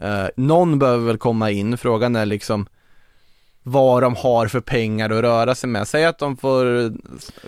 Eh, 0.00 0.26
Någon 0.36 0.78
behöver 0.78 1.06
väl 1.06 1.18
komma 1.18 1.50
in, 1.50 1.78
frågan 1.78 2.16
är 2.16 2.26
liksom 2.26 2.66
vad 3.70 4.02
de 4.02 4.16
har 4.16 4.46
för 4.48 4.60
pengar 4.60 5.10
att 5.10 5.22
röra 5.22 5.54
sig 5.54 5.70
med. 5.70 5.88
Säg 5.88 6.04
att 6.04 6.18
de 6.18 6.36
får, 6.36 6.92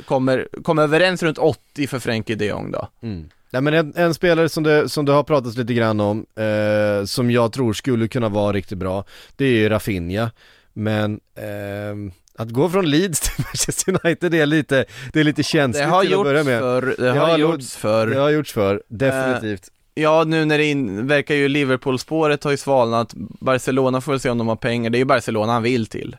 kommer, 0.04 0.48
kommer 0.62 0.82
överens 0.82 1.22
runt 1.22 1.38
80 1.38 1.86
för 1.86 1.98
Frenkie 1.98 2.36
de 2.36 2.46
Jong 2.46 2.70
då. 2.70 2.88
Nej 3.52 3.62
men 3.62 3.74
en, 3.74 3.92
en 3.96 4.14
spelare 4.14 4.48
som 4.48 4.62
det, 4.62 4.88
som 4.88 5.04
det 5.04 5.12
har 5.12 5.22
pratats 5.22 5.56
lite 5.56 5.74
grann 5.74 6.00
om, 6.00 6.26
eh, 6.36 7.04
som 7.04 7.30
jag 7.30 7.52
tror 7.52 7.72
skulle 7.72 8.08
kunna 8.08 8.28
vara 8.28 8.52
riktigt 8.52 8.78
bra, 8.78 9.04
det 9.36 9.44
är 9.44 9.52
ju 9.52 9.68
Rafinha. 9.68 10.30
Men 10.72 11.20
ehm, 11.36 12.12
att 12.34 12.50
gå 12.50 12.70
från 12.70 12.90
Leeds 12.90 13.20
till 13.36 13.44
Manchester 13.44 13.98
United 14.04 14.32
det 14.32 14.40
är 14.40 14.46
lite, 14.46 14.84
det 15.12 15.20
är 15.20 15.24
lite 15.24 15.40
Det 15.40 15.44
känsligt 15.44 15.88
har 15.88 16.02
till 16.02 16.14
att 16.14 16.22
börja 16.24 16.44
med. 16.44 16.60
för, 16.60 16.82
det 16.82 16.96
Det 16.96 17.10
har 17.10 17.28
har 17.28 17.38
gjorts 17.38 17.76
för 17.76 18.06
Det 18.06 18.20
har 18.20 18.30
gjorts 18.30 18.52
för, 18.52 18.82
definitivt. 18.88 19.68
Ja, 19.94 20.24
nu 20.26 20.44
när 20.44 20.58
det 20.58 20.64
in, 20.64 21.06
verkar 21.06 21.34
ju 21.34 21.48
Liverpool-spåret 21.48 22.44
har 22.44 22.50
ju 22.50 22.56
svalnat, 22.56 23.14
Barcelona 23.40 24.00
får 24.00 24.12
väl 24.12 24.20
se 24.20 24.30
om 24.30 24.38
de 24.38 24.48
har 24.48 24.56
pengar, 24.56 24.90
det 24.90 24.96
är 24.96 25.00
ju 25.00 25.04
Barcelona 25.04 25.52
han 25.52 25.62
vill 25.62 25.86
till, 25.86 26.16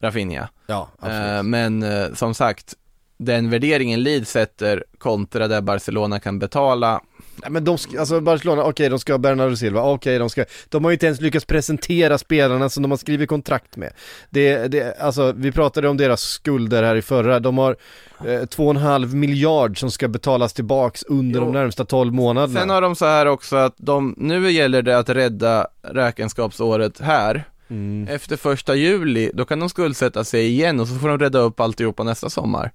Rafinha. 0.00 0.48
ja, 0.66 0.88
absolut. 0.98 1.26
Eh, 1.26 1.42
men 1.42 1.82
eh, 1.82 2.14
som 2.14 2.34
sagt, 2.34 2.74
den 3.16 3.50
värderingen 3.50 4.02
Leeds 4.02 4.30
sätter 4.30 4.84
kontra 4.98 5.48
det 5.48 5.62
Barcelona 5.62 6.20
kan 6.20 6.38
betala, 6.38 7.00
Nej 7.36 7.50
men 7.50 7.64
de 7.64 7.78
ska, 7.78 8.00
alltså 8.00 8.20
Barcelona, 8.20 8.64
okej 8.64 8.88
de 8.88 8.98
ska 8.98 9.12
ha 9.12 9.18
Bernardo 9.18 9.56
Silva, 9.56 9.82
okej 9.82 10.18
de 10.18 10.30
ska, 10.30 10.44
de 10.68 10.84
har 10.84 10.90
ju 10.90 10.94
inte 10.94 11.06
ens 11.06 11.20
lyckats 11.20 11.44
presentera 11.44 12.18
spelarna 12.18 12.68
som 12.68 12.82
de 12.82 12.90
har 12.90 12.98
skrivit 12.98 13.28
kontrakt 13.28 13.76
med. 13.76 13.92
Det, 14.30 14.66
det, 14.66 15.00
alltså 15.00 15.32
vi 15.36 15.52
pratade 15.52 15.88
om 15.88 15.96
deras 15.96 16.20
skulder 16.20 16.82
här 16.82 16.96
i 16.96 17.02
förra, 17.02 17.40
de 17.40 17.58
har 17.58 17.76
eh, 18.26 18.44
två 18.44 18.64
och 18.64 18.70
en 18.70 18.76
halv 18.76 19.14
miljard 19.14 19.80
som 19.80 19.90
ska 19.90 20.08
betalas 20.08 20.52
tillbaks 20.52 21.02
under 21.02 21.40
Jo. 21.40 21.44
de 21.44 21.52
närmsta 21.52 21.84
12 21.84 22.14
månaderna. 22.14 22.60
Sen 22.60 22.70
har 22.70 22.80
de 22.80 22.96
så 22.96 23.06
här 23.06 23.26
också 23.26 23.56
att 23.56 23.74
de, 23.76 24.14
nu 24.18 24.50
gäller 24.50 24.82
det 24.82 24.98
att 24.98 25.08
rädda 25.08 25.66
räkenskapsåret 25.82 27.00
här. 27.00 27.44
Mm. 27.70 28.08
Efter 28.08 28.36
första 28.36 28.74
juli, 28.74 29.30
då 29.34 29.44
kan 29.44 29.60
de 29.60 29.68
skuldsätta 29.68 30.24
sig 30.24 30.46
igen 30.46 30.80
och 30.80 30.88
så 30.88 30.94
får 30.94 31.08
de 31.08 31.18
rädda 31.18 31.38
upp 31.38 31.60
alltihopa 31.60 32.02
nästa 32.02 32.30
sommar. 32.30 32.70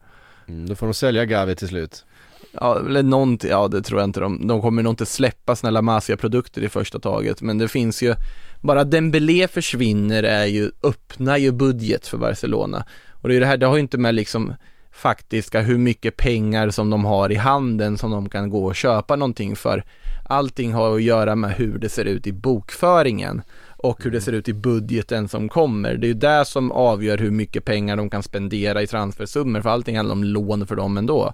Mm, 0.47 0.69
då 0.69 0.75
får 0.75 0.87
de 0.87 0.93
sälja 0.93 1.25
Gavi 1.25 1.55
till 1.55 1.67
slut. 1.67 2.05
Ja, 2.51 2.79
eller 2.79 3.03
någonting, 3.03 3.49
ja 3.49 3.67
det 3.67 3.81
tror 3.81 3.99
jag 3.99 4.07
inte 4.07 4.19
de, 4.19 4.47
de 4.47 4.61
kommer 4.61 4.83
nog 4.83 4.91
inte 4.91 5.05
släppa 5.05 5.55
snälla 5.55 5.81
Masia-produkter 5.81 6.61
i 6.61 6.69
första 6.69 6.99
taget, 6.99 7.41
men 7.41 7.57
det 7.57 7.67
finns 7.67 8.03
ju, 8.03 8.15
bara 8.61 8.83
Dembélé 8.83 9.47
försvinner 9.47 10.23
är 10.23 10.45
ju, 10.45 10.71
öppnar 10.83 11.37
ju 11.37 11.51
budget 11.51 12.07
för 12.07 12.17
Barcelona. 12.17 12.85
Och 13.11 13.29
det 13.29 13.33
är 13.33 13.35
ju 13.35 13.39
det 13.39 13.45
här, 13.45 13.57
det 13.57 13.65
har 13.65 13.75
ju 13.75 13.81
inte 13.81 13.97
med 13.97 14.15
liksom 14.15 14.53
faktiska 14.91 15.61
hur 15.61 15.77
mycket 15.77 16.17
pengar 16.17 16.69
som 16.69 16.89
de 16.89 17.05
har 17.05 17.31
i 17.31 17.35
handen 17.35 17.97
som 17.97 18.11
de 18.11 18.29
kan 18.29 18.49
gå 18.49 18.65
och 18.65 18.75
köpa 18.75 19.15
någonting 19.15 19.55
för. 19.55 19.83
Allting 20.29 20.73
har 20.73 20.95
att 20.95 21.01
göra 21.01 21.35
med 21.35 21.51
hur 21.51 21.77
det 21.77 21.89
ser 21.89 22.05
ut 22.05 22.27
i 22.27 22.31
bokföringen 22.31 23.41
och 23.77 24.03
hur 24.03 24.11
det 24.11 24.21
ser 24.21 24.33
ut 24.33 24.49
i 24.49 24.53
budgeten 24.53 25.27
som 25.27 25.49
kommer. 25.49 25.93
Det 25.95 26.07
är 26.07 26.09
ju 26.09 26.13
det 26.13 26.45
som 26.45 26.71
avgör 26.71 27.17
hur 27.17 27.31
mycket 27.31 27.65
pengar 27.65 27.97
de 27.97 28.09
kan 28.09 28.23
spendera 28.23 28.81
i 28.81 28.87
transfersummor, 28.87 29.61
för 29.61 29.69
allting 29.69 29.97
handlar 29.97 30.15
om 30.15 30.23
lån 30.23 30.67
för 30.67 30.75
dem 30.75 30.97
ändå. 30.97 31.33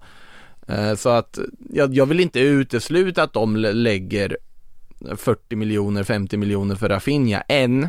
Eh, 0.68 0.96
så 0.96 1.10
att 1.10 1.40
jag, 1.70 1.94
jag 1.94 2.06
vill 2.06 2.20
inte 2.20 2.40
utesluta 2.40 3.24
att 3.24 3.34
de 3.34 3.56
lägger 3.56 4.38
40 5.16 5.56
miljoner, 5.56 6.04
50 6.04 6.38
miljoner 6.38 6.76
för 6.76 6.90
Rafinha 6.90 7.42
än. 7.42 7.88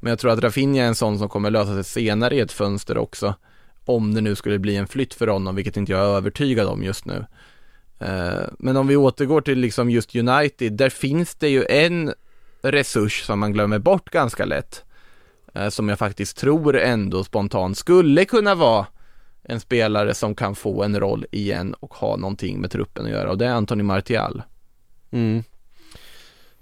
Men 0.00 0.10
jag 0.10 0.18
tror 0.18 0.32
att 0.32 0.38
Rafinha 0.38 0.84
är 0.84 0.88
en 0.88 0.94
sån 0.94 1.18
som 1.18 1.28
kommer 1.28 1.50
lösa 1.50 1.74
sig 1.74 1.84
senare 1.84 2.34
i 2.34 2.40
ett 2.40 2.52
fönster 2.52 2.98
också. 2.98 3.34
Om 3.84 4.14
det 4.14 4.20
nu 4.20 4.34
skulle 4.34 4.58
bli 4.58 4.76
en 4.76 4.86
flytt 4.86 5.14
för 5.14 5.26
honom, 5.26 5.54
vilket 5.54 5.76
inte 5.76 5.92
jag 5.92 6.00
är 6.00 6.16
övertygad 6.16 6.66
om 6.66 6.82
just 6.82 7.04
nu. 7.04 7.26
Eh, 7.98 8.42
men 8.58 8.76
om 8.76 8.86
vi 8.86 8.96
återgår 8.96 9.40
till 9.40 9.58
liksom 9.58 9.90
just 9.90 10.16
United, 10.16 10.72
där 10.72 10.90
finns 10.90 11.34
det 11.34 11.48
ju 11.48 11.64
en 11.68 12.12
resurs 12.62 13.22
som 13.22 13.38
man 13.38 13.52
glömmer 13.52 13.78
bort 13.78 14.10
ganska 14.10 14.44
lätt. 14.44 14.84
Eh, 15.54 15.68
som 15.68 15.88
jag 15.88 15.98
faktiskt 15.98 16.36
tror 16.36 16.76
ändå 16.76 17.24
spontant 17.24 17.78
skulle 17.78 18.24
kunna 18.24 18.54
vara 18.54 18.86
en 19.44 19.60
spelare 19.60 20.14
som 20.14 20.34
kan 20.34 20.54
få 20.54 20.82
en 20.82 21.00
roll 21.00 21.26
igen 21.30 21.74
och 21.80 21.94
ha 21.94 22.16
någonting 22.16 22.60
med 22.60 22.70
truppen 22.70 23.04
att 23.04 23.10
göra 23.10 23.30
och 23.30 23.38
det 23.38 23.46
är 23.46 23.50
Anthony 23.50 23.82
Martial. 23.82 24.42
Mm. 25.10 25.42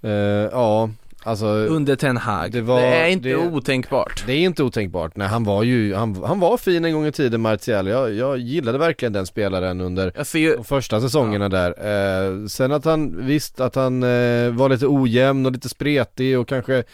Eh, 0.02 0.10
ja, 0.52 0.90
alltså 1.24 1.46
Under 1.46 1.96
Ten 1.96 2.16
Hag. 2.16 2.52
det 2.52 2.58
Det, 2.58 2.62
var- 2.62 2.80
är 2.80 3.08
inte 3.08 3.28
det- 3.28 3.36
otänkbart. 3.36 4.22
det 4.26 4.32
är 4.32 4.38
inte 4.38 4.62
otänkbart. 4.62 5.16
Nej 5.16 5.28
han 5.28 5.44
var 5.44 5.62
ju, 5.62 5.94
han, 5.94 6.22
han 6.24 6.40
var 6.40 6.56
fin 6.56 6.84
en 6.84 6.92
gång 6.92 7.06
i 7.06 7.12
tiden 7.12 7.40
Martial. 7.40 7.86
Jag, 7.88 8.12
jag 8.14 8.38
gillade 8.38 8.78
verkligen 8.78 9.12
den 9.12 9.26
spelaren 9.26 9.80
under 9.80 10.36
ju, 10.36 10.56
de 10.56 10.64
första 10.64 11.00
säsongerna 11.00 11.48
där. 11.48 11.68
Eh, 11.86 12.46
sen 12.46 12.72
att 12.72 12.84
han, 12.84 13.26
visst 13.26 13.60
att 13.60 13.74
han 13.74 14.02
eh, 14.02 14.50
var 14.50 14.68
lite 14.68 14.86
ojämn 14.86 15.46
och 15.46 15.52
lite 15.52 15.68
spretig 15.68 16.38
och 16.38 16.48
kanske 16.48 16.84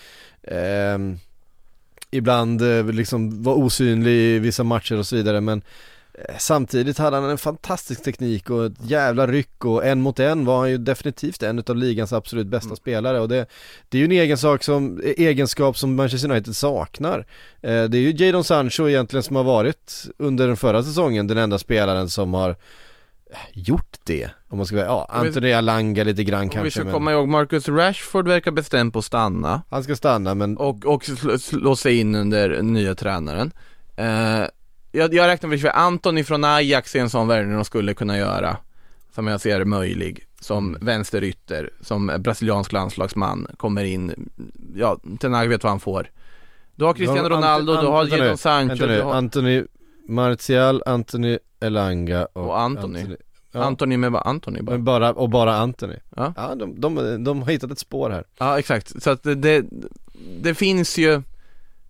ehm, 0.42 1.18
ibland 2.10 2.62
eh, 2.62 2.86
liksom 2.86 3.42
var 3.42 3.54
osynlig 3.54 4.12
i 4.12 4.38
vissa 4.38 4.64
matcher 4.64 4.98
och 4.98 5.06
så 5.06 5.16
vidare 5.16 5.40
men 5.40 5.62
eh, 6.14 6.34
Samtidigt 6.38 6.98
hade 6.98 7.16
han 7.16 7.30
en 7.30 7.38
fantastisk 7.38 8.02
teknik 8.02 8.50
och 8.50 8.66
ett 8.66 8.72
jävla 8.82 9.26
ryck 9.26 9.64
och 9.64 9.86
en 9.86 10.00
mot 10.00 10.20
en 10.20 10.44
var 10.44 10.58
han 10.58 10.70
ju 10.70 10.78
definitivt 10.78 11.42
en 11.42 11.62
av 11.68 11.76
ligans 11.76 12.12
absolut 12.12 12.46
bästa 12.46 12.76
spelare 12.76 13.20
och 13.20 13.28
det, 13.28 13.46
det 13.88 13.98
är 13.98 14.00
ju 14.00 14.04
en 14.04 14.12
egen 14.12 14.38
sak 14.38 14.64
som, 14.64 15.00
egenskap 15.04 15.78
som 15.78 15.94
Manchester 15.94 16.30
United 16.30 16.56
saknar. 16.56 17.18
Eh, 17.62 17.84
det 17.84 17.98
är 17.98 18.12
ju 18.12 18.24
Jadon 18.24 18.44
Sancho 18.44 18.88
egentligen 18.88 19.22
som 19.22 19.36
har 19.36 19.44
varit 19.44 20.06
under 20.18 20.46
den 20.46 20.56
förra 20.56 20.82
säsongen 20.82 21.26
den 21.26 21.38
enda 21.38 21.58
spelaren 21.58 22.08
som 22.08 22.34
har 22.34 22.56
gjort 23.52 23.96
det. 24.04 24.30
Om 24.48 24.56
man 24.56 24.66
ska 24.66 24.76
säga, 24.76 24.86
ja, 24.86 25.06
Anthony 25.10 25.52
Alanga 25.52 26.04
lite 26.04 26.24
grann 26.24 26.42
om 26.42 26.48
vi 26.48 26.54
kanske 26.54 26.70
ska 26.70 26.84
men 26.84 26.92
komma 26.92 27.12
ihåg, 27.12 27.28
Marcus 27.28 27.68
Rashford 27.68 28.28
verkar 28.28 28.50
bestämd 28.50 28.92
på 28.92 28.98
att 28.98 29.04
stanna 29.04 29.62
han 29.70 29.84
ska 29.84 29.96
stanna 29.96 30.34
men 30.34 30.56
och, 30.56 30.86
och 30.86 31.04
slå, 31.04 31.38
slå 31.38 31.76
sig 31.76 31.98
in 31.98 32.14
under 32.14 32.62
nya 32.62 32.94
tränaren. 32.94 33.52
Eh, 33.96 34.44
jag, 34.92 35.14
jag 35.14 35.26
räknar 35.26 35.50
med 35.50 35.64
att 35.64 35.74
Anthony 35.74 36.24
från 36.24 36.44
Ajax 36.44 36.94
är 36.96 37.00
en 37.00 37.10
sån 37.10 37.28
värvning 37.28 37.54
de 37.54 37.64
skulle 37.64 37.94
kunna 37.94 38.18
göra, 38.18 38.56
som 39.14 39.26
jag 39.26 39.40
ser 39.40 39.64
möjlig, 39.64 40.26
som 40.40 40.76
vänsterytter, 40.80 41.70
som 41.80 42.12
brasiliansk 42.18 42.72
landslagsman, 42.72 43.46
kommer 43.56 43.84
in, 43.84 44.30
ja, 44.76 44.98
Ten 45.20 45.34
Hag 45.34 45.48
vet 45.48 45.62
vad 45.62 45.72
han 45.72 45.80
får. 45.80 46.10
Du 46.74 46.84
har 46.84 46.94
Cristiano 46.94 47.22
har 47.22 47.30
Ant- 47.30 47.36
Ronaldo, 47.36 47.80
du 47.80 47.86
har 47.86 48.04
Jadon 48.06 48.38
Sancho, 48.38 48.86
nu, 48.86 48.96
du 48.96 49.02
har 49.02 49.14
Anthony 49.14 49.64
Martial, 50.08 50.82
Anthony 50.86 51.38
Elanga 51.60 52.24
och, 52.32 52.44
Och 52.44 52.60
Anthony. 52.60 53.04
ja. 53.52 53.62
Anthony 53.62 53.96
med 53.96 54.12
bara 54.12 54.22
Anthony 54.22 54.60
bara. 54.62 54.76
Men 54.76 54.84
bara, 54.84 55.12
och 55.12 55.30
bara 55.30 55.54
Anthony. 55.56 55.96
Ja. 56.16 56.32
Ja, 56.36 56.54
de, 56.54 56.80
de, 56.80 57.24
de 57.24 57.42
har 57.42 57.50
hittat 57.50 57.70
ett 57.70 57.78
spår 57.78 58.10
här. 58.10 58.24
Ja, 58.38 58.58
exakt. 58.58 59.02
Så 59.02 59.10
att 59.10 59.22
det, 59.22 59.64
det, 60.40 60.54
finns 60.54 60.98
ju 60.98 61.22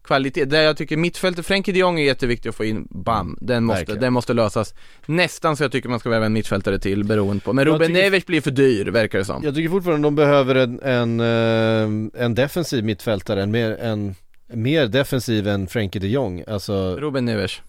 kvalitet. 0.04 0.44
Där 0.44 0.62
jag 0.62 0.76
tycker 0.76 0.96
mittfältet, 0.96 1.46
Frenkie 1.46 1.74
de 1.74 1.80
Jong 1.80 2.00
är 2.00 2.04
jätteviktig 2.04 2.48
att 2.48 2.54
få 2.54 2.64
in, 2.64 2.88
bam, 2.90 3.38
den 3.40 3.64
måste, 3.64 3.80
Verkligen. 3.80 4.00
den 4.00 4.12
måste 4.12 4.34
lösas. 4.34 4.74
Nästan 5.06 5.56
så 5.56 5.64
jag 5.64 5.72
tycker 5.72 5.88
man 5.88 6.00
ska 6.00 6.10
värva 6.10 6.26
en 6.26 6.32
mittfältare 6.32 6.78
till, 6.78 7.04
beroende 7.04 7.42
på. 7.44 7.52
Men 7.52 7.64
Ruben 7.64 7.80
tycker- 7.88 8.02
Neves 8.02 8.26
blir 8.26 8.40
för 8.40 8.50
dyr, 8.50 8.86
verkar 8.86 9.18
det 9.18 9.24
som. 9.24 9.44
Jag 9.44 9.54
tycker 9.54 9.68
fortfarande 9.70 10.06
de 10.06 10.14
behöver 10.14 10.54
en, 10.54 10.80
en, 10.82 11.20
eh, 11.20 12.24
en 12.24 12.34
defensiv 12.34 12.84
mittfältare, 12.84 13.42
en 13.42 13.50
mer, 13.50 13.70
en, 13.80 14.14
mer 14.52 14.86
defensiv 14.86 15.48
än 15.48 15.66
Frenkie 15.66 16.00
de 16.00 16.08
Jong. 16.08 16.44
Alltså, 16.48 16.96
Ruben 16.96 17.24
Neves. 17.24 17.60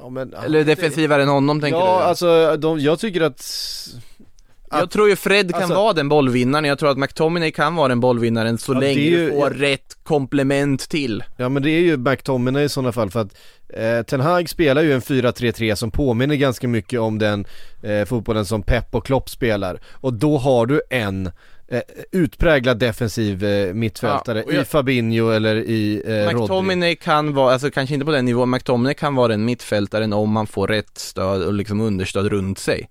Ja, 0.00 0.08
men, 0.10 0.34
Eller 0.34 0.64
defensivare 0.64 1.22
än 1.22 1.28
honom 1.28 1.60
tänker 1.60 1.78
Ja, 1.78 1.98
du? 1.98 2.04
alltså 2.04 2.56
de, 2.56 2.78
jag 2.80 2.98
tycker 2.98 3.20
att 3.20 3.42
jag 4.72 4.90
tror 4.90 5.08
ju 5.08 5.16
Fred 5.16 5.50
kan 5.52 5.62
alltså- 5.62 5.74
vara 5.76 5.92
den 5.92 6.08
bollvinnaren, 6.08 6.64
jag 6.64 6.78
tror 6.78 6.90
att 6.90 6.98
McTominay 6.98 7.50
kan 7.52 7.74
vara 7.76 7.88
den 7.88 8.00
bollvinnaren 8.00 8.58
så 8.58 8.74
Ja, 8.74 8.80
länge 8.80 9.00
ju- 9.00 9.30
du 9.30 9.36
får 9.36 9.50
rätt 9.50 9.96
komplement 10.02 10.88
till. 10.88 11.24
Ja 11.36 11.48
men 11.48 11.62
det 11.62 11.70
är 11.70 11.80
ju 11.80 11.96
McTominay 11.96 12.64
i 12.64 12.68
sådana 12.68 12.92
fall 12.92 13.10
för 13.10 13.20
att 13.20 13.34
eh, 13.68 14.02
Ten 14.02 14.20
Hag 14.20 14.48
spelar 14.48 14.82
ju 14.82 14.92
en 14.92 15.00
4-3-3 15.00 15.74
som 15.74 15.90
påminner 15.90 16.34
ganska 16.34 16.68
mycket 16.68 17.00
om 17.00 17.18
den 17.18 17.44
eh, 17.82 18.04
fotbollen 18.04 18.46
som 18.46 18.62
Pep 18.62 18.94
och 18.94 19.06
Klopp 19.06 19.30
spelar 19.30 19.80
och 19.92 20.12
då 20.12 20.38
har 20.38 20.66
du 20.66 20.82
en 20.90 21.30
eh, 21.70 21.80
utpräglad 22.12 22.78
defensiv 22.78 23.44
eh, 23.44 23.74
mittfältare 23.74 24.38
Ja, 24.46 24.52
jag- 24.52 24.62
i 24.62 24.64
Fabinho 24.64 25.30
eller 25.30 25.56
i 25.56 26.02
eh, 26.06 26.10
Rodri. 26.12 26.34
McTominay 26.34 26.96
kan 26.96 27.34
vara, 27.34 27.52
alltså 27.52 27.70
kanske 27.70 27.94
inte 27.94 28.06
på 28.06 28.12
den 28.12 28.24
nivån, 28.24 28.50
McTominay 28.50 28.94
kan 28.94 29.14
vara 29.14 29.28
den 29.28 29.44
mittfältaren 29.44 30.12
om 30.12 30.30
man 30.32 30.46
får 30.46 30.68
rätt 30.68 30.98
stöd 30.98 31.42
och 31.42 31.52
liksom 31.54 31.80
understöd 31.80 32.26
runt 32.26 32.58
sig. 32.58 32.88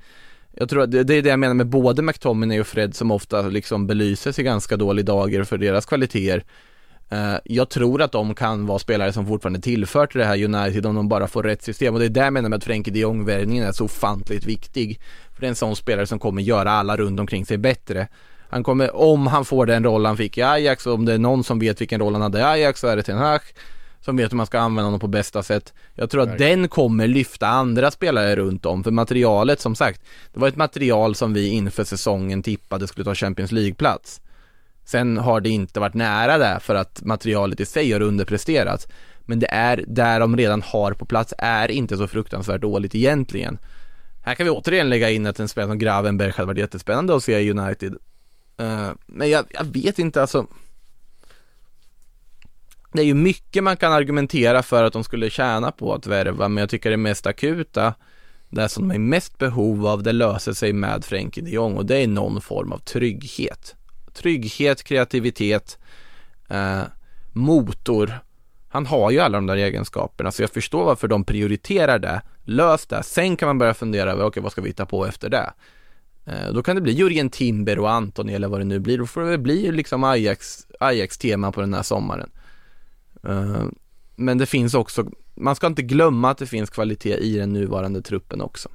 Jag 0.51 0.69
tror 0.69 0.81
att 0.83 0.91
det, 0.91 1.03
det 1.03 1.15
är 1.15 1.21
det 1.21 1.29
jag 1.29 1.39
menar 1.39 1.53
med 1.53 1.67
både 1.67 2.01
McTominay 2.01 2.59
och 2.59 2.67
Fred 2.67 2.95
som 2.95 3.11
ofta 3.11 3.41
liksom 3.41 3.87
belyses 3.87 4.39
i 4.39 4.43
ganska 4.43 4.77
dålig 4.77 5.05
dager 5.05 5.43
för 5.43 5.57
deras 5.57 5.85
kvaliteter. 5.85 6.43
Eh, 7.11 7.35
jag 7.43 7.69
tror 7.69 8.01
att 8.01 8.11
de 8.11 8.35
kan 8.35 8.65
vara 8.65 8.79
spelare 8.79 9.13
som 9.13 9.27
fortfarande 9.27 9.59
tillför 9.61 10.07
till 10.07 10.19
det 10.19 10.25
här 10.25 10.43
United 10.43 10.85
om 10.85 10.95
de 10.95 11.09
bara 11.09 11.27
får 11.27 11.43
rätt 11.43 11.63
system 11.63 11.93
och 11.93 11.99
det 11.99 12.05
är 12.05 12.09
där 12.09 12.23
jag 12.23 12.33
menar 12.33 12.49
med 12.49 12.57
att 12.57 12.63
Frenkie 12.63 12.93
de 12.93 12.99
Jong-värvningen 12.99 13.67
är 13.67 13.71
så 13.71 13.85
ofantligt 13.85 14.45
viktig. 14.45 14.99
För 15.33 15.41
det 15.41 15.47
är 15.47 15.49
en 15.49 15.55
sån 15.55 15.75
spelare 15.75 16.05
som 16.07 16.19
kommer 16.19 16.41
göra 16.41 16.71
alla 16.71 16.97
runt 16.97 17.19
omkring 17.19 17.45
sig 17.45 17.57
bättre. 17.57 18.07
Han 18.49 18.63
kommer, 18.63 18.95
om 18.95 19.27
han 19.27 19.45
får 19.45 19.65
den 19.65 19.83
roll 19.83 20.05
han 20.05 20.17
fick 20.17 20.37
i 20.37 20.41
Ajax, 20.41 20.85
om 20.87 21.05
det 21.05 21.13
är 21.13 21.17
någon 21.17 21.43
som 21.43 21.59
vet 21.59 21.81
vilken 21.81 21.99
roll 21.99 22.13
han 22.13 22.21
hade 22.21 22.39
i 22.39 22.43
Ajax 22.43 22.79
så 22.79 22.87
är 22.87 22.95
det 22.95 23.03
Ten 23.03 23.17
Hag. 23.17 23.41
som 24.01 24.17
vet 24.17 24.31
hur 24.31 24.37
man 24.37 24.45
ska 24.45 24.59
använda 24.59 24.85
honom 24.87 24.99
på 24.99 25.07
bästa 25.07 25.43
sätt. 25.43 25.73
Jag 25.95 26.09
tror 26.09 26.21
att 26.21 26.37
den 26.37 26.67
kommer 26.67 27.07
lyfta 27.07 27.47
andra 27.47 27.91
spelare 27.91 28.35
runt 28.35 28.65
om, 28.65 28.83
för 28.83 28.91
materialet 28.91 29.61
som 29.61 29.75
sagt, 29.75 30.01
det 30.33 30.39
var 30.39 30.47
ett 30.47 30.55
material 30.55 31.15
som 31.15 31.33
vi 31.33 31.47
inför 31.47 31.83
säsongen 31.83 32.43
tippade 32.43 32.87
skulle 32.87 33.05
ta 33.05 33.15
Champions 33.15 33.51
League-plats. 33.51 34.21
Sen 34.85 35.17
har 35.17 35.41
det 35.41 35.49
inte 35.49 35.79
varit 35.79 35.93
nära 35.93 36.37
det 36.37 36.59
för 36.61 36.75
att 36.75 37.01
materialet 37.03 37.59
i 37.59 37.65
sig 37.65 37.91
har 37.91 38.01
underpresterat. 38.01 38.87
Men 39.25 39.39
det 39.39 39.47
är, 39.51 39.83
där 39.87 40.19
de 40.19 40.37
redan 40.37 40.61
har 40.61 40.93
på 40.93 41.05
plats, 41.05 41.33
är 41.37 41.71
inte 41.71 41.97
så 41.97 42.07
fruktansvärt 42.07 42.61
dåligt 42.61 42.95
egentligen. 42.95 43.57
Här 44.21 44.35
kan 44.35 44.45
vi 44.45 44.49
återigen 44.49 44.89
lägga 44.89 45.09
in 45.09 45.27
att 45.27 45.39
en 45.39 45.47
spelare 45.47 45.71
som 45.71 45.79
Gravenberg 45.79 46.31
hade 46.31 46.47
varit 46.47 46.57
jättespännande 46.57 47.15
att 47.15 47.23
se 47.23 47.39
i 47.39 47.51
United. 47.51 47.95
Eh, 48.59 48.91
men 49.05 49.29
jag, 49.29 49.45
jag 49.49 49.63
vet 49.63 49.99
inte 49.99 50.21
alltså. 50.21 50.47
Det 52.91 53.01
är 53.01 53.05
ju 53.05 53.13
mycket 53.13 53.63
man 53.63 53.77
kan 53.77 53.93
argumentera 53.93 54.63
för 54.63 54.83
att 54.83 54.93
de 54.93 55.03
skulle 55.03 55.29
tjäna 55.29 55.71
på 55.71 55.93
att 55.93 56.07
värva, 56.07 56.47
men 56.47 56.61
jag 56.61 56.69
tycker 56.69 56.89
det 56.89 56.97
mest 56.97 57.27
akuta, 57.27 57.93
det 58.49 58.69
som 58.69 58.87
de 58.87 58.95
är 58.95 58.99
mest 58.99 59.37
behov 59.37 59.87
av, 59.87 60.03
det 60.03 60.11
löser 60.11 60.53
sig 60.53 60.73
med 60.73 61.05
Frenkie 61.05 61.43
de 61.43 61.51
Jong 61.51 61.77
och 61.77 61.85
det 61.85 61.97
är 61.97 62.07
någon 62.07 62.41
form 62.41 62.71
av 62.71 62.77
trygghet. 62.77 63.75
Trygghet, 64.13 64.83
kreativitet, 64.83 65.77
eh, 66.49 66.81
motor. 67.33 68.19
Han 68.69 68.85
har 68.85 69.11
ju 69.11 69.19
alla 69.19 69.37
de 69.37 69.45
där 69.45 69.57
egenskaperna, 69.57 70.31
så 70.31 70.43
jag 70.43 70.49
förstår 70.49 70.85
varför 70.85 71.07
de 71.07 71.23
prioriterar 71.23 71.99
det. 71.99 72.21
Lös 72.43 72.85
det, 72.85 73.03
sen 73.03 73.37
kan 73.37 73.47
man 73.47 73.57
börja 73.57 73.73
fundera 73.73 74.11
över, 74.11 74.25
okej 74.25 74.43
vad 74.43 74.51
ska 74.51 74.61
vi 74.61 74.69
hitta 74.69 74.85
på 74.85 75.05
efter 75.05 75.29
det? 75.29 75.53
Eh, 76.29 76.53
Då 76.53 76.63
kan 76.63 76.75
det 76.75 76.81
bli 76.81 76.91
Jurgen 76.93 77.29
Timber 77.29 77.79
och 77.79 77.91
Antoni 77.91 78.33
eller 78.33 78.47
vad 78.47 78.59
det 78.59 78.65
nu 78.65 78.79
blir. 78.79 78.97
Då 78.97 79.05
får 79.05 79.21
det 79.21 79.27
väl 79.27 79.39
bli 79.39 79.71
liksom 79.71 80.03
Ajax, 80.03 80.67
Ajax-tema 80.79 81.51
på 81.51 81.61
den 81.61 81.73
här 81.73 81.83
sommaren. 81.83 82.29
Eh, 83.23 83.63
Men 84.15 84.37
det 84.37 84.45
finns 84.45 84.73
också, 84.73 85.05
man 85.35 85.55
ska 85.55 85.67
inte 85.67 85.81
glömma 85.81 86.29
att 86.29 86.37
det 86.37 86.45
finns 86.45 86.69
kvalitet 86.69 87.15
i 87.17 87.37
den 87.37 87.53
nuvarande 87.53 88.01
truppen 88.01 88.41
också. 88.41 88.69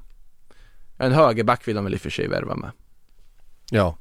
En 0.98 1.12
högerback 1.12 1.68
vill 1.68 1.74
de 1.76 1.84
väl 1.84 1.94
i 1.94 1.96
och 1.96 2.00
för 2.00 2.10
sig 2.10 2.28
värva 2.28 2.56
med. 2.56 2.70
Ja. 3.70 3.96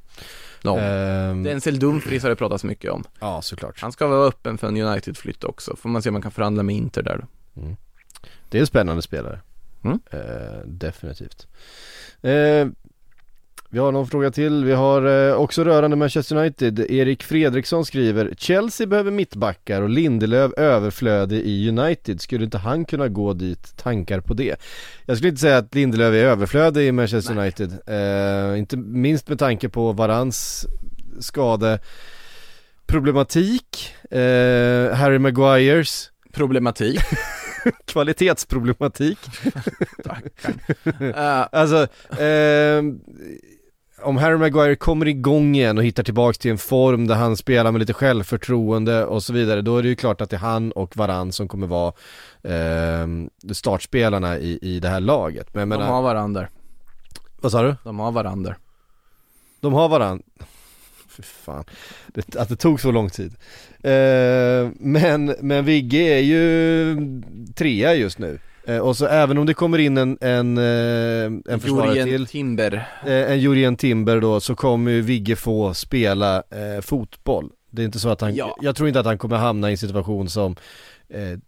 De. 0.62 0.80
Ehm, 0.80 1.43
Denzel 1.43 1.80
Dumfries 1.80 2.24
har 2.24 2.30
det 2.30 2.36
pratats 2.36 2.64
mycket 2.64 2.91
om. 2.91 3.04
ja, 3.20 3.41
såklart. 3.41 3.82
Han 3.82 3.91
ska 3.91 4.08
vara 4.08 4.28
öppen 4.28 4.58
för 4.58 4.68
en 4.68 4.78
United-flytt 4.78 5.43
också. 5.43 5.76
Får 5.76 5.89
man 5.89 6.01
se 6.01 6.10
om 6.10 6.14
man 6.14 6.22
kan 6.22 6.32
förhandla 6.32 6.64
med 6.64 6.76
Inter 6.76 7.01
där 7.04 7.18
då. 7.18 7.28
Det 8.49 8.58
är 8.58 8.62
en 8.62 8.68
spännande 8.68 9.01
spelare. 9.01 9.41
Mm. 9.84 9.99
Eh, 10.12 10.60
definitivt. 10.66 11.47
Eh, 12.22 12.68
vi 13.74 13.80
har 13.80 13.91
någon 13.91 14.07
fråga 14.07 14.32
till. 14.32 14.65
Vi 14.65 14.71
har 14.71 15.30
eh, 15.30 15.36
också 15.36 15.63
rörande 15.63 15.97
Manchester 15.97 16.36
United. 16.36 16.80
Erik 16.80 17.24
Fredriksson 17.24 17.86
skriver 17.86 18.34
Chelsea 18.38 18.88
behöver 18.88 19.11
mittbackar 19.11 19.82
och 19.82 19.89
Lindelöf 19.89 20.51
överflödig 20.57 21.41
i 21.41 21.69
United. 21.69 22.21
Skulle 22.21 22.45
inte 22.45 22.57
han 22.57 22.86
kunna 22.86 23.07
gå 23.07 23.34
dit? 23.34 23.78
Tankar 23.78 24.19
på 24.19 24.34
det? 24.34 24.61
Jag 25.05 25.17
skulle 25.17 25.30
inte 25.30 25.41
säga 25.41 25.57
att 25.57 25.76
Lindelöf 25.76 26.13
är 26.13 26.26
överflödig 26.26 26.88
i 26.88 26.91
Manchester 26.91 27.38
United. 27.38 27.71
Eh, 27.88 28.59
inte 28.59 28.78
minst 28.78 29.30
med 29.30 29.39
tanke 29.39 29.69
på 29.69 29.91
Varans 29.91 30.65
skade 31.19 31.80
problematik. 32.86 33.93
Eh, 34.11 34.93
Harry 34.95 35.19
Maguires 35.19 36.09
Problematik. 36.34 36.99
kvalitetsproblematik. 37.86 39.17
Eh, 41.15 41.47
Alltså, 41.51 41.88
ehm, 42.19 42.99
om 44.04 44.18
Harry 44.18 44.38
Maguire 44.38 44.76
kommer 44.76 45.08
igång 45.08 45.56
igen 45.56 45.78
och 45.78 45.84
hittar 45.84 46.04
tillbaks 46.04 46.38
till 46.38 46.51
en 46.51 46.58
form 46.58 47.08
där 47.08 47.16
han 47.16 47.38
spelar 47.38 47.72
med 47.72 47.80
lite 47.80 47.93
självförtroende 47.93 49.06
och 49.06 49.24
så 49.24 49.34
vidare, 49.34 49.62
då 49.62 49.78
är 49.78 49.84
det 49.84 49.89
ju 49.89 49.95
klart 49.95 50.22
att 50.22 50.30
det 50.30 50.36
är 50.36 50.39
han 50.39 50.72
och 50.72 50.97
Varann 50.97 51.32
som 51.32 51.47
kommer 51.47 51.68
vara 51.68 51.93
ehm, 52.43 53.30
startspelarna 53.51 54.38
i, 54.38 54.60
i 54.62 54.80
det 54.80 54.89
här 54.89 54.99
laget. 54.99 55.54
Men 55.54 55.60
jag 55.60 55.70
de 55.70 55.84
menar, 55.84 55.93
har 55.93 56.01
varandra. 56.01 56.47
vad 57.41 57.51
sa 57.51 57.62
du? 57.62 57.76
De 57.84 57.99
har 57.99 58.12
varandra. 58.12 58.56
De 59.60 59.74
har 59.74 59.89
varann. 59.89 60.24
Fy 61.10 61.24
fan, 61.24 61.64
det, 62.08 62.36
att 62.36 62.49
det 62.49 62.56
tog 62.56 62.82
så 62.82 62.91
lång 62.91 63.10
tid. 63.10 63.36
Eh, 63.84 64.70
men, 64.80 65.36
men 65.39 65.66
Vigge 65.66 65.97
är 65.97 66.20
ju 66.20 66.95
trea 67.56 67.95
just 67.95 68.20
nu. 68.20 68.39
Eh, 68.66 68.78
och 68.78 68.97
så 68.97 69.05
även 69.07 69.38
om 69.38 69.45
det 69.45 69.53
kommer 69.53 69.78
in 69.78 69.97
en, 69.97 70.18
en, 70.22 70.57
eh, 70.57 71.53
en 71.53 71.59
försvarare 71.59 71.95
Jurgen 71.95 72.07
till, 72.07 72.28
Timber. 72.28 72.88
eh, 73.05 73.32
en 73.32 73.39
Jurien 73.39 73.76
Timber 73.78 74.22
då, 74.22 74.39
så 74.39 74.55
kommer 74.55 74.91
ju 74.91 75.01
Vigge 75.01 75.36
få 75.36 75.74
spela 75.74 76.36
eh, 76.38 76.82
fotboll. 76.82 77.49
Det 77.70 77.82
är 77.82 77.86
inte 77.86 77.99
så 77.99 78.09
att 78.09 78.22
han, 78.22 78.36
Ja. 78.36 78.57
jag 78.61 78.76
tror 78.76 78.88
inte 78.88 78.99
att 78.99 79.05
han 79.05 79.18
kommer 79.18 79.38
hamna 79.38 79.70
i 79.70 79.72
en 79.72 79.78
situation 79.78 80.30
som 80.30 80.55
eh, 81.09 81.39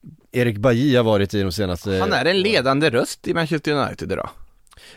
Erik 0.42 0.58
Bajy 0.58 0.96
har 0.96 1.04
varit 1.04 1.34
i 1.34 1.42
de 1.42 1.52
senaste 1.52 1.98
Han 2.00 2.14
är 2.14 2.26
en 2.26 2.42
ledande 2.42 2.90
röst 2.90 3.28
i 3.28 3.34
Manchester 3.34 3.72
United 3.72 4.12
idag. 4.12 4.30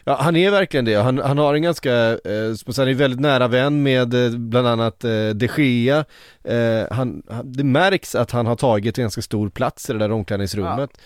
Ja 0.05 0.17
han 0.21 0.37
är 0.37 0.51
verkligen 0.51 0.85
det, 0.85 0.95
han, 0.95 1.19
han 1.19 1.39
har 1.39 1.55
en 1.55 1.63
ganska, 1.63 1.93
eh, 1.95 2.55
han 2.77 2.89
är 2.89 2.95
väldigt 2.95 3.21
nära 3.21 3.49
vän 3.49 3.83
med 3.83 4.15
eh, 4.15 4.31
bland 4.31 4.67
annat 4.69 5.05
eh, 5.05 5.11
de 5.35 5.49
Gea 5.57 6.05
eh, 6.45 6.87
han, 6.91 7.23
han, 7.31 7.53
Det 7.53 7.65
märks 7.65 8.15
att 8.15 8.31
han 8.31 8.47
har 8.47 8.57
tagit 8.57 8.99
en 8.99 9.03
ganska 9.03 9.23
stor 9.23 9.49
plats 9.51 9.91
i 9.91 9.93
det 9.93 9.99
där 9.99 10.11
omklädningsrummet 10.13 10.91
eh, 10.91 10.99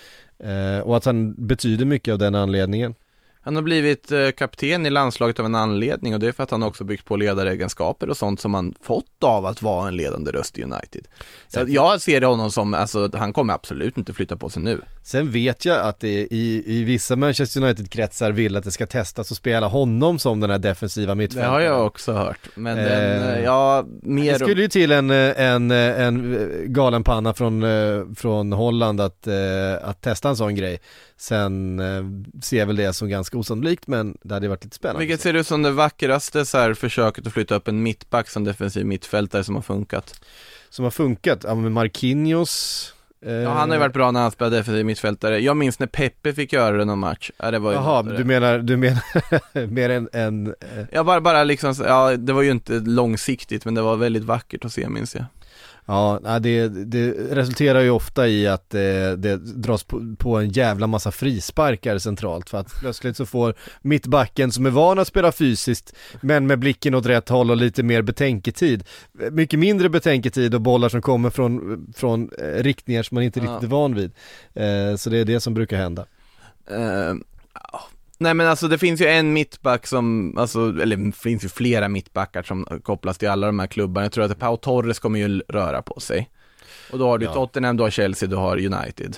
Eh, 0.43 0.78
och 0.78 0.97
att 0.97 1.05
han 1.05 1.47
betyder 1.47 1.84
mycket 1.84 2.12
av 2.12 2.18
den 2.18 2.34
anledningen. 2.34 2.95
Han 3.45 3.57
har 3.57 3.62
blivit 3.62 4.12
eh, 4.12 4.30
kapten 4.30 4.86
i 4.86 4.90
landslaget 4.90 5.40
av 5.40 5.47
en 5.47 5.55
anledning 5.55 6.14
och 6.14 6.20
det 6.20 6.28
är 6.28 6.32
för 6.32 6.43
att 6.43 6.51
han 6.51 6.62
också 6.62 6.84
byggt 6.84 7.05
på 7.05 7.16
ledaregenskaper 7.16 8.11
och 8.11 8.16
sånt 8.16 8.40
som 8.40 8.55
han 8.55 8.74
fått 8.82 9.24
av 9.24 9.47
att 9.47 9.62
vara 9.62 9.88
en 9.88 9.97
ledande 9.97 10.30
röst 10.30 10.59
i 10.59 10.62
United. 10.62 11.09
Så 11.49 11.64
jag 11.68 12.01
ser 12.01 12.22
honom 12.22 12.51
som, 12.51 12.74
alltså 12.74 13.11
han 13.14 13.32
kommer 13.32 13.55
absolut 13.55 13.99
inte 13.99 14.12
flytta 14.12 14.36
på 14.36 14.49
sig 14.49 14.62
nu. 14.62 14.80
Sen 15.03 15.30
vet 15.30 15.64
jag 15.64 15.80
att 15.80 16.01
det 16.01 16.26
i, 16.30 16.62
i 16.66 16.84
vissa 16.84 17.16
Manchester 17.16 17.62
United-kretsar 17.62 18.32
vill 18.32 18.57
att 18.57 18.64
det 18.64 18.70
ska 18.70 18.86
testas 18.86 19.30
att 19.30 19.36
spela 19.36 19.66
honom 19.66 20.18
som 20.18 20.40
den 20.40 20.51
här 20.51 20.59
defensiva 20.59 21.14
Det 21.14 21.14
mittfältaren 21.14 21.53
har 21.53 21.61
jag 21.61 21.86
också 21.86 22.12
hört. 22.12 22.49
Men 22.55 22.76
den, 22.76 23.12
Eh, 23.12 23.28
eh, 23.28 23.45
ja, 23.45 23.84
Det 24.03 24.09
mer... 24.09 24.34
skulle 24.34 24.62
ju 24.62 24.68
till 24.68 24.93
en, 24.93 25.11
eh, 25.11 25.40
en, 25.40 25.70
eh, 25.70 26.03
en 26.03 26.36
galen 26.66 27.05
panna 27.05 27.34
från, 27.34 27.64
från 28.16 28.53
Holland 28.53 29.01
att, 29.01 29.28
att 29.82 30.01
testa 30.01 30.28
en 30.28 30.36
sån 30.36 30.55
grej 30.55 30.80
Sen 31.22 31.80
eh, 31.80 32.04
ser 32.42 32.58
jag 32.58 32.66
väl 32.66 32.76
det 32.76 32.92
som 32.92 33.08
ganska 33.08 33.38
osannolikt 33.38 33.86
men 33.86 34.18
det 34.22 34.34
hade 34.34 34.48
varit 34.48 34.64
lite 34.64 34.76
spännande 34.76 35.00
Vilket 35.00 35.20
ser 35.20 35.32
du 35.32 35.44
som 35.44 35.62
det 35.62 35.70
vackraste 35.70 36.44
så 36.44 36.58
här, 36.58 36.74
försöket 36.74 37.26
att 37.26 37.32
flytta 37.32 37.54
upp 37.54 37.68
en 37.68 37.82
mittback 37.82 38.28
som 38.28 38.44
defensiv 38.44 38.86
mittfältare 38.86 39.44
som 39.44 39.54
har 39.54 39.62
funkat? 39.62 40.20
Som 40.70 40.84
har 40.84 40.90
funkat, 40.90 41.44
ja 41.44 41.54
men 41.54 41.72
Marquinhos 41.72 42.94
eh, 43.26 43.32
Ja, 43.32 43.50
han 43.50 43.70
har 43.70 43.76
ju 43.76 43.80
varit 43.80 43.92
bra 43.92 44.10
när 44.10 44.20
han 44.20 44.30
spelade 44.30 44.56
defensiv 44.56 44.86
mittfältare. 44.86 45.38
Jag 45.38 45.56
minns 45.56 45.78
när 45.78 45.86
Peppe 45.86 46.32
fick 46.32 46.52
göra 46.52 46.76
det 46.76 46.84
någon 46.84 46.98
match. 46.98 47.30
Ja, 47.36 47.50
det 47.50 47.58
var 47.58 47.70
ju 47.70 47.76
Jaha, 47.76 48.02
du 48.02 48.24
menar, 48.24 48.58
du 48.58 48.76
menar 48.76 49.66
mer 49.66 49.90
än, 49.90 50.08
än 50.12 50.46
eh, 50.46 50.84
Ja, 50.92 51.04
bara, 51.04 51.20
bara 51.20 51.44
liksom, 51.44 51.74
ja, 51.78 52.16
det 52.16 52.32
var 52.32 52.42
ju 52.42 52.50
inte 52.50 52.72
långsiktigt, 52.72 53.64
men 53.64 53.74
det 53.74 53.82
var 53.82 53.96
väldigt 53.96 54.24
vackert 54.24 54.64
att 54.64 54.72
se, 54.72 54.88
minns 54.88 55.14
jag. 55.14 55.24
Ja, 55.86 56.38
det, 56.40 56.68
det 56.68 57.10
resulterar 57.30 57.80
ju 57.80 57.90
ofta 57.90 58.28
i 58.28 58.46
att 58.46 58.74
eh, 58.74 58.80
det 59.16 59.36
dras 59.36 59.84
på, 59.84 60.16
på 60.18 60.36
en 60.36 60.48
jävla 60.48 60.86
massa 60.86 61.10
frisparkar 61.10 61.98
centralt 61.98 62.50
för 62.50 62.59
att 62.59 62.80
plötsligt 62.80 63.16
så 63.16 63.26
får 63.26 63.54
mittbacken 63.82 64.52
som 64.52 64.66
är 64.66 64.70
van 64.70 64.98
att 64.98 65.09
spela 65.09 65.32
fysiskt 65.32 65.94
men 66.20 66.46
med 66.46 66.59
blicken 66.59 66.94
åt 66.94 67.06
rätt 67.06 67.28
håll 67.28 67.50
och 67.50 67.56
lite 67.56 67.82
mer 67.82 68.02
betänketid 68.02 68.84
mycket 69.30 69.59
mindre 69.59 69.88
betänketid 69.88 70.54
och 70.54 70.60
bollar 70.60 70.88
som 70.88 71.02
kommer 71.02 71.30
från, 71.30 71.86
från 71.96 72.30
eh, 72.38 72.62
riktningar 72.62 73.02
som 73.02 73.14
man 73.14 73.24
inte 73.24 73.40
Ja. 73.40 73.44
riktigt 73.44 73.62
är 73.62 73.70
van 73.70 73.94
vid 73.94 74.12
eh, 74.54 74.96
så 74.96 75.10
det 75.10 75.18
är 75.18 75.24
det 75.24 75.40
som 75.40 75.54
brukar 75.54 75.76
hända. 75.76 76.06
Nej 78.23 78.35
men 78.35 78.47
alltså 78.47 78.69
det 78.69 78.78
finns 78.78 79.01
ju 79.01 79.07
en 79.07 79.32
mittback 79.32 79.86
som, 79.86 80.39
alltså, 80.39 80.59
eller 80.82 80.97
det 80.97 81.12
finns 81.12 81.44
ju 81.44 81.49
flera 81.49 81.89
mittbackar 81.89 82.43
som 82.43 82.66
kopplas 82.82 83.19
till 83.19 83.28
alla 83.28 83.47
de 83.47 83.59
här 83.59 83.66
klubbarna. 83.66 84.05
Jag 84.05 84.12
tror 84.12 84.24
att 84.24 84.39
Pau 84.39 84.57
Torres 84.57 84.99
kommer 84.99 85.19
ju 85.19 85.40
röra 85.49 85.82
på 85.82 86.01
sig. 86.01 86.31
Och 86.93 86.99
då 86.99 87.07
har 87.07 87.19
du 87.19 87.24
Ja. 87.24 87.32
Tottenham, 87.32 87.77
du 87.77 87.82
har 87.82 87.90
Chelsea, 87.90 88.28
du 88.28 88.36
har 88.36 88.57
United. 88.57 89.16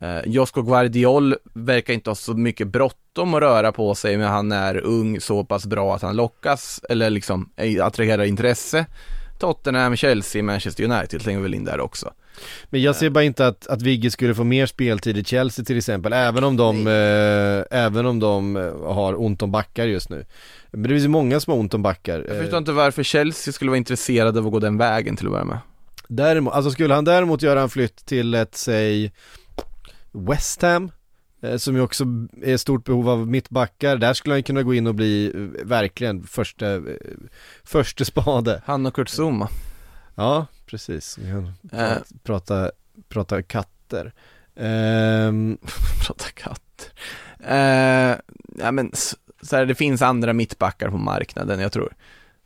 Eh, 0.00 0.20
Josko 0.26 0.62
Guardiol 0.62 1.36
verkar 1.54 1.94
inte 1.94 2.10
ha 2.10 2.14
så 2.14 2.34
mycket 2.34 2.68
bråttom 2.68 3.34
att 3.34 3.40
röra 3.40 3.72
på 3.72 3.94
sig, 3.94 4.16
men 4.16 4.28
han 4.28 4.52
är 4.52 4.76
ung, 4.84 5.20
så 5.20 5.44
pass 5.44 5.66
bra 5.66 5.94
att 5.94 6.02
han 6.02 6.16
lockas, 6.16 6.80
eller 6.88 7.10
liksom 7.10 7.50
eh, 7.56 7.86
attraherar 7.86 8.24
intresse. 8.24 8.86
Tottenham, 9.38 9.96
Chelsea, 9.96 10.42
Manchester 10.42 10.84
United 10.84 11.22
slänger 11.22 11.40
väl 11.40 11.54
in 11.54 11.64
där 11.64 11.80
också. 11.80 12.12
Men 12.70 12.82
jag 12.82 12.96
ser 12.96 13.10
bara 13.10 13.24
inte 13.24 13.46
att, 13.46 13.66
att 13.66 13.82
Vigge 13.82 14.10
skulle 14.10 14.34
få 14.34 14.44
mer 14.44 14.66
speltid 14.66 15.18
i 15.18 15.24
Chelsea 15.24 15.64
till 15.64 15.78
exempel, 15.78 16.12
även 16.12 16.44
om 16.44 16.56
de, 16.56 16.86
eh, 16.86 17.78
även 17.84 18.06
om 18.06 18.20
de 18.20 18.56
eh, 18.56 18.94
har 18.94 19.20
ont 19.20 19.42
om 19.42 19.52
backar 19.52 19.86
just 19.86 20.10
nu. 20.10 20.24
Men 20.70 20.82
det 20.82 20.88
finns 20.88 21.04
ju 21.04 21.08
många 21.08 21.40
som 21.40 21.52
har 21.52 21.60
ont 21.60 21.74
om 21.74 21.82
backar. 21.82 22.24
Jag 22.28 22.36
Eh, 22.36 22.42
förstår 22.42 22.58
inte 22.58 22.72
varför 22.72 23.02
Chelsea 23.02 23.52
skulle 23.52 23.70
vara 23.70 23.78
intresserade 23.78 24.38
av 24.38 24.46
att 24.46 24.52
gå 24.52 24.58
den 24.58 24.78
vägen 24.78 25.16
till 25.16 25.26
att 25.26 25.32
börja 25.32 25.44
med. 25.44 25.58
Däremot, 26.08 26.54
alltså 26.54 26.70
skulle 26.70 26.94
han 26.94 27.04
däremot 27.04 27.42
göra 27.42 27.60
en 27.60 27.68
flytt 27.68 28.06
till 28.06 28.34
ett, 28.34 28.54
säg, 28.54 29.12
West 30.12 30.62
Ham, 30.62 30.90
eh, 31.42 31.56
som 31.56 31.76
ju 31.76 31.80
också 31.80 32.04
är 32.42 32.56
stort 32.56 32.84
behov 32.84 33.08
av 33.08 33.28
mittbackar, 33.28 33.96
där 33.96 34.14
skulle 34.14 34.34
han 34.34 34.42
kunna 34.42 34.62
gå 34.62 34.74
in 34.74 34.86
och 34.86 34.94
bli 34.94 35.32
verkligen 35.64 36.22
första, 36.22 36.66
första 37.64 38.04
spade. 38.04 38.62
Han 38.66 38.86
och 38.86 38.94
Kurt 38.94 39.08
Zouma. 39.08 39.48
Ja, 40.18 40.46
precis. 40.66 41.18
Vi 41.18 41.30
kan 41.30 41.52
Eh. 41.80 41.96
prata, 42.22 42.70
prata 43.08 43.42
katt, 43.42 43.68
katter. 43.88 44.12
Ehm, 44.56 45.58
Prata 46.06 46.24
katter. 46.34 46.92
Eh, 47.40 48.16
ja 48.58 48.72
men 48.72 48.92
så 49.42 49.56
här, 49.56 49.66
det 49.66 49.74
finns 49.74 50.02
andra 50.02 50.32
mittbackar 50.32 50.90
på 50.90 50.96
marknaden, 50.98 51.60
jag 51.60 51.72
tror. 51.72 51.92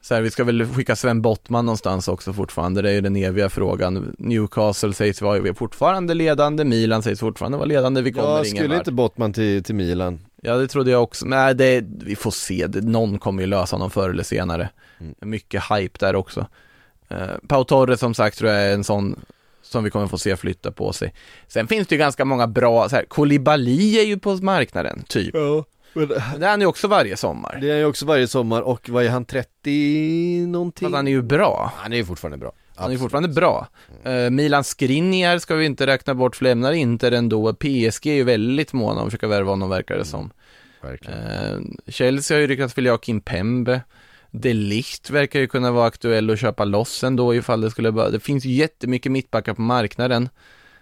Så 0.01 0.15
här, 0.15 0.23
vi 0.23 0.31
ska 0.31 0.45
väl 0.45 0.67
skicka 0.67 0.97
Sven 0.97 1.23
Bottman 1.23 1.67
någonstans 1.67 2.09
också 2.09 2.33
fortfarande, 2.33 2.83
det 2.83 2.91
är 2.91 2.95
ju 2.95 3.01
den 3.01 3.17
eviga 3.17 3.49
frågan. 3.49 4.15
Newcastle 4.19 4.93
sägs 4.95 5.23
vara 5.23 5.55
fortfarande 5.55 6.15
ledande, 6.15 6.65
Milan 6.65 7.03
sägs 7.03 7.21
fortfarande 7.21 7.59
vara 7.59 7.67
ledande, 7.67 8.03
vi 8.03 8.13
kommer 8.13 8.29
ja, 8.29 8.39
ingen 8.39 8.57
skulle 8.57 8.69
vart. 8.69 8.79
inte 8.79 8.93
Bottman 8.93 9.33
till, 9.33 9.65
till 9.65 9.75
Milan? 9.75 10.21
Ja 10.43 10.57
det 10.57 10.69
trodde 10.69 10.91
jag 10.91 11.03
också, 11.03 11.27
men 11.27 11.39
nej, 11.39 11.55
det, 11.55 11.85
vi 12.05 12.17
får 12.17 12.31
se, 12.31 12.67
någon 12.69 13.19
kommer 13.19 13.43
ju 13.43 13.47
lösa 13.47 13.77
honom 13.77 13.91
förr 13.91 14.11
eller 14.11 14.23
senare. 14.23 14.69
Mm. 15.01 15.15
Mycket 15.21 15.63
hype 15.71 16.07
där 16.07 16.17
också. 16.17 16.47
Uh, 17.13 17.37
Pau 17.49 17.65
Torres 17.65 18.01
som 18.01 18.15
sagt 18.15 18.39
tror 18.39 18.51
jag 18.51 18.63
är 18.63 18.75
en 18.75 18.85
sån 18.85 19.21
som 19.63 19.85
vi 19.85 19.91
kommer 19.91 20.07
få 20.07 20.19
se 20.19 20.37
flytta 20.37 20.73
på 20.73 20.93
sig. 20.93 21.15
Sen 21.49 21.67
finns 21.69 21.89
det 21.89 21.95
ju 21.95 21.99
ganska 21.99 22.25
många 22.25 22.47
bra, 22.47 22.89
så 22.89 22.97
här, 22.97 23.05
Koulibaly 23.05 23.99
är 23.99 24.05
ju 24.05 24.19
på 24.19 24.35
marknaden, 24.35 25.05
typ. 25.09 25.35
Ja, 25.35 25.65
men 25.93 26.09
Det 26.09 26.47
är 26.47 26.51
han 26.51 26.61
ju 26.61 26.67
också 26.67 26.89
varje 26.89 27.17
sommar. 27.17 27.59
det 27.61 27.71
är 27.71 27.77
ju 27.77 27.85
också 27.85 28.07
varje 28.07 28.29
sommar 28.29 28.63
och 28.63 28.89
vad 28.89 29.05
är 29.05 29.09
han, 29.09 29.25
30 29.25 30.47
någonting? 30.47 30.87
Fast 30.87 30.97
han 30.97 31.09
är 31.09 31.13
ju 31.13 31.23
bra. 31.23 31.73
Han 31.77 31.93
är 31.93 31.97
ju 31.97 32.05
fortfarande 32.05 32.39
bra. 32.39 32.53
Han 32.77 32.89
är 32.89 32.93
ju 32.93 32.99
fortfarande 32.99 33.29
bra. 33.29 33.67
Uh, 34.07 34.31
Milan 34.31 34.65
Skriniar 34.65 35.39
ska 35.39 35.55
vi 35.55 35.67
inte 35.67 35.87
räkna 35.87 36.15
bort, 36.15 36.37
för 36.37 36.45
lämnar 36.45 36.73
inte 36.73 37.09
ändå. 37.09 37.55
PSG 37.55 38.07
är 38.07 38.15
ju 38.15 38.25
väldigt 38.25 38.73
måna 38.73 39.01
om 39.01 39.07
att 39.07 39.11
försöka 39.11 39.29
värva 39.29 39.51
honom 39.51 39.71
verkar 39.71 39.99
det 39.99 40.05
som. 40.05 40.31
Verkligen. 40.83 41.19
Eh, 41.19 41.61
Chelsea 41.93 42.37
har 42.37 42.41
ju 42.41 42.47
ryktats 42.47 42.79
vilja 42.79 42.93
ha 42.93 42.99
Kim 42.99 43.21
Pembe. 43.21 43.81
De 44.33 44.55
Ligt 44.55 45.11
verkar 45.11 45.41
ju 45.41 45.47
kunna 45.47 45.73
vara 45.73 45.87
aktuell 45.87 46.31
och 46.31 46.39
köpa 46.39 46.65
loss 46.65 47.05
ändå 47.05 47.35
ifall 47.35 47.61
det 47.61 47.71
skulle 47.71 47.93
bara, 47.93 48.11
det 48.11 48.21
finns 48.21 48.45
jättemycket 48.45 49.13
mittbackar 49.13 49.55
på 49.55 49.63
marknaden. 49.63 50.29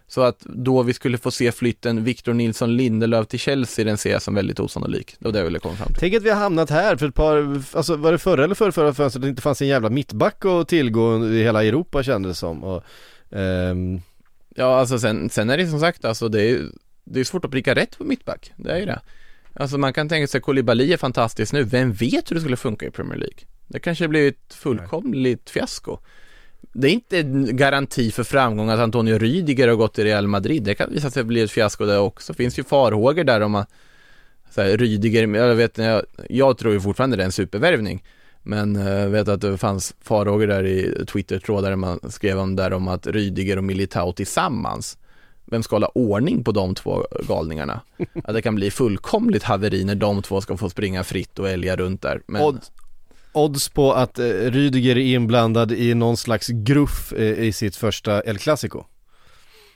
Så 0.07 0.23
att 0.23 0.41
då 0.41 0.83
vi 0.83 0.95
skulle 0.95 1.19
få 1.19 1.31
se 1.31 1.53
flytten 1.53 2.05
Victor 2.05 2.33
Nilsson 2.33 2.77
Lindelöf 2.77 3.27
till 3.27 3.39
Chelsea, 3.39 3.85
den 3.85 3.99
ser 3.99 4.13
jag 4.13 4.23
som 4.23 4.35
väldigt 4.35 4.61
osannolik. 4.61 5.17
Det 5.19 5.25
var 5.25 5.33
det 5.33 5.39
jag 5.39 5.45
ville 5.45 5.59
komma 5.59 5.77
fram 5.77 5.87
till. 5.87 5.97
Tänk 6.01 6.15
att 6.15 6.23
vi 6.23 6.31
har 6.31 6.37
hamnat 6.37 6.71
här 6.71 6.97
för 6.97 7.09
ett 7.09 7.15
par, 7.15 7.63
alltså 7.77 7.97
var 7.97 8.13
det 8.13 8.19
förra 8.19 8.45
eller 8.45 8.55
förra, 8.55 8.73
förra 8.73 8.95
fönstret 8.95 9.23
det 9.23 9.29
inte 9.29 9.43
fanns 9.43 9.63
en 9.63 9.69
jävla 9.69 9.91
mittback 9.91 10.45
att 10.45 10.69
tillgå 10.69 11.27
i 11.27 11.43
hela 11.43 11.65
Europa 11.65 12.03
kändes 12.03 12.31
det 12.31 12.35
som 12.35 12.65
och, 12.65 12.85
ehm, 13.31 14.01
Ja, 14.55 14.79
alltså 14.79 14.99
sen, 14.99 15.31
sen 15.31 15.51
är 15.51 15.57
det 15.57 15.67
som 15.67 15.81
sagt, 15.81 16.05
alltså 16.05 16.29
det 16.29 16.43
är, 16.43 16.61
det 17.05 17.21
är 17.21 17.25
svårt 17.25 17.45
att 17.45 17.51
pricka 17.51 17.75
rätt 17.75 17.99
på 17.99 18.05
mittback. 18.05 18.53
Det 18.57 18.73
är 18.73 18.79
ju 18.79 18.87
det. 18.87 19.01
Alltså 19.55 19.79
man 19.79 19.93
kan 19.93 20.09
tänka 20.09 20.27
sig 20.27 20.41
Koulibaly 20.41 20.93
är 20.93 20.97
fantastiskt 20.97 21.53
nu. 21.53 21.65
Vem 21.65 21.93
vet 21.93 22.31
hur 22.31 22.35
det 22.35 22.41
skulle 22.41 22.57
funka 22.57 22.87
i 22.87 22.91
Premier 22.91 23.19
League? 23.19 23.39
Det 23.67 23.79
kanske 23.79 24.09
blir 24.09 24.29
ett 24.29 24.55
fullkomligt 24.55 25.51
fiasko. 25.51 25.99
Det 26.73 26.89
är 26.89 26.93
inte 26.93 27.19
en 27.19 27.57
garanti 27.57 28.11
för 28.11 28.25
framgång 28.25 28.71
att 28.71 28.81
Antonio 28.81 29.19
Rydiger 29.19 29.69
har 29.69 29.75
gått 29.75 29.95
till 29.95 30.05
Real 30.05 30.27
Madrid. 30.27 30.63
Det 30.63 30.75
kan 30.75 30.91
visa 30.91 31.11
sig 31.11 31.25
bli 31.25 31.41
ett 31.41 31.51
fiasko 31.51 31.85
där 31.85 32.01
också. 32.01 32.33
Det 32.33 32.37
finns 32.37 32.59
ju 32.59 32.65
farhågor 32.65 33.25
där 33.25 33.41
om 33.41 33.55
att 33.55 33.71
så 34.51 34.63
här, 34.63 34.77
Rydiger, 34.77 35.29
jag 35.29 35.55
vet 35.55 35.79
jag, 35.79 36.03
jag 36.29 36.59
tror 36.59 36.73
ju 36.73 36.81
fortfarande 36.81 37.17
det 37.17 37.23
är 37.23 37.25
en 37.25 37.33
supervärvning. 37.33 38.05
Men 38.43 38.77
eh, 38.77 38.93
jag 38.93 39.09
vet 39.09 39.29
att 39.29 39.41
det 39.41 39.59
fanns 39.59 39.95
farhågor 40.01 40.47
där 40.47 40.67
i 40.67 41.05
Twitter-trådar 41.07 41.69
där 41.71 41.77
man 41.77 42.01
skrev 42.11 42.39
om 42.39 42.57
där 42.57 42.73
om 42.73 42.89
att 42.89 43.07
Rydiger 43.07 43.57
och 43.57 43.65
Militao 43.65 44.13
tillsammans 44.13 44.99
vem 45.51 45.63
ska 45.63 45.75
hålla 45.77 45.89
ordning 45.89 46.45
på 46.45 46.53
de 46.53 46.75
två 46.75 47.07
galningarna? 47.29 47.81
Att 48.25 48.35
det 48.35 48.43
kan 48.43 48.55
bli 48.55 48.71
fullkomligt 48.71 49.43
haveri 49.43 49.85
när 49.85 49.95
de 49.95 50.23
två 50.23 50.41
ska 50.41 50.57
få 50.57 50.71
springa 50.71 51.05
fritt 51.05 51.39
och 51.39 51.49
älga 51.49 51.77
runt 51.77 52.03
där. 52.03 52.23
Men, 52.27 52.43
odds, 52.43 52.71
odds 53.33 53.69
på 53.69 53.93
att 53.93 54.19
eh, 54.19 54.25
Rydiger 54.25 54.97
är 54.99 55.15
inblandad 55.15 55.73
i 55.73 55.95
någon 55.95 56.17
slags 56.17 56.49
gruff 56.49 57.13
eh, 57.13 57.39
i 57.39 57.53
sitt 57.53 57.77
första 57.77 58.21
El 58.21 58.39
Clasico. 58.39 58.85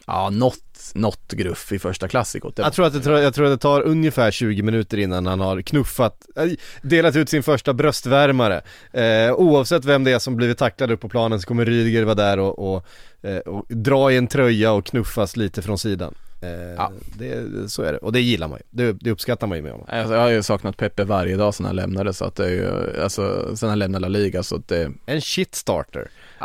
ja, 0.07 0.31
något, 0.31 0.74
något 0.95 1.33
gruff 1.33 1.73
i 1.73 1.79
första 1.79 2.09
klassikot. 2.09 2.59
Jag 2.59 2.73
tror, 2.73 2.87
att 2.87 2.93
det, 2.93 3.01
tar- 3.01 3.13
jag 3.19 3.35
tror 3.35 3.47
att 3.47 3.53
det 3.53 3.59
tar 3.63 3.81
ungefär 3.83 4.31
20 4.31 4.63
minuter 4.63 4.99
innan 4.99 5.27
han 5.27 5.41
har 5.41 5.63
knuffat, 5.63 6.17
eh, 6.37 6.45
delat 6.83 7.17
ut 7.17 7.29
sin 7.29 7.43
första 7.43 7.73
bröstvärmare. 7.73 8.63
Eh, 8.93 9.33
oavsett 9.35 9.85
vem 9.85 10.05
det 10.05 10.13
är 10.13 10.19
som 10.19 10.37
blivit 10.37 10.59
tacklad 10.59 10.91
upp 10.91 11.01
på 11.01 11.09
planen 11.09 11.41
så 11.41 11.47
kommer 11.49 11.65
Rydiger 11.65 12.03
vara 12.05 12.15
där 12.15 12.39
och, 12.39 12.75
och, 12.75 12.87
eh, 13.23 13.37
och 13.39 13.65
dra 13.69 14.13
i 14.13 14.17
en 14.17 14.27
tröja 14.27 14.73
och 14.73 14.87
knuffas 14.87 15.37
lite 15.37 15.63
från 15.63 15.79
sidan. 15.79 16.15
Eh, 16.43 16.51
Ja. 16.77 16.93
det, 17.19 17.43
så 17.71 17.83
är 17.83 17.93
det, 17.93 17.99
och 17.99 18.13
det 18.13 18.21
gillar 18.21 18.49
man 18.49 18.59
ju, 18.59 18.65
det, 18.85 18.93
det 19.01 19.11
uppskattar 19.11 19.47
man 19.47 19.59
ju 19.59 19.63
med 19.63 19.73
honom. 19.73 19.87
Alltså, 19.91 20.15
jag 20.15 20.21
har 20.21 20.29
ju 20.31 20.43
saknat 20.43 20.77
Peppe 20.77 21.05
varje 21.05 21.37
dag 21.37 21.55
sedan 21.55 21.67
han 21.67 21.77
lämnade 21.77 22.13
så 22.13 22.25
att 22.25 22.35
det 22.37 22.45
är 22.47 22.51
ju, 22.51 23.01
alltså 23.03 23.57
sen 23.57 23.69
han 23.69 23.79
lämnade 23.79 24.03
La 24.03 24.09
Liga 24.09 24.43
så 24.43 24.57
att 24.57 24.69
det, 24.69 24.91
En 25.07 25.21
shit 25.21 25.55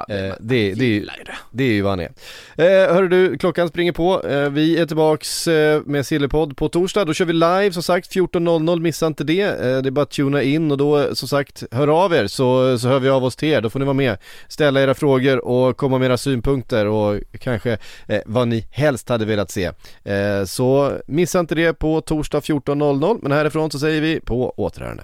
ja, 0.07 0.15
Eh, 0.15 0.35
det, 0.39 0.73
det, 0.73 0.85
gillar 0.85 1.15
ju 1.17 1.23
det. 1.23 1.38
det 1.51 1.63
är 1.63 1.71
ju 1.71 1.81
vad 1.81 1.91
han 1.91 1.99
är. 1.99 2.11
Eh, 2.57 2.93
hörru 2.93 3.07
du, 3.07 3.38
klockan 3.38 3.69
springer 3.69 3.91
på. 3.91 4.27
Eh, 4.27 4.49
vi 4.49 4.77
är 4.77 4.85
tillbaks 4.85 5.47
eh, 5.47 5.81
med 5.85 6.05
Sillypodd 6.05 6.57
på 6.57 6.69
torsdag. 6.69 7.05
Då 7.05 7.13
kör 7.13 7.26
vi 7.26 7.34
live 7.34 7.71
som 7.71 7.84
sagt 7.84 8.15
14.00, 8.15 8.80
missa 8.80 9.07
inte 9.07 9.23
det. 9.23 9.41
Eh, 9.41 9.81
det 9.81 9.89
är 9.89 9.91
bara 9.91 10.01
att 10.01 10.11
tuna 10.11 10.41
in 10.41 10.71
och 10.71 10.77
då 10.77 10.99
eh, 10.99 11.13
som 11.13 11.27
sagt, 11.27 11.63
hör 11.71 11.88
av 11.88 12.13
er 12.13 12.27
så, 12.27 12.80
så 12.80 12.88
hör 12.88 12.99
vi 12.99 13.09
av 13.09 13.23
oss 13.23 13.35
till 13.35 13.49
er. 13.49 13.61
Då 13.61 13.69
får 13.69 13.80
ni 13.80 13.85
vara 13.85 13.93
med, 13.93 14.17
ställa 14.47 14.81
era 14.81 14.93
frågor 14.93 15.45
och 15.45 15.77
komma 15.77 15.97
med 15.97 16.05
era 16.05 16.17
synpunkter 16.17 16.85
och 16.85 17.19
kanske 17.39 17.77
eh, 18.07 18.21
vad 18.26 18.47
ni 18.47 18.65
helst 18.71 19.09
hade 19.09 19.26
velat 19.26 19.51
se. 19.51 19.71
Eh, 20.03 20.45
så 20.45 20.91
missa 21.07 21.39
inte 21.39 21.55
det 21.55 21.73
på 21.73 22.01
torsdag 22.01 22.39
14.00. 22.39 23.19
Men 23.21 23.31
härifrån 23.31 23.71
så 23.71 23.80
säger 23.80 24.01
vi 24.01 24.19
på 24.19 24.53
återhörande. 24.57 25.03